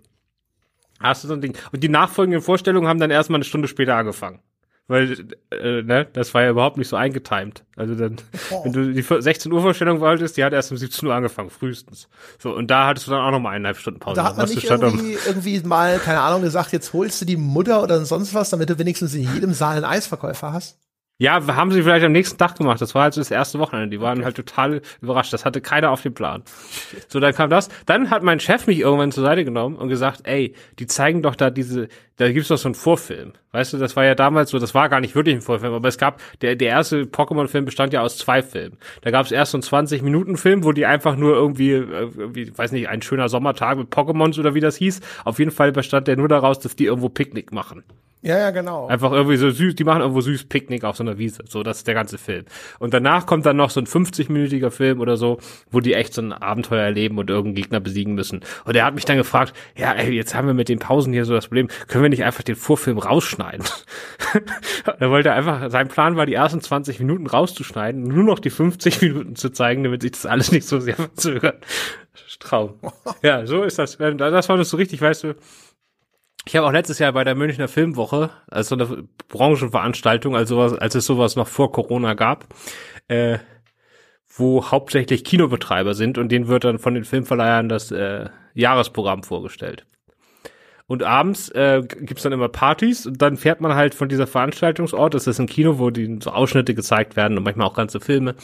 Hast 1.04 1.24
du 1.24 1.28
so 1.28 1.34
ein 1.34 1.42
Ding. 1.42 1.58
Und 1.72 1.84
die 1.84 1.90
nachfolgenden 1.90 2.42
Vorstellungen 2.42 2.88
haben 2.88 3.00
dann 3.00 3.12
erstmal 3.12 3.38
eine 3.38 3.46
Stunde 3.46 3.68
später 3.68 3.96
angefangen. 3.96 4.40
Weil, 4.88 5.14
äh, 5.52 5.82
ne, 5.82 6.08
das 6.12 6.34
war 6.34 6.44
ja 6.44 6.50
überhaupt 6.50 6.78
nicht 6.78 6.90
so 6.90 6.98
eingetimed. 6.98 7.64
Also 7.78 7.96
dann, 7.96 8.18
oh. 8.52 8.66
wenn 8.66 8.74
du 8.74 8.94
die 8.94 9.02
16 9.02 9.52
Uhr 9.52 9.62
Vorstellung 9.62 10.02
wolltest, 10.02 10.36
die 10.36 10.44
hat 10.44 10.52
erst 10.52 10.72
um 10.72 10.78
17 10.78 11.08
Uhr 11.08 11.16
angefangen, 11.16 11.50
frühestens. 11.50 12.10
So, 12.38 12.54
und 12.54 12.70
da 12.70 12.88
hattest 12.88 13.08
du 13.08 13.12
dann 13.12 13.22
auch 13.22 13.32
noch 13.32 13.40
mal 13.40 13.52
eineinhalb 13.52 13.78
Stunden 13.78 14.02
Pause. 14.02 14.16
Da 14.16 14.26
hat 14.26 14.38
man 14.38 14.50
nicht 14.50 14.70
irgendwie, 14.70 15.18
irgendwie 15.26 15.60
mal, 15.62 16.00
keine 16.00 16.20
Ahnung, 16.20 16.42
gesagt, 16.42 16.74
jetzt 16.74 16.92
holst 16.92 17.22
du 17.22 17.26
die 17.26 17.38
Mutter 17.38 17.82
oder 17.82 18.04
sonst 18.04 18.34
was, 18.34 18.50
damit 18.50 18.70
du 18.70 18.78
wenigstens 18.78 19.14
in 19.14 19.34
jedem 19.34 19.54
Saal 19.54 19.78
einen 19.78 19.86
Eisverkäufer 19.86 20.52
hast? 20.52 20.78
Ja, 21.20 21.46
haben 21.56 21.72
sie 21.72 21.84
vielleicht 21.84 22.04
am 22.04 22.12
nächsten 22.12 22.40
Tag 22.40 22.58
gemacht. 22.58 22.82
Das 22.82 22.96
war 22.96 23.04
halt 23.04 23.14
so 23.14 23.22
das 23.22 23.30
erste 23.30 23.60
Wochenende. 23.60 23.90
Die 23.90 24.02
waren 24.02 24.18
okay. 24.18 24.26
halt 24.26 24.36
total 24.36 24.82
überrascht. 25.00 25.32
Das 25.32 25.46
hatte 25.46 25.62
keiner 25.62 25.92
auf 25.92 26.02
dem 26.02 26.16
Plan. 26.16 26.44
So, 27.08 27.20
dann 27.20 27.36
kam 27.36 27.52
das. 27.52 27.70
Dann 27.86 28.10
hat 28.10 28.24
mein 28.24 28.40
Chef 28.40 28.66
mich 28.66 28.80
irgendwann 28.80 29.12
zur 29.12 29.24
Seite 29.24 29.46
genommen 29.46 29.76
und 29.76 29.90
gesagt, 29.90 30.22
ey, 30.24 30.56
die 30.80 30.88
zeigen 30.88 31.22
doch 31.22 31.36
da 31.36 31.52
diese, 31.52 31.88
da 32.18 32.32
gibt's 32.32 32.50
doch 32.50 32.58
so 32.58 32.68
einen 32.68 32.76
Vorfilm. 32.76 33.34
Weißt 33.52 33.74
du, 33.74 33.78
das 33.78 33.96
war 33.96 34.04
ja 34.06 34.16
damals 34.16 34.50
so, 34.50 34.58
das 34.58 34.74
war 34.74 34.90
gar 34.90 35.02
nicht 35.02 35.14
wirklich 35.14 35.36
ein 35.36 35.42
Vorfilm, 35.42 35.74
aber 35.74 35.88
es 35.88 36.00
gab, 36.00 36.20
der, 36.42 36.56
der 36.56 36.70
erste 36.70 37.04
Pokémon-Film 37.04 37.66
bestand 37.66 37.94
ja 37.94 38.02
aus 38.02 38.18
zwei 38.18 38.42
Filmen. 38.42 38.78
Da 39.02 39.12
gab's 39.12 39.32
erst 39.32 39.52
so 39.52 39.58
einen 39.58 39.88
20-Minuten-Film, 39.88 40.64
wo 40.64 40.72
die 40.72 40.88
einfach 40.88 41.16
nur 41.16 41.36
irgendwie, 41.36 41.72
irgendwie, 41.72 42.58
weiß 42.58 42.72
nicht, 42.72 42.90
ein 42.90 43.04
schöner 43.04 43.30
Sommertag 43.30 43.78
mit 43.78 43.90
Pokémons 43.94 44.40
oder 44.40 44.56
wie 44.56 44.62
das 44.62 44.78
hieß. 44.78 45.00
Auf 45.26 45.38
jeden 45.38 45.52
Fall 45.52 45.72
bestand 45.72 46.08
der 46.08 46.18
nur 46.18 46.28
daraus, 46.28 46.58
dass 46.60 46.76
die 46.76 46.86
irgendwo 46.86 47.10
Picknick 47.10 47.52
machen. 47.52 47.84
Ja, 48.24 48.38
ja, 48.38 48.52
genau. 48.52 48.88
Einfach 48.88 49.12
irgendwie 49.12 49.36
so 49.36 49.52
süß, 49.52 49.76
die 49.76 49.84
machen 49.84 50.00
irgendwo 50.00 50.22
süß 50.22 50.46
Picknick 50.46 50.86
auf 50.86 50.96
so 50.96 51.04
einer 51.04 51.18
Wiese. 51.18 51.44
So, 51.46 51.62
das 51.62 51.80
ist 51.80 51.88
der 51.88 51.94
ganze 51.94 52.18
Film. 52.18 52.46
Und 52.80 52.94
danach 52.94 53.26
kommt 53.26 53.46
dann 53.46 53.58
noch 53.58 53.70
so 53.70 53.82
ein 53.82 53.86
50-minütiger 53.86 54.72
Film 54.72 55.02
oder 55.02 55.18
so, 55.18 55.40
wo 55.72 55.82
die 55.82 55.94
echt 55.94 56.14
so 56.14 56.22
ein 56.22 56.32
Abenteuer 56.32 56.84
erleben 56.84 57.18
und 57.18 57.30
irgendeinen 57.30 57.56
Gegner 57.56 57.82
besiegen 57.82 58.16
müssen. 58.16 58.40
Und 58.64 58.78
er 58.78 58.86
hat 58.86 58.96
mich 58.96 59.04
dann 59.04 59.18
gefragt, 59.18 59.54
ja, 59.76 59.92
ey, 59.92 60.12
jetzt 60.12 60.36
haben 60.36 60.48
wir 60.48 60.54
mit 60.54 60.70
den 60.70 60.80
Pausen 60.80 61.12
hier 61.12 61.26
so 61.26 61.34
das 61.34 61.48
Problem, 61.48 61.68
können 61.90 62.02
wir 62.02 62.10
nicht 62.10 62.24
einfach 62.24 62.44
den 62.44 62.56
Vorfilm 62.56 62.98
rausschneiden? 62.98 63.66
er 65.00 65.10
wollte 65.10 65.34
einfach, 65.34 65.70
sein 65.70 65.90
Plan 65.90 66.16
war, 66.16 66.26
die 66.26 66.34
ersten 66.34 66.62
20 66.62 67.00
Minuten 67.00 67.28
rauszuschneiden, 67.28 68.04
nur 68.04 68.24
noch 68.24 68.40
die 68.40 68.52
50 68.52 69.02
Minuten 69.02 69.36
zu 69.36 69.50
zeigen, 69.50 69.84
damit 69.84 70.02
sich 70.02 70.12
das 70.12 70.26
alles 70.26 70.54
nicht 70.54 70.66
so 70.66 70.80
sehr 70.80 70.96
verzögert. 70.96 71.66
Traum. 72.40 72.76
Ja, 73.22 73.46
so 73.46 73.64
ist 73.64 73.80
das. 73.80 73.98
Das 73.98 74.50
war 74.50 74.58
das 74.58 74.70
so 74.70 74.78
richtig, 74.78 75.02
weißt 75.02 75.24
du, 75.24 75.36
ich 76.46 76.56
habe 76.56 76.68
auch 76.68 76.72
letztes 76.72 77.00
Jahr 77.00 77.14
bei 77.14 77.24
der 77.24 77.36
Münchner 77.36 77.68
Filmwoche, 77.68 78.30
als 78.48 78.70
so 78.70 78.76
eine 78.76 79.08
Branchenveranstaltung, 79.30 80.36
als, 80.36 80.50
sowas, 80.50 80.74
als 80.74 80.96
es 80.96 81.06
sowas 81.06 81.36
noch 81.36 81.48
vor 81.48 81.72
Corona 81.72 82.16
gab, 82.16 82.48
äh, 83.08 83.40
wo 84.28 84.66
hauptsächlich 84.66 85.24
Kinobetreiber 85.24 85.94
sind 85.94 86.18
und 86.18 86.32
denen 86.32 86.48
wird 86.48 86.66
dann 86.66 86.80
von 86.80 86.96
den 86.96 87.06
Filmverleihern 87.06 87.70
das 87.70 87.92
äh, 87.92 88.30
Jahresprogramm 88.54 89.24
vorgestellt. 89.24 89.86
Und 90.86 91.02
abends 91.02 91.50
äh, 91.50 91.82
gibt's 91.82 92.24
dann 92.24 92.34
immer 92.34 92.50
Partys 92.50 93.06
und 93.06 93.22
dann 93.22 93.38
fährt 93.38 93.62
man 93.62 93.76
halt 93.76 93.96
von 93.96 94.10
dieser 94.10 94.28
Veranstaltungsort, 94.28 95.14
das 95.14 95.28
ist 95.28 95.40
ein 95.40 95.48
Kino, 95.48 95.80
wo 95.80 95.92
die 95.92 96.20
so 96.22 96.32
Ausschnitte 96.32 96.76
gezeigt 96.76 97.16
werden 97.16 97.38
und 97.38 97.44
manchmal 97.44 97.68
auch 97.68 97.74
ganze 97.74 98.02
Filme, 98.02 98.36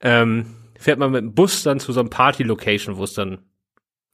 ähm, 0.00 0.46
fährt 0.78 1.00
man 1.00 1.10
mit 1.10 1.22
dem 1.22 1.34
Bus 1.34 1.64
dann 1.64 1.80
zu 1.80 1.92
so 1.92 2.00
einem 2.00 2.10
Party-Location, 2.10 2.96
wo 2.96 3.04
es 3.04 3.14
dann 3.14 3.38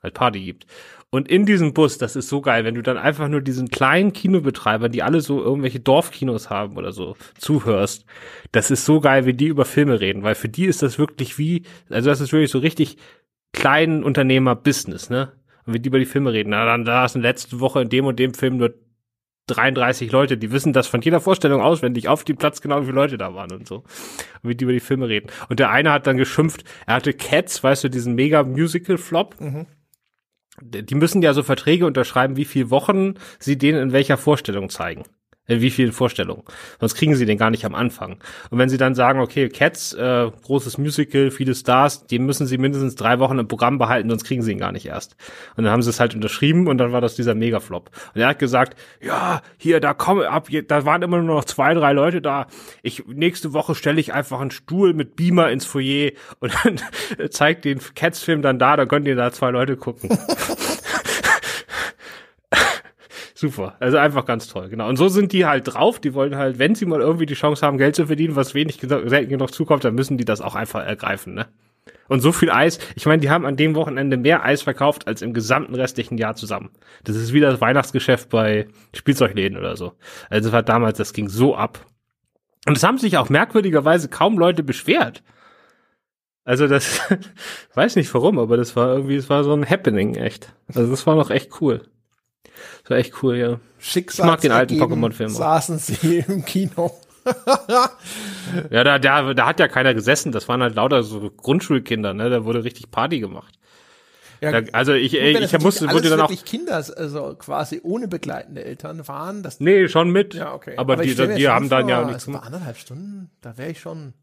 halt 0.02 0.14
Party 0.14 0.42
gibt. 0.42 0.66
Und 1.12 1.28
in 1.28 1.44
diesem 1.44 1.74
Bus, 1.74 1.98
das 1.98 2.14
ist 2.14 2.28
so 2.28 2.40
geil, 2.40 2.64
wenn 2.64 2.76
du 2.76 2.82
dann 2.82 2.96
einfach 2.96 3.26
nur 3.26 3.40
diesen 3.40 3.68
kleinen 3.68 4.12
Kinobetreibern, 4.12 4.92
die 4.92 5.02
alle 5.02 5.20
so 5.20 5.42
irgendwelche 5.42 5.80
Dorfkinos 5.80 6.50
haben 6.50 6.76
oder 6.76 6.92
so, 6.92 7.16
zuhörst. 7.36 8.06
Das 8.52 8.70
ist 8.70 8.84
so 8.84 9.00
geil, 9.00 9.26
wie 9.26 9.34
die 9.34 9.48
über 9.48 9.64
Filme 9.64 10.00
reden, 10.00 10.22
weil 10.22 10.36
für 10.36 10.48
die 10.48 10.66
ist 10.66 10.82
das 10.82 10.98
wirklich 10.98 11.36
wie, 11.36 11.64
also 11.88 12.08
das 12.08 12.20
ist 12.20 12.32
wirklich 12.32 12.52
so 12.52 12.60
richtig 12.60 12.96
kleinen 13.52 14.04
Unternehmer-Business, 14.04 15.10
ne? 15.10 15.32
Und 15.66 15.74
wie 15.74 15.80
die 15.80 15.88
über 15.88 15.98
die 15.98 16.04
Filme 16.06 16.32
reden. 16.32 16.50
Na, 16.50 16.64
dann 16.64 16.84
da 16.84 17.04
in 17.06 17.22
letzte 17.22 17.58
Woche 17.58 17.82
in 17.82 17.88
dem 17.88 18.06
und 18.06 18.20
dem 18.20 18.32
Film 18.32 18.58
nur 18.58 18.72
33 19.48 20.12
Leute, 20.12 20.38
die 20.38 20.52
wissen 20.52 20.72
das 20.72 20.86
von 20.86 21.02
jeder 21.02 21.20
Vorstellung 21.20 21.60
auswendig 21.60 22.06
auf 22.06 22.22
dem 22.22 22.36
Platz 22.36 22.60
genau, 22.60 22.82
wie 22.82 22.84
viele 22.84 22.94
Leute 22.94 23.18
da 23.18 23.34
waren 23.34 23.50
und 23.50 23.66
so. 23.66 23.78
Und 24.42 24.50
wie 24.50 24.54
die 24.54 24.62
über 24.62 24.72
die 24.72 24.78
Filme 24.78 25.08
reden. 25.08 25.28
Und 25.48 25.58
der 25.58 25.70
eine 25.70 25.90
hat 25.90 26.06
dann 26.06 26.18
geschimpft, 26.18 26.62
er 26.86 26.94
hatte 26.94 27.12
Cats, 27.12 27.64
weißt 27.64 27.82
du, 27.82 27.90
diesen 27.90 28.14
mega 28.14 28.44
Musical-Flop. 28.44 29.40
Mhm 29.40 29.66
die 30.62 30.94
müssen 30.94 31.22
ja 31.22 31.32
so 31.32 31.42
Verträge 31.42 31.86
unterschreiben, 31.86 32.36
wie 32.36 32.44
viele 32.44 32.70
Wochen 32.70 33.14
sie 33.38 33.58
denen 33.58 33.80
in 33.80 33.92
welcher 33.92 34.16
Vorstellung 34.16 34.68
zeigen. 34.68 35.04
In 35.50 35.60
wie 35.60 35.70
vielen 35.70 35.90
Vorstellungen. 35.90 36.44
Sonst 36.78 36.94
kriegen 36.94 37.16
sie 37.16 37.26
den 37.26 37.36
gar 37.36 37.50
nicht 37.50 37.64
am 37.64 37.74
Anfang. 37.74 38.18
Und 38.50 38.58
wenn 38.58 38.68
sie 38.68 38.76
dann 38.76 38.94
sagen, 38.94 39.18
okay, 39.18 39.48
Cats, 39.48 39.92
äh, 39.94 40.30
großes 40.44 40.78
Musical, 40.78 41.32
viele 41.32 41.56
Stars, 41.56 42.06
die 42.06 42.20
müssen 42.20 42.46
sie 42.46 42.56
mindestens 42.56 42.94
drei 42.94 43.18
Wochen 43.18 43.36
im 43.36 43.48
Programm 43.48 43.76
behalten, 43.76 44.08
sonst 44.08 44.22
kriegen 44.22 44.42
sie 44.42 44.52
ihn 44.52 44.60
gar 44.60 44.70
nicht 44.70 44.86
erst. 44.86 45.16
Und 45.56 45.64
dann 45.64 45.72
haben 45.72 45.82
sie 45.82 45.90
es 45.90 45.98
halt 45.98 46.14
unterschrieben 46.14 46.68
und 46.68 46.78
dann 46.78 46.92
war 46.92 47.00
das 47.00 47.16
dieser 47.16 47.34
Megaflop. 47.34 47.90
Und 48.14 48.20
er 48.20 48.28
hat 48.28 48.38
gesagt, 48.38 48.78
ja, 49.00 49.42
hier, 49.58 49.80
da 49.80 49.92
kommen 49.92 50.22
ab, 50.22 50.46
da 50.68 50.84
waren 50.84 51.02
immer 51.02 51.20
nur 51.20 51.34
noch 51.34 51.44
zwei, 51.44 51.74
drei 51.74 51.92
Leute 51.94 52.22
da. 52.22 52.46
Ich, 52.84 53.04
nächste 53.08 53.52
Woche 53.52 53.74
stelle 53.74 53.98
ich 53.98 54.12
einfach 54.14 54.40
einen 54.40 54.52
Stuhl 54.52 54.94
mit 54.94 55.16
Beamer 55.16 55.50
ins 55.50 55.64
Foyer 55.66 56.12
und 56.38 56.52
dann 56.64 56.80
zeigt 57.30 57.64
den 57.64 57.80
Cats-Film 57.96 58.40
dann 58.42 58.60
da, 58.60 58.76
da 58.76 58.86
könnt 58.86 59.08
ihr 59.08 59.16
da 59.16 59.32
zwei 59.32 59.50
Leute 59.50 59.76
gucken. 59.76 60.16
Super. 63.40 63.74
Also 63.80 63.96
einfach 63.96 64.26
ganz 64.26 64.48
toll, 64.48 64.68
genau. 64.68 64.86
Und 64.86 64.98
so 64.98 65.08
sind 65.08 65.32
die 65.32 65.46
halt 65.46 65.72
drauf. 65.72 65.98
Die 65.98 66.12
wollen 66.12 66.36
halt, 66.36 66.58
wenn 66.58 66.74
sie 66.74 66.84
mal 66.84 67.00
irgendwie 67.00 67.24
die 67.24 67.32
Chance 67.32 67.64
haben, 67.64 67.78
Geld 67.78 67.96
zu 67.96 68.04
verdienen, 68.04 68.36
was 68.36 68.52
wenig 68.52 68.78
selten 68.82 69.30
genug 69.30 69.54
zukommt, 69.54 69.82
dann 69.82 69.94
müssen 69.94 70.18
die 70.18 70.26
das 70.26 70.42
auch 70.42 70.54
einfach 70.54 70.84
ergreifen, 70.84 71.32
ne? 71.32 71.46
Und 72.06 72.20
so 72.20 72.32
viel 72.32 72.50
Eis. 72.50 72.78
Ich 72.96 73.06
meine, 73.06 73.22
die 73.22 73.30
haben 73.30 73.46
an 73.46 73.56
dem 73.56 73.74
Wochenende 73.76 74.18
mehr 74.18 74.44
Eis 74.44 74.60
verkauft 74.60 75.08
als 75.08 75.22
im 75.22 75.32
gesamten 75.32 75.74
restlichen 75.74 76.18
Jahr 76.18 76.34
zusammen. 76.34 76.68
Das 77.02 77.16
ist 77.16 77.32
wie 77.32 77.40
das 77.40 77.62
Weihnachtsgeschäft 77.62 78.28
bei 78.28 78.68
Spielzeugläden 78.92 79.56
oder 79.56 79.74
so. 79.74 79.94
Also 80.28 80.50
das 80.50 80.52
war 80.52 80.62
damals, 80.62 80.98
das 80.98 81.14
ging 81.14 81.30
so 81.30 81.56
ab. 81.56 81.86
Und 82.66 82.76
es 82.76 82.82
haben 82.82 82.98
sich 82.98 83.16
auch 83.16 83.30
merkwürdigerweise 83.30 84.10
kaum 84.10 84.38
Leute 84.38 84.62
beschwert. 84.62 85.22
Also 86.44 86.68
das, 86.68 87.00
weiß 87.74 87.96
nicht 87.96 88.12
warum, 88.12 88.38
aber 88.38 88.58
das 88.58 88.76
war 88.76 88.92
irgendwie, 88.92 89.16
es 89.16 89.30
war 89.30 89.44
so 89.44 89.54
ein 89.54 89.66
Happening, 89.66 90.16
echt. 90.16 90.52
Also 90.68 90.90
das 90.90 91.06
war 91.06 91.14
noch 91.14 91.30
echt 91.30 91.62
cool. 91.62 91.88
Das 92.82 92.90
war 92.90 92.96
echt 92.98 93.22
cool, 93.22 93.36
ja. 93.36 93.60
Schicksal. 93.78 94.26
Ich 94.26 94.30
mag 94.30 94.40
den 94.40 94.52
alten 94.52 94.80
Pokémon-Film. 94.80 95.30
Saßen 95.30 95.78
sie 95.78 96.18
im 96.28 96.44
Kino. 96.44 96.98
ja, 98.70 98.84
da, 98.84 98.98
da, 98.98 99.34
da 99.34 99.46
hat 99.46 99.60
ja 99.60 99.68
keiner 99.68 99.94
gesessen. 99.94 100.32
Das 100.32 100.48
waren 100.48 100.62
halt 100.62 100.74
lauter 100.74 101.02
so 101.02 101.30
Grundschulkinder, 101.30 102.14
ne? 102.14 102.30
Da 102.30 102.44
wurde 102.44 102.64
richtig 102.64 102.90
Party 102.90 103.20
gemacht. 103.20 103.60
Ja, 104.40 104.58
da, 104.58 104.70
also 104.72 104.94
ich, 104.94 105.12
gut, 105.12 105.20
ich, 105.20 105.52
ich 105.52 105.60
musste, 105.60 105.90
wurde 105.90 106.08
dann 106.08 106.22
auch 106.22 106.44
Kinder, 106.44 106.76
also 106.76 107.34
quasi 107.38 107.80
ohne 107.82 108.08
begleitende 108.08 108.64
Eltern 108.64 109.06
waren. 109.06 109.42
Das 109.42 109.60
nee, 109.60 109.86
schon 109.88 110.10
mit. 110.10 110.34
Ja, 110.34 110.54
okay. 110.54 110.74
Aber, 110.78 110.94
Aber 110.94 111.02
die, 111.02 111.14
die 111.14 111.48
haben 111.48 111.68
dann 111.68 111.88
ja 111.88 112.04
nichts 112.04 112.24
gemacht. 112.24 112.46
Anderthalb 112.46 112.78
Stunden, 112.78 113.30
da 113.42 113.58
wäre 113.58 113.70
ich 113.70 113.80
schon. 113.80 114.14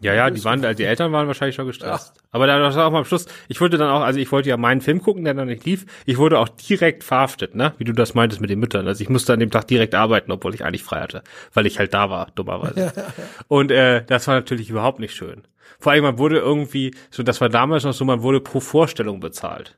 Ja, 0.00 0.14
ja, 0.14 0.30
die 0.30 0.42
waren, 0.44 0.62
die 0.76 0.84
Eltern 0.84 1.12
waren 1.12 1.26
wahrscheinlich 1.26 1.54
schon 1.54 1.66
gestresst. 1.66 2.12
Ja. 2.16 2.22
Aber 2.32 2.46
da 2.46 2.60
war 2.60 2.86
auch 2.86 2.90
mal 2.90 2.98
am 2.98 3.04
Schluss, 3.04 3.26
ich 3.48 3.60
wollte 3.60 3.76
dann 3.76 3.90
auch, 3.90 4.00
also 4.00 4.18
ich 4.18 4.32
wollte 4.32 4.48
ja 4.48 4.56
meinen 4.56 4.80
Film 4.80 5.02
gucken, 5.02 5.24
der 5.24 5.34
dann 5.34 5.48
nicht 5.48 5.64
lief. 5.64 5.84
Ich 6.06 6.16
wurde 6.16 6.38
auch 6.38 6.48
direkt 6.48 7.04
verhaftet, 7.04 7.54
ne? 7.54 7.74
Wie 7.78 7.84
du 7.84 7.92
das 7.92 8.14
meintest 8.14 8.40
mit 8.40 8.50
den 8.50 8.58
Müttern. 8.58 8.86
Also 8.86 9.02
ich 9.02 9.10
musste 9.10 9.32
an 9.32 9.40
dem 9.40 9.50
Tag 9.50 9.66
direkt 9.66 9.94
arbeiten, 9.94 10.32
obwohl 10.32 10.54
ich 10.54 10.64
eigentlich 10.64 10.82
frei 10.82 11.00
hatte, 11.00 11.22
weil 11.52 11.66
ich 11.66 11.78
halt 11.78 11.92
da 11.92 12.08
war, 12.08 12.28
dummerweise. 12.34 12.92
Und 13.48 13.70
äh, 13.70 14.04
das 14.06 14.26
war 14.26 14.36
natürlich 14.36 14.70
überhaupt 14.70 15.00
nicht 15.00 15.14
schön. 15.14 15.42
Vor 15.78 15.92
allem, 15.92 16.04
man 16.04 16.18
wurde 16.18 16.38
irgendwie, 16.38 16.94
so 17.10 17.22
das 17.22 17.40
war 17.40 17.48
damals 17.48 17.84
noch 17.84 17.92
so, 17.92 18.04
man 18.04 18.22
wurde 18.22 18.40
pro 18.40 18.60
Vorstellung 18.60 19.20
bezahlt. 19.20 19.76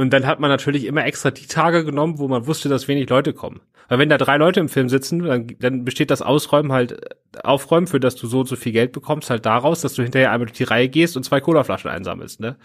Und 0.00 0.14
dann 0.14 0.26
hat 0.26 0.40
man 0.40 0.48
natürlich 0.48 0.86
immer 0.86 1.04
extra 1.04 1.30
die 1.30 1.46
Tage 1.46 1.84
genommen, 1.84 2.18
wo 2.18 2.26
man 2.26 2.46
wusste, 2.46 2.70
dass 2.70 2.88
wenig 2.88 3.10
Leute 3.10 3.34
kommen. 3.34 3.60
Weil 3.88 3.98
wenn 3.98 4.08
da 4.08 4.16
drei 4.16 4.38
Leute 4.38 4.58
im 4.58 4.70
Film 4.70 4.88
sitzen, 4.88 5.18
dann, 5.18 5.46
dann 5.58 5.84
besteht 5.84 6.10
das 6.10 6.22
Ausräumen 6.22 6.72
halt, 6.72 6.98
Aufräumen, 7.44 7.86
für 7.86 8.00
das 8.00 8.16
du 8.16 8.26
so 8.26 8.40
und 8.40 8.46
so 8.46 8.56
viel 8.56 8.72
Geld 8.72 8.92
bekommst, 8.92 9.28
halt 9.28 9.44
daraus, 9.44 9.82
dass 9.82 9.92
du 9.92 10.02
hinterher 10.02 10.32
einmal 10.32 10.46
durch 10.46 10.56
die 10.56 10.64
Reihe 10.64 10.88
gehst 10.88 11.18
und 11.18 11.24
zwei 11.24 11.42
Colaflaschen 11.42 11.90
einsammelst, 11.90 12.40
ne? 12.40 12.56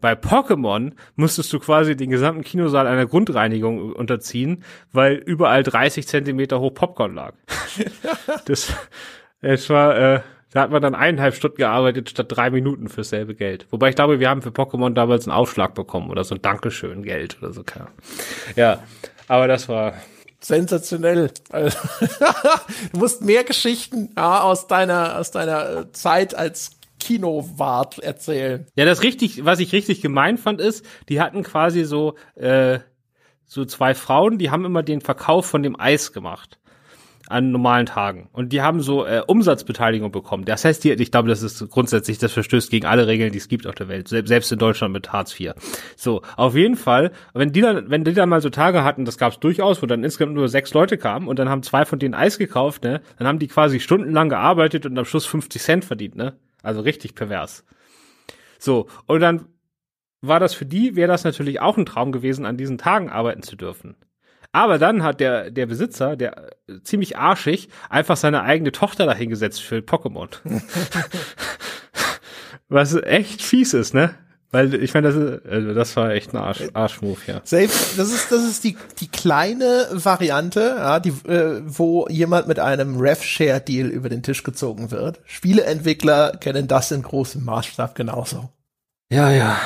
Bei 0.00 0.12
Pokémon 0.12 0.92
musstest 1.16 1.52
du 1.52 1.58
quasi 1.58 1.96
den 1.96 2.10
gesamten 2.10 2.42
Kinosaal 2.42 2.86
einer 2.86 3.06
Grundreinigung 3.06 3.92
unterziehen, 3.92 4.62
weil 4.92 5.14
überall 5.14 5.64
30 5.64 6.06
Zentimeter 6.06 6.60
hoch 6.60 6.74
Popcorn 6.74 7.14
lag. 7.14 7.34
das, 8.44 8.72
es 9.40 9.68
war, 9.68 9.98
äh, 9.98 10.20
da 10.52 10.60
hat 10.62 10.70
man 10.70 10.82
dann 10.82 10.94
eineinhalb 10.94 11.34
Stunden 11.34 11.56
gearbeitet 11.56 12.10
statt 12.10 12.26
drei 12.28 12.50
Minuten 12.50 12.88
für 12.88 13.04
selbe 13.04 13.34
Geld. 13.34 13.66
Wobei 13.70 13.88
ich 13.88 13.96
glaube, 13.96 14.20
wir 14.20 14.28
haben 14.28 14.42
für 14.42 14.50
Pokémon 14.50 14.92
damals 14.92 15.26
einen 15.26 15.36
Aufschlag 15.36 15.74
bekommen 15.74 16.10
oder 16.10 16.24
so 16.24 16.34
ein 16.34 16.42
Dankeschön 16.42 17.02
Geld 17.02 17.38
oder 17.40 17.52
so. 17.52 17.64
Ja, 18.54 18.82
aber 19.28 19.48
das 19.48 19.68
war, 19.68 19.94
sensationell. 20.40 21.30
Also, 21.50 21.78
du 22.92 22.98
musst 22.98 23.22
mehr 23.22 23.44
Geschichten 23.44 24.10
ja, 24.16 24.42
aus 24.42 24.66
deiner 24.66 25.18
aus 25.18 25.30
deiner 25.30 25.70
äh, 25.70 25.92
Zeit 25.92 26.34
als 26.34 26.72
Kinowart 27.00 27.98
erzählen. 27.98 28.66
Ja, 28.76 28.84
das 28.84 29.02
richtig, 29.02 29.44
was 29.44 29.58
ich 29.58 29.72
richtig 29.72 30.02
gemein 30.02 30.38
fand, 30.38 30.60
ist, 30.60 30.84
die 31.08 31.20
hatten 31.20 31.42
quasi 31.42 31.84
so 31.84 32.14
äh, 32.34 32.80
so 33.46 33.64
zwei 33.64 33.94
Frauen, 33.94 34.38
die 34.38 34.50
haben 34.50 34.64
immer 34.64 34.82
den 34.82 35.00
Verkauf 35.00 35.46
von 35.46 35.62
dem 35.62 35.78
Eis 35.78 36.12
gemacht 36.12 36.58
an 37.28 37.50
normalen 37.50 37.86
Tagen. 37.86 38.28
Und 38.32 38.52
die 38.52 38.62
haben 38.62 38.80
so 38.80 39.06
äh, 39.06 39.22
Umsatzbeteiligung 39.26 40.12
bekommen. 40.12 40.44
Das 40.44 40.64
heißt, 40.64 40.84
die, 40.84 40.92
ich 40.92 41.10
glaube, 41.10 41.28
das 41.28 41.42
ist 41.42 41.68
grundsätzlich, 41.70 42.18
das 42.18 42.32
verstößt 42.32 42.70
gegen 42.70 42.86
alle 42.86 43.06
Regeln, 43.06 43.32
die 43.32 43.38
es 43.38 43.48
gibt 43.48 43.66
auf 43.66 43.74
der 43.74 43.88
Welt, 43.88 44.08
selbst 44.08 44.52
in 44.52 44.58
Deutschland 44.58 44.92
mit 44.92 45.12
Hartz 45.12 45.38
IV. 45.38 45.52
So, 45.96 46.22
auf 46.36 46.54
jeden 46.54 46.76
Fall, 46.76 47.12
wenn 47.34 47.52
die 47.52 47.60
dann, 47.60 47.90
wenn 47.90 48.04
die 48.04 48.12
dann 48.12 48.28
mal 48.28 48.40
so 48.40 48.50
Tage 48.50 48.84
hatten, 48.84 49.04
das 49.04 49.18
gab 49.18 49.32
es 49.32 49.40
durchaus, 49.40 49.82
wo 49.82 49.86
dann 49.86 50.04
insgesamt 50.04 50.34
nur 50.34 50.48
sechs 50.48 50.74
Leute 50.74 50.98
kamen 50.98 51.28
und 51.28 51.38
dann 51.38 51.48
haben 51.48 51.62
zwei 51.62 51.84
von 51.84 51.98
denen 51.98 52.14
Eis 52.14 52.38
gekauft, 52.38 52.84
ne, 52.84 53.00
dann 53.18 53.26
haben 53.26 53.38
die 53.38 53.48
quasi 53.48 53.80
stundenlang 53.80 54.28
gearbeitet 54.28 54.86
und 54.86 54.98
am 54.98 55.04
Schluss 55.04 55.26
50 55.26 55.62
Cent 55.62 55.84
verdient, 55.84 56.16
ne? 56.16 56.34
Also 56.62 56.80
richtig 56.80 57.14
pervers. 57.14 57.64
So, 58.58 58.86
und 59.06 59.20
dann 59.20 59.46
war 60.20 60.38
das 60.38 60.54
für 60.54 60.66
die, 60.66 60.94
wäre 60.96 61.08
das 61.08 61.24
natürlich 61.24 61.60
auch 61.60 61.76
ein 61.76 61.86
Traum 61.86 62.12
gewesen, 62.12 62.46
an 62.46 62.56
diesen 62.56 62.78
Tagen 62.78 63.10
arbeiten 63.10 63.42
zu 63.42 63.56
dürfen. 63.56 63.96
Aber 64.52 64.78
dann 64.78 65.02
hat 65.02 65.20
der, 65.20 65.50
der 65.50 65.66
Besitzer, 65.66 66.14
der 66.14 66.52
äh, 66.68 66.80
ziemlich 66.84 67.16
arschig, 67.16 67.68
einfach 67.88 68.16
seine 68.16 68.42
eigene 68.42 68.70
Tochter 68.70 69.06
dahingesetzt 69.06 69.62
für 69.62 69.78
Pokémon. 69.78 70.28
Was 72.68 72.94
echt 72.94 73.42
fies 73.42 73.74
ist, 73.74 73.94
ne? 73.94 74.14
Weil 74.50 74.74
ich 74.74 74.92
meine, 74.92 75.10
das, 75.10 75.16
ist, 75.16 75.46
also 75.46 75.72
das 75.72 75.96
war 75.96 76.10
echt 76.10 76.34
ein 76.34 76.36
Arsch, 76.36 76.64
Arschmove, 76.74 77.26
ja. 77.26 77.40
Safe, 77.42 77.70
das 77.96 78.12
ist, 78.12 78.30
das 78.30 78.44
ist 78.44 78.62
die, 78.64 78.76
die 79.00 79.08
kleine 79.08 79.88
Variante, 79.92 80.74
ja, 80.76 81.00
die, 81.00 81.14
äh, 81.26 81.62
wo 81.64 82.06
jemand 82.10 82.48
mit 82.48 82.58
einem 82.58 83.00
Rev-Share-Deal 83.00 83.88
über 83.88 84.10
den 84.10 84.22
Tisch 84.22 84.42
gezogen 84.42 84.90
wird. 84.90 85.20
Spieleentwickler 85.24 86.32
kennen 86.32 86.68
das 86.68 86.90
in 86.92 87.00
großem 87.00 87.42
Maßstab 87.42 87.94
genauso. 87.94 88.50
Ja, 89.10 89.30
ja 89.30 89.56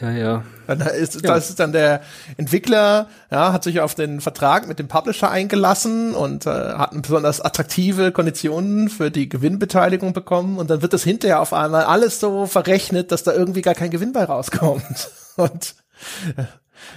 ja, 0.00 0.10
ja. 0.10 0.44
Dann 0.70 0.80
ist, 0.80 1.16
ja. 1.16 1.20
das 1.34 1.50
ist 1.50 1.60
dann 1.60 1.72
der 1.72 2.00
Entwickler, 2.36 3.08
ja, 3.30 3.52
hat 3.52 3.64
sich 3.64 3.80
auf 3.80 3.94
den 3.94 4.20
Vertrag 4.20 4.66
mit 4.66 4.78
dem 4.78 4.88
Publisher 4.88 5.30
eingelassen 5.30 6.14
und 6.14 6.46
äh, 6.46 6.50
hat 6.50 6.90
besonders 7.02 7.40
attraktive 7.40 8.12
Konditionen 8.12 8.88
für 8.88 9.10
die 9.10 9.28
Gewinnbeteiligung 9.28 10.12
bekommen 10.12 10.58
und 10.58 10.70
dann 10.70 10.82
wird 10.82 10.92
das 10.92 11.02
hinterher 11.02 11.40
auf 11.40 11.52
einmal 11.52 11.84
alles 11.84 12.20
so 12.20 12.46
verrechnet, 12.46 13.12
dass 13.12 13.22
da 13.22 13.32
irgendwie 13.32 13.62
gar 13.62 13.74
kein 13.74 13.90
Gewinn 13.90 14.12
bei 14.12 14.24
rauskommt. 14.24 15.10
Und 15.36 15.74
äh, 16.36 16.44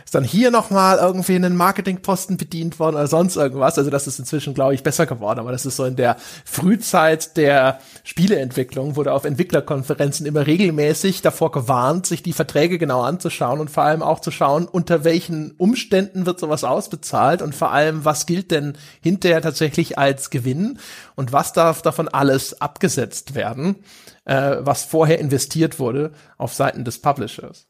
ist 0.06 0.16
dann 0.16 0.24
hier 0.24 0.52
nochmal 0.52 0.98
irgendwie 0.98 1.36
einen 1.36 1.56
Marketingposten 1.56 2.38
bedient 2.38 2.80
worden 2.80 2.96
oder 2.96 3.08
sonst 3.08 3.36
irgendwas. 3.36 3.78
Also 3.78 3.90
das 3.90 4.08
ist 4.08 4.20
inzwischen, 4.20 4.54
glaube 4.54 4.74
ich, 4.74 4.84
besser 4.84 5.06
geworden. 5.06 5.40
Aber 5.40 5.52
das 5.52 5.66
ist 5.66 5.76
so 5.76 5.86
in 5.86 5.96
der 5.96 6.18
Frühzeit 6.46 7.38
der 7.38 7.80
Spieleentwicklung, 8.04 8.96
wurde 8.96 9.14
auf 9.14 9.26
Entwicklerkonferenzen 9.26 10.26
immer 10.26 10.46
regelmäßig 10.48 11.22
davor 11.22 11.52
gewarnt, 11.52 12.06
sich 12.06 12.24
die 12.24 12.34
Verträge 12.34 12.78
genau 12.78 13.02
anzuschauen 13.02 13.60
und 13.60 13.70
vor 13.70 13.84
allem 13.84 14.02
auch 14.02 14.20
zu 14.20 14.32
schauen, 14.32 14.68
unter 14.68 15.04
welchen 15.04 15.52
Umständen 15.52 16.26
wird 16.26 16.40
sowas 16.40 16.64
ausbezahlt 16.64 17.42
und 17.42 17.56
vor 17.56 17.72
allem, 17.72 18.06
was 18.06 18.26
gilt 18.26 18.52
denn 18.52 18.74
hinterher 19.02 19.42
tatsächlich 19.42 19.98
als 19.98 20.30
Gewinn 20.30 20.80
und 21.16 21.32
was 21.32 21.54
darf 21.54 21.82
davon 21.82 22.08
alles 22.08 22.62
abgesetzt 22.62 23.36
werden, 23.36 23.78
äh, 24.26 24.58
was 24.60 24.84
vorher 24.84 25.20
investiert 25.20 25.80
wurde 25.80 26.12
auf 26.38 26.54
Seiten 26.54 26.84
des 26.86 27.00
Publishers. 27.00 27.68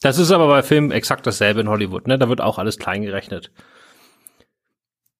Das 0.00 0.18
ist 0.18 0.30
aber 0.30 0.46
bei 0.46 0.62
Filmen 0.62 0.90
exakt 0.90 1.26
dasselbe 1.26 1.60
in 1.60 1.68
Hollywood, 1.68 2.06
ne? 2.06 2.18
Da 2.18 2.28
wird 2.28 2.40
auch 2.40 2.58
alles 2.58 2.78
klein 2.78 3.02
gerechnet. 3.02 3.50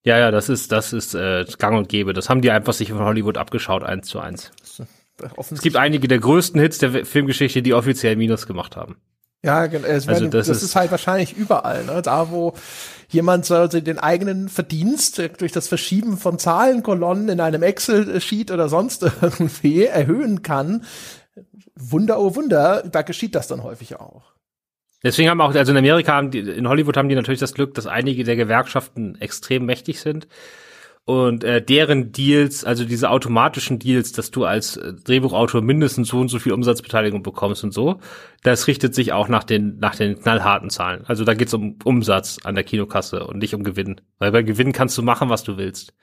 Ja, 0.05 0.19
ja, 0.19 0.31
das 0.31 0.49
ist, 0.49 0.71
das 0.73 0.93
ist 0.93 1.15
äh, 1.15 1.45
gang 1.59 1.77
und 1.77 1.89
gäbe. 1.89 2.13
Das 2.13 2.31
haben 2.31 2.41
die 2.41 2.51
einfach 2.51 2.73
sich 2.73 2.91
von 2.91 3.01
Hollywood 3.01 3.37
abgeschaut, 3.37 3.83
eins 3.83 4.07
zu 4.09 4.21
eins. 4.21 4.53
Es 5.51 5.63
gibt 5.63 5.77
einige 5.77 6.07
der 6.07 6.21
größten 6.21 6.61
Hits 6.61 6.79
der 6.79 7.05
Filmgeschichte, 7.05 7.61
die 7.61 7.75
offiziell 7.75 8.15
Minus 8.15 8.47
gemacht 8.47 8.77
haben. 8.77 8.97
Ja, 9.43 9.67
es 9.67 10.09
also 10.09 10.27
das, 10.27 10.49
das 10.49 10.57
ist, 10.57 10.63
ist, 10.63 10.77
halt 10.77 10.91
wahrscheinlich 10.91 11.37
überall, 11.37 11.85
ne? 11.85 12.03
Da, 12.03 12.31
wo 12.31 12.55
jemand 13.09 13.47
so 13.47 13.69
den 13.69 13.99
eigenen 13.99 14.49
Verdienst 14.49 15.23
durch 15.39 15.53
das 15.53 15.69
Verschieben 15.69 16.19
von 16.19 16.39
Zahlenkolonnen 16.39 17.29
in 17.29 17.41
einem 17.41 17.63
Excel-Sheet 17.63 18.51
oder 18.51 18.69
sonst 18.69 19.03
irgendwie 19.23 19.85
erhöhen 19.85 20.43
kann. 20.43 20.85
Wunder, 21.77 22.19
oh 22.19 22.35
Wunder, 22.35 22.83
da 22.83 23.03
geschieht 23.03 23.37
das 23.37 23.47
dann 23.47 23.63
häufig 23.63 24.01
auch. 24.01 24.38
Deswegen 25.03 25.31
haben 25.31 25.41
auch, 25.41 25.55
also 25.55 25.73
in 25.73 25.79
Amerika 25.79 26.15
haben 26.15 26.31
die, 26.31 26.41
in 26.41 26.69
Hollywood 26.69 26.97
haben 26.97 27.09
die 27.09 27.15
natürlich 27.15 27.41
das 27.41 27.55
Glück, 27.55 27.75
dass 27.75 27.87
einige 27.87 28.25
der 28.25 28.37
Gewerkschaften 28.37 29.17
extrem 29.21 29.65
mächtig 29.65 30.01
sind. 30.01 30.27
Und 31.09 31.43
äh, 31.43 31.63
deren 31.63 32.13
Deals, 32.13 32.65
also 32.65 32.85
diese 32.85 33.09
automatischen 33.09 33.79
Deals, 33.79 34.13
dass 34.13 34.31
du 34.31 34.45
als 34.45 34.77
äh, 34.77 34.93
Drehbuchautor 34.93 35.63
mindestens 35.63 36.09
so 36.09 36.21
und 36.21 36.29
so 36.29 36.39
viel 36.39 36.53
Umsatzbeteiligung 36.53 37.23
bekommst 37.23 37.65
und 37.65 37.73
so, 37.73 37.99
das 38.43 38.67
richtet 38.67 38.95
sich 38.95 39.15
auch 39.15 39.29
nach 39.29 39.45
den, 39.45 39.79
nach 39.79 39.95
den 39.95 40.21
knallharten 40.21 40.69
Zahlen. 40.69 41.07
Also 41.07 41.25
da 41.25 41.33
geht's 41.33 41.55
um 41.55 41.79
Umsatz 41.83 42.41
an 42.45 42.57
der 42.57 42.65
Kinokasse 42.65 43.27
und 43.27 43.39
nicht 43.39 43.55
um 43.55 43.65
Gewinn. 43.65 44.03
Weil 44.19 44.33
bei 44.33 44.43
Gewinn 44.43 44.73
kannst 44.73 44.99
du 44.99 45.03
machen, 45.03 45.31
was 45.31 45.45
du 45.45 45.57
willst. 45.57 45.95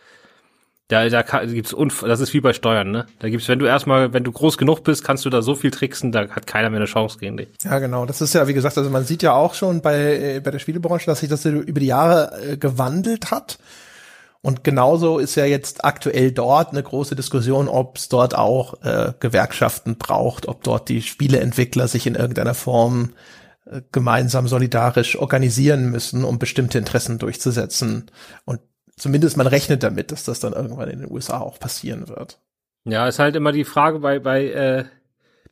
Da, 0.87 1.09
da 1.09 1.23
gibt's 1.45 1.73
Unf 1.73 2.03
das 2.05 2.19
ist 2.19 2.33
wie 2.33 2.41
bei 2.41 2.53
Steuern, 2.53 2.91
ne? 2.91 3.07
Da 3.17 3.29
gibt's, 3.29 3.47
wenn 3.47 3.57
du 3.57 3.65
erstmal, 3.65 4.13
wenn 4.13 4.23
du 4.23 4.31
groß 4.31 4.57
genug 4.57 4.83
bist, 4.83 5.03
kannst 5.03 5.25
du 5.25 5.31
da 5.31 5.41
so 5.41 5.55
viel 5.55 5.71
tricksen, 5.71 6.11
da 6.11 6.29
hat 6.29 6.45
keiner 6.45 6.69
mehr 6.69 6.77
eine 6.77 6.85
Chance 6.85 7.17
gegen 7.17 7.37
dich. 7.37 7.49
Ja, 7.63 7.79
genau. 7.79 8.05
Das 8.05 8.21
ist 8.21 8.35
ja, 8.35 8.47
wie 8.47 8.53
gesagt, 8.53 8.77
also 8.77 8.89
man 8.91 9.03
sieht 9.03 9.23
ja 9.23 9.33
auch 9.33 9.55
schon 9.55 9.81
bei, 9.81 10.35
äh, 10.35 10.39
bei 10.41 10.51
der 10.51 10.59
Spielebranche, 10.59 11.07
dass 11.07 11.21
sich 11.21 11.29
das 11.29 11.43
über 11.45 11.79
die 11.79 11.87
Jahre 11.87 12.39
äh, 12.39 12.57
gewandelt 12.57 13.31
hat. 13.31 13.57
Und 14.41 14.63
genauso 14.63 15.17
ist 15.17 15.33
ja 15.33 15.45
jetzt 15.45 15.83
aktuell 15.83 16.31
dort 16.31 16.69
eine 16.69 16.83
große 16.83 17.15
Diskussion, 17.15 17.67
ob 17.67 17.97
es 17.97 18.09
dort 18.09 18.37
auch 18.37 18.75
äh, 18.83 19.13
Gewerkschaften 19.19 19.97
braucht, 19.97 20.47
ob 20.47 20.61
dort 20.61 20.87
die 20.87 21.01
Spieleentwickler 21.01 21.87
sich 21.87 22.05
in 22.05 22.13
irgendeiner 22.13 22.53
Form 22.53 23.13
äh, 23.65 23.81
gemeinsam 23.91 24.47
solidarisch 24.47 25.17
organisieren 25.17 25.89
müssen, 25.89 26.23
um 26.23 26.37
bestimmte 26.37 26.77
Interessen 26.77 27.17
durchzusetzen. 27.17 28.11
Und 28.45 28.59
zumindest 28.97 29.37
man 29.37 29.47
rechnet 29.47 29.83
damit, 29.83 30.11
dass 30.11 30.23
das 30.23 30.39
dann 30.39 30.53
irgendwann 30.53 30.89
in 30.89 30.99
den 30.99 31.11
USA 31.11 31.39
auch 31.39 31.59
passieren 31.59 32.07
wird. 32.07 32.39
Ja, 32.85 33.07
ist 33.07 33.19
halt 33.19 33.35
immer 33.35 33.51
die 33.51 33.63
Frage 33.65 33.99
bei, 33.99 34.19
bei, 34.19 34.45
äh, 34.47 34.85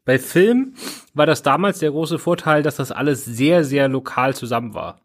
bei 0.06 0.20
Film 0.20 0.76
war 1.14 1.26
das 1.26 1.42
damals 1.42 1.80
der 1.80 1.92
große 1.92 2.20
Vorteil, 2.20 2.64
dass 2.64 2.76
das 2.76 2.92
alles 2.92 3.26
sehr, 3.26 3.64
sehr 3.64 3.88
lokal 3.88 4.36
zusammen 4.36 4.74
war. 4.74 5.02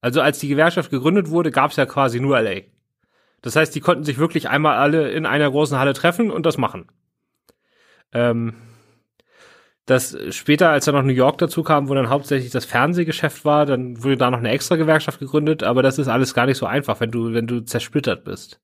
Also 0.00 0.20
als 0.20 0.38
die 0.38 0.48
Gewerkschaft 0.48 0.90
gegründet 0.90 1.30
wurde, 1.30 1.50
gab 1.50 1.70
es 1.70 1.76
ja 1.76 1.86
quasi 1.86 2.20
nur 2.20 2.40
LA. 2.40 2.62
Das 3.42 3.56
heißt, 3.56 3.74
die 3.74 3.80
konnten 3.80 4.04
sich 4.04 4.18
wirklich 4.18 4.48
einmal 4.48 4.76
alle 4.76 5.10
in 5.10 5.26
einer 5.26 5.50
großen 5.50 5.78
Halle 5.78 5.92
treffen 5.92 6.30
und 6.30 6.46
das 6.46 6.58
machen. 6.58 6.86
Ähm, 8.12 8.54
dass 9.86 10.16
später, 10.30 10.70
als 10.70 10.84
dann 10.84 10.96
noch 10.96 11.02
New 11.02 11.12
York 11.12 11.38
dazu 11.38 11.62
kam, 11.62 11.88
wo 11.88 11.94
dann 11.94 12.10
hauptsächlich 12.10 12.50
das 12.50 12.64
Fernsehgeschäft 12.64 13.44
war, 13.44 13.66
dann 13.66 14.02
wurde 14.02 14.16
da 14.16 14.30
noch 14.30 14.38
eine 14.38 14.50
extra 14.50 14.74
Gewerkschaft 14.74 15.20
gegründet, 15.20 15.62
aber 15.62 15.82
das 15.82 15.98
ist 15.98 16.08
alles 16.08 16.34
gar 16.34 16.46
nicht 16.46 16.58
so 16.58 16.66
einfach, 16.66 16.98
wenn 17.00 17.12
du, 17.12 17.32
wenn 17.32 17.46
du 17.46 17.60
zersplittert 17.60 18.24
bist. 18.24 18.60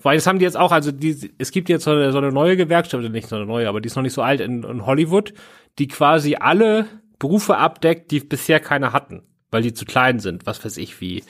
Weil 0.00 0.16
das 0.16 0.26
haben 0.26 0.38
die 0.38 0.44
jetzt 0.44 0.56
auch, 0.56 0.72
also 0.72 0.90
die, 0.90 1.32
es 1.38 1.52
gibt 1.52 1.68
jetzt 1.68 1.84
so 1.84 1.92
eine, 1.92 2.10
so 2.10 2.18
eine 2.18 2.32
neue 2.32 2.56
Gewerkschaft, 2.56 3.04
nicht 3.10 3.28
so 3.28 3.36
eine 3.36 3.46
neue, 3.46 3.68
aber 3.68 3.82
die 3.82 3.86
ist 3.86 3.94
noch 3.94 4.02
nicht 4.02 4.14
so 4.14 4.22
alt 4.22 4.40
in, 4.40 4.64
in 4.64 4.86
Hollywood, 4.86 5.34
die 5.78 5.88
quasi 5.88 6.36
alle 6.36 6.86
Berufe 7.18 7.58
abdeckt, 7.58 8.10
die 8.10 8.20
bisher 8.20 8.60
keine 8.60 8.94
hatten, 8.94 9.22
weil 9.50 9.62
die 9.62 9.74
zu 9.74 9.84
klein 9.84 10.18
sind, 10.20 10.46
was 10.46 10.64
weiß 10.64 10.78
ich, 10.78 11.00
wie 11.02 11.22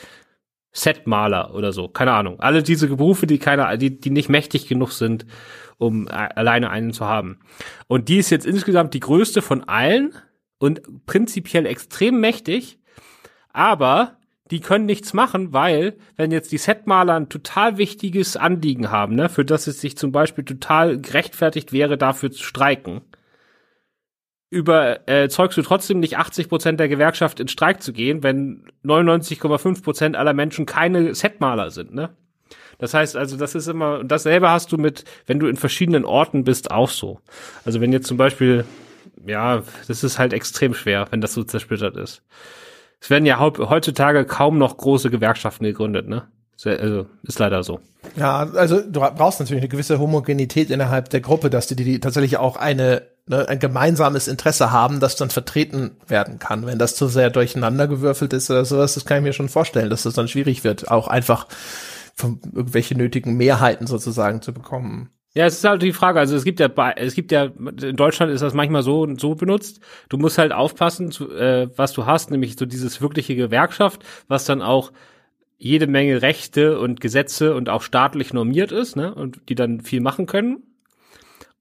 Setmaler 0.70 1.52
oder 1.54 1.72
so, 1.72 1.88
keine 1.88 2.12
Ahnung. 2.12 2.40
Alle 2.40 2.62
diese 2.62 2.88
Berufe, 2.88 3.26
die 3.26 3.38
keine, 3.38 3.76
die, 3.76 4.00
die 4.00 4.10
nicht 4.10 4.30
mächtig 4.30 4.68
genug 4.68 4.92
sind, 4.92 5.26
um 5.79 6.09
alleine 6.09 6.70
einen 6.70 6.93
zu 6.93 7.07
haben. 7.07 7.41
Und 7.87 8.09
die 8.09 8.18
ist 8.18 8.31
jetzt 8.31 8.47
insgesamt 8.47 8.95
die 8.95 9.01
größte 9.01 9.43
von 9.43 9.64
allen 9.64 10.14
und 10.59 11.07
prinzipiell 11.07 11.66
extrem 11.66 12.20
mächtig, 12.20 12.79
aber 13.53 14.18
die 14.51 14.61
können 14.61 14.85
nichts 14.85 15.14
machen, 15.14 15.53
weil, 15.53 15.97
wenn 16.16 16.31
jetzt 16.31 16.53
die 16.53 16.59
Setmaler 16.59 17.14
ein 17.14 17.31
total 17.31 17.79
wichtiges 17.79 18.37
Anliegen 18.37 18.91
haben, 18.91 19.14
ne, 19.14 19.29
für 19.29 19.45
das 19.45 19.66
es 19.66 19.81
sich 19.81 19.97
zum 19.97 20.12
Beispiel 20.12 20.45
total 20.45 21.01
gerechtfertigt 21.01 21.73
wäre, 21.73 21.97
dafür 21.97 22.31
zu 22.31 22.43
streiken, 22.43 23.01
überzeugst 24.51 25.57
äh, 25.57 25.62
du 25.62 25.66
trotzdem 25.66 26.01
nicht 26.01 26.18
80 26.18 26.51
Prozent 26.51 26.79
der 26.79 26.89
Gewerkschaft 26.89 27.41
in 27.41 27.49
Streik 27.49 27.83
zu 27.83 27.95
gehen, 27.95 28.23
wenn 28.23 28.70
99,5 28.85 29.83
Prozent 29.83 30.16
aller 30.16 30.35
Menschen 30.35 30.66
keine 30.66 31.14
Setmaler 31.14 31.70
sind, 31.70 31.95
ne? 31.95 32.14
Das 32.83 32.95
heißt 32.95 33.16
also, 33.16 33.37
das 33.37 33.55
ist 33.55 33.68
immer, 33.68 34.03
dasselbe 34.03 34.51
hast 34.51 34.72
du 34.72 34.76
mit, 34.76 35.05
wenn 35.28 35.39
du 35.39 35.47
in 35.47 35.55
verschiedenen 35.55 36.05
Orten 36.05 36.43
bist, 36.43 36.72
auch 36.72 36.91
so. 36.91 37.20
Also 37.64 37.80
wenn 37.80 37.93
jetzt 37.93 38.09
zum 38.09 38.16
Beispiel, 38.16 38.64
ja, 39.24 39.62
das 39.87 40.03
ist 40.03 40.18
halt 40.18 40.33
extrem 40.33 40.74
schwer, 40.74 41.07
wenn 41.11 41.20
das 41.20 41.33
so 41.33 41.45
zersplittert 41.45 41.97
ist. 41.97 42.22
Es 43.01 43.09
werden 43.09 43.24
ja 43.24 43.39
heutzutage 43.39 44.24
kaum 44.24 44.59
noch 44.59 44.78
große 44.78 45.11
Gewerkschaften 45.11 45.64
gegründet, 45.64 46.09
ne? 46.09 46.24
Also 46.64 47.07
ist 47.22 47.39
leider 47.39 47.62
so. 47.62 47.78
Ja, 48.16 48.51
also 48.53 48.80
du 48.80 48.99
brauchst 48.99 49.39
natürlich 49.39 49.62
eine 49.62 49.68
gewisse 49.68 50.01
Homogenität 50.01 50.68
innerhalb 50.68 51.09
der 51.11 51.20
Gruppe, 51.20 51.51
dass 51.51 51.68
die, 51.68 51.76
die 51.76 52.01
tatsächlich 52.01 52.39
auch 52.39 52.57
eine, 52.57 53.03
ne, 53.26 53.49
ein 53.49 53.61
gemeinsames 53.61 54.26
Interesse 54.26 54.72
haben, 54.72 54.99
das 54.99 55.14
dann 55.14 55.30
vertreten 55.30 55.93
werden 56.09 56.41
kann. 56.41 56.66
Wenn 56.66 56.80
das 56.80 56.97
zu 56.97 57.07
sehr 57.07 57.30
durcheinandergewürfelt 57.30 58.33
ist 58.33 58.51
oder 58.51 58.64
sowas, 58.64 58.95
das 58.95 59.05
kann 59.05 59.18
ich 59.18 59.22
mir 59.22 59.33
schon 59.33 59.49
vorstellen, 59.49 59.89
dass 59.89 60.03
das 60.03 60.14
dann 60.14 60.26
schwierig 60.26 60.64
wird, 60.64 60.91
auch 60.91 61.07
einfach 61.07 61.47
von 62.14 62.40
irgendwelche 62.54 62.96
nötigen 62.96 63.36
Mehrheiten 63.36 63.86
sozusagen 63.86 64.42
zu 64.42 64.52
bekommen. 64.52 65.10
Ja, 65.34 65.46
es 65.46 65.54
ist 65.54 65.64
halt 65.64 65.82
die 65.82 65.94
Frage. 65.94 66.18
Also 66.18 66.36
es 66.36 66.44
gibt 66.44 66.60
ja, 66.60 66.68
es 66.96 67.14
gibt 67.14 67.32
ja 67.32 67.44
in 67.44 67.96
Deutschland 67.96 68.32
ist 68.32 68.42
das 68.42 68.52
manchmal 68.52 68.82
so 68.82 69.00
und 69.00 69.18
so 69.18 69.34
benutzt. 69.34 69.80
Du 70.10 70.18
musst 70.18 70.36
halt 70.36 70.52
aufpassen, 70.52 71.10
zu, 71.10 71.30
äh, 71.30 71.68
was 71.76 71.92
du 71.92 72.04
hast, 72.04 72.30
nämlich 72.30 72.56
so 72.56 72.66
dieses 72.66 73.00
wirkliche 73.00 73.34
Gewerkschaft, 73.34 74.04
was 74.28 74.44
dann 74.44 74.60
auch 74.60 74.92
jede 75.56 75.86
Menge 75.86 76.20
Rechte 76.20 76.78
und 76.78 77.00
Gesetze 77.00 77.54
und 77.54 77.68
auch 77.68 77.82
staatlich 77.82 78.34
normiert 78.34 78.72
ist, 78.72 78.96
ne, 78.96 79.14
und 79.14 79.48
die 79.48 79.54
dann 79.54 79.80
viel 79.80 80.00
machen 80.00 80.26
können. 80.26 80.64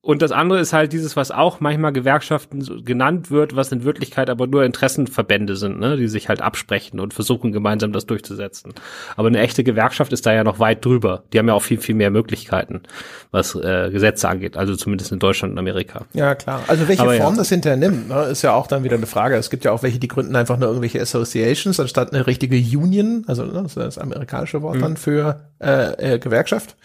Und 0.03 0.23
das 0.23 0.31
andere 0.31 0.59
ist 0.59 0.73
halt 0.73 0.93
dieses, 0.93 1.15
was 1.15 1.29
auch 1.29 1.59
manchmal 1.59 1.93
Gewerkschaften 1.93 2.83
genannt 2.83 3.29
wird, 3.29 3.55
was 3.55 3.71
in 3.71 3.83
Wirklichkeit 3.83 4.31
aber 4.31 4.47
nur 4.47 4.65
Interessenverbände 4.65 5.55
sind, 5.55 5.79
ne, 5.79 5.95
die 5.95 6.07
sich 6.07 6.27
halt 6.27 6.41
absprechen 6.41 6.99
und 6.99 7.13
versuchen 7.13 7.51
gemeinsam 7.51 7.93
das 7.93 8.07
durchzusetzen. 8.07 8.73
Aber 9.15 9.27
eine 9.27 9.37
echte 9.37 9.63
Gewerkschaft 9.63 10.11
ist 10.11 10.25
da 10.25 10.33
ja 10.33 10.43
noch 10.43 10.57
weit 10.57 10.83
drüber. 10.83 11.21
Die 11.31 11.37
haben 11.37 11.47
ja 11.47 11.53
auch 11.53 11.61
viel, 11.61 11.79
viel 11.79 11.93
mehr 11.93 12.09
Möglichkeiten, 12.09 12.81
was 13.29 13.53
äh, 13.53 13.91
Gesetze 13.91 14.27
angeht, 14.27 14.57
also 14.57 14.75
zumindest 14.75 15.11
in 15.11 15.19
Deutschland 15.19 15.51
und 15.53 15.59
Amerika. 15.59 16.05
Ja, 16.13 16.33
klar. 16.33 16.63
Also 16.65 16.87
welche 16.87 17.03
aber 17.03 17.17
Form 17.17 17.33
ja. 17.35 17.37
das 17.37 17.49
hinterher 17.49 17.77
nimmt, 17.77 18.09
ne, 18.09 18.23
ist 18.23 18.41
ja 18.41 18.55
auch 18.55 18.65
dann 18.65 18.83
wieder 18.83 18.95
eine 18.95 19.05
Frage. 19.05 19.35
Es 19.35 19.51
gibt 19.51 19.65
ja 19.65 19.71
auch 19.71 19.83
welche, 19.83 19.99
die 19.99 20.07
gründen 20.07 20.35
einfach 20.35 20.57
nur 20.57 20.69
irgendwelche 20.69 20.99
Associations 20.99 21.79
anstatt 21.79 22.11
eine 22.11 22.25
richtige 22.25 22.55
Union, 22.55 23.23
also 23.27 23.45
ne, 23.45 23.53
das 23.53 23.77
ist 23.77 23.77
das 23.77 23.97
amerikanische 23.99 24.63
Wort 24.63 24.77
mhm. 24.77 24.81
dann 24.81 24.97
für 24.97 25.41
äh, 25.59 26.15
äh, 26.15 26.17
Gewerkschaft. 26.17 26.75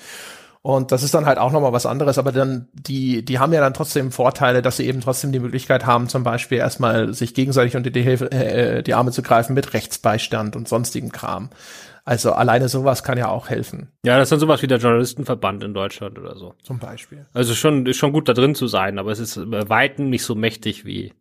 Und 0.67 0.91
das 0.91 1.05
ist 1.05 1.15
dann 1.15 1.27
halt 1.27 1.39
auch 1.39 1.53
nochmal 1.53 1.73
was 1.73 1.87
anderes, 1.87 2.19
aber 2.19 2.33
dann, 2.33 2.67
die, 2.73 3.25
die 3.25 3.39
haben 3.39 3.53
ja 3.53 3.61
dann 3.61 3.73
trotzdem 3.73 4.11
Vorteile, 4.11 4.63
dass 4.63 4.79
sie 4.79 4.89
eben 4.89 5.01
trotzdem 5.01 5.31
die 5.31 5.39
Möglichkeit 5.39 5.87
haben, 5.87 6.09
zum 6.09 6.25
Beispiel 6.25 6.59
erstmal 6.59 7.15
sich 7.15 7.35
gegenseitig 7.35 7.77
unter 7.77 7.91
die 7.91 8.03
Hilfe, 8.03 8.33
äh, 8.33 8.83
die 8.83 8.95
Arme 8.95 9.13
zu 9.13 9.23
greifen 9.23 9.55
mit 9.55 9.75
Rechtsbeistand 9.75 10.57
und 10.57 10.67
sonstigen 10.67 11.13
Kram. 11.13 11.51
Also 12.05 12.33
alleine 12.33 12.69
sowas 12.69 13.05
kann 13.05 13.17
ja 13.17 13.29
auch 13.29 13.49
helfen. 13.49 13.93
Ja, 14.05 14.17
das 14.17 14.25
ist 14.25 14.33
dann 14.33 14.41
sowas 14.41 14.61
wie 14.61 14.67
der 14.67 14.79
Journalistenverband 14.79 15.63
in 15.63 15.73
Deutschland 15.73 16.19
oder 16.19 16.35
so. 16.35 16.55
Zum 16.65 16.81
Beispiel. 16.81 17.27
Also 17.33 17.55
schon, 17.55 17.87
ist 17.87 17.99
schon 17.99 18.13
gut 18.13 18.29
da 18.29 18.33
drin 18.33 18.57
zu 18.57 18.67
sein, 18.67 18.99
aber 18.99 19.13
es 19.13 19.21
ist 19.21 19.39
bei 19.49 19.69
Weitem 19.69 20.11
nicht 20.11 20.25
so 20.25 20.35
mächtig 20.35 20.85
wie, 20.85 21.13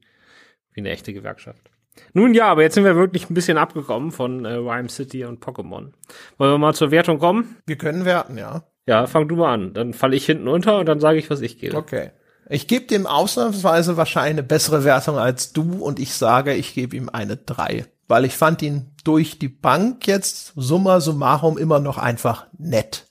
wie 0.73 0.81
eine 0.81 0.89
echte 0.89 1.13
Gewerkschaft. 1.13 1.69
Nun 2.13 2.33
ja, 2.33 2.47
aber 2.47 2.63
jetzt 2.63 2.73
sind 2.73 2.83
wir 2.83 2.95
wirklich 2.95 3.29
ein 3.29 3.35
bisschen 3.35 3.59
abgekommen 3.59 4.09
von 4.09 4.43
äh, 4.43 4.53
Rhyme 4.53 4.89
City 4.89 5.23
und 5.23 5.45
Pokémon. 5.45 5.91
Wollen 6.39 6.51
wir 6.51 6.57
mal 6.57 6.73
zur 6.73 6.89
Wertung 6.89 7.19
kommen? 7.19 7.57
Wir 7.67 7.77
können 7.77 8.05
werten, 8.05 8.39
ja. 8.39 8.63
Ja, 8.87 9.07
fang 9.07 9.27
du 9.27 9.35
mal 9.35 9.53
an. 9.53 9.73
Dann 9.73 9.93
falle 9.93 10.15
ich 10.15 10.25
hinten 10.25 10.47
unter 10.47 10.79
und 10.79 10.85
dann 10.85 10.99
sage 10.99 11.17
ich, 11.17 11.29
was 11.29 11.41
ich 11.41 11.59
gebe. 11.59 11.75
Okay. 11.75 12.11
Ich 12.49 12.67
gebe 12.67 12.85
dem 12.85 13.07
ausnahmsweise 13.07 13.97
wahrscheinlich 13.97 14.33
eine 14.33 14.43
bessere 14.43 14.83
Wertung 14.83 15.17
als 15.17 15.51
du 15.51 15.83
und 15.83 15.99
ich 15.99 16.13
sage, 16.13 16.53
ich 16.53 16.75
gebe 16.75 16.95
ihm 16.95 17.09
eine 17.09 17.37
3. 17.37 17.85
Weil 18.07 18.25
ich 18.25 18.37
fand 18.37 18.61
ihn 18.61 18.91
durch 19.03 19.39
die 19.39 19.47
Bank 19.47 20.05
jetzt 20.05 20.53
summa 20.55 20.99
summarum 20.99 21.57
immer 21.57 21.79
noch 21.79 21.97
einfach 21.97 22.45
nett. 22.57 23.07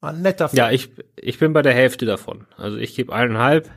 Ein 0.00 0.22
netter 0.22 0.48
Film. 0.48 0.58
Ja, 0.58 0.70
ich, 0.70 0.90
ich 1.16 1.38
bin 1.38 1.52
bei 1.52 1.62
der 1.62 1.74
Hälfte 1.74 2.06
davon. 2.06 2.46
Also 2.56 2.76
ich 2.76 2.94
gebe 2.94 3.12
eineinhalb. 3.12 3.68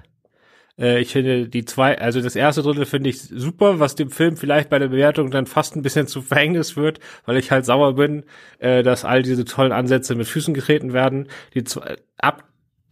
Äh, 0.78 1.01
ich 1.01 1.11
finde 1.11 1.47
die 1.47 1.65
zwei, 1.65 1.97
also 1.99 2.21
das 2.21 2.36
erste 2.36 2.61
Drittel 2.61 2.86
finde 2.86 3.09
ich 3.09 3.21
super, 3.21 3.80
was 3.80 3.95
dem 3.95 4.09
Film 4.09 4.38
vielleicht 4.38 4.69
bei 4.69 4.80
der 4.80 4.88
Bewertung 4.88 5.32
dann 5.32 5.45
fast 5.45 5.76
ein 5.76 5.82
bisschen 5.82 6.07
zu 6.07 6.21
Verhängnis 6.21 6.76
wird, 6.76 6.99
weil 7.26 7.38
ich 7.38 7.51
halt 7.51 7.65
sauer 7.65 7.95
bin, 7.95 8.24
äh, 8.59 8.84
dass 8.84 9.05
all 9.05 9.24
diese 9.24 9.45
tollen 9.45 9.71
Ansätze 9.71 10.15
mit 10.15 10.28
Füßen 10.28 10.53
getreten 10.53 10.93
werden. 10.93 11.28
Die, 11.53 11.63
ab, 12.17 12.43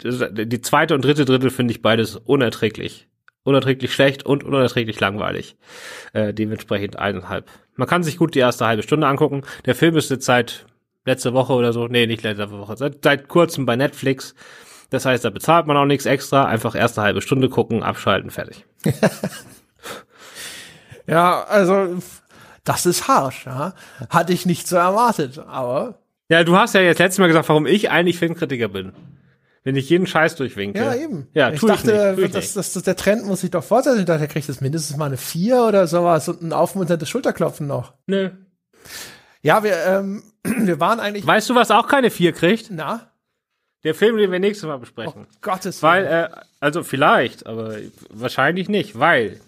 die 0.04 0.62
zweite 0.62 0.96
und 0.96 1.06
dritte 1.06 1.26
Drittel 1.26 1.50
finde 1.50 1.72
ich 1.72 1.82
beides 1.82 2.16
unerträglich. 2.16 3.08
Unerträglich 3.44 3.92
schlecht 3.92 4.24
und 4.24 4.44
unerträglich 4.44 5.00
langweilig. 5.00 5.56
Äh, 6.14 6.34
dementsprechend 6.34 7.00
eineinhalb. 7.00 7.50
Man 7.76 7.88
kann 7.88 8.04
sich 8.04 8.18
gut 8.18 8.36
die 8.36 8.40
erste 8.40 8.68
halbe 8.68 8.84
Stunde 8.84 9.08
angucken. 9.08 9.42
Der 9.66 9.74
Film 9.74 9.98
ist 9.98 10.12
jetzt 10.12 10.26
seit 10.26 10.66
letzte 11.06 11.34
Woche 11.34 11.54
oder 11.54 11.74
so, 11.74 11.88
nee, 11.88 12.06
nicht 12.06 12.22
letzte 12.22 12.52
Woche, 12.52 12.78
seit, 12.78 13.04
seit 13.04 13.28
kurzem 13.28 13.66
bei 13.66 13.76
Netflix. 13.76 14.36
Das 14.92 15.06
heißt, 15.06 15.24
da 15.24 15.30
bezahlt 15.30 15.68
man 15.68 15.78
auch 15.78 15.86
nichts 15.86 16.06
extra, 16.06 16.46
einfach 16.46 16.76
erste 16.76 17.02
halbe 17.02 17.22
Stunde 17.22 17.48
gucken, 17.50 17.82
abschalten, 17.82 18.30
fertig. 18.30 18.66
ja, 21.08 21.44
also 21.46 21.98
das 22.66 22.86
ist 22.86 23.08
harsch, 23.08 23.46
ja. 23.46 23.74
Hatte 24.10 24.34
ich 24.34 24.46
nicht 24.46 24.68
so 24.68 24.76
erwartet, 24.76 25.40
aber. 25.40 26.02
Ja, 26.28 26.44
du 26.44 26.58
hast 26.58 26.76
ja 26.76 26.82
jetzt 26.82 27.00
letztes 27.00 27.20
Mal 27.20 27.28
gesagt, 27.28 27.48
warum 27.48 27.66
ich 27.66 27.90
eigentlich 27.90 28.20
Filmkritiker 28.20 28.68
bin. 28.68 28.92
Wenn 29.64 29.78
ich 29.78 29.90
jeden 29.90 30.08
Scheiß 30.08 30.36
durchwinke. 30.36 30.80
Ja, 30.80 30.94
eben. 30.94 31.28
Ja, 31.34 31.52
ich 31.52 31.62
dachte, 31.62 32.18
ich 32.20 32.32
das, 32.32 32.54
das, 32.54 32.74
das, 32.74 32.84
der 32.84 32.98
Trend 32.98 33.26
muss 33.26 33.42
sich 33.42 33.52
doch 33.52 33.64
fortsetzen. 33.64 34.00
Ich 34.00 34.06
dachte, 34.06 34.20
der 34.20 34.28
kriegt 34.28 34.48
jetzt 34.48 34.62
mindestens 34.62 34.98
mal 34.98 35.06
eine 35.06 35.18
vier 35.18 35.64
oder 35.64 35.88
sowas 35.88 36.28
und 36.28 36.42
ein 36.42 36.52
aufmunterndes 36.52 37.08
Schulterklopfen 37.08 37.66
noch. 37.66 37.94
Nö. 38.08 38.32
Ja, 39.42 39.64
wir, 39.64 39.78
ähm, 39.86 40.24
wir 40.44 40.82
waren 40.82 41.00
eigentlich. 41.00 41.26
Weißt 41.26 41.50
du, 41.50 41.56
was 41.56 41.72
auch 41.72 41.88
keine 41.88 42.10
vier 42.10 42.34
kriegt? 42.34 42.72
Na? 42.72 43.11
Der 43.84 43.96
Film, 43.96 44.18
den 44.18 44.32
wir 44.32 44.40
nächstes 44.40 44.68
Mal 44.68 44.78
besprechen. 44.78 45.26
Oh, 45.26 45.38
Gottes 45.42 45.82
Willen. 45.82 46.06
Weil, 46.06 46.06
äh, 46.06 46.30
also 46.60 46.84
vielleicht, 46.84 47.48
aber 47.48 47.76
wahrscheinlich 48.10 48.70
nicht, 48.70 49.00
weil, 49.00 49.40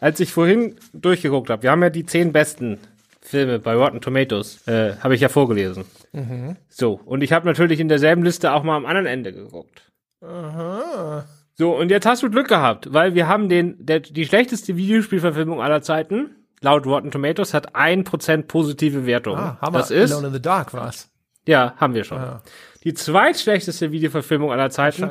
als 0.00 0.20
ich 0.20 0.32
vorhin 0.32 0.76
durchgeguckt 0.92 1.48
habe, 1.50 1.62
wir 1.62 1.70
haben 1.70 1.82
ja 1.82 1.90
die 1.90 2.04
zehn 2.04 2.32
besten 2.32 2.78
Filme 3.22 3.58
bei 3.58 3.74
Rotten 3.74 4.00
Tomatoes, 4.00 4.66
äh, 4.66 4.96
habe 4.96 5.14
ich 5.14 5.20
ja 5.20 5.28
vorgelesen. 5.28 5.84
Mhm. 6.12 6.56
So, 6.68 7.00
und 7.04 7.22
ich 7.22 7.32
habe 7.32 7.46
natürlich 7.46 7.80
in 7.80 7.88
derselben 7.88 8.22
Liste 8.22 8.52
auch 8.52 8.62
mal 8.62 8.76
am 8.76 8.86
anderen 8.86 9.06
Ende 9.06 9.32
geguckt. 9.32 9.82
Aha. 10.20 11.24
So, 11.54 11.76
und 11.76 11.90
jetzt 11.90 12.06
hast 12.06 12.22
du 12.22 12.30
Glück 12.30 12.48
gehabt, 12.48 12.92
weil 12.92 13.14
wir 13.14 13.28
haben 13.28 13.48
den, 13.48 13.76
der, 13.84 14.00
die 14.00 14.26
schlechteste 14.26 14.76
Videospielverfilmung 14.76 15.60
aller 15.60 15.82
Zeiten, 15.82 16.36
laut 16.60 16.86
Rotten 16.86 17.10
Tomatoes, 17.10 17.54
hat 17.54 17.74
ein 17.74 18.04
Prozent 18.04 18.48
positive 18.48 19.06
Wertung. 19.06 19.36
Ah, 19.36 19.58
haben 19.60 19.74
das 19.74 19.90
ist, 19.90 20.10
Alone 20.10 20.28
in 20.28 20.32
the 20.32 20.42
Dark 20.42 20.72
was? 20.72 21.10
Ja, 21.46 21.74
haben 21.76 21.94
wir 21.94 22.04
schon. 22.04 22.18
Ah. 22.18 22.42
Die 22.84 22.94
zweitschlechteste 22.94 23.92
Videoverfilmung 23.92 24.52
aller 24.52 24.70
Zeiten 24.70 25.04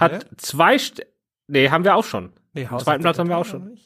hat 0.00 0.12
Dead? 0.12 0.40
zwei, 0.40 0.78
St 0.78 1.06
nee, 1.46 1.68
haben 1.68 1.84
wir 1.84 1.94
auch 1.94 2.04
schon. 2.04 2.32
Nee, 2.54 2.68
House 2.68 2.80
den 2.80 2.84
zweiten 2.84 3.02
Platz 3.02 3.18
haben 3.18 3.28
wir 3.28 3.36
auch 3.36 3.44
schon. 3.44 3.78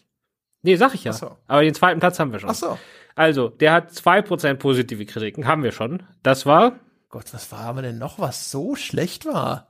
Nee, 0.62 0.77
sag 0.77 0.95
ich 0.95 1.05
ja. 1.05 1.12
So. 1.12 1.37
Aber 1.47 1.62
den 1.62 1.74
zweiten 1.74 2.01
Platz 2.01 2.18
haben 2.18 2.33
wir 2.33 2.39
schon. 2.39 2.51
Ach 2.51 2.55
so. 2.55 2.79
Also, 3.14 3.49
der 3.49 3.72
hat 3.72 3.93
zwei 3.93 4.22
Prozent 4.22 4.59
positive 4.59 5.07
Kritiken, 5.07 5.47
haben 5.47 5.62
wir 5.62 5.72
schon. 5.72 6.03
Das 6.22 6.47
war. 6.47 6.79
Gott, 7.09 7.33
was 7.33 7.51
war 7.51 7.61
aber 7.61 7.83
denn 7.83 7.99
noch, 7.99 8.18
was 8.18 8.51
so 8.51 8.74
schlecht 8.77 9.27
war? 9.27 9.68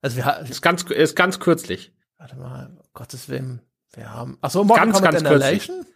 Also 0.00 0.16
wir 0.16 0.26
hatten. 0.26 0.46
Ist 0.46 0.60
ganz, 0.60 0.82
ist 0.82 1.16
ganz 1.16 1.40
kürzlich. 1.40 1.92
Warte 2.18 2.36
mal, 2.36 2.76
Gottes 2.92 3.28
Willen. 3.28 3.62
Wir 3.94 4.12
haben. 4.12 4.38
Ach 4.42 4.50
so, 4.50 4.64
Mortal 4.64 4.86
ganz, 4.86 4.96
Kombat 4.96 5.12
ganz 5.12 5.24
Annihilation? 5.24 5.76
Kürzlich. 5.76 5.94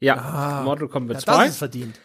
Ja, 0.00 0.16
ah, 0.16 0.62
Mortal 0.64 0.88
Kombat 0.88 1.16
ja, 1.16 1.20
2. 1.20 1.32
Das 1.44 1.48
ist 1.50 1.58
verdient. 1.58 2.00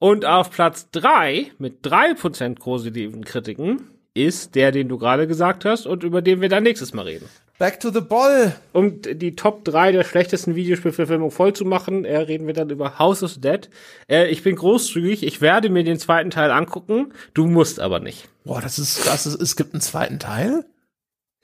Und 0.00 0.24
auf 0.24 0.50
Platz 0.50 0.90
drei 0.90 1.52
mit 1.58 1.80
drei 1.82 2.14
Prozent 2.14 2.58
positiven 2.58 3.22
Kritiken 3.22 3.90
ist 4.14 4.54
der, 4.54 4.72
den 4.72 4.88
du 4.88 4.96
gerade 4.96 5.26
gesagt 5.26 5.66
hast 5.66 5.86
und 5.86 6.02
über 6.04 6.22
den 6.22 6.40
wir 6.40 6.48
dann 6.48 6.62
nächstes 6.62 6.94
Mal 6.94 7.04
reden. 7.04 7.28
Back 7.58 7.80
to 7.80 7.90
the 7.90 8.00
Ball. 8.00 8.56
Um 8.72 9.02
die 9.02 9.36
Top 9.36 9.62
3 9.66 9.92
der 9.92 10.04
schlechtesten 10.04 10.54
Videospielverfilmungen 10.54 11.30
voll 11.30 11.52
zu 11.52 11.66
machen, 11.66 12.06
äh, 12.06 12.16
reden 12.16 12.46
wir 12.46 12.54
dann 12.54 12.70
über 12.70 12.98
House 12.98 13.22
of 13.22 13.38
Dead. 13.38 13.68
Äh, 14.08 14.28
ich 14.28 14.42
bin 14.42 14.56
großzügig, 14.56 15.22
ich 15.22 15.42
werde 15.42 15.68
mir 15.68 15.84
den 15.84 15.98
zweiten 15.98 16.30
Teil 16.30 16.50
angucken, 16.50 17.12
du 17.34 17.46
musst 17.46 17.78
aber 17.78 18.00
nicht. 18.00 18.30
Boah, 18.44 18.62
das 18.62 18.78
ist, 18.78 19.06
das 19.06 19.26
ist, 19.26 19.38
es 19.38 19.54
gibt 19.54 19.74
einen 19.74 19.82
zweiten 19.82 20.18
Teil? 20.18 20.64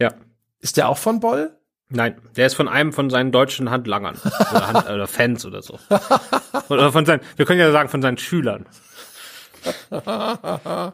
Ja. 0.01 0.15
Ist 0.61 0.79
der 0.79 0.89
auch 0.89 0.97
von 0.97 1.21
Boll? 1.21 1.55
Nein, 1.89 2.17
der 2.37 2.47
ist 2.47 2.55
von 2.55 2.69
einem 2.69 2.93
von 2.93 3.11
seinen 3.11 3.31
deutschen 3.31 3.71
Handlangern 3.71 4.17
oder, 4.51 4.67
Hand, 4.67 4.91
oder 4.91 5.07
Fans 5.07 5.47
oder 5.47 5.63
so. 5.63 5.79
Oder 6.69 6.91
von 6.91 7.07
seinen, 7.07 7.21
wir 7.37 7.47
können 7.47 7.61
ja 7.61 7.71
sagen 7.71 7.89
von 7.89 8.03
seinen 8.03 8.19
Schülern. 8.19 8.67
okay. 9.91 10.93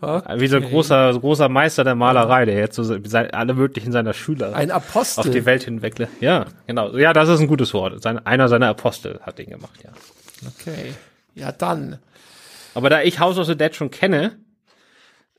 Wie 0.36 0.46
so 0.46 0.56
ein 0.56 0.62
großer, 0.62 1.18
großer 1.18 1.48
Meister 1.48 1.84
der 1.84 1.94
Malerei, 1.94 2.44
der 2.44 2.56
jetzt 2.56 2.76
so 2.76 2.94
alle 3.32 3.54
möglichen 3.54 3.92
seiner 3.92 4.12
Schüler 4.12 4.54
ein 4.54 4.70
Apostel. 4.70 5.20
auf 5.20 5.30
die 5.30 5.44
Welt 5.44 5.64
hinweg. 5.64 5.94
Ja, 6.20 6.46
genau. 6.66 6.96
Ja, 6.96 7.12
das 7.12 7.28
ist 7.28 7.40
ein 7.40 7.46
gutes 7.46 7.74
Wort. 7.74 8.02
Sein, 8.02 8.24
einer 8.26 8.48
seiner 8.48 8.68
Apostel 8.68 9.20
hat 9.22 9.38
den 9.38 9.50
gemacht, 9.50 9.78
ja. 9.84 9.90
Okay. 10.48 10.94
Ja, 11.34 11.52
dann. 11.52 11.98
Aber 12.74 12.90
da 12.90 13.02
ich 13.02 13.18
House 13.18 13.38
of 13.38 13.46
the 13.46 13.56
Dead 13.56 13.74
schon 13.74 13.90
kenne, 13.90 14.38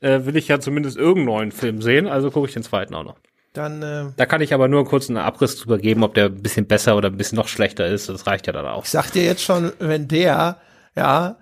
äh, 0.00 0.24
will 0.24 0.36
ich 0.36 0.48
ja 0.48 0.60
zumindest 0.60 0.96
irgendeinen 0.96 1.26
neuen 1.26 1.52
Film 1.52 1.82
sehen, 1.82 2.06
also 2.06 2.30
gucke 2.30 2.48
ich 2.48 2.54
den 2.54 2.62
zweiten 2.62 2.94
auch 2.94 3.04
noch. 3.04 3.16
Dann, 3.54 3.82
äh, 3.82 4.06
da 4.16 4.26
kann 4.26 4.42
ich 4.42 4.52
aber 4.52 4.66
nur 4.66 4.84
kurz 4.84 5.08
einen 5.08 5.16
Abriss 5.16 5.56
drüber 5.56 5.78
geben, 5.78 6.02
ob 6.02 6.14
der 6.14 6.26
ein 6.26 6.42
bisschen 6.42 6.66
besser 6.66 6.96
oder 6.96 7.08
ein 7.08 7.16
bisschen 7.16 7.36
noch 7.36 7.46
schlechter 7.46 7.86
ist. 7.86 8.08
Das 8.08 8.26
reicht 8.26 8.48
ja 8.48 8.52
dann 8.52 8.66
auch. 8.66 8.84
Ich 8.84 8.90
sag 8.90 9.12
dir 9.12 9.24
jetzt 9.24 9.42
schon, 9.42 9.72
wenn 9.78 10.08
der, 10.08 10.58
ja, 10.96 11.36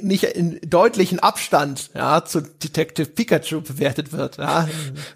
nicht 0.00 0.24
in 0.24 0.58
deutlichen 0.66 1.18
Abstand, 1.18 1.90
ja, 1.94 2.24
zu 2.24 2.40
Detective 2.40 3.08
Pikachu 3.08 3.60
bewertet 3.60 4.12
wird, 4.12 4.38
ja, 4.38 4.66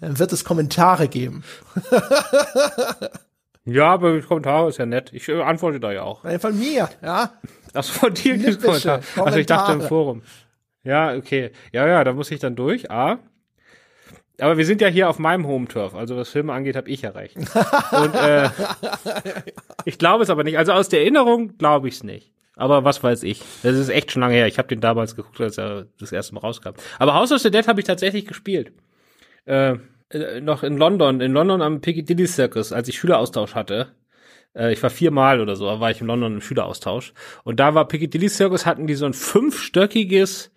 dann 0.01 0.19
wird 0.19 0.31
es 0.31 0.43
Kommentare 0.43 1.07
geben. 1.07 1.43
ja, 3.65 3.91
aber 3.91 4.21
Kommentare 4.21 4.69
ist 4.69 4.77
ja 4.77 4.85
nett. 4.85 5.09
Ich 5.13 5.27
äh, 5.29 5.41
antworte 5.41 5.79
da 5.79 5.91
ja 5.91 6.03
auch. 6.03 6.21
Von 6.39 6.59
mir, 6.59 6.89
ja. 7.01 7.31
Ach, 7.73 7.83
von 7.83 8.13
dir 8.13 8.37
gibt 8.37 8.61
Kommentare. 8.61 9.01
Also 9.15 9.39
ich 9.39 9.47
dachte 9.47 9.71
im 9.73 9.81
Forum. 9.81 10.21
Ja, 10.83 11.15
okay. 11.15 11.51
Ja, 11.71 11.87
ja, 11.87 12.03
da 12.03 12.13
muss 12.13 12.29
ich 12.29 12.39
dann 12.39 12.55
durch. 12.55 12.91
A. 12.91 13.17
Aber 14.41 14.57
wir 14.57 14.65
sind 14.65 14.81
ja 14.81 14.87
hier 14.87 15.07
auf 15.07 15.19
meinem 15.19 15.45
Home-Turf, 15.45 15.93
also 15.93 16.17
was 16.17 16.29
Filme 16.29 16.51
angeht, 16.51 16.75
habe 16.75 16.89
ich 16.89 17.03
ja 17.03 17.11
recht. 17.11 17.37
Und 17.37 18.15
äh, 18.15 18.49
ich 19.85 19.99
glaube 19.99 20.23
es 20.23 20.29
aber 20.29 20.43
nicht. 20.43 20.57
Also 20.57 20.73
aus 20.73 20.89
der 20.89 21.01
Erinnerung 21.01 21.57
glaube 21.57 21.87
ich 21.87 21.95
es 21.95 22.03
nicht. 22.03 22.31
Aber 22.55 22.83
was 22.83 23.03
weiß 23.03 23.23
ich. 23.23 23.41
Das 23.63 23.75
ist 23.75 23.89
echt 23.89 24.11
schon 24.11 24.21
lange 24.21 24.35
her. 24.35 24.47
Ich 24.47 24.57
habe 24.57 24.67
den 24.67 24.81
damals 24.81 25.15
geguckt, 25.15 25.39
als 25.41 25.57
er 25.57 25.85
das 25.99 26.11
erste 26.11 26.33
Mal 26.33 26.41
rauskam. 26.41 26.71
Aber 26.99 27.13
House 27.13 27.31
of 27.31 27.39
the 27.39 27.51
Dead 27.51 27.67
habe 27.67 27.79
ich 27.79 27.85
tatsächlich 27.85 28.25
gespielt. 28.25 28.73
Äh, 29.45 29.75
äh, 30.09 30.41
noch 30.41 30.63
in 30.63 30.77
London, 30.77 31.21
in 31.21 31.33
London 31.33 31.61
am 31.61 31.81
Piccadilly 31.81 32.27
Circus, 32.27 32.73
als 32.73 32.87
ich 32.87 32.97
Schüleraustausch 32.97 33.55
hatte. 33.55 33.95
Äh, 34.55 34.73
ich 34.73 34.83
war 34.83 34.89
viermal 34.89 35.39
oder 35.39 35.55
so, 35.55 35.65
war 35.65 35.91
ich 35.91 36.01
in 36.01 36.07
London 36.07 36.33
im 36.35 36.41
Schüleraustausch. 36.41 37.13
Und 37.43 37.59
da 37.59 37.73
war 37.73 37.87
Piccadilly 37.87 38.29
Circus, 38.29 38.65
hatten 38.65 38.87
die 38.87 38.95
so 38.95 39.05
ein 39.05 39.13
fünfstöckiges 39.13 40.50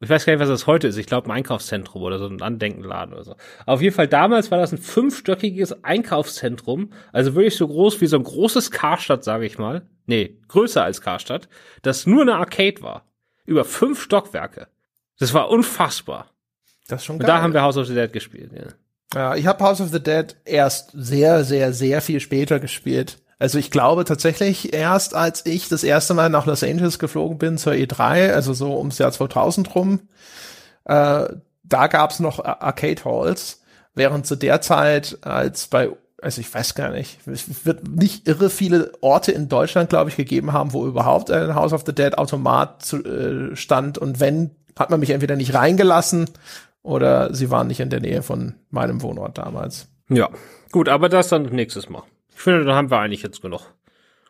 Ich 0.00 0.08
weiß 0.08 0.24
gar 0.24 0.32
nicht, 0.32 0.40
was 0.40 0.48
das 0.48 0.66
heute 0.68 0.86
ist. 0.86 0.96
Ich 0.96 1.06
glaube, 1.06 1.26
ein 1.28 1.32
Einkaufszentrum 1.32 2.02
oder 2.02 2.18
so 2.18 2.26
ein 2.26 2.40
Andenkenladen 2.40 3.14
oder 3.14 3.24
so. 3.24 3.36
Auf 3.66 3.82
jeden 3.82 3.94
Fall 3.94 4.06
damals 4.06 4.50
war 4.50 4.58
das 4.58 4.70
ein 4.72 4.78
fünfstöckiges 4.78 5.82
Einkaufszentrum, 5.82 6.92
also 7.12 7.34
wirklich 7.34 7.56
so 7.56 7.66
groß 7.66 8.00
wie 8.00 8.06
so 8.06 8.16
ein 8.16 8.22
großes 8.22 8.70
Karstadt, 8.70 9.24
sage 9.24 9.44
ich 9.46 9.58
mal. 9.58 9.82
Nee, 10.06 10.38
größer 10.46 10.84
als 10.84 11.00
Karstadt, 11.00 11.48
das 11.82 12.06
nur 12.06 12.22
eine 12.22 12.36
Arcade 12.36 12.80
war. 12.80 13.06
Über 13.44 13.64
fünf 13.64 14.00
Stockwerke. 14.00 14.68
Das 15.18 15.34
war 15.34 15.50
unfassbar. 15.50 16.30
Das 16.86 17.00
ist 17.00 17.06
schon 17.06 17.16
Und 17.16 17.20
geil. 17.20 17.28
da 17.28 17.42
haben 17.42 17.52
wir 17.52 17.62
House 17.62 17.76
of 17.76 17.86
the 17.86 17.94
Dead 17.94 18.12
gespielt. 18.12 18.52
Ja. 18.52 18.72
Ja, 19.14 19.34
ich 19.36 19.46
habe 19.46 19.64
House 19.64 19.80
of 19.80 19.88
the 19.88 20.02
Dead 20.02 20.36
erst 20.44 20.90
sehr, 20.92 21.42
sehr, 21.44 21.72
sehr 21.72 22.00
viel 22.02 22.20
später 22.20 22.60
gespielt. 22.60 23.18
Also 23.38 23.58
ich 23.58 23.70
glaube 23.70 24.04
tatsächlich 24.04 24.74
erst, 24.74 25.14
als 25.14 25.46
ich 25.46 25.68
das 25.68 25.84
erste 25.84 26.14
Mal 26.14 26.28
nach 26.28 26.46
Los 26.46 26.64
Angeles 26.64 26.98
geflogen 26.98 27.38
bin 27.38 27.56
zur 27.56 27.72
E3, 27.72 28.32
also 28.32 28.52
so 28.52 28.76
ums 28.76 28.98
Jahr 28.98 29.12
2000 29.12 29.74
rum, 29.74 30.00
äh, 30.84 31.28
da 31.62 31.86
gab's 31.86 32.18
noch 32.18 32.44
Arcade 32.44 33.04
Halls, 33.04 33.60
während 33.94 34.26
zu 34.26 34.36
der 34.36 34.60
Zeit 34.60 35.18
als 35.22 35.68
bei 35.68 35.90
also 36.20 36.40
ich 36.40 36.52
weiß 36.52 36.74
gar 36.74 36.90
nicht, 36.90 37.26
es 37.28 37.64
wird 37.64 37.86
nicht 37.86 38.26
irre 38.26 38.50
viele 38.50 38.92
Orte 39.02 39.30
in 39.30 39.48
Deutschland, 39.48 39.88
glaube 39.88 40.10
ich, 40.10 40.16
gegeben 40.16 40.52
haben, 40.52 40.72
wo 40.72 40.84
überhaupt 40.84 41.30
ein 41.30 41.54
House 41.54 41.72
of 41.72 41.84
the 41.86 41.94
Dead 41.94 42.18
Automat 42.18 42.82
zu, 42.82 43.04
äh, 43.04 43.54
stand 43.54 43.98
und 43.98 44.18
wenn, 44.18 44.50
hat 44.76 44.90
man 44.90 44.98
mich 44.98 45.10
entweder 45.10 45.36
nicht 45.36 45.54
reingelassen 45.54 46.28
oder 46.82 47.32
sie 47.34 47.50
waren 47.50 47.68
nicht 47.68 47.78
in 47.78 47.90
der 47.90 48.00
Nähe 48.00 48.22
von 48.22 48.54
meinem 48.70 49.02
Wohnort 49.02 49.38
damals. 49.38 49.86
ja. 50.08 50.28
Gut, 50.70 50.88
aber 50.88 51.08
das 51.08 51.28
dann 51.28 51.44
nächstes 51.44 51.88
Mal. 51.88 52.02
Ich 52.38 52.44
finde, 52.44 52.64
dann 52.64 52.76
haben 52.76 52.88
wir 52.92 53.00
eigentlich 53.00 53.24
jetzt 53.24 53.42
genug. 53.42 53.62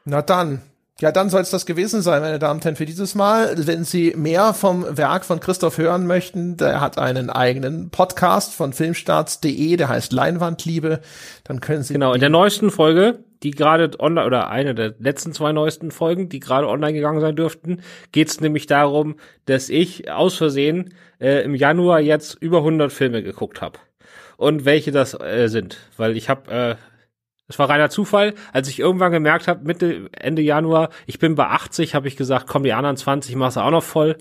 Na 0.06 0.22
dann. 0.22 0.62
Ja, 0.98 1.12
dann 1.12 1.28
soll 1.28 1.42
es 1.42 1.50
das 1.50 1.66
gewesen 1.66 2.00
sein, 2.00 2.22
meine 2.22 2.38
Damen 2.38 2.58
und 2.58 2.64
Herren, 2.64 2.74
für 2.74 2.86
dieses 2.86 3.14
Mal. 3.14 3.54
Wenn 3.66 3.84
Sie 3.84 4.14
mehr 4.16 4.54
vom 4.54 4.96
Werk 4.96 5.26
von 5.26 5.40
Christoph 5.40 5.76
hören 5.76 6.06
möchten, 6.06 6.56
der 6.56 6.80
hat 6.80 6.96
einen 6.96 7.28
eigenen 7.28 7.90
Podcast 7.90 8.54
von 8.54 8.72
filmstarts.de, 8.72 9.76
der 9.76 9.90
heißt 9.90 10.14
Leinwandliebe. 10.14 11.00
Dann 11.44 11.60
können 11.60 11.82
Sie 11.82 11.92
Genau, 11.92 12.14
in 12.14 12.20
der 12.20 12.30
neuesten 12.30 12.70
Folge, 12.70 13.18
die 13.42 13.50
gerade 13.50 13.90
online, 14.00 14.26
oder 14.26 14.48
eine 14.48 14.74
der 14.74 14.94
letzten 14.98 15.34
zwei 15.34 15.52
neuesten 15.52 15.90
Folgen, 15.90 16.30
die 16.30 16.40
gerade 16.40 16.66
online 16.66 16.94
gegangen 16.94 17.20
sein 17.20 17.36
dürften, 17.36 17.82
geht 18.10 18.28
es 18.28 18.40
nämlich 18.40 18.66
darum, 18.66 19.16
dass 19.44 19.68
ich 19.68 20.10
aus 20.10 20.34
Versehen 20.34 20.94
äh, 21.20 21.44
im 21.44 21.54
Januar 21.54 22.00
jetzt 22.00 22.38
über 22.40 22.58
100 22.58 22.90
Filme 22.90 23.22
geguckt 23.22 23.60
habe. 23.60 23.78
Und 24.38 24.64
welche 24.64 24.92
das 24.92 25.12
äh, 25.12 25.48
sind. 25.48 25.76
Weil 25.98 26.16
ich 26.16 26.30
habe, 26.30 26.50
äh, 26.50 26.76
es 27.48 27.58
war 27.58 27.68
reiner 27.68 27.88
Zufall, 27.88 28.34
als 28.52 28.68
ich 28.68 28.78
irgendwann 28.78 29.10
gemerkt 29.10 29.48
habe, 29.48 29.64
Mitte, 29.64 30.10
Ende 30.12 30.42
Januar, 30.42 30.90
ich 31.06 31.18
bin 31.18 31.34
bei 31.34 31.46
80, 31.46 31.94
habe 31.94 32.06
ich 32.06 32.16
gesagt, 32.16 32.46
komm, 32.46 32.62
die 32.62 32.74
anderen 32.74 32.96
20 32.96 33.34
machst 33.36 33.56
du 33.56 33.60
auch 33.60 33.70
noch 33.70 33.82
voll. 33.82 34.16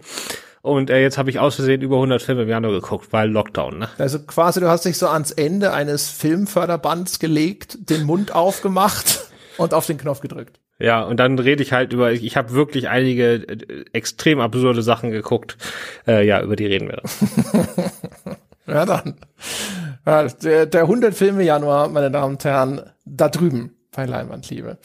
Und 0.61 0.89
äh, 0.89 1.01
jetzt 1.01 1.17
habe 1.17 1.29
ich 1.29 1.39
aus 1.39 1.55
Versehen 1.55 1.81
über 1.81 1.95
100 1.95 2.21
Filme 2.21 2.43
im 2.43 2.49
Januar 2.49 2.73
geguckt, 2.73 3.07
weil 3.11 3.29
Lockdown, 3.29 3.79
ne? 3.79 3.89
Also 3.97 4.19
quasi, 4.19 4.59
du 4.59 4.69
hast 4.69 4.85
dich 4.85 4.97
so 4.97 5.07
ans 5.07 5.31
Ende 5.31 5.71
eines 5.73 6.09
Filmförderbands 6.09 7.19
gelegt, 7.19 7.89
den 7.89 8.03
Mund 8.03 8.33
aufgemacht 8.33 9.27
und 9.57 9.73
auf 9.73 9.85
den 9.85 9.97
Knopf 9.97 10.21
gedrückt. 10.21 10.59
Ja, 10.79 11.03
und 11.03 11.19
dann 11.19 11.39
rede 11.39 11.63
ich 11.63 11.73
halt 11.73 11.91
über, 11.91 12.11
ich 12.11 12.37
habe 12.37 12.51
wirklich 12.51 12.87
einige 12.87 13.35
äh, 13.35 13.85
extrem 13.93 14.39
absurde 14.39 14.83
Sachen 14.83 15.11
geguckt. 15.11 15.57
Äh, 16.07 16.25
ja, 16.25 16.41
über 16.41 16.55
die 16.55 16.65
reden 16.65 16.87
wir 16.87 17.01
dann. 17.01 18.37
Ja, 18.67 18.85
dann. 18.85 19.15
Ja, 20.07 20.23
der, 20.23 20.65
der 20.67 20.81
100 20.83 21.13
Filme 21.13 21.43
Januar, 21.43 21.89
meine 21.89 22.09
Damen 22.09 22.35
und 22.35 22.45
Herren, 22.45 22.81
da 23.03 23.27
drüben 23.27 23.75
bei 23.91 24.05
Leinwandliebe. 24.05 24.77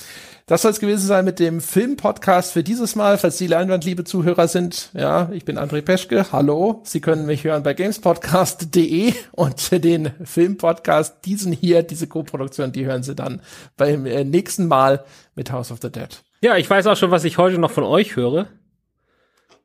Das 0.46 0.62
soll 0.62 0.72
es 0.72 0.80
gewesen 0.80 1.06
sein 1.06 1.24
mit 1.24 1.38
dem 1.38 1.60
Filmpodcast 1.60 2.52
für 2.52 2.64
dieses 2.64 2.96
Mal. 2.96 3.18
Falls 3.18 3.38
Sie 3.38 3.46
Leinwandliebe-Zuhörer 3.46 4.48
sind, 4.48 4.90
ja, 4.94 5.30
ich 5.32 5.44
bin 5.44 5.60
André 5.60 5.80
Peschke. 5.80 6.32
Hallo. 6.32 6.80
Sie 6.82 7.00
können 7.00 7.24
mich 7.24 7.44
hören 7.44 7.62
bei 7.62 7.72
gamespodcast.de 7.72 9.12
und 9.30 9.84
den 9.84 10.10
Filmpodcast, 10.24 11.24
diesen 11.24 11.52
hier, 11.52 11.84
diese 11.84 12.08
Co-Produktion, 12.08 12.72
die 12.72 12.86
hören 12.86 13.04
Sie 13.04 13.14
dann 13.14 13.42
beim 13.76 14.06
äh, 14.06 14.24
nächsten 14.24 14.66
Mal 14.66 15.04
mit 15.36 15.52
House 15.52 15.70
of 15.70 15.78
the 15.82 15.92
Dead. 15.92 16.08
Ja, 16.40 16.56
ich 16.56 16.68
weiß 16.68 16.88
auch 16.88 16.96
schon, 16.96 17.12
was 17.12 17.22
ich 17.22 17.38
heute 17.38 17.58
noch 17.58 17.70
von 17.70 17.84
euch 17.84 18.16
höre. 18.16 18.48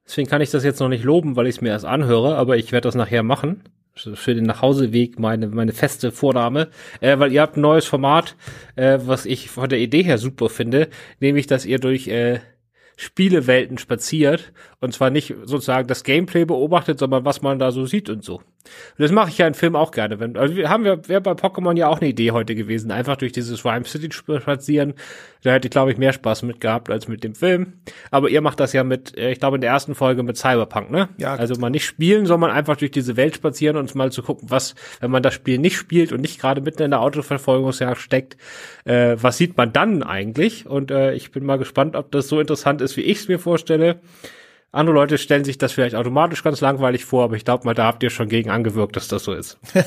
Deswegen 0.05 0.29
kann 0.29 0.41
ich 0.41 0.51
das 0.51 0.63
jetzt 0.63 0.79
noch 0.79 0.87
nicht 0.87 1.03
loben, 1.03 1.35
weil 1.35 1.47
ich 1.47 1.55
es 1.55 1.61
mir 1.61 1.69
erst 1.69 1.85
anhöre, 1.85 2.35
aber 2.35 2.57
ich 2.57 2.71
werde 2.71 2.87
das 2.87 2.93
nachher 2.93 3.23
machen. 3.23 3.63
Für 3.97 4.35
den 4.35 4.45
Nachhauseweg 4.45 5.19
meine, 5.19 5.47
meine 5.47 5.73
feste 5.73 6.11
Vornahme. 6.11 6.69
Äh, 7.01 7.19
weil 7.19 7.31
ihr 7.31 7.41
habt 7.41 7.57
ein 7.57 7.61
neues 7.61 7.85
Format, 7.85 8.35
äh, 8.75 8.99
was 9.01 9.25
ich 9.25 9.49
von 9.49 9.69
der 9.69 9.79
Idee 9.79 10.03
her 10.03 10.17
super 10.17 10.49
finde, 10.49 10.89
nämlich, 11.19 11.47
dass 11.47 11.65
ihr 11.65 11.79
durch 11.79 12.07
äh, 12.07 12.39
Spielewelten 12.99 13.77
spaziert 13.77 14.51
und 14.79 14.93
zwar 14.93 15.11
nicht 15.11 15.35
sozusagen 15.43 15.87
das 15.87 16.03
Gameplay 16.03 16.45
beobachtet, 16.45 16.97
sondern 16.97 17.25
was 17.25 17.43
man 17.43 17.59
da 17.59 17.71
so 17.71 17.85
sieht 17.85 18.09
und 18.09 18.23
so. 18.23 18.41
Und 18.97 19.03
das 19.03 19.11
mache 19.11 19.29
ich 19.29 19.37
ja 19.37 19.47
in 19.47 19.53
Filmen 19.53 19.75
auch 19.75 19.91
gerne. 19.91 20.19
Wenn, 20.19 20.37
also 20.37 20.55
wir 20.55 20.69
haben 20.69 20.83
wir 20.83 21.07
wäre 21.07 21.21
bei 21.21 21.31
Pokémon 21.31 21.77
ja 21.77 21.87
auch 21.87 21.99
eine 21.99 22.09
Idee 22.09 22.31
heute 22.31 22.55
gewesen, 22.55 22.91
einfach 22.91 23.17
durch 23.17 23.31
dieses 23.31 23.65
Rhyme 23.65 23.85
City 23.85 24.09
spazieren. 24.11 24.93
Da 25.43 25.53
hätte 25.53 25.67
ich 25.67 25.71
glaube 25.71 25.91
ich 25.91 25.97
mehr 25.97 26.13
Spaß 26.13 26.43
mit 26.43 26.61
gehabt 26.61 26.89
als 26.89 27.07
mit 27.07 27.23
dem 27.23 27.35
Film. 27.35 27.73
Aber 28.11 28.29
ihr 28.29 28.41
macht 28.41 28.59
das 28.59 28.73
ja 28.73 28.83
mit, 28.83 29.17
äh, 29.17 29.31
ich 29.31 29.39
glaube 29.39 29.57
in 29.57 29.61
der 29.61 29.71
ersten 29.71 29.95
Folge 29.95 30.23
mit 30.23 30.37
Cyberpunk, 30.37 30.91
ne? 30.91 31.09
Ja. 31.17 31.35
Also 31.35 31.55
mal 31.55 31.69
nicht 31.69 31.85
spielen, 31.85 32.25
sondern 32.25 32.51
einfach 32.51 32.77
durch 32.77 32.91
diese 32.91 33.17
Welt 33.17 33.35
spazieren 33.35 33.77
und 33.77 33.93
mal 33.95 34.11
zu 34.11 34.23
gucken, 34.23 34.49
was, 34.49 34.75
wenn 34.99 35.11
man 35.11 35.23
das 35.23 35.33
Spiel 35.33 35.57
nicht 35.57 35.77
spielt 35.77 36.11
und 36.11 36.21
nicht 36.21 36.39
gerade 36.39 36.61
mitten 36.61 36.83
in 36.83 36.91
der 36.91 37.01
Autoverfolgungsjagd 37.01 37.99
steckt, 38.01 38.37
äh, 38.85 39.15
was 39.19 39.37
sieht 39.37 39.57
man 39.57 39.73
dann 39.73 40.03
eigentlich? 40.03 40.65
Und 40.65 40.91
äh, 40.91 41.13
ich 41.13 41.31
bin 41.31 41.45
mal 41.45 41.57
gespannt, 41.57 41.95
ob 41.95 42.11
das 42.11 42.27
so 42.27 42.39
interessant 42.39 42.81
ist, 42.81 42.97
wie 42.97 43.01
ich 43.01 43.19
es 43.19 43.27
mir 43.27 43.39
vorstelle. 43.39 43.99
Andere 44.73 44.95
Leute 44.95 45.17
stellen 45.17 45.45
sich 45.45 45.57
das 45.57 45.71
vielleicht 45.71 45.95
automatisch 45.95 46.43
ganz 46.43 46.59
langweilig 46.59 47.05
vor, 47.05 47.23
aber 47.23 47.35
ich 47.35 47.45
glaube 47.45 47.65
mal, 47.65 47.73
da 47.73 47.85
habt 47.85 48.03
ihr 48.03 48.09
schon 48.09 48.27
gegen 48.27 48.49
angewirkt, 48.49 48.95
dass 48.95 49.07
das 49.07 49.23
so 49.23 49.33
ist. 49.33 49.57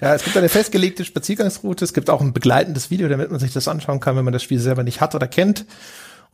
Ja, 0.00 0.16
es 0.16 0.24
gibt 0.24 0.36
eine 0.36 0.48
festgelegte 0.48 1.04
Spaziergangsroute. 1.04 1.84
Es 1.84 1.94
gibt 1.94 2.10
auch 2.10 2.20
ein 2.20 2.32
begleitendes 2.32 2.90
Video, 2.90 3.08
damit 3.08 3.30
man 3.30 3.38
sich 3.38 3.52
das 3.52 3.68
anschauen 3.68 4.00
kann, 4.00 4.16
wenn 4.16 4.24
man 4.24 4.32
das 4.32 4.42
Spiel 4.42 4.58
selber 4.58 4.82
nicht 4.82 5.00
hat 5.00 5.14
oder 5.14 5.28
kennt. 5.28 5.64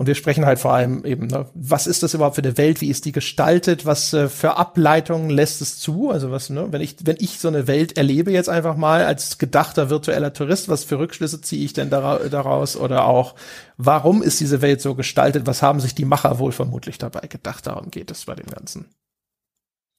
Und 0.00 0.06
wir 0.06 0.14
sprechen 0.14 0.46
halt 0.46 0.60
vor 0.60 0.72
allem 0.72 1.04
eben, 1.04 1.26
ne, 1.26 1.46
was 1.54 1.88
ist 1.88 2.04
das 2.04 2.14
überhaupt 2.14 2.36
für 2.36 2.42
eine 2.42 2.56
Welt? 2.56 2.80
Wie 2.80 2.88
ist 2.88 3.04
die 3.04 3.10
gestaltet? 3.10 3.84
Was 3.84 4.12
äh, 4.12 4.28
für 4.28 4.56
Ableitungen 4.56 5.28
lässt 5.28 5.60
es 5.60 5.80
zu? 5.80 6.10
Also 6.10 6.30
was, 6.30 6.50
ne, 6.50 6.68
wenn 6.70 6.80
ich, 6.80 7.04
wenn 7.04 7.16
ich 7.18 7.40
so 7.40 7.48
eine 7.48 7.66
Welt 7.66 7.96
erlebe 7.98 8.30
jetzt 8.30 8.48
einfach 8.48 8.76
mal 8.76 9.04
als 9.04 9.38
gedachter 9.38 9.90
virtueller 9.90 10.32
Tourist, 10.32 10.68
was 10.68 10.84
für 10.84 11.00
Rückschlüsse 11.00 11.40
ziehe 11.40 11.64
ich 11.64 11.72
denn 11.72 11.90
dara 11.90 12.28
daraus? 12.28 12.76
Oder 12.76 13.06
auch, 13.06 13.34
warum 13.76 14.22
ist 14.22 14.38
diese 14.38 14.62
Welt 14.62 14.80
so 14.80 14.94
gestaltet? 14.94 15.48
Was 15.48 15.62
haben 15.62 15.80
sich 15.80 15.96
die 15.96 16.04
Macher 16.04 16.38
wohl 16.38 16.52
vermutlich 16.52 16.98
dabei 16.98 17.26
gedacht? 17.26 17.66
Darum 17.66 17.90
geht 17.90 18.12
es 18.12 18.24
bei 18.24 18.36
dem 18.36 18.46
Ganzen. 18.46 18.86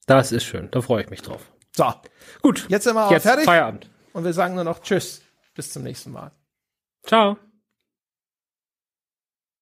Das 0.06 0.32
ist 0.32 0.46
schön, 0.46 0.70
da 0.72 0.82
freue 0.82 1.04
ich 1.04 1.10
mich 1.10 1.24
drauf. 1.24 1.52
So, 1.76 1.94
Gut, 2.42 2.66
jetzt 2.70 2.86
sind 2.86 2.96
wir 2.96 3.06
auch 3.06 3.12
jetzt 3.12 3.24
fertig 3.24 3.44
Feierabend. 3.44 3.90
und 4.14 4.24
wir 4.24 4.32
sagen 4.34 4.56
nur 4.56 4.64
noch 4.64 4.80
Tschüss. 4.80 5.22
Bis 5.56 5.72
zum 5.74 5.84
nächsten 5.84 6.12
Mal. 6.12 6.32
Ciao. 7.06 7.38